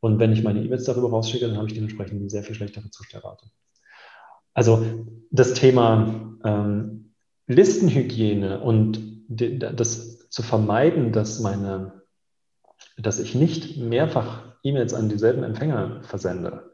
Und 0.00 0.18
wenn 0.18 0.32
ich 0.32 0.42
meine 0.42 0.60
E-Mails 0.60 0.84
darüber 0.84 1.10
rausschicke, 1.10 1.46
dann 1.46 1.56
habe 1.56 1.68
ich 1.68 1.74
dementsprechend 1.74 2.20
eine 2.20 2.30
sehr 2.30 2.42
viel 2.42 2.56
schlechtere 2.56 2.90
Zustellrate. 2.90 3.46
Also 4.54 4.84
das 5.30 5.54
Thema 5.54 6.36
ähm, 6.44 7.12
Listenhygiene 7.46 8.60
und 8.60 9.00
das 9.28 10.17
zu 10.28 10.42
vermeiden, 10.42 11.12
dass 11.12 11.40
meine, 11.40 12.02
dass 12.96 13.18
ich 13.18 13.34
nicht 13.34 13.76
mehrfach 13.78 14.42
E-Mails 14.62 14.94
an 14.94 15.08
dieselben 15.08 15.42
Empfänger 15.42 16.02
versende. 16.02 16.70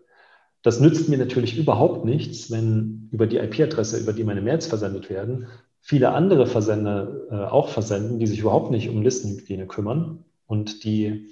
Das 0.62 0.80
nützt 0.80 1.08
mir 1.08 1.18
natürlich 1.18 1.58
überhaupt 1.58 2.04
nichts, 2.04 2.50
wenn 2.50 3.08
über 3.12 3.26
die 3.26 3.36
IP-Adresse, 3.36 3.98
über 3.98 4.14
die 4.14 4.24
meine 4.24 4.40
Mails 4.40 4.66
versendet 4.66 5.10
werden, 5.10 5.46
viele 5.80 6.12
andere 6.12 6.46
Versender 6.46 7.26
äh, 7.30 7.34
auch 7.44 7.68
versenden, 7.68 8.18
die 8.18 8.26
sich 8.26 8.40
überhaupt 8.40 8.70
nicht 8.70 8.88
um 8.88 9.02
Listenhygiene 9.02 9.66
kümmern 9.66 10.24
und 10.46 10.84
die 10.84 11.28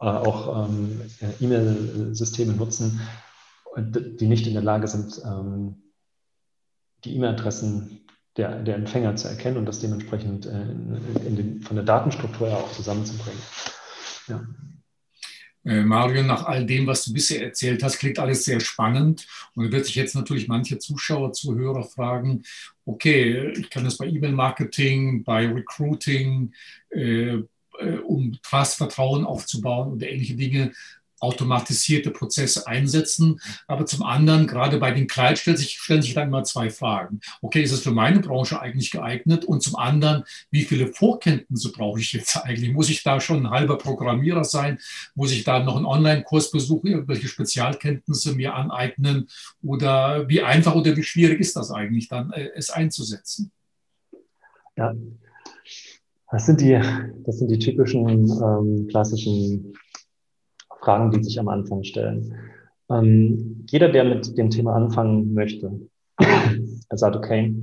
äh, 0.00 0.06
auch 0.06 0.66
ähm, 0.66 1.00
E-Mail-Systeme 1.40 2.52
nutzen, 2.52 3.00
die 3.76 4.26
nicht 4.26 4.46
in 4.48 4.54
der 4.54 4.62
Lage 4.62 4.88
sind, 4.88 5.22
ähm, 5.24 5.76
die 7.04 7.14
E-Mail-Adressen 7.14 8.00
der, 8.36 8.62
der 8.62 8.76
Empfänger 8.76 9.16
zu 9.16 9.28
erkennen 9.28 9.58
und 9.58 9.66
das 9.66 9.80
dementsprechend 9.80 10.46
äh, 10.46 10.50
in, 11.26 11.36
den, 11.36 11.62
von 11.62 11.76
der 11.76 11.84
Datenstruktur 11.84 12.48
her 12.48 12.58
auch 12.58 12.72
zusammenzubringen. 12.72 13.40
Ja. 14.28 14.44
Äh, 15.64 15.82
Mario, 15.82 16.22
nach 16.22 16.44
all 16.44 16.66
dem, 16.66 16.86
was 16.86 17.04
du 17.04 17.12
bisher 17.12 17.42
erzählt 17.42 17.82
hast, 17.82 17.98
klingt 17.98 18.18
alles 18.18 18.44
sehr 18.44 18.60
spannend. 18.60 19.26
Und 19.54 19.72
wird 19.72 19.86
sich 19.86 19.94
jetzt 19.94 20.14
natürlich 20.14 20.48
manche 20.48 20.78
Zuschauer, 20.78 21.32
Zuhörer 21.32 21.84
fragen, 21.84 22.42
okay, 22.84 23.52
ich 23.56 23.70
kann 23.70 23.84
das 23.84 23.96
bei 23.96 24.06
E-Mail-Marketing, 24.06 25.24
bei 25.24 25.46
Recruiting, 25.46 26.52
äh, 26.90 27.38
äh 27.78 27.98
um 28.04 28.38
Trust, 28.42 28.76
Vertrauen 28.76 29.24
aufzubauen 29.24 29.92
und 29.92 30.02
ähnliche 30.02 30.34
Dinge 30.34 30.72
automatisierte 31.24 32.10
Prozesse 32.10 32.66
einsetzen. 32.66 33.40
Aber 33.66 33.86
zum 33.86 34.02
anderen, 34.02 34.46
gerade 34.46 34.78
bei 34.78 34.92
den 34.92 35.06
Kleid 35.06 35.38
stellen 35.38 35.56
sich, 35.56 35.78
stellen 35.78 36.02
sich 36.02 36.14
dann 36.14 36.28
immer 36.28 36.44
zwei 36.44 36.70
Fragen. 36.70 37.20
Okay, 37.42 37.62
ist 37.62 37.72
es 37.72 37.80
für 37.80 37.90
meine 37.90 38.20
Branche 38.20 38.60
eigentlich 38.60 38.90
geeignet? 38.90 39.44
Und 39.44 39.62
zum 39.62 39.76
anderen, 39.76 40.24
wie 40.50 40.64
viele 40.64 40.88
Vorkenntnisse 40.88 41.72
brauche 41.72 42.00
ich 42.00 42.12
jetzt 42.12 42.36
eigentlich? 42.36 42.72
Muss 42.72 42.90
ich 42.90 43.02
da 43.02 43.20
schon 43.20 43.46
ein 43.46 43.50
halber 43.50 43.78
Programmierer 43.78 44.44
sein? 44.44 44.78
Muss 45.14 45.32
ich 45.32 45.44
da 45.44 45.62
noch 45.62 45.76
einen 45.76 45.86
Online-Kurs 45.86 46.50
besuchen, 46.50 46.88
irgendwelche 46.88 47.28
Spezialkenntnisse 47.28 48.34
mir 48.34 48.54
aneignen? 48.54 49.28
Oder 49.62 50.28
wie 50.28 50.42
einfach 50.42 50.74
oder 50.74 50.96
wie 50.96 51.02
schwierig 51.02 51.40
ist 51.40 51.56
das 51.56 51.70
eigentlich 51.70 52.08
dann, 52.08 52.30
äh, 52.32 52.50
es 52.54 52.70
einzusetzen? 52.70 53.50
Ja, 54.76 54.94
das 56.30 56.46
sind 56.46 56.60
die, 56.60 56.80
das 57.24 57.38
sind 57.38 57.48
die 57.48 57.58
typischen 57.58 58.08
ähm, 58.08 58.88
klassischen 58.88 59.72
Fragen, 60.84 61.10
die 61.10 61.24
sich 61.24 61.40
am 61.40 61.48
Anfang 61.48 61.82
stellen. 61.82 62.34
Ähm, 62.90 63.64
jeder, 63.68 63.88
der 63.88 64.04
mit 64.04 64.36
dem 64.36 64.50
Thema 64.50 64.74
anfangen 64.74 65.32
möchte, 65.32 65.88
er 66.18 66.98
sagt, 66.98 67.16
okay, 67.16 67.54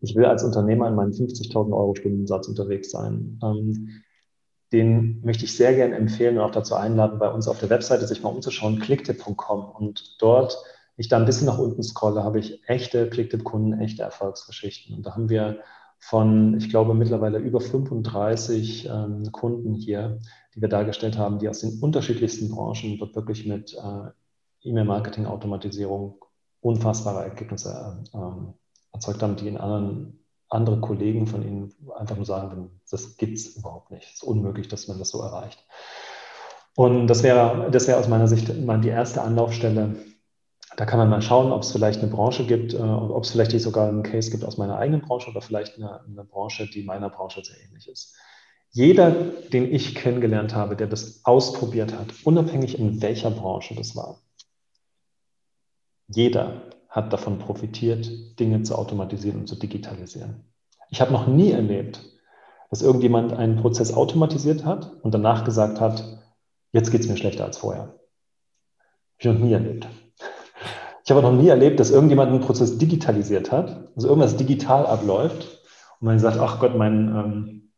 ich 0.00 0.14
will 0.14 0.24
als 0.24 0.44
Unternehmer 0.44 0.88
in 0.88 0.94
meinem 0.94 1.12
50.000 1.12 1.76
Euro 1.76 1.94
Stundensatz 1.94 2.48
unterwegs 2.48 2.90
sein. 2.90 3.38
Ähm, 3.42 4.02
den 4.72 5.20
möchte 5.24 5.44
ich 5.44 5.56
sehr 5.56 5.74
gerne 5.74 5.94
empfehlen 5.94 6.38
und 6.38 6.44
auch 6.44 6.50
dazu 6.50 6.74
einladen, 6.74 7.18
bei 7.18 7.30
uns 7.30 7.46
auf 7.46 7.60
der 7.60 7.70
Webseite 7.70 8.06
sich 8.06 8.22
mal 8.22 8.30
umzuschauen, 8.30 8.80
clicktip.com. 8.80 9.64
Und 9.64 10.16
dort, 10.20 10.56
ich 10.96 11.08
da 11.08 11.18
ein 11.18 11.24
bisschen 11.24 11.46
nach 11.46 11.58
unten 11.58 11.82
scrolle, 11.82 12.24
habe 12.24 12.40
ich 12.40 12.62
echte 12.66 13.08
Clicktip-Kunden, 13.08 13.80
echte 13.80 14.02
Erfolgsgeschichten. 14.02 14.96
Und 14.96 15.06
da 15.06 15.14
haben 15.14 15.28
wir 15.28 15.58
von, 15.98 16.56
ich 16.58 16.70
glaube, 16.70 16.94
mittlerweile 16.94 17.38
über 17.38 17.60
35 17.60 18.88
ähm, 18.88 19.32
Kunden 19.32 19.74
hier, 19.74 20.18
die 20.54 20.60
wir 20.60 20.68
dargestellt 20.68 21.18
haben, 21.18 21.38
die 21.38 21.48
aus 21.48 21.60
den 21.60 21.80
unterschiedlichsten 21.80 22.50
Branchen 22.50 22.98
dort 22.98 23.14
wirklich 23.14 23.46
mit 23.46 23.74
äh, 23.74 24.68
E-Mail-Marketing-Automatisierung 24.68 26.18
unfassbare 26.60 27.24
Ergebnisse 27.24 28.04
äh, 28.12 28.94
erzeugt 28.94 29.22
haben, 29.22 29.36
die 29.36 29.48
in 29.48 29.56
anderen 29.56 30.20
andere 30.48 30.80
Kollegen 30.80 31.26
von 31.26 31.42
Ihnen 31.42 31.72
einfach 31.96 32.16
nur 32.16 32.24
sagen 32.24 32.50
würden, 32.50 32.80
das 32.90 33.16
gibt 33.16 33.36
es 33.36 33.56
überhaupt 33.56 33.90
nicht. 33.90 34.06
Es 34.06 34.14
ist 34.14 34.22
unmöglich, 34.22 34.68
dass 34.68 34.88
man 34.88 34.98
das 34.98 35.08
so 35.08 35.20
erreicht. 35.20 35.64
Und 36.76 37.06
das 37.08 37.22
wäre, 37.22 37.70
das 37.70 37.88
wäre 37.88 37.98
aus 37.98 38.08
meiner 38.08 38.28
Sicht 38.28 38.54
mal 38.64 38.80
die 38.80 38.88
erste 38.88 39.22
Anlaufstelle, 39.22 39.96
da 40.76 40.84
kann 40.84 40.98
man 40.98 41.08
mal 41.08 41.22
schauen, 41.22 41.52
ob 41.52 41.62
es 41.62 41.72
vielleicht 41.72 42.00
eine 42.02 42.10
Branche 42.10 42.46
gibt, 42.46 42.74
äh, 42.74 42.78
ob 42.78 43.24
es 43.24 43.30
vielleicht 43.30 43.58
sogar 43.60 43.88
einen 43.88 44.02
Case 44.02 44.30
gibt 44.30 44.44
aus 44.44 44.58
meiner 44.58 44.76
eigenen 44.76 45.00
Branche 45.00 45.30
oder 45.30 45.40
vielleicht 45.40 45.76
eine, 45.76 46.02
eine 46.04 46.24
Branche, 46.24 46.66
die 46.66 46.82
meiner 46.82 47.08
Branche 47.08 47.42
sehr 47.42 47.56
ähnlich 47.62 47.88
ist. 47.88 48.14
Jeder, 48.70 49.10
den 49.10 49.72
ich 49.72 49.94
kennengelernt 49.94 50.54
habe, 50.54 50.76
der 50.76 50.86
das 50.86 51.24
ausprobiert 51.24 51.94
hat, 51.98 52.08
unabhängig 52.24 52.78
in 52.78 53.00
welcher 53.00 53.30
Branche 53.30 53.74
das 53.74 53.96
war, 53.96 54.20
jeder 56.08 56.62
hat 56.88 57.12
davon 57.12 57.38
profitiert, 57.38 58.38
Dinge 58.38 58.62
zu 58.62 58.76
automatisieren 58.76 59.40
und 59.40 59.46
zu 59.46 59.56
digitalisieren. 59.56 60.44
Ich 60.90 61.00
habe 61.00 61.12
noch 61.12 61.26
nie 61.26 61.50
erlebt, 61.50 62.00
dass 62.70 62.82
irgendjemand 62.82 63.32
einen 63.32 63.56
Prozess 63.56 63.94
automatisiert 63.94 64.64
hat 64.64 64.92
und 65.02 65.12
danach 65.12 65.44
gesagt 65.44 65.80
hat, 65.80 66.22
jetzt 66.72 66.90
geht 66.90 67.00
es 67.00 67.08
mir 67.08 67.16
schlechter 67.16 67.44
als 67.44 67.58
vorher. 67.58 67.82
Habe 67.82 67.98
ich 69.18 69.26
noch 69.26 69.38
nie 69.38 69.52
erlebt. 69.52 69.88
Ich 71.06 71.12
habe 71.12 71.22
noch 71.22 71.30
nie 71.30 71.46
erlebt, 71.46 71.78
dass 71.78 71.92
irgendjemand 71.92 72.32
einen 72.32 72.40
Prozess 72.40 72.78
digitalisiert 72.78 73.52
hat, 73.52 73.90
also 73.94 74.08
irgendwas 74.08 74.36
digital 74.36 74.86
abläuft 74.86 75.60
und 76.00 76.08
man 76.08 76.18
sagt, 76.18 76.40
ach 76.40 76.58
Gott, 76.58 76.74
mein, 76.76 77.08
ähm, 77.14 77.72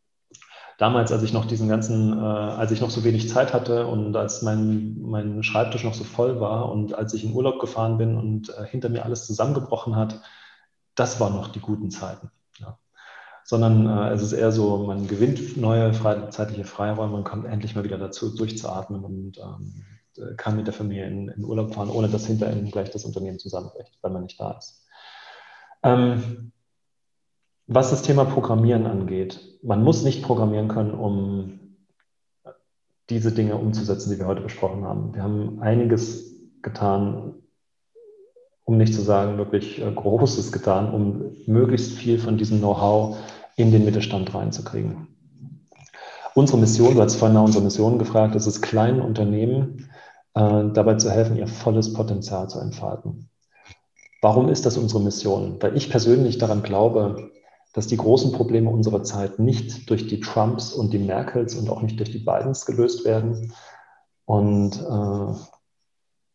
damals, 0.78 1.12
als 1.12 1.22
ich 1.22 1.34
noch 1.34 1.44
diesen 1.44 1.68
ganzen, 1.68 2.16
äh, 2.16 2.22
als 2.22 2.70
ich 2.70 2.80
noch 2.80 2.88
so 2.88 3.05
wenig 3.05 3.28
Zeit 3.28 3.52
hatte 3.52 3.86
und 3.86 4.16
als 4.16 4.40
mein, 4.40 5.02
mein 5.02 5.42
Schreibtisch 5.42 5.84
noch 5.84 5.92
so 5.92 6.05
voll 6.05 6.40
war 6.40 6.72
und 6.72 6.94
als 6.94 7.12
ich 7.12 7.22
in 7.22 7.34
Urlaub 7.34 7.60
gefahren 7.60 7.98
bin 7.98 8.16
und 8.16 8.48
äh, 8.48 8.64
hinter 8.64 8.88
mir 8.88 9.05
alles 9.05 9.26
zusammengebrochen 9.26 9.94
hat, 9.94 10.22
das 10.94 11.20
waren 11.20 11.34
noch 11.34 11.48
die 11.48 11.60
guten 11.60 11.90
Zeiten. 11.90 12.30
Ja. 12.56 12.78
Sondern 13.44 13.86
äh, 13.88 14.10
es 14.14 14.22
ist 14.22 14.32
eher 14.32 14.52
so, 14.52 14.78
man 14.86 15.06
gewinnt 15.06 15.59
neue 15.59 15.92
zeitliche 16.30 16.64
Freiräume 16.64 17.16
und 17.16 17.24
kommt 17.24 17.44
endlich 17.44 17.74
mal 17.74 17.84
wieder 17.84 17.98
dazu, 17.98 18.34
durchzuatmen 18.34 19.05
und 19.05 19.36
ähm, 19.36 19.84
äh, 19.84 19.88
kann 20.36 20.57
mit 20.57 20.66
der 20.66 20.74
Familie 20.74 21.07
in, 21.07 21.28
in, 21.28 21.45
Urlaub 21.45 21.74
fahren, 21.74 21.90
ohne 21.90 22.09
dass 22.09 22.27
hinterher 22.27 22.57
gleich 22.70 22.90
das 22.90 23.05
Unternehmen 23.05 23.39
zusammenbricht, 23.39 23.99
weil 24.03 24.12
man 24.12 24.23
nicht 24.23 24.40
da 24.40 24.53
ist. 24.53 24.85
Ähm, 25.82 26.53
was 27.66 27.90
das 27.90 28.03
Thema 28.03 28.24
Programmieren 28.24 28.86
angeht, 28.86 29.59
man 29.62 29.82
muss 29.85 30.03
nicht 30.03 30.23
programmieren 30.23 30.69
können, 30.69 30.93
um 30.93 31.61
diese 33.11 33.32
Dinge 33.32 33.57
umzusetzen, 33.57 34.11
die 34.11 34.19
wir 34.19 34.27
heute 34.27 34.43
besprochen 34.43 34.85
haben. 34.85 35.15
Wir 35.15 35.23
haben 35.23 35.61
einiges 35.61 36.35
getan, 36.62 37.35
um 38.65 38.77
nicht 38.77 38.95
zu 38.95 39.03
sagen 39.03 39.39
wirklich 39.39 39.81
äh, 39.81 39.90
Großes 39.90 40.53
getan, 40.53 40.93
um 40.93 41.36
möglichst 41.47 41.93
viel 41.93 42.19
von 42.19 42.36
diesem 42.36 42.59
Know-how 42.59 43.16
in 43.57 43.70
den 43.70 43.85
Mittelstand 43.85 44.35
reinzukriegen. 44.35 45.09
Unsere 46.35 46.59
Mission, 46.59 46.95
du 46.95 47.03
hast 47.03 47.16
vorhin 47.16 47.35
nach 47.35 47.45
unserer 47.45 47.65
Mission 47.65 47.99
gefragt, 47.99 48.35
ist 48.35 48.47
es 48.47 48.61
kleinen 48.61 49.01
Unternehmen 49.01 49.89
äh, 49.90 49.98
dabei 50.34 50.94
zu 50.94 51.10
helfen, 51.10 51.36
ihr 51.36 51.48
volles 51.48 51.92
Potenzial 51.92 52.48
zu 52.48 52.60
entfalten. 52.60 53.28
Warum 54.20 54.48
ist 54.48 54.66
das 54.66 54.76
unsere 54.76 55.00
Mission? 55.00 55.56
Weil 55.60 55.76
ich 55.76 55.90
persönlich 55.90 56.38
daran 56.38 56.62
glaube, 56.62 57.30
dass 57.72 57.86
die 57.86 57.96
großen 57.96 58.32
Probleme 58.32 58.70
unserer 58.70 59.02
Zeit 59.05 59.38
nicht 59.38 59.88
durch 59.88 60.09
die 60.09 60.20
Trumps 60.20 60.72
und 60.72 60.92
die 60.92 60.98
Merkels 60.98 61.55
und 61.55 61.70
auch 61.70 61.82
nicht 61.82 61.98
durch 61.98 62.10
die 62.10 62.18
Bidens 62.18 62.66
gelöst 62.66 63.05
werden 63.05 63.52
und 64.24 64.80
äh, 64.80 65.34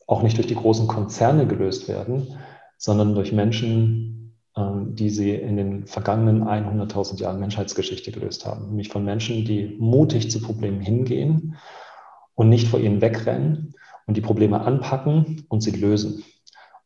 auch 0.07 0.23
nicht 0.23 0.37
durch 0.37 0.47
die 0.47 0.55
großen 0.55 0.87
Konzerne 0.87 1.45
gelöst 1.47 1.87
werden, 1.87 2.37
sondern 2.77 3.15
durch 3.15 3.33
Menschen, 3.33 4.37
äh, 4.55 4.61
die 4.85 5.09
sie 5.09 5.35
in 5.35 5.57
den 5.57 5.85
vergangenen 5.85 6.43
100.000 6.43 7.19
Jahren 7.19 7.39
Menschheitsgeschichte 7.39 8.11
gelöst 8.11 8.45
haben. 8.45 8.67
Nämlich 8.67 8.89
von 8.89 9.03
Menschen, 9.03 9.43
die 9.43 9.75
mutig 9.79 10.31
zu 10.31 10.41
Problemen 10.41 10.79
hingehen 10.79 11.57
und 12.35 12.47
nicht 12.47 12.67
vor 12.67 12.79
ihnen 12.79 13.01
wegrennen 13.01 13.73
und 14.05 14.17
die 14.17 14.21
Probleme 14.21 14.61
anpacken 14.61 15.45
und 15.49 15.61
sie 15.61 15.71
lösen. 15.71 16.23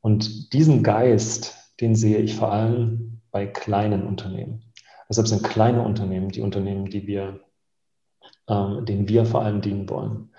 Und 0.02 0.54
diesen 0.54 0.84
Geist, 0.84 1.56
den 1.82 1.96
sehe 1.96 2.20
ich 2.20 2.36
vor 2.36 2.52
allem 2.52 3.22
bei 3.32 3.46
kleinen 3.46 4.06
Unternehmen. 4.08 4.64
Deshalb 5.10 5.28
sind 5.28 5.44
kleine 5.44 5.82
Unternehmen 5.84 6.30
die 6.30 6.42
Unternehmen, 6.42 6.90
die 6.90 7.08
wir, 7.08 7.40
ähm, 8.48 8.86
denen 8.86 9.08
wir 9.08 9.26
vor 9.26 9.42
allem 9.42 9.62
dienen 9.62 9.90
wollen. 9.90 10.30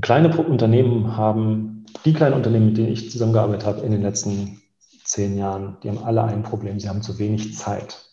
Kleine 0.00 0.36
Unternehmen 0.36 1.16
haben, 1.16 1.84
die 2.04 2.12
kleinen 2.12 2.34
Unternehmen, 2.34 2.66
mit 2.66 2.78
denen 2.78 2.92
ich 2.92 3.10
zusammengearbeitet 3.10 3.66
habe 3.66 3.80
in 3.80 3.92
den 3.92 4.02
letzten 4.02 4.62
zehn 5.04 5.36
Jahren, 5.36 5.76
die 5.82 5.88
haben 5.88 6.04
alle 6.04 6.24
ein 6.24 6.42
Problem, 6.42 6.78
sie 6.78 6.88
haben 6.88 7.02
zu 7.02 7.18
wenig 7.18 7.56
Zeit. 7.56 8.06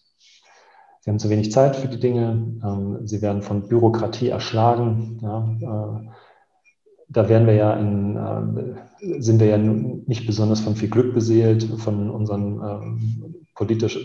Sie 1.01 1.11
haben 1.11 1.19
zu 1.19 1.29
wenig 1.29 1.51
Zeit 1.51 1.75
für 1.75 1.87
die 1.87 1.99
Dinge, 1.99 2.59
ähm, 2.63 3.07
sie 3.07 3.21
werden 3.21 3.41
von 3.41 3.67
Bürokratie 3.67 4.29
erschlagen. 4.29 5.19
Ja, 5.21 6.01
äh, 6.01 6.09
da 7.09 7.29
werden 7.29 7.47
wir 7.47 7.53
ja 7.53 7.73
in, 7.73 8.15
äh, 8.15 9.21
sind 9.21 9.39
wir 9.39 9.47
ja 9.47 9.57
nicht 9.57 10.25
besonders 10.25 10.59
von 10.59 10.75
viel 10.75 10.89
Glück 10.89 11.13
beseelt, 11.13 11.63
von 11.77 12.09
unseren 12.09 12.61
ähm, 12.61 13.35
politisch, 13.55 13.97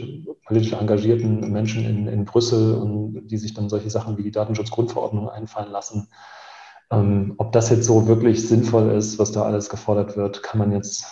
politisch 0.46 0.72
engagierten 0.72 1.50
Menschen 1.52 1.84
in, 1.84 2.06
in 2.06 2.24
Brüssel 2.24 2.74
und 2.74 3.26
die 3.26 3.38
sich 3.38 3.54
dann 3.54 3.68
solche 3.68 3.90
Sachen 3.90 4.18
wie 4.18 4.22
die 4.22 4.30
Datenschutzgrundverordnung 4.30 5.28
einfallen 5.28 5.72
lassen. 5.72 6.08
Ähm, 6.90 7.34
ob 7.38 7.52
das 7.52 7.70
jetzt 7.70 7.86
so 7.86 8.06
wirklich 8.06 8.46
sinnvoll 8.46 8.90
ist, 8.90 9.18
was 9.18 9.32
da 9.32 9.42
alles 9.42 9.68
gefordert 9.68 10.16
wird, 10.16 10.42
kann 10.42 10.58
man 10.58 10.72
jetzt, 10.72 11.06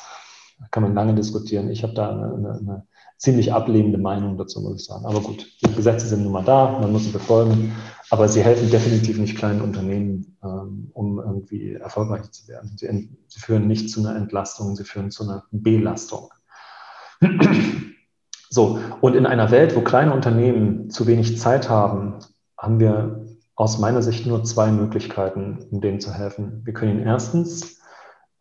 kann 0.71 0.83
man 0.83 0.95
lange 0.95 1.15
diskutieren. 1.15 1.71
Ich 1.71 1.83
habe 1.83 1.95
da 1.95 2.11
eine, 2.11 2.35
eine, 2.35 2.59
eine 2.59 2.87
ziemlich 3.17 3.53
ablehnende 3.53 3.99
Meinung 3.99 4.39
dazu, 4.39 4.61
muss 4.61 4.81
ich 4.81 4.87
sagen. 4.87 5.07
Aber 5.07 5.21
gut, 5.21 5.47
die 5.63 5.75
Gesetze 5.75 6.07
sind 6.07 6.23
nun 6.23 6.33
mal 6.33 6.45
da, 6.45 6.79
man 6.81 6.93
muss 6.93 7.05
sie 7.05 7.11
befolgen, 7.11 7.73
aber 8.11 8.29
sie 8.29 8.43
helfen 8.43 8.71
definitiv 8.71 9.19
nicht 9.19 9.39
kleinen 9.39 9.61
Unternehmen, 9.61 10.37
ähm, 10.43 10.91
um 10.93 11.19
irgendwie 11.19 11.75
erfolgreich 11.75 12.31
zu 12.33 12.49
werden. 12.49 12.77
Sie, 12.77 12.87
sie 13.29 13.41
führen 13.41 13.69
nicht 13.69 13.89
zu 13.89 14.01
einer 14.01 14.17
Entlastung, 14.17 14.75
sie 14.75 14.85
führen 14.85 15.11
zu 15.11 15.25
einer 15.25 15.45
Belastung. 15.51 16.29
So, 18.53 18.81
und 19.01 19.15
in 19.15 19.27
einer 19.27 19.53
Welt, 19.53 19.77
wo 19.77 19.81
kleine 19.81 20.13
Unternehmen 20.13 20.91
zu 20.91 21.07
wenig 21.07 21.39
Zeit 21.39 21.71
haben, 21.71 22.17
haben 22.59 22.81
wir 22.81 23.25
aus 23.55 23.79
meiner 23.79 24.03
Sicht 24.03 24.27
nur 24.27 24.43
zwei 24.43 24.73
Möglichkeiten, 24.73 25.67
um 25.71 25.81
denen 25.81 26.01
zu 26.01 26.13
helfen. 26.13 26.63
Wir 26.65 26.73
können 26.73 26.99
ihnen 26.99 27.07
erstens 27.07 27.81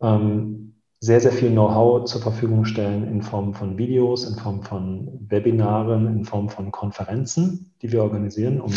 ähm, 0.01 0.81
sehr, 0.99 1.21
sehr 1.21 1.31
viel 1.31 1.51
Know-how 1.51 2.05
zur 2.05 2.21
Verfügung 2.21 2.65
stellen 2.65 3.07
in 3.07 3.21
Form 3.21 3.53
von 3.53 3.77
Videos, 3.77 4.27
in 4.27 4.35
Form 4.35 4.63
von 4.63 5.27
Webinaren, 5.29 6.07
in 6.07 6.25
Form 6.25 6.49
von 6.49 6.71
Konferenzen, 6.71 7.75
die 7.83 7.91
wir 7.91 8.01
organisieren, 8.01 8.61
um 8.61 8.73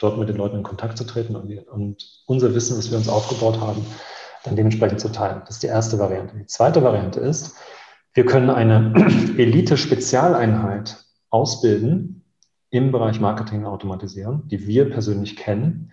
dort 0.00 0.18
mit 0.18 0.28
den 0.28 0.36
Leuten 0.36 0.56
in 0.56 0.62
Kontakt 0.62 0.98
zu 0.98 1.04
treten 1.04 1.36
und, 1.36 1.56
und 1.68 2.22
unser 2.26 2.54
Wissen, 2.54 2.76
das 2.76 2.90
wir 2.90 2.98
uns 2.98 3.08
aufgebaut 3.08 3.60
haben, 3.60 3.84
dann 4.44 4.56
dementsprechend 4.56 5.00
zu 5.00 5.12
teilen. 5.12 5.42
Das 5.46 5.56
ist 5.56 5.62
die 5.62 5.68
erste 5.68 5.98
Variante. 5.98 6.36
Die 6.36 6.46
zweite 6.46 6.82
Variante 6.82 7.20
ist, 7.20 7.56
wir 8.14 8.26
können 8.26 8.50
eine 8.50 8.94
Elite-Spezialeinheit 9.38 11.04
ausbilden 11.28 12.24
im 12.70 12.92
Bereich 12.92 13.20
Marketing 13.20 13.66
automatisieren, 13.66 14.48
die 14.48 14.66
wir 14.66 14.90
persönlich 14.90 15.36
kennen, 15.36 15.92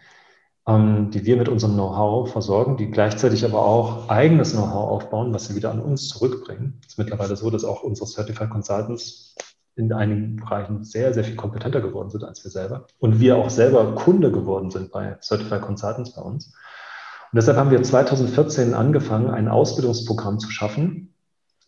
ähm, 0.67 1.11
die 1.11 1.25
wir 1.25 1.37
mit 1.37 1.49
unserem 1.49 1.73
Know-how 1.73 2.31
versorgen, 2.31 2.77
die 2.77 2.89
gleichzeitig 2.89 3.43
aber 3.45 3.65
auch 3.65 4.09
eigenes 4.09 4.51
Know-how 4.51 4.89
aufbauen, 4.89 5.33
was 5.33 5.47
sie 5.47 5.55
wieder 5.55 5.71
an 5.71 5.81
uns 5.81 6.07
zurückbringen. 6.07 6.79
Es 6.81 6.93
ist 6.93 6.97
mittlerweile 6.97 7.35
so, 7.35 7.49
dass 7.49 7.65
auch 7.65 7.83
unsere 7.83 8.07
Certified 8.07 8.49
Consultants 8.49 9.35
in 9.77 9.91
einigen 9.93 10.37
Bereichen 10.37 10.83
sehr, 10.83 11.13
sehr 11.13 11.23
viel 11.23 11.35
kompetenter 11.35 11.81
geworden 11.81 12.09
sind 12.09 12.23
als 12.23 12.43
wir 12.43 12.51
selber. 12.51 12.87
Und 12.99 13.19
wir 13.19 13.37
auch 13.37 13.49
selber 13.49 13.95
Kunde 13.95 14.31
geworden 14.31 14.71
sind 14.71 14.91
bei 14.91 15.17
Certified 15.21 15.61
Consultants 15.61 16.13
bei 16.13 16.21
uns. 16.21 16.47
Und 16.47 17.35
deshalb 17.35 17.57
haben 17.57 17.71
wir 17.71 17.81
2014 17.81 18.73
angefangen, 18.73 19.29
ein 19.29 19.47
Ausbildungsprogramm 19.47 20.39
zu 20.39 20.49
schaffen, 20.49 21.13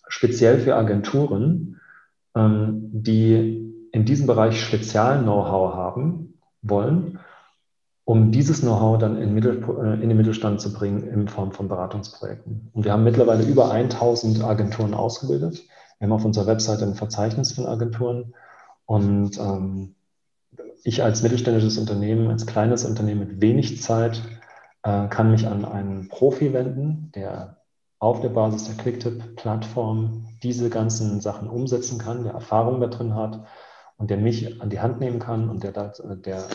speziell 0.07 0.59
für 0.59 0.75
Agenturen, 0.75 1.79
ähm, 2.35 2.89
die 2.91 3.89
in 3.91 4.05
diesem 4.05 4.27
Bereich 4.27 4.61
Spezial-Know-how 4.61 5.73
haben 5.73 6.39
wollen 6.61 7.19
um 8.09 8.31
dieses 8.31 8.61
Know-how 8.61 8.97
dann 8.97 9.17
äh, 9.17 9.23
in, 9.23 10.09
den 10.09 10.17
Mittelstand 10.17 10.59
zu 10.59 10.73
bringen 10.73 11.03
in 11.03 11.27
Form 11.27 11.51
von 11.51 11.67
Beratungsprojekten. 11.67 12.71
Und 12.73 12.83
wir 12.83 12.91
haben 12.91 13.03
mittlerweile 13.03 13.43
über 13.43 13.69
1000 13.69 14.43
Agenturen 14.43 14.95
ausgebildet. 14.95 15.61
Wir 15.99 16.07
haben 16.07 16.13
auf 16.13 16.25
unserer 16.25 16.47
Webseite 16.47 16.85
ein 16.85 16.95
Verzeichnis 16.95 17.51
von 17.51 17.65
Agenturen. 17.65 18.33
Und 18.85 19.37
ähm, 19.37 19.95
ich 20.83 21.03
als 21.03 21.21
mittelständisches 21.21 21.77
Unternehmen, 21.77 22.29
als 22.29 22.45
kleines 22.45 22.85
Unternehmen 22.85 23.19
mit 23.19 23.41
wenig 23.41 23.81
Zeit, 23.81 24.21
äh, 24.83 25.07
kann 25.09 25.31
mich 25.31 25.45
an 25.47 25.65
einen 25.65 26.07
Profi 26.07 26.53
wenden, 26.53 27.11
der 27.13 27.57
auf 27.99 28.21
der 28.21 28.29
Basis 28.29 28.63
der 28.63 28.75
Quicktip-Plattform 28.75 30.25
diese 30.41 30.69
ganzen 30.69 31.19
Sachen 31.19 31.49
umsetzen 31.49 31.99
kann, 31.99 32.23
der 32.23 32.33
Erfahrung 32.33 32.79
da 32.79 32.87
drin 32.87 33.13
hat 33.13 33.45
und 33.97 34.09
der 34.09 34.17
mich 34.17 34.61
an 34.61 34.69
die 34.69 34.79
Hand 34.79 35.01
nehmen 35.01 35.19
kann 35.19 35.49
und 35.49 35.63
der, 35.63 35.73
der 35.73 36.47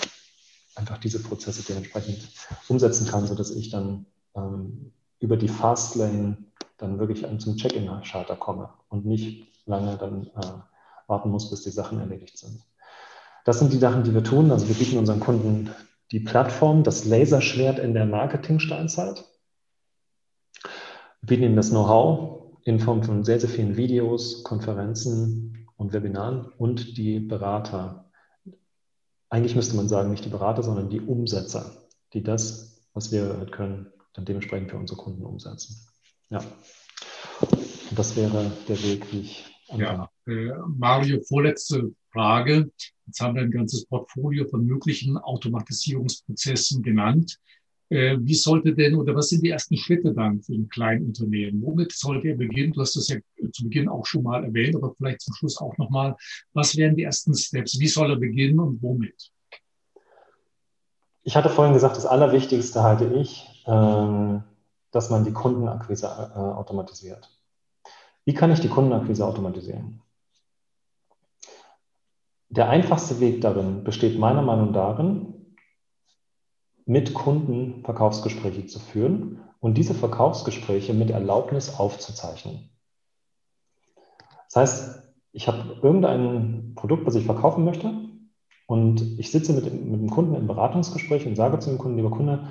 einfach 0.74 0.96
diese 0.96 1.22
Prozesse 1.22 1.62
dementsprechend 1.62 2.26
umsetzen 2.68 3.06
kann, 3.06 3.26
sodass 3.26 3.50
ich 3.50 3.68
dann 3.68 4.06
ähm, 4.34 4.92
über 5.20 5.36
die 5.36 5.48
Fastlane 5.48 6.38
dann 6.84 6.98
wirklich 6.98 7.26
zum 7.38 7.56
Check-in-Schalter 7.56 8.36
komme 8.36 8.70
und 8.88 9.04
nicht 9.06 9.46
lange 9.66 9.96
dann 9.96 10.26
äh, 10.26 11.08
warten 11.08 11.30
muss, 11.30 11.50
bis 11.50 11.62
die 11.62 11.70
Sachen 11.70 12.00
erledigt 12.00 12.38
sind. 12.38 12.62
Das 13.44 13.58
sind 13.58 13.72
die 13.72 13.78
Sachen, 13.78 14.04
die 14.04 14.14
wir 14.14 14.24
tun. 14.24 14.50
Also 14.50 14.68
wir 14.68 14.74
bieten 14.74 14.98
unseren 14.98 15.20
Kunden 15.20 15.70
die 16.12 16.20
Plattform, 16.20 16.82
das 16.82 17.04
Laserschwert 17.04 17.78
in 17.78 17.94
der 17.94 18.06
Marketing-Steinzeit. 18.06 19.24
Wir 21.20 21.26
bieten 21.26 21.42
ihnen 21.44 21.56
das 21.56 21.70
Know-how 21.70 22.52
in 22.64 22.80
Form 22.80 23.02
von 23.02 23.24
sehr, 23.24 23.40
sehr 23.40 23.50
vielen 23.50 23.76
Videos, 23.76 24.44
Konferenzen 24.44 25.66
und 25.76 25.92
Webinaren 25.92 26.46
und 26.58 26.96
die 26.96 27.20
Berater 27.20 28.04
eigentlich 29.34 29.56
müsste 29.56 29.74
man 29.74 29.88
sagen, 29.88 30.10
nicht 30.10 30.24
die 30.24 30.28
Berater, 30.28 30.62
sondern 30.62 30.90
die 30.90 31.00
Umsetzer, 31.00 31.88
die 32.12 32.22
das, 32.22 32.84
was 32.92 33.10
wir 33.10 33.46
können, 33.50 33.92
dann 34.12 34.24
dementsprechend 34.24 34.70
für 34.70 34.76
unsere 34.76 34.96
Kunden 34.96 35.24
umsetzen. 35.24 35.88
Ja. 36.30 36.38
Und 37.50 37.98
das 37.98 38.16
wäre 38.16 38.50
der 38.68 38.82
Weg, 38.82 39.12
wie 39.12 39.20
ich. 39.20 39.44
Ja, 39.76 40.10
äh, 40.26 40.50
Mario, 40.68 41.20
vorletzte 41.22 41.92
Frage. 42.12 42.70
Jetzt 43.06 43.20
haben 43.20 43.34
wir 43.34 43.42
ein 43.42 43.50
ganzes 43.50 43.86
Portfolio 43.86 44.46
von 44.46 44.64
möglichen 44.64 45.16
Automatisierungsprozessen 45.16 46.82
genannt. 46.82 47.38
Äh, 47.90 48.16
wie 48.20 48.34
sollte 48.34 48.74
denn 48.74 48.94
oder 48.94 49.14
was 49.14 49.28
sind 49.28 49.44
die 49.44 49.50
ersten 49.50 49.76
Schritte 49.76 50.12
dann 50.14 50.40
für 50.42 50.54
ein 50.54 50.68
Kleinunternehmen? 50.68 51.62
Womit 51.62 51.92
sollte 51.92 52.28
er 52.28 52.36
beginnen? 52.36 52.72
Du 52.72 52.80
hast 52.80 52.96
das 52.96 53.08
ja 53.08 53.16
zu 53.52 53.64
Beginn 53.64 53.88
auch 53.88 54.06
schon 54.06 54.22
mal 54.22 54.42
erwähnt, 54.44 54.74
aber 54.76 54.94
vielleicht 54.94 55.20
zum 55.20 55.34
Schluss 55.34 55.58
auch 55.58 55.76
nochmal. 55.76 56.16
Was 56.54 56.76
wären 56.76 56.96
die 56.96 57.02
ersten 57.02 57.34
Steps? 57.34 57.78
Wie 57.78 57.88
soll 57.88 58.10
er 58.10 58.16
beginnen 58.16 58.58
und 58.58 58.82
womit? 58.82 59.30
Ich 61.24 61.36
hatte 61.36 61.50
vorhin 61.50 61.74
gesagt, 61.74 61.96
das 61.96 62.06
Allerwichtigste 62.06 62.82
halte 62.82 63.06
ich, 63.14 63.46
ähm, 63.66 64.42
dass 64.90 65.10
man 65.10 65.24
die 65.24 65.32
Kundenakquise 65.32 66.06
äh, 66.06 66.38
automatisiert. 66.38 67.33
Wie 68.24 68.34
kann 68.34 68.52
ich 68.52 68.60
die 68.60 68.68
Kundenakquise 68.68 69.26
automatisieren? 69.26 70.00
Der 72.48 72.68
einfachste 72.68 73.20
Weg 73.20 73.40
darin 73.40 73.84
besteht 73.84 74.18
meiner 74.18 74.42
Meinung 74.42 74.72
nach 74.72 74.96
darin, 74.96 75.56
mit 76.86 77.14
Kunden 77.14 77.82
Verkaufsgespräche 77.82 78.66
zu 78.66 78.78
führen 78.78 79.40
und 79.60 79.78
diese 79.78 79.94
Verkaufsgespräche 79.94 80.92
mit 80.94 81.10
Erlaubnis 81.10 81.74
aufzuzeichnen. 81.78 82.70
Das 84.46 84.56
heißt, 84.56 85.02
ich 85.32 85.48
habe 85.48 85.80
irgendein 85.82 86.74
Produkt, 86.76 87.06
was 87.06 87.16
ich 87.16 87.24
verkaufen 87.24 87.64
möchte 87.64 87.92
und 88.66 89.18
ich 89.18 89.30
sitze 89.30 89.52
mit, 89.52 89.64
mit 89.64 90.00
dem 90.00 90.10
Kunden 90.10 90.34
im 90.34 90.46
Beratungsgespräch 90.46 91.26
und 91.26 91.36
sage 91.36 91.58
zu 91.58 91.70
dem 91.70 91.78
Kunden, 91.78 91.96
lieber 91.96 92.10
Kunde, 92.10 92.46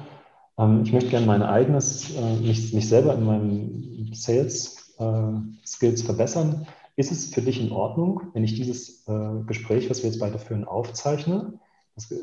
ähm, 0.57 0.81
ich 0.83 0.91
möchte 0.91 1.09
gerne 1.09 1.25
mein 1.25 1.43
eigenes, 1.43 2.13
äh, 2.15 2.35
mich, 2.37 2.73
mich 2.73 2.89
selber 2.89 3.13
in 3.13 3.25
meinen 3.25 4.13
Sales-Skills 4.13 4.82
äh, 4.99 5.95
verbessern. 5.95 6.67
Ist 6.95 7.11
es 7.11 7.33
für 7.33 7.41
dich 7.41 7.59
in 7.59 7.71
Ordnung, 7.71 8.21
wenn 8.33 8.43
ich 8.43 8.53
dieses 8.53 9.07
äh, 9.07 9.43
Gespräch, 9.47 9.89
was 9.89 10.03
wir 10.03 10.09
jetzt 10.09 10.19
beide 10.19 10.37
führen, 10.37 10.65
aufzeichne? 10.65 11.59
Das, 11.95 12.13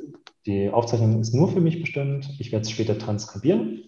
die 0.47 0.71
Aufzeichnung 0.71 1.21
ist 1.21 1.35
nur 1.35 1.49
für 1.49 1.61
mich 1.61 1.81
bestimmt. 1.81 2.29
Ich 2.39 2.53
werde 2.53 2.63
es 2.63 2.71
später 2.71 2.99
transkribieren 2.99 3.85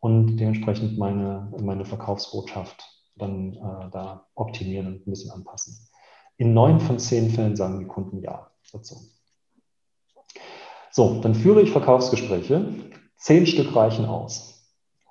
und 0.00 0.36
dementsprechend 0.36 0.98
meine, 0.98 1.52
meine 1.60 1.84
Verkaufsbotschaft 1.84 2.84
dann 3.16 3.54
äh, 3.54 3.90
da 3.90 4.26
optimieren 4.34 4.86
und 4.86 5.06
ein 5.06 5.10
bisschen 5.10 5.30
anpassen. 5.30 5.78
In 6.36 6.52
neun 6.52 6.80
von 6.80 6.98
zehn 6.98 7.30
Fällen 7.30 7.56
sagen 7.56 7.78
die 7.78 7.86
Kunden 7.86 8.20
ja 8.20 8.50
dazu. 8.72 8.96
So, 10.90 11.20
dann 11.20 11.34
führe 11.34 11.62
ich 11.62 11.70
Verkaufsgespräche. 11.70 12.72
Zehn 13.16 13.46
Stück 13.46 13.74
reichen 13.74 14.04
aus. 14.04 14.53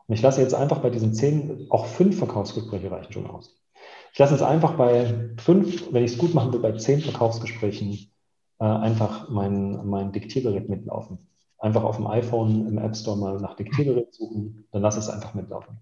Und 0.08 0.16
ich 0.16 0.22
lasse 0.22 0.42
jetzt 0.42 0.54
einfach 0.54 0.80
bei 0.80 0.90
diesen 0.90 1.14
zehn, 1.14 1.68
auch 1.70 1.86
fünf 1.86 2.18
Verkaufsgespräche 2.18 2.92
reichen 2.92 3.14
schon 3.14 3.30
aus. 3.30 3.56
Ich 4.12 4.20
lasse 4.20 4.34
jetzt 4.34 4.44
einfach 4.44 4.76
bei 4.76 5.32
fünf, 5.38 5.92
wenn 5.92 6.04
ich 6.04 6.14
es 6.14 6.18
gut 6.18 6.34
machen 6.34 6.54
will, 6.54 6.60
bei 6.60 6.74
zehn 6.74 7.02
Verkaufsgesprächen 7.02 8.12
äh, 8.60 8.66
einfach 8.66 9.30
mein, 9.30 9.88
mein 9.88 10.12
Diktiergerät 10.12 10.70
mitlaufen. 10.70 11.18
Einfach 11.58 11.84
auf 11.84 11.96
dem 11.96 12.08
iPhone 12.08 12.68
im 12.68 12.78
App 12.78 12.96
Store 12.96 13.18
mal 13.18 13.40
nach 13.40 13.56
Diktiergerät 13.56 14.14
suchen, 14.14 14.68
dann 14.72 14.82
lass 14.82 14.98
es 14.98 15.10
einfach 15.10 15.34
mitlaufen. 15.34 15.80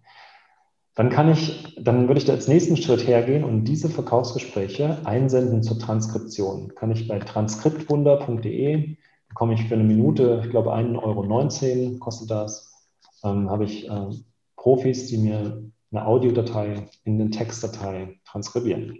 Dann 0.95 1.10
kann 1.10 1.31
ich, 1.31 1.76
dann 1.80 2.07
würde 2.07 2.19
ich 2.19 2.26
da 2.26 2.34
als 2.34 2.48
nächsten 2.48 2.77
Schritt 2.77 3.07
hergehen 3.07 3.43
und 3.43 3.65
diese 3.65 3.89
Verkaufsgespräche 3.89 4.98
einsenden 5.06 5.64
zur 5.64 5.80
Transkription. 5.80 6.76
Kann 6.76 6.91
ich 6.91 7.07
bei 7.07 7.19
transkriptwunder.de, 7.19 8.98
bekomme 9.30 9.53
ich 9.53 9.64
für 9.68 9.76
eine 9.76 9.84
Minute, 9.84 10.41
ich 10.43 10.52
glaube 10.52 10.73
1,19 10.73 11.02
Euro 11.02 11.99
kostet 11.99 12.30
das, 12.30 12.70
ähm, 13.23 13.49
habe 13.49 13.65
ich 13.65 13.89
äh, 13.89 14.10
Profis, 14.56 15.07
die 15.07 15.18
mir 15.18 15.64
eine 15.91 16.06
Audiodatei 16.06 16.88
in 17.03 17.19
eine 17.19 17.30
Textdatei 17.30 18.19
transkribieren. 18.26 18.98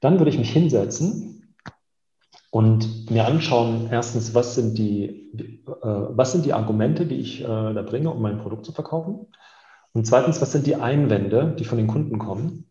Dann 0.00 0.18
würde 0.18 0.30
ich 0.30 0.38
mich 0.38 0.52
hinsetzen 0.52 1.54
und 2.50 3.10
mir 3.10 3.26
anschauen, 3.26 3.88
erstens, 3.90 4.34
was 4.34 4.54
sind 4.54 4.78
die, 4.78 5.32
äh, 5.66 5.72
was 5.82 6.32
sind 6.32 6.44
die 6.44 6.52
Argumente, 6.52 7.06
die 7.06 7.16
ich 7.16 7.42
äh, 7.42 7.46
da 7.46 7.82
bringe, 7.82 8.10
um 8.10 8.22
mein 8.22 8.38
Produkt 8.38 8.64
zu 8.64 8.72
verkaufen? 8.72 9.26
Und 9.92 10.06
zweitens, 10.06 10.40
was 10.40 10.52
sind 10.52 10.66
die 10.66 10.76
Einwände, 10.76 11.54
die 11.58 11.64
von 11.64 11.78
den 11.78 11.86
Kunden 11.86 12.18
kommen 12.18 12.66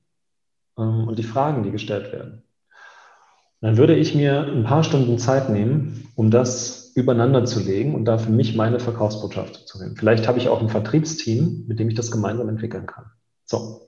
ähm, 0.77 1.07
und 1.07 1.17
die 1.19 1.23
Fragen, 1.23 1.63
die 1.63 1.71
gestellt 1.71 2.11
werden? 2.11 2.43
Dann 3.61 3.77
würde 3.77 3.95
ich 3.95 4.13
mir 4.13 4.45
ein 4.45 4.65
paar 4.65 4.83
Stunden 4.83 5.17
Zeit 5.17 5.49
nehmen, 5.49 6.09
um 6.15 6.31
das 6.31 6.82
übereinander 6.95 7.45
zu 7.45 7.59
legen 7.59 7.95
und 7.95 8.05
da 8.05 8.17
für 8.17 8.31
mich 8.31 8.55
meine 8.55 8.79
Verkaufsbotschaft 8.79 9.67
zu 9.67 9.79
nehmen. 9.79 9.95
Vielleicht 9.95 10.27
habe 10.27 10.37
ich 10.37 10.49
auch 10.49 10.61
ein 10.61 10.69
Vertriebsteam, 10.69 11.65
mit 11.67 11.79
dem 11.79 11.89
ich 11.89 11.95
das 11.95 12.11
gemeinsam 12.11 12.49
entwickeln 12.49 12.85
kann. 12.85 13.05
So. 13.45 13.87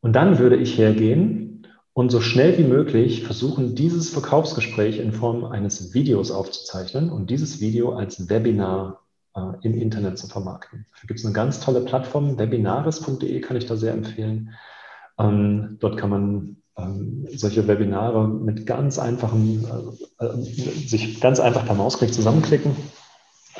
Und 0.00 0.14
dann 0.14 0.38
würde 0.38 0.56
ich 0.56 0.78
hergehen 0.78 1.66
und 1.92 2.10
so 2.10 2.20
schnell 2.20 2.56
wie 2.56 2.64
möglich 2.64 3.24
versuchen, 3.24 3.74
dieses 3.74 4.10
Verkaufsgespräch 4.10 4.98
in 4.98 5.12
Form 5.12 5.44
eines 5.44 5.92
Videos 5.92 6.30
aufzuzeichnen 6.30 7.10
und 7.10 7.28
dieses 7.30 7.60
Video 7.60 7.92
als 7.92 8.30
Webinar 8.30 9.02
äh, 9.34 9.40
im 9.62 9.74
Internet 9.74 10.18
zu 10.18 10.26
vermarkten. 10.26 10.86
Da 11.00 11.06
gibt 11.06 11.20
es 11.20 11.26
eine 11.26 11.34
ganz 11.34 11.60
tolle 11.60 11.82
Plattform, 11.82 12.38
webinaris.de 12.38 13.40
kann 13.40 13.56
ich 13.56 13.66
da 13.66 13.76
sehr 13.76 13.92
empfehlen. 13.92 14.54
Ähm, 15.18 15.76
dort 15.80 15.98
kann 15.98 16.10
man 16.10 16.56
ähm, 16.82 17.26
solche 17.34 17.66
Webinare 17.68 18.28
mit 18.28 18.66
ganz 18.66 18.98
einfachen, 18.98 19.64
äh, 20.18 20.24
äh, 20.24 20.42
sich 20.42 21.20
ganz 21.20 21.40
einfach 21.40 21.64
per 21.64 21.74
Mausklick 21.74 22.12
zusammenklicken. 22.12 22.76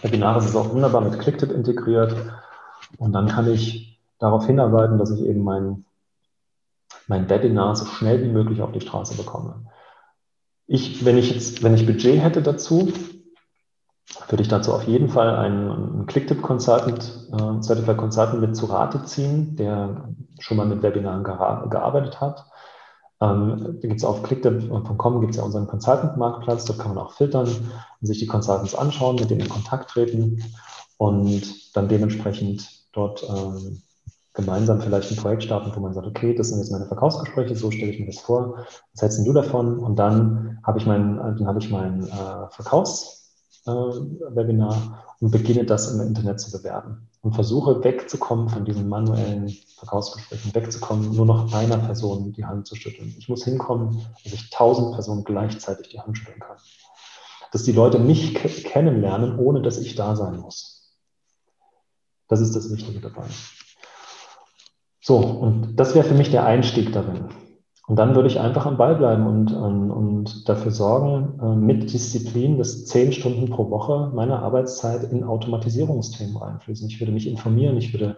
Webinaris 0.03 0.47
ist 0.47 0.57
auch 0.57 0.71
wunderbar 0.71 1.03
mit 1.03 1.19
Clicktip 1.19 1.51
integriert 1.51 2.15
und 2.99 3.13
dann 3.13 3.29
kann 3.29 3.51
ich 3.51 4.01
darauf 4.19 4.47
hinarbeiten, 4.47 4.99
dass 4.99 5.11
ich 5.11 5.21
eben 5.21 5.43
mein, 5.43 5.85
mein 7.07 7.29
Webinar 7.29 7.77
so 7.77 7.85
schnell 7.87 8.23
wie 8.23 8.31
möglich 8.31 8.63
auf 8.63 8.73
die 8.73 8.81
Straße 8.81 9.17
bekomme. 9.17 9.67
Ich, 10.67 11.05
wenn 11.05 11.19
ich 11.19 11.33
jetzt, 11.33 11.63
wenn 11.63 11.75
ich 11.75 11.87
Budget 11.87 12.23
hätte 12.23 12.43
dazu, 12.43 12.93
würde 14.29 14.43
ich 14.43 14.49
dazu 14.49 14.73
auf 14.73 14.85
jeden 14.85 15.09
Fall 15.09 15.37
einen, 15.37 15.71
einen 15.71 16.07
Clicktip 16.07 16.43
Consultant, 16.43 17.29
äh, 17.33 17.63
Certified 17.63 17.97
Consultant 17.97 18.41
mit 18.41 18.57
zu 18.57 18.67
Rate 18.67 19.05
ziehen, 19.05 19.57
der 19.57 20.09
schon 20.39 20.57
mal 20.57 20.67
mit 20.67 20.83
Webinaren 20.83 21.25
gearbeitet 21.25 22.21
hat. 22.21 22.47
Ähm, 23.23 23.79
da 23.81 23.89
gibt 23.89 24.01
es 24.01 24.05
auf 24.05 24.23
clicktip.com 24.23 25.21
gibt 25.21 25.33
es 25.33 25.37
ja 25.37 25.43
unseren 25.43 25.67
Consultant-Marktplatz, 25.67 26.65
dort 26.65 26.79
kann 26.79 26.95
man 26.95 27.05
auch 27.05 27.13
filtern 27.13 27.49
und 27.49 28.07
sich 28.07 28.19
die 28.19 28.27
Consultants 28.27 28.75
anschauen, 28.75 29.17
mit 29.17 29.31
denen 29.31 29.43
in 29.43 29.49
Kontakt 29.49 29.91
treten 29.91 30.43
und 30.97 31.77
dann 31.77 31.89
dementsprechend 31.89 32.67
dort 32.93 33.23
ähm, 33.29 33.83
gemeinsam 34.33 34.81
vielleicht 34.81 35.11
ein 35.11 35.17
Projekt 35.17 35.43
starten, 35.43 35.73
wo 35.75 35.81
man 35.81 35.93
sagt, 35.93 36.07
okay, 36.07 36.35
das 36.35 36.49
sind 36.49 36.59
jetzt 36.59 36.71
meine 36.71 36.87
Verkaufsgespräche, 36.87 37.57
so 37.57 37.71
stelle 37.71 37.93
ich 37.93 38.01
mir 38.01 38.07
das 38.07 38.21
vor, 38.21 38.65
was 38.93 39.03
hältst 39.03 39.27
du 39.27 39.33
davon? 39.33 39.79
Und 39.79 39.97
dann 39.97 40.59
habe 40.63 40.79
ich 40.79 40.87
mein, 40.87 41.17
dann 41.17 41.47
habe 41.47 41.59
ich 41.59 41.71
mein 41.71 42.05
äh, 42.05 42.49
Verkaufswebinar 42.51 44.75
äh, 44.75 45.10
und 45.21 45.31
beginne 45.31 45.65
das 45.65 45.93
im 45.93 46.01
Internet 46.01 46.41
zu 46.41 46.51
bewerben 46.51 47.09
und 47.21 47.35
versuche 47.35 47.85
wegzukommen 47.85 48.49
von 48.49 48.65
diesen 48.65 48.89
manuellen 48.89 49.55
Verkaufsgesprächen, 49.77 50.55
wegzukommen, 50.55 51.15
nur 51.15 51.27
noch 51.27 51.53
einer 51.53 51.77
Person 51.77 52.33
die 52.33 52.47
Hand 52.47 52.67
zu 52.67 52.75
schütteln. 52.75 53.15
Ich 53.19 53.29
muss 53.29 53.45
hinkommen, 53.45 54.07
dass 54.25 54.33
ich 54.33 54.49
tausend 54.51 54.95
Personen 54.95 55.25
gleichzeitig 55.25 55.91
die 55.91 56.01
Hand 56.01 56.17
schütteln 56.17 56.41
kann. 56.41 56.57
Dass 57.53 57.65
die 57.65 57.73
Leute 57.73 57.99
mich 57.99 58.35
kennenlernen, 58.35 59.39
ohne 59.39 59.61
dass 59.61 59.79
ich 59.79 59.95
da 59.95 60.17
sein 60.17 60.39
muss. 60.39 60.97
Das 62.29 62.41
ist 62.41 62.55
das 62.57 62.71
Wichtige 62.73 63.01
dabei. 63.01 63.27
So, 65.03 65.19
und 65.19 65.77
das 65.77 65.95
wäre 65.95 66.07
für 66.07 66.15
mich 66.15 66.31
der 66.31 66.47
Einstieg 66.47 66.93
darin. 66.93 67.29
Und 67.91 67.97
dann 67.97 68.15
würde 68.15 68.29
ich 68.29 68.39
einfach 68.39 68.67
am 68.67 68.77
Ball 68.77 68.95
bleiben 68.95 69.27
und, 69.27 69.53
und, 69.53 69.91
und 69.91 70.49
dafür 70.49 70.71
sorgen, 70.71 71.41
äh, 71.43 71.57
mit 71.57 71.93
Disziplin, 71.93 72.57
dass 72.57 72.87
zehn 72.87 73.13
Stunden 73.13 73.51
pro 73.51 73.69
Woche 73.69 74.13
meiner 74.15 74.45
Arbeitszeit 74.45 75.11
in 75.11 75.25
Automatisierungsthemen 75.25 76.37
reinfließen. 76.37 76.89
Ich 76.89 77.01
würde 77.01 77.11
mich 77.11 77.27
informieren, 77.27 77.77
ich 77.77 77.93
würde 77.93 78.17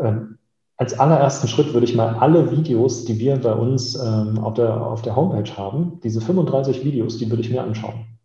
ähm, 0.00 0.38
als 0.76 1.00
allerersten 1.00 1.48
Schritt 1.48 1.74
würde 1.74 1.84
ich 1.84 1.96
mal 1.96 2.14
alle 2.14 2.52
Videos, 2.52 3.06
die 3.06 3.18
wir 3.18 3.40
bei 3.40 3.54
uns 3.54 3.96
ähm, 3.96 4.38
auf, 4.38 4.54
der, 4.54 4.86
auf 4.86 5.02
der 5.02 5.16
Homepage 5.16 5.50
haben, 5.56 5.98
diese 6.04 6.20
35 6.20 6.84
Videos, 6.84 7.18
die 7.18 7.28
würde 7.28 7.42
ich 7.42 7.50
mir 7.50 7.64
anschauen. 7.64 8.17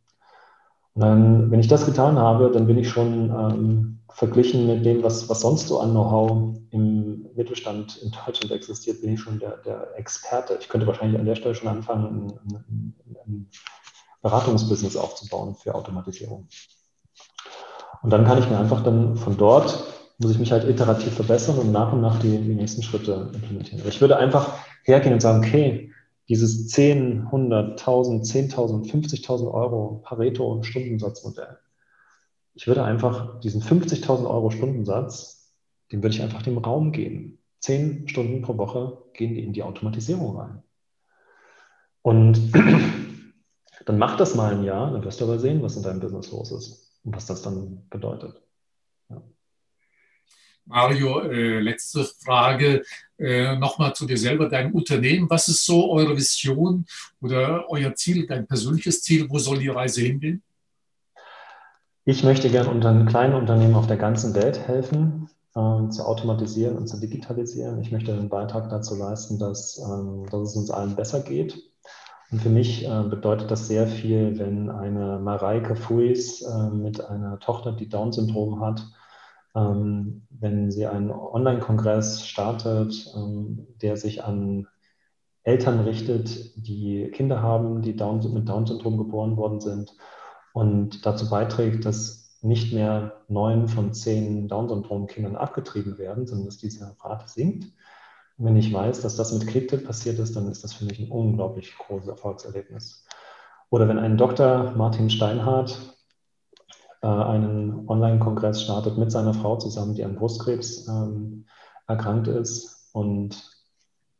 Und 0.95 1.01
dann, 1.01 1.51
wenn 1.51 1.59
ich 1.59 1.67
das 1.67 1.85
getan 1.85 2.17
habe, 2.17 2.51
dann 2.51 2.67
bin 2.67 2.77
ich 2.77 2.89
schon 2.89 3.29
ähm, 3.29 3.99
verglichen 4.09 4.67
mit 4.67 4.85
dem, 4.85 5.03
was, 5.03 5.27
was 5.27 5.41
sonst 5.41 5.67
so 5.67 5.79
an 5.79 5.91
Know-how 5.91 6.55
im 6.71 7.29
Mittelstand 7.35 7.97
in 7.97 8.11
Deutschland 8.11 8.51
existiert, 8.51 9.01
bin 9.01 9.13
ich 9.13 9.19
schon 9.19 9.39
der, 9.39 9.57
der 9.57 9.97
Experte. 9.97 10.57
Ich 10.59 10.69
könnte 10.69 10.85
wahrscheinlich 10.85 11.19
an 11.19 11.25
der 11.25 11.35
Stelle 11.35 11.55
schon 11.55 11.67
anfangen, 11.67 12.33
ein, 12.45 12.93
ein, 13.25 13.49
Beratungsbusiness 14.21 14.95
aufzubauen 14.95 15.55
für 15.55 15.75
Automatisierung. 15.75 16.47
Und 18.03 18.09
dann 18.09 18.25
kann 18.25 18.37
ich 18.37 18.49
mir 18.49 18.57
einfach 18.57 18.81
dann 18.81 19.17
von 19.17 19.35
dort, 19.35 19.83
muss 20.17 20.31
ich 20.31 20.39
mich 20.39 20.51
halt 20.51 20.63
iterativ 20.63 21.13
verbessern 21.13 21.57
und 21.57 21.71
nach 21.71 21.91
und 21.91 22.01
nach 22.01 22.19
die, 22.19 22.37
die 22.37 22.55
nächsten 22.55 22.83
Schritte 22.83 23.31
implementieren. 23.33 23.81
Aber 23.81 23.89
ich 23.89 23.99
würde 23.99 24.15
einfach 24.17 24.53
hergehen 24.83 25.13
und 25.13 25.21
sagen, 25.21 25.39
okay, 25.39 25.92
dieses 26.33 26.67
10, 26.69 27.25
100, 27.27 27.79
1000, 27.79 28.25
10.000, 28.25 28.89
50.000 28.89 29.53
Euro 29.53 30.01
Pareto-Stundensatzmodell, 30.03 31.59
ich 32.55 32.65
würde 32.65 32.83
einfach 32.83 33.39
diesen 33.41 33.61
50.000 33.61 34.27
Euro 34.27 34.49
Stundensatz, 34.49 35.53
den 35.91 36.01
würde 36.01 36.15
ich 36.15 36.23
einfach 36.23 36.41
dem 36.41 36.57
Raum 36.57 36.91
geben. 36.91 37.37
Zehn 37.59 38.07
Stunden 38.07 38.41
pro 38.41 38.57
Woche 38.57 38.97
gehen 39.13 39.35
die 39.35 39.43
in 39.43 39.53
die 39.53 39.61
Automatisierung 39.61 40.37
rein. 40.37 40.63
Und 42.01 42.51
dann 43.85 43.97
mach 43.99 44.17
das 44.17 44.33
mal 44.33 44.55
ein 44.55 44.63
Jahr, 44.63 44.91
dann 44.91 45.03
wirst 45.03 45.21
du 45.21 45.25
aber 45.25 45.37
sehen, 45.37 45.61
was 45.61 45.77
in 45.77 45.83
deinem 45.83 45.99
Business 45.99 46.31
los 46.31 46.51
ist 46.51 46.99
und 47.03 47.15
was 47.15 47.27
das 47.27 47.43
dann 47.43 47.85
bedeutet. 47.91 48.41
Mario, 50.65 51.21
äh, 51.21 51.59
letzte 51.59 52.03
Frage 52.03 52.83
äh, 53.17 53.55
nochmal 53.57 53.93
zu 53.93 54.05
dir 54.05 54.17
selber, 54.17 54.49
deinem 54.49 54.73
Unternehmen. 54.73 55.29
Was 55.29 55.47
ist 55.47 55.65
so 55.65 55.91
eure 55.91 56.15
Vision 56.15 56.85
oder 57.21 57.65
euer 57.69 57.93
Ziel, 57.95 58.25
dein 58.27 58.47
persönliches 58.47 59.01
Ziel? 59.01 59.29
Wo 59.29 59.39
soll 59.39 59.59
die 59.59 59.69
Reise 59.69 60.01
hingehen? 60.01 60.41
Ich 62.05 62.23
möchte 62.23 62.49
gerne 62.49 62.69
unter 62.69 63.05
kleinen 63.05 63.35
Unternehmen 63.35 63.75
auf 63.75 63.87
der 63.87 63.97
ganzen 63.97 64.35
Welt 64.35 64.67
helfen, 64.67 65.29
äh, 65.55 65.89
zu 65.89 66.05
automatisieren 66.05 66.77
und 66.77 66.87
zu 66.87 66.99
digitalisieren. 66.99 67.79
Ich 67.81 67.91
möchte 67.91 68.11
einen 68.11 68.29
Beitrag 68.29 68.69
dazu 68.69 68.95
leisten, 68.95 69.39
dass, 69.39 69.79
ähm, 69.79 70.25
dass 70.29 70.49
es 70.49 70.55
uns 70.55 70.69
allen 70.69 70.95
besser 70.95 71.21
geht. 71.21 71.63
Und 72.31 72.41
für 72.41 72.49
mich 72.49 72.85
äh, 72.85 73.03
bedeutet 73.03 73.51
das 73.51 73.67
sehr 73.67 73.87
viel, 73.87 74.37
wenn 74.39 74.69
eine 74.69 75.19
Mareike 75.19 75.75
Fuis 75.75 76.41
äh, 76.41 76.69
mit 76.71 76.99
einer 76.99 77.39
Tochter, 77.39 77.71
die 77.71 77.87
Down-Syndrom 77.87 78.59
hat, 78.59 78.83
ähm, 79.55 80.25
wenn 80.29 80.71
sie 80.71 80.87
einen 80.87 81.11
Online-Kongress 81.11 82.27
startet, 82.27 83.11
ähm, 83.15 83.67
der 83.81 83.97
sich 83.97 84.23
an 84.23 84.67
Eltern 85.43 85.81
richtet, 85.81 86.55
die 86.55 87.09
Kinder 87.11 87.41
haben, 87.41 87.81
die 87.81 87.95
Down, 87.95 88.33
mit 88.33 88.47
Down-Syndrom 88.47 88.97
geboren 88.97 89.37
worden 89.37 89.59
sind 89.59 89.93
und 90.53 91.05
dazu 91.05 91.29
beiträgt, 91.29 91.85
dass 91.85 92.39
nicht 92.41 92.73
mehr 92.73 93.21
neun 93.27 93.67
von 93.67 93.93
zehn 93.93 94.47
Down-Syndrom-Kindern 94.47 95.35
abgetrieben 95.35 95.97
werden, 95.97 96.27
sondern 96.27 96.47
dass 96.47 96.57
diese 96.57 96.95
Rate 97.01 97.27
sinkt. 97.27 97.65
Und 98.37 98.45
wenn 98.45 98.57
ich 98.57 98.73
weiß, 98.73 99.01
dass 99.01 99.15
das 99.15 99.31
mit 99.31 99.47
Clicktip 99.47 99.85
passiert 99.85 100.19
ist, 100.19 100.35
dann 100.35 100.49
ist 100.49 100.63
das 100.63 100.73
für 100.73 100.85
mich 100.85 100.99
ein 100.99 101.11
unglaublich 101.11 101.77
großes 101.77 102.09
Erfolgserlebnis. 102.09 103.05
Oder 103.69 103.87
wenn 103.87 103.99
ein 103.99 104.17
Dr. 104.17 104.73
Martin 104.75 105.09
Steinhardt 105.09 105.92
einen 107.07 107.87
Online-Kongress 107.87 108.63
startet 108.63 108.97
mit 108.97 109.11
seiner 109.11 109.33
Frau 109.33 109.57
zusammen, 109.57 109.95
die 109.95 110.03
an 110.03 110.15
Brustkrebs 110.15 110.87
ähm, 110.87 111.45
erkrankt 111.87 112.27
ist 112.27 112.89
und 112.93 113.51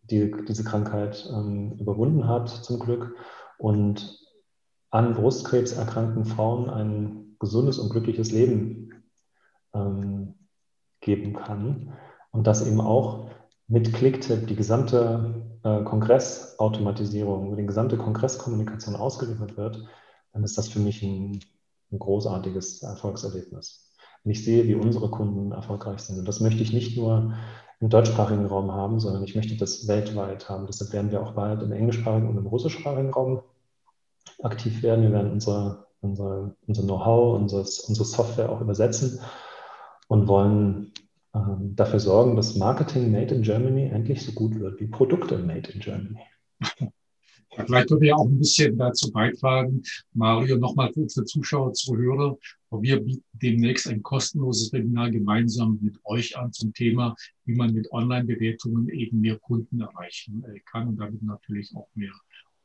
die, 0.03 0.34
diese 0.47 0.64
Krankheit 0.64 1.30
ähm, 1.31 1.77
überwunden 1.80 2.27
hat 2.27 2.49
zum 2.49 2.80
Glück 2.80 3.15
und 3.57 4.19
an 4.89 5.14
Brustkrebs 5.15 5.73
erkrankten 5.73 6.26
Frauen 6.26 6.69
ein 6.69 7.35
gesundes 7.39 7.80
und 7.80 7.89
glückliches 7.89 8.31
Leben 8.31 9.03
ähm, 9.73 10.35
geben 11.01 11.34
kann. 11.34 11.93
Und 12.31 12.47
das 12.47 12.65
eben 12.68 12.81
auch 12.81 13.30
mit 13.68 13.93
Clicktip 13.93 14.47
die 14.47 14.55
gesamte 14.55 15.43
äh, 15.64 15.84
Kongressautomatisierung, 15.84 17.55
die 17.55 17.65
gesamte 17.65 17.97
Kongresskommunikation 17.97 18.95
ausgeliefert 18.95 19.57
wird, 19.57 19.88
dann 20.31 20.43
ist 20.43 20.57
das 20.57 20.68
für 20.68 20.80
mich 20.80 21.01
ein, 21.01 21.39
ein 21.93 21.99
großartiges 21.99 22.83
Erfolgserlebnis. 22.83 23.91
Wenn 24.23 24.31
ich 24.31 24.43
sehe, 24.43 24.65
wie 24.65 24.75
unsere 24.75 25.09
Kunden 25.09 25.51
erfolgreich 25.51 25.99
sind. 25.99 26.19
Und 26.19 26.27
das 26.27 26.39
möchte 26.39 26.63
ich 26.63 26.73
nicht 26.73 26.97
nur 26.97 27.33
im 27.79 27.89
deutschsprachigen 27.89 28.45
Raum 28.45 28.71
haben, 28.71 28.99
sondern 28.99 29.23
ich 29.23 29.35
möchte 29.35 29.55
das 29.57 29.87
weltweit 29.87 30.49
haben. 30.49 30.65
Deshalb 30.65 30.93
werden 30.93 31.11
wir 31.11 31.21
auch 31.21 31.33
bald 31.33 31.61
im 31.61 31.71
englischsprachigen 31.71 32.29
und 32.29 32.37
im 32.37 32.47
russischsprachigen 32.47 33.11
Raum 33.11 33.41
aktiv 34.41 34.81
werden. 34.81 35.03
Wir 35.03 35.11
werden 35.11 35.31
unser, 35.31 35.87
unser, 36.01 36.55
unser 36.65 36.83
Know-how, 36.83 37.37
unsere 37.37 37.65
Software 37.65 38.49
auch 38.49 38.61
übersetzen 38.61 39.19
und 40.07 40.27
wollen 40.27 40.93
ähm, 41.35 41.75
dafür 41.75 41.99
sorgen, 41.99 42.35
dass 42.35 42.55
Marketing 42.55 43.11
made 43.11 43.33
in 43.35 43.41
Germany 43.41 43.89
endlich 43.89 44.25
so 44.25 44.31
gut 44.31 44.59
wird 44.59 44.79
wie 44.79 44.87
Produkte 44.87 45.37
made 45.37 45.69
in 45.71 45.79
Germany. 45.79 46.21
Ja, 47.57 47.65
vielleicht 47.65 47.91
würde 47.91 48.07
ja 48.07 48.15
auch 48.15 48.25
ein 48.25 48.39
bisschen 48.39 48.77
dazu 48.77 49.11
beitragen, 49.11 49.84
Mario, 50.13 50.57
nochmal 50.57 50.91
für 50.91 51.01
unsere 51.01 51.25
Zuschauer, 51.25 51.73
Zuhörer. 51.73 52.38
Wir 52.71 52.99
bieten 52.99 53.23
demnächst 53.34 53.88
ein 53.88 54.01
kostenloses 54.01 54.73
Webinar 54.73 55.11
gemeinsam 55.11 55.77
mit 55.81 55.99
euch 56.05 56.35
an 56.35 56.51
zum 56.51 56.73
Thema, 56.73 57.15
wie 57.45 57.55
man 57.55 57.73
mit 57.73 57.91
Online-Bewertungen 57.91 58.89
eben 58.89 59.21
mehr 59.21 59.38
Kunden 59.38 59.81
erreichen 59.81 60.43
äh, 60.47 60.59
kann 60.71 60.88
und 60.88 60.97
damit 60.97 61.21
natürlich 61.21 61.71
auch 61.75 61.88
mehr 61.93 62.13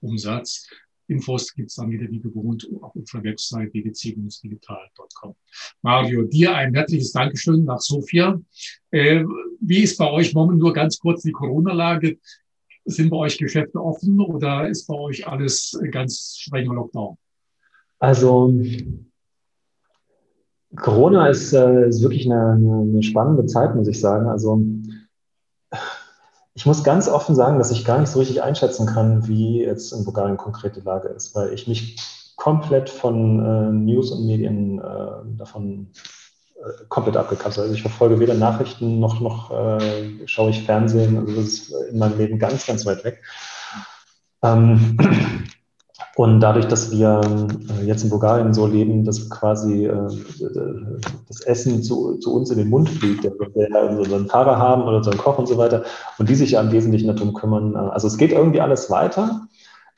Umsatz. 0.01 0.69
Infos 1.09 1.55
gibt 1.55 1.70
es 1.70 1.77
dann 1.77 1.90
wieder 1.90 2.10
wie 2.10 2.20
gewohnt 2.20 2.69
auf 2.81 2.94
unserer 2.94 3.24
Website 3.24 3.73
bbc-digital.com. 3.73 5.35
Mario, 5.82 6.23
dir 6.23 6.55
ein 6.55 6.74
herzliches 6.74 7.12
Dankeschön 7.12 7.65
nach 7.65 7.81
Sofia. 7.81 8.40
Äh, 8.90 9.24
wie 9.60 9.81
ist 9.81 9.98
bei 9.98 10.10
euch 10.10 10.32
momentan 10.35 10.59
nur 10.59 10.73
ganz 10.73 10.98
kurz 10.98 11.23
die 11.23 11.32
Corona-Lage? 11.32 12.19
Sind 12.89 13.10
bei 13.10 13.16
euch 13.19 13.36
Geschäfte 13.36 13.78
offen 13.78 14.19
oder 14.20 14.66
ist 14.66 14.86
bei 14.86 14.94
euch 14.94 15.28
alles 15.28 15.78
ganz 15.90 16.36
strenger 16.39 16.74
Lockdown? 16.74 17.19
Also 17.98 18.52
Corona 20.77 21.28
ist, 21.28 21.52
äh, 21.52 21.89
ist 21.89 22.02
wirklich 22.02 22.24
eine, 22.31 22.52
eine, 22.52 23.02
spannende 23.02 23.47
Zeit, 23.47 23.74
muss 23.74 23.89
ich 23.89 24.01
sagen. 24.01 24.27
Also 24.27 24.62
ich 26.55 26.65
muss 26.66 26.82
ganz 26.82 27.09
offen 27.09 27.35
sagen, 27.35 27.59
dass 27.59 27.70
ich 27.70 27.85
gar 27.85 28.01
nicht 28.01 28.10
so 28.10 28.19
richtig 28.20 28.43
einschätzen 28.43 28.86
kann, 28.86 29.28
wie 29.28 29.62
jetzt 29.62 29.93
in 29.93 30.05
Bulgarien 30.05 30.36
konkret 30.36 30.77
die 30.77 30.81
Lage 30.81 31.09
ist, 31.09 31.35
weil 31.35 31.52
ich 31.52 31.69
mich 31.69 31.97
komplett 32.36 32.89
von 32.89 33.44
äh, 33.44 33.73
News 33.73 34.12
und 34.12 34.27
Medien 34.27 34.78
äh, 34.78 35.36
davon 35.36 35.89
komplett 36.89 37.16
abgekapselt. 37.16 37.65
Also 37.65 37.74
ich 37.74 37.82
verfolge 37.82 38.20
weder 38.20 38.35
Nachrichten 38.35 39.01
noch, 39.01 39.20
noch 39.20 39.51
äh, 39.51 40.27
schaue 40.27 40.51
ich 40.51 40.62
Fernsehen. 40.65 41.19
Also 41.19 41.35
das 41.35 41.45
ist 41.45 41.74
in 41.90 41.99
meinem 41.99 42.19
Leben 42.19 42.39
ganz, 42.39 42.66
ganz 42.66 42.86
weit 42.86 43.05
weg. 43.05 43.23
Ähm, 44.43 44.97
und 46.16 46.40
dadurch, 46.40 46.66
dass 46.66 46.90
wir 46.90 47.20
äh, 47.81 47.85
jetzt 47.85 48.05
in 48.05 48.11
Bulgarien 48.11 48.55
so 48.55 48.66
leben, 48.66 49.05
dass 49.05 49.28
quasi 49.31 49.86
äh, 49.86 50.09
das 51.28 51.40
Essen 51.43 51.82
zu, 51.82 52.19
zu, 52.19 52.35
uns 52.35 52.51
in 52.51 52.59
den 52.59 52.69
Mund 52.69 52.89
fliegt, 52.89 53.24
dass 53.24 53.32
wir 53.32 53.99
unseren 53.99 54.27
Fahrer 54.27 54.59
haben 54.59 54.82
oder 54.82 54.99
unseren 54.99 55.19
Koch 55.19 55.39
und 55.39 55.49
so 55.49 55.59
weiter, 55.59 55.85
und 56.19 56.28
die 56.28 56.35
sich 56.35 56.53
ja 56.53 56.61
im 56.61 56.73
Wesentlichen 56.73 57.09
darum 57.09 57.35
kümmern. 57.35 57.77
Also 57.77 58.07
es 58.07 58.16
geht 58.16 58.32
irgendwie 58.32 58.61
alles 58.61 58.90
weiter, 58.90 59.49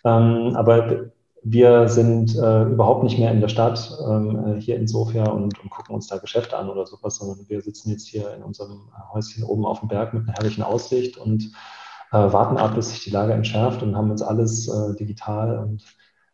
ähm, 0.05 0.55
aber 0.57 1.11
wir 1.43 1.89
sind 1.89 2.37
äh, 2.37 2.65
überhaupt 2.65 3.03
nicht 3.03 3.19
mehr 3.19 3.33
in 3.33 3.41
der 3.41 3.49
Stadt 3.49 3.91
ähm, 4.07 4.57
hier 4.59 4.77
in 4.77 4.87
Sofia 4.87 5.25
und, 5.25 5.59
und, 5.59 5.71
gucken 5.71 5.95
uns 5.95 6.07
da 6.07 6.19
Geschäfte 6.19 6.57
an 6.57 6.69
oder 6.69 6.87
sowas, 6.87 7.17
sondern 7.17 7.49
wir 7.49 7.62
sitzen 7.62 7.91
jetzt 7.91 8.07
hier 8.09 8.35
in 8.35 8.43
unserem 8.43 8.91
Häuschen 9.12 9.45
oben 9.45 9.65
auf 9.65 9.81
dem 9.81 9.89
Berg 9.89 10.12
mit 10.12 10.25
einer 10.25 10.35
herrlichen 10.35 10.62
Aussicht 10.62 11.17
und 11.17 11.45
äh, 12.12 12.17
warten 12.17 12.59
ab, 12.59 12.75
bis 12.75 12.91
sich 12.91 13.05
die 13.05 13.11
Lage 13.11 13.33
entschärft 13.33 13.83
und 13.83 13.97
haben 13.97 14.11
uns 14.11 14.23
alles 14.23 14.69
äh, 14.69 14.95
digital 14.97 15.59
und 15.59 15.85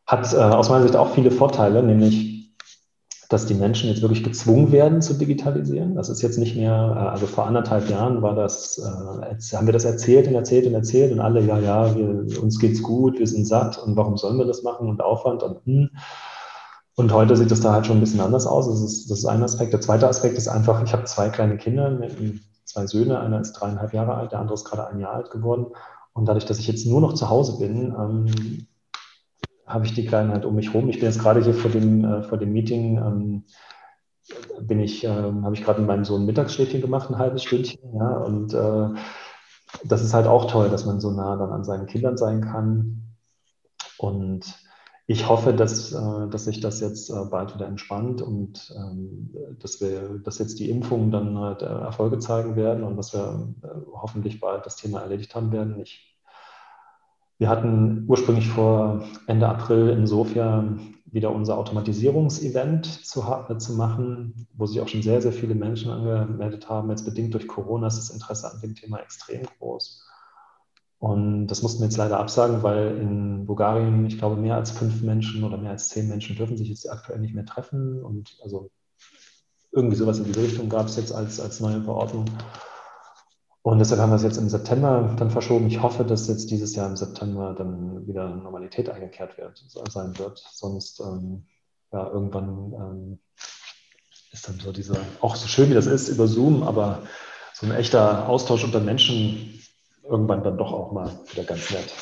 hat 0.06 0.32
äh, 0.32 0.36
aus 0.36 0.70
meiner 0.70 0.82
Sicht 0.82 0.96
auch 0.96 1.10
viele 1.10 1.30
Vorteile, 1.30 1.82
nämlich 1.82 2.35
dass 3.28 3.46
die 3.46 3.54
Menschen 3.54 3.88
jetzt 3.88 4.02
wirklich 4.02 4.22
gezwungen 4.22 4.72
werden 4.72 5.02
zu 5.02 5.14
digitalisieren. 5.14 5.94
Das 5.94 6.08
ist 6.08 6.22
jetzt 6.22 6.38
nicht 6.38 6.56
mehr, 6.56 6.72
äh, 6.72 7.08
also 7.08 7.26
vor 7.26 7.46
anderthalb 7.46 7.88
Jahren 7.90 8.22
war 8.22 8.34
das, 8.34 8.78
äh, 8.78 9.56
haben 9.56 9.66
wir 9.66 9.72
das 9.72 9.84
erzählt 9.84 10.28
und 10.28 10.34
erzählt 10.34 10.66
und 10.66 10.74
erzählt 10.74 11.12
und 11.12 11.20
alle, 11.20 11.40
ja, 11.40 11.58
ja, 11.58 11.96
wir, 11.96 12.42
uns 12.42 12.58
geht's 12.58 12.82
gut, 12.82 13.18
wir 13.18 13.26
sind 13.26 13.46
satt 13.46 13.78
und 13.78 13.96
warum 13.96 14.16
sollen 14.16 14.38
wir 14.38 14.46
das 14.46 14.62
machen 14.62 14.88
und 14.88 15.02
Aufwand 15.02 15.42
und 15.42 15.64
hm. 15.64 15.90
Und 16.98 17.12
heute 17.12 17.36
sieht 17.36 17.50
das 17.50 17.60
da 17.60 17.74
halt 17.74 17.84
schon 17.84 17.98
ein 17.98 18.00
bisschen 18.00 18.22
anders 18.22 18.46
aus. 18.46 18.66
Das 18.68 18.80
ist, 18.80 19.10
das 19.10 19.18
ist 19.18 19.26
ein 19.26 19.42
Aspekt. 19.42 19.74
Der 19.74 19.82
zweite 19.82 20.08
Aspekt 20.08 20.38
ist 20.38 20.48
einfach, 20.48 20.82
ich 20.82 20.94
habe 20.94 21.04
zwei 21.04 21.28
kleine 21.28 21.58
Kinder, 21.58 22.00
zwei 22.64 22.86
Söhne, 22.86 23.20
einer 23.20 23.38
ist 23.40 23.52
dreieinhalb 23.52 23.92
Jahre 23.92 24.14
alt, 24.14 24.32
der 24.32 24.38
andere 24.38 24.54
ist 24.54 24.64
gerade 24.64 24.86
ein 24.86 24.98
Jahr 24.98 25.12
alt 25.12 25.30
geworden. 25.30 25.66
Und 26.14 26.26
dadurch, 26.26 26.46
dass 26.46 26.58
ich 26.58 26.66
jetzt 26.66 26.86
nur 26.86 27.02
noch 27.02 27.12
zu 27.12 27.28
Hause 27.28 27.58
bin, 27.58 27.94
ähm, 27.98 28.66
habe 29.66 29.84
ich 29.84 29.94
die 29.94 30.06
Kleinen 30.06 30.30
halt 30.30 30.44
um 30.44 30.54
mich 30.54 30.72
herum. 30.72 30.88
Ich 30.88 30.96
bin 30.96 31.06
jetzt 31.06 31.20
gerade 31.20 31.42
hier 31.42 31.54
vor 31.54 31.70
dem, 31.70 32.04
äh, 32.04 32.22
vor 32.22 32.38
dem 32.38 32.52
Meeting, 32.52 32.98
ähm, 32.98 33.44
bin 34.60 34.80
ich, 34.80 35.04
äh, 35.04 35.08
habe 35.08 35.54
ich 35.54 35.64
gerade 35.64 35.80
mit 35.80 35.88
meinem 35.88 36.04
Sohn 36.04 36.26
Mittagsschläfchen 36.26 36.80
gemacht, 36.80 37.10
ein 37.10 37.18
halbes 37.18 37.42
Stündchen, 37.42 37.94
ja, 37.94 38.16
und 38.18 38.54
äh, 38.54 39.00
das 39.84 40.02
ist 40.02 40.14
halt 40.14 40.26
auch 40.26 40.50
toll, 40.50 40.70
dass 40.70 40.86
man 40.86 41.00
so 41.00 41.10
nah 41.10 41.36
dann 41.36 41.50
an 41.50 41.64
seinen 41.64 41.86
Kindern 41.86 42.16
sein 42.16 42.40
kann. 42.40 43.02
Und 43.98 44.44
ich 45.06 45.28
hoffe, 45.28 45.52
dass, 45.52 45.92
äh, 45.92 46.28
dass 46.28 46.44
sich 46.44 46.60
das 46.60 46.80
jetzt 46.80 47.10
äh, 47.10 47.24
bald 47.30 47.54
wieder 47.54 47.66
entspannt 47.66 48.22
und 48.22 48.74
ähm, 48.76 49.30
dass 49.60 49.80
wir, 49.80 50.18
dass 50.18 50.38
jetzt 50.38 50.58
die 50.58 50.70
Impfungen 50.70 51.10
dann 51.10 51.38
halt 51.38 51.62
Erfolge 51.62 52.18
zeigen 52.18 52.56
werden 52.56 52.82
und 52.82 52.96
dass 52.96 53.12
wir 53.12 53.54
hoffentlich 53.92 54.40
bald 54.40 54.66
das 54.66 54.76
Thema 54.76 55.00
erledigt 55.00 55.34
haben 55.34 55.52
werden. 55.52 55.78
Ich 55.80 56.15
wir 57.38 57.48
hatten 57.48 58.04
ursprünglich 58.08 58.48
vor 58.48 59.04
Ende 59.26 59.48
April 59.48 59.90
in 59.90 60.06
Sofia 60.06 60.64
wieder 61.04 61.32
unser 61.32 61.56
Automatisierungsevent 61.58 62.86
zu, 62.86 63.22
äh, 63.22 63.58
zu 63.58 63.72
machen, 63.74 64.46
wo 64.54 64.66
sich 64.66 64.80
auch 64.80 64.88
schon 64.88 65.02
sehr, 65.02 65.22
sehr 65.22 65.32
viele 65.32 65.54
Menschen 65.54 65.90
angemeldet 65.90 66.68
haben. 66.68 66.90
Jetzt 66.90 67.04
bedingt 67.04 67.34
durch 67.34 67.46
Corona 67.46 67.86
ist 67.86 67.98
das 67.98 68.10
Interesse 68.10 68.50
an 68.50 68.60
dem 68.60 68.74
Thema 68.74 68.98
extrem 68.98 69.42
groß. 69.58 70.02
Und 70.98 71.46
das 71.48 71.62
mussten 71.62 71.80
wir 71.80 71.86
jetzt 71.86 71.98
leider 71.98 72.18
absagen, 72.18 72.62
weil 72.62 72.98
in 72.98 73.46
Bulgarien, 73.46 74.06
ich 74.06 74.18
glaube, 74.18 74.36
mehr 74.36 74.56
als 74.56 74.70
fünf 74.70 75.02
Menschen 75.02 75.44
oder 75.44 75.58
mehr 75.58 75.70
als 75.72 75.88
zehn 75.88 76.08
Menschen 76.08 76.36
dürfen 76.36 76.56
sich 76.56 76.68
jetzt 76.68 76.90
aktuell 76.90 77.20
nicht 77.20 77.34
mehr 77.34 77.44
treffen. 77.44 78.02
Und 78.02 78.38
also 78.42 78.70
irgendwie 79.72 79.96
sowas 79.96 80.18
in 80.18 80.24
diese 80.24 80.42
Richtung 80.42 80.68
gab 80.68 80.86
es 80.86 80.96
jetzt 80.96 81.12
als, 81.12 81.38
als 81.38 81.60
neue 81.60 81.82
Verordnung. 81.82 82.24
Und 83.66 83.80
deshalb 83.80 84.00
haben 84.00 84.10
wir 84.10 84.16
es 84.16 84.22
jetzt 84.22 84.36
im 84.36 84.48
September 84.48 85.12
dann 85.18 85.28
verschoben. 85.28 85.66
Ich 85.66 85.82
hoffe, 85.82 86.04
dass 86.04 86.28
jetzt 86.28 86.52
dieses 86.52 86.76
Jahr 86.76 86.88
im 86.88 86.96
September 86.96 87.52
dann 87.58 88.06
wieder 88.06 88.28
Normalität 88.28 88.88
eingekehrt 88.88 89.36
wird, 89.38 89.60
sein 89.90 90.16
wird. 90.20 90.40
Sonst 90.52 91.00
ähm, 91.00 91.46
ja, 91.92 92.08
irgendwann 92.12 92.72
ähm, 92.74 93.18
ist 94.30 94.46
dann 94.46 94.60
so 94.60 94.70
dieser, 94.70 95.00
auch 95.20 95.34
so 95.34 95.48
schön 95.48 95.68
wie 95.68 95.74
das 95.74 95.86
ist 95.86 96.06
über 96.06 96.28
Zoom, 96.28 96.62
aber 96.62 97.02
so 97.54 97.66
ein 97.66 97.72
echter 97.72 98.28
Austausch 98.28 98.62
unter 98.62 98.78
Menschen 98.78 99.60
irgendwann 100.04 100.44
dann 100.44 100.58
doch 100.58 100.72
auch 100.72 100.92
mal 100.92 101.18
wieder 101.32 101.42
ganz 101.42 101.68
nett. 101.72 101.92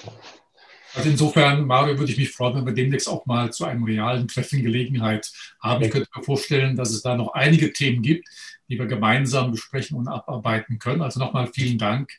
Also 0.94 1.08
insofern, 1.08 1.64
Mario, 1.64 1.98
würde 1.98 2.12
ich 2.12 2.18
mich 2.18 2.30
freuen, 2.30 2.56
wenn 2.56 2.66
wir 2.66 2.74
demnächst 2.74 3.08
auch 3.08 3.24
mal 3.24 3.50
zu 3.54 3.64
einem 3.64 3.84
realen 3.84 4.28
Treffen 4.28 4.62
Gelegenheit 4.62 5.32
haben. 5.60 5.82
Ich 5.82 5.90
könnte 5.90 6.10
mir 6.14 6.22
vorstellen, 6.22 6.76
dass 6.76 6.90
es 6.90 7.00
da 7.00 7.16
noch 7.16 7.32
einige 7.32 7.72
Themen 7.72 8.02
gibt, 8.02 8.28
die 8.68 8.78
wir 8.78 8.86
gemeinsam 8.86 9.50
besprechen 9.50 9.96
und 9.96 10.08
abarbeiten 10.08 10.78
können. 10.78 11.02
Also 11.02 11.20
nochmal 11.20 11.48
vielen 11.48 11.78
Dank 11.78 12.12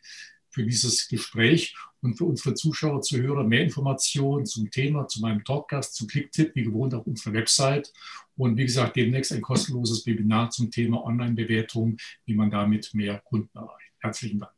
für 0.49 0.63
dieses 0.63 1.07
Gespräch 1.09 1.75
und 2.01 2.15
für 2.15 2.25
unsere 2.25 2.53
Zuschauer, 2.53 3.01
Zuhörer 3.01 3.43
mehr 3.43 3.61
Informationen 3.61 4.45
zum 4.45 4.69
Thema, 4.71 5.07
zu 5.07 5.19
meinem 5.21 5.43
Talkgast, 5.43 5.95
zu 5.95 6.07
Clicktip, 6.07 6.55
wie 6.55 6.63
gewohnt 6.63 6.93
auf 6.93 7.05
unserer 7.05 7.33
Website. 7.33 7.91
Und 8.37 8.57
wie 8.57 8.65
gesagt, 8.65 8.95
demnächst 8.95 9.33
ein 9.33 9.41
kostenloses 9.41 10.05
Webinar 10.05 10.49
zum 10.51 10.71
Thema 10.71 11.03
Online-Bewertung, 11.03 11.97
wie 12.25 12.35
man 12.35 12.49
damit 12.49 12.91
mehr 12.93 13.19
Kunden 13.19 13.57
erreicht. 13.57 13.91
Herzlichen 13.99 14.39
Dank. 14.39 14.51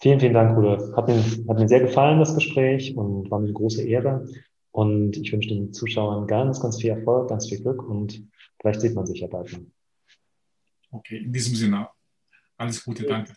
Vielen, 0.00 0.20
vielen 0.20 0.34
Dank, 0.34 0.56
Rudolf. 0.56 0.94
Hat 0.96 1.08
mir, 1.08 1.24
hat 1.48 1.58
mir 1.58 1.68
sehr 1.68 1.80
gefallen, 1.80 2.20
das 2.20 2.34
Gespräch, 2.34 2.96
und 2.96 3.30
war 3.32 3.40
mir 3.40 3.46
eine 3.46 3.54
große 3.54 3.82
Ehre. 3.82 4.28
Und 4.70 5.16
ich 5.16 5.32
wünsche 5.32 5.48
den 5.48 5.72
Zuschauern 5.72 6.28
ganz, 6.28 6.60
ganz 6.60 6.80
viel 6.80 6.90
Erfolg, 6.90 7.30
ganz 7.30 7.48
viel 7.48 7.60
Glück 7.60 7.82
und 7.82 8.22
vielleicht 8.60 8.80
sieht 8.80 8.94
man 8.94 9.06
sich 9.06 9.20
ja 9.20 9.26
bald. 9.26 9.58
Okay, 10.90 11.18
in 11.18 11.32
diesem 11.32 11.54
Sinne, 11.54 11.88
alles 12.56 12.82
Gute, 12.84 13.04
danke. 13.04 13.34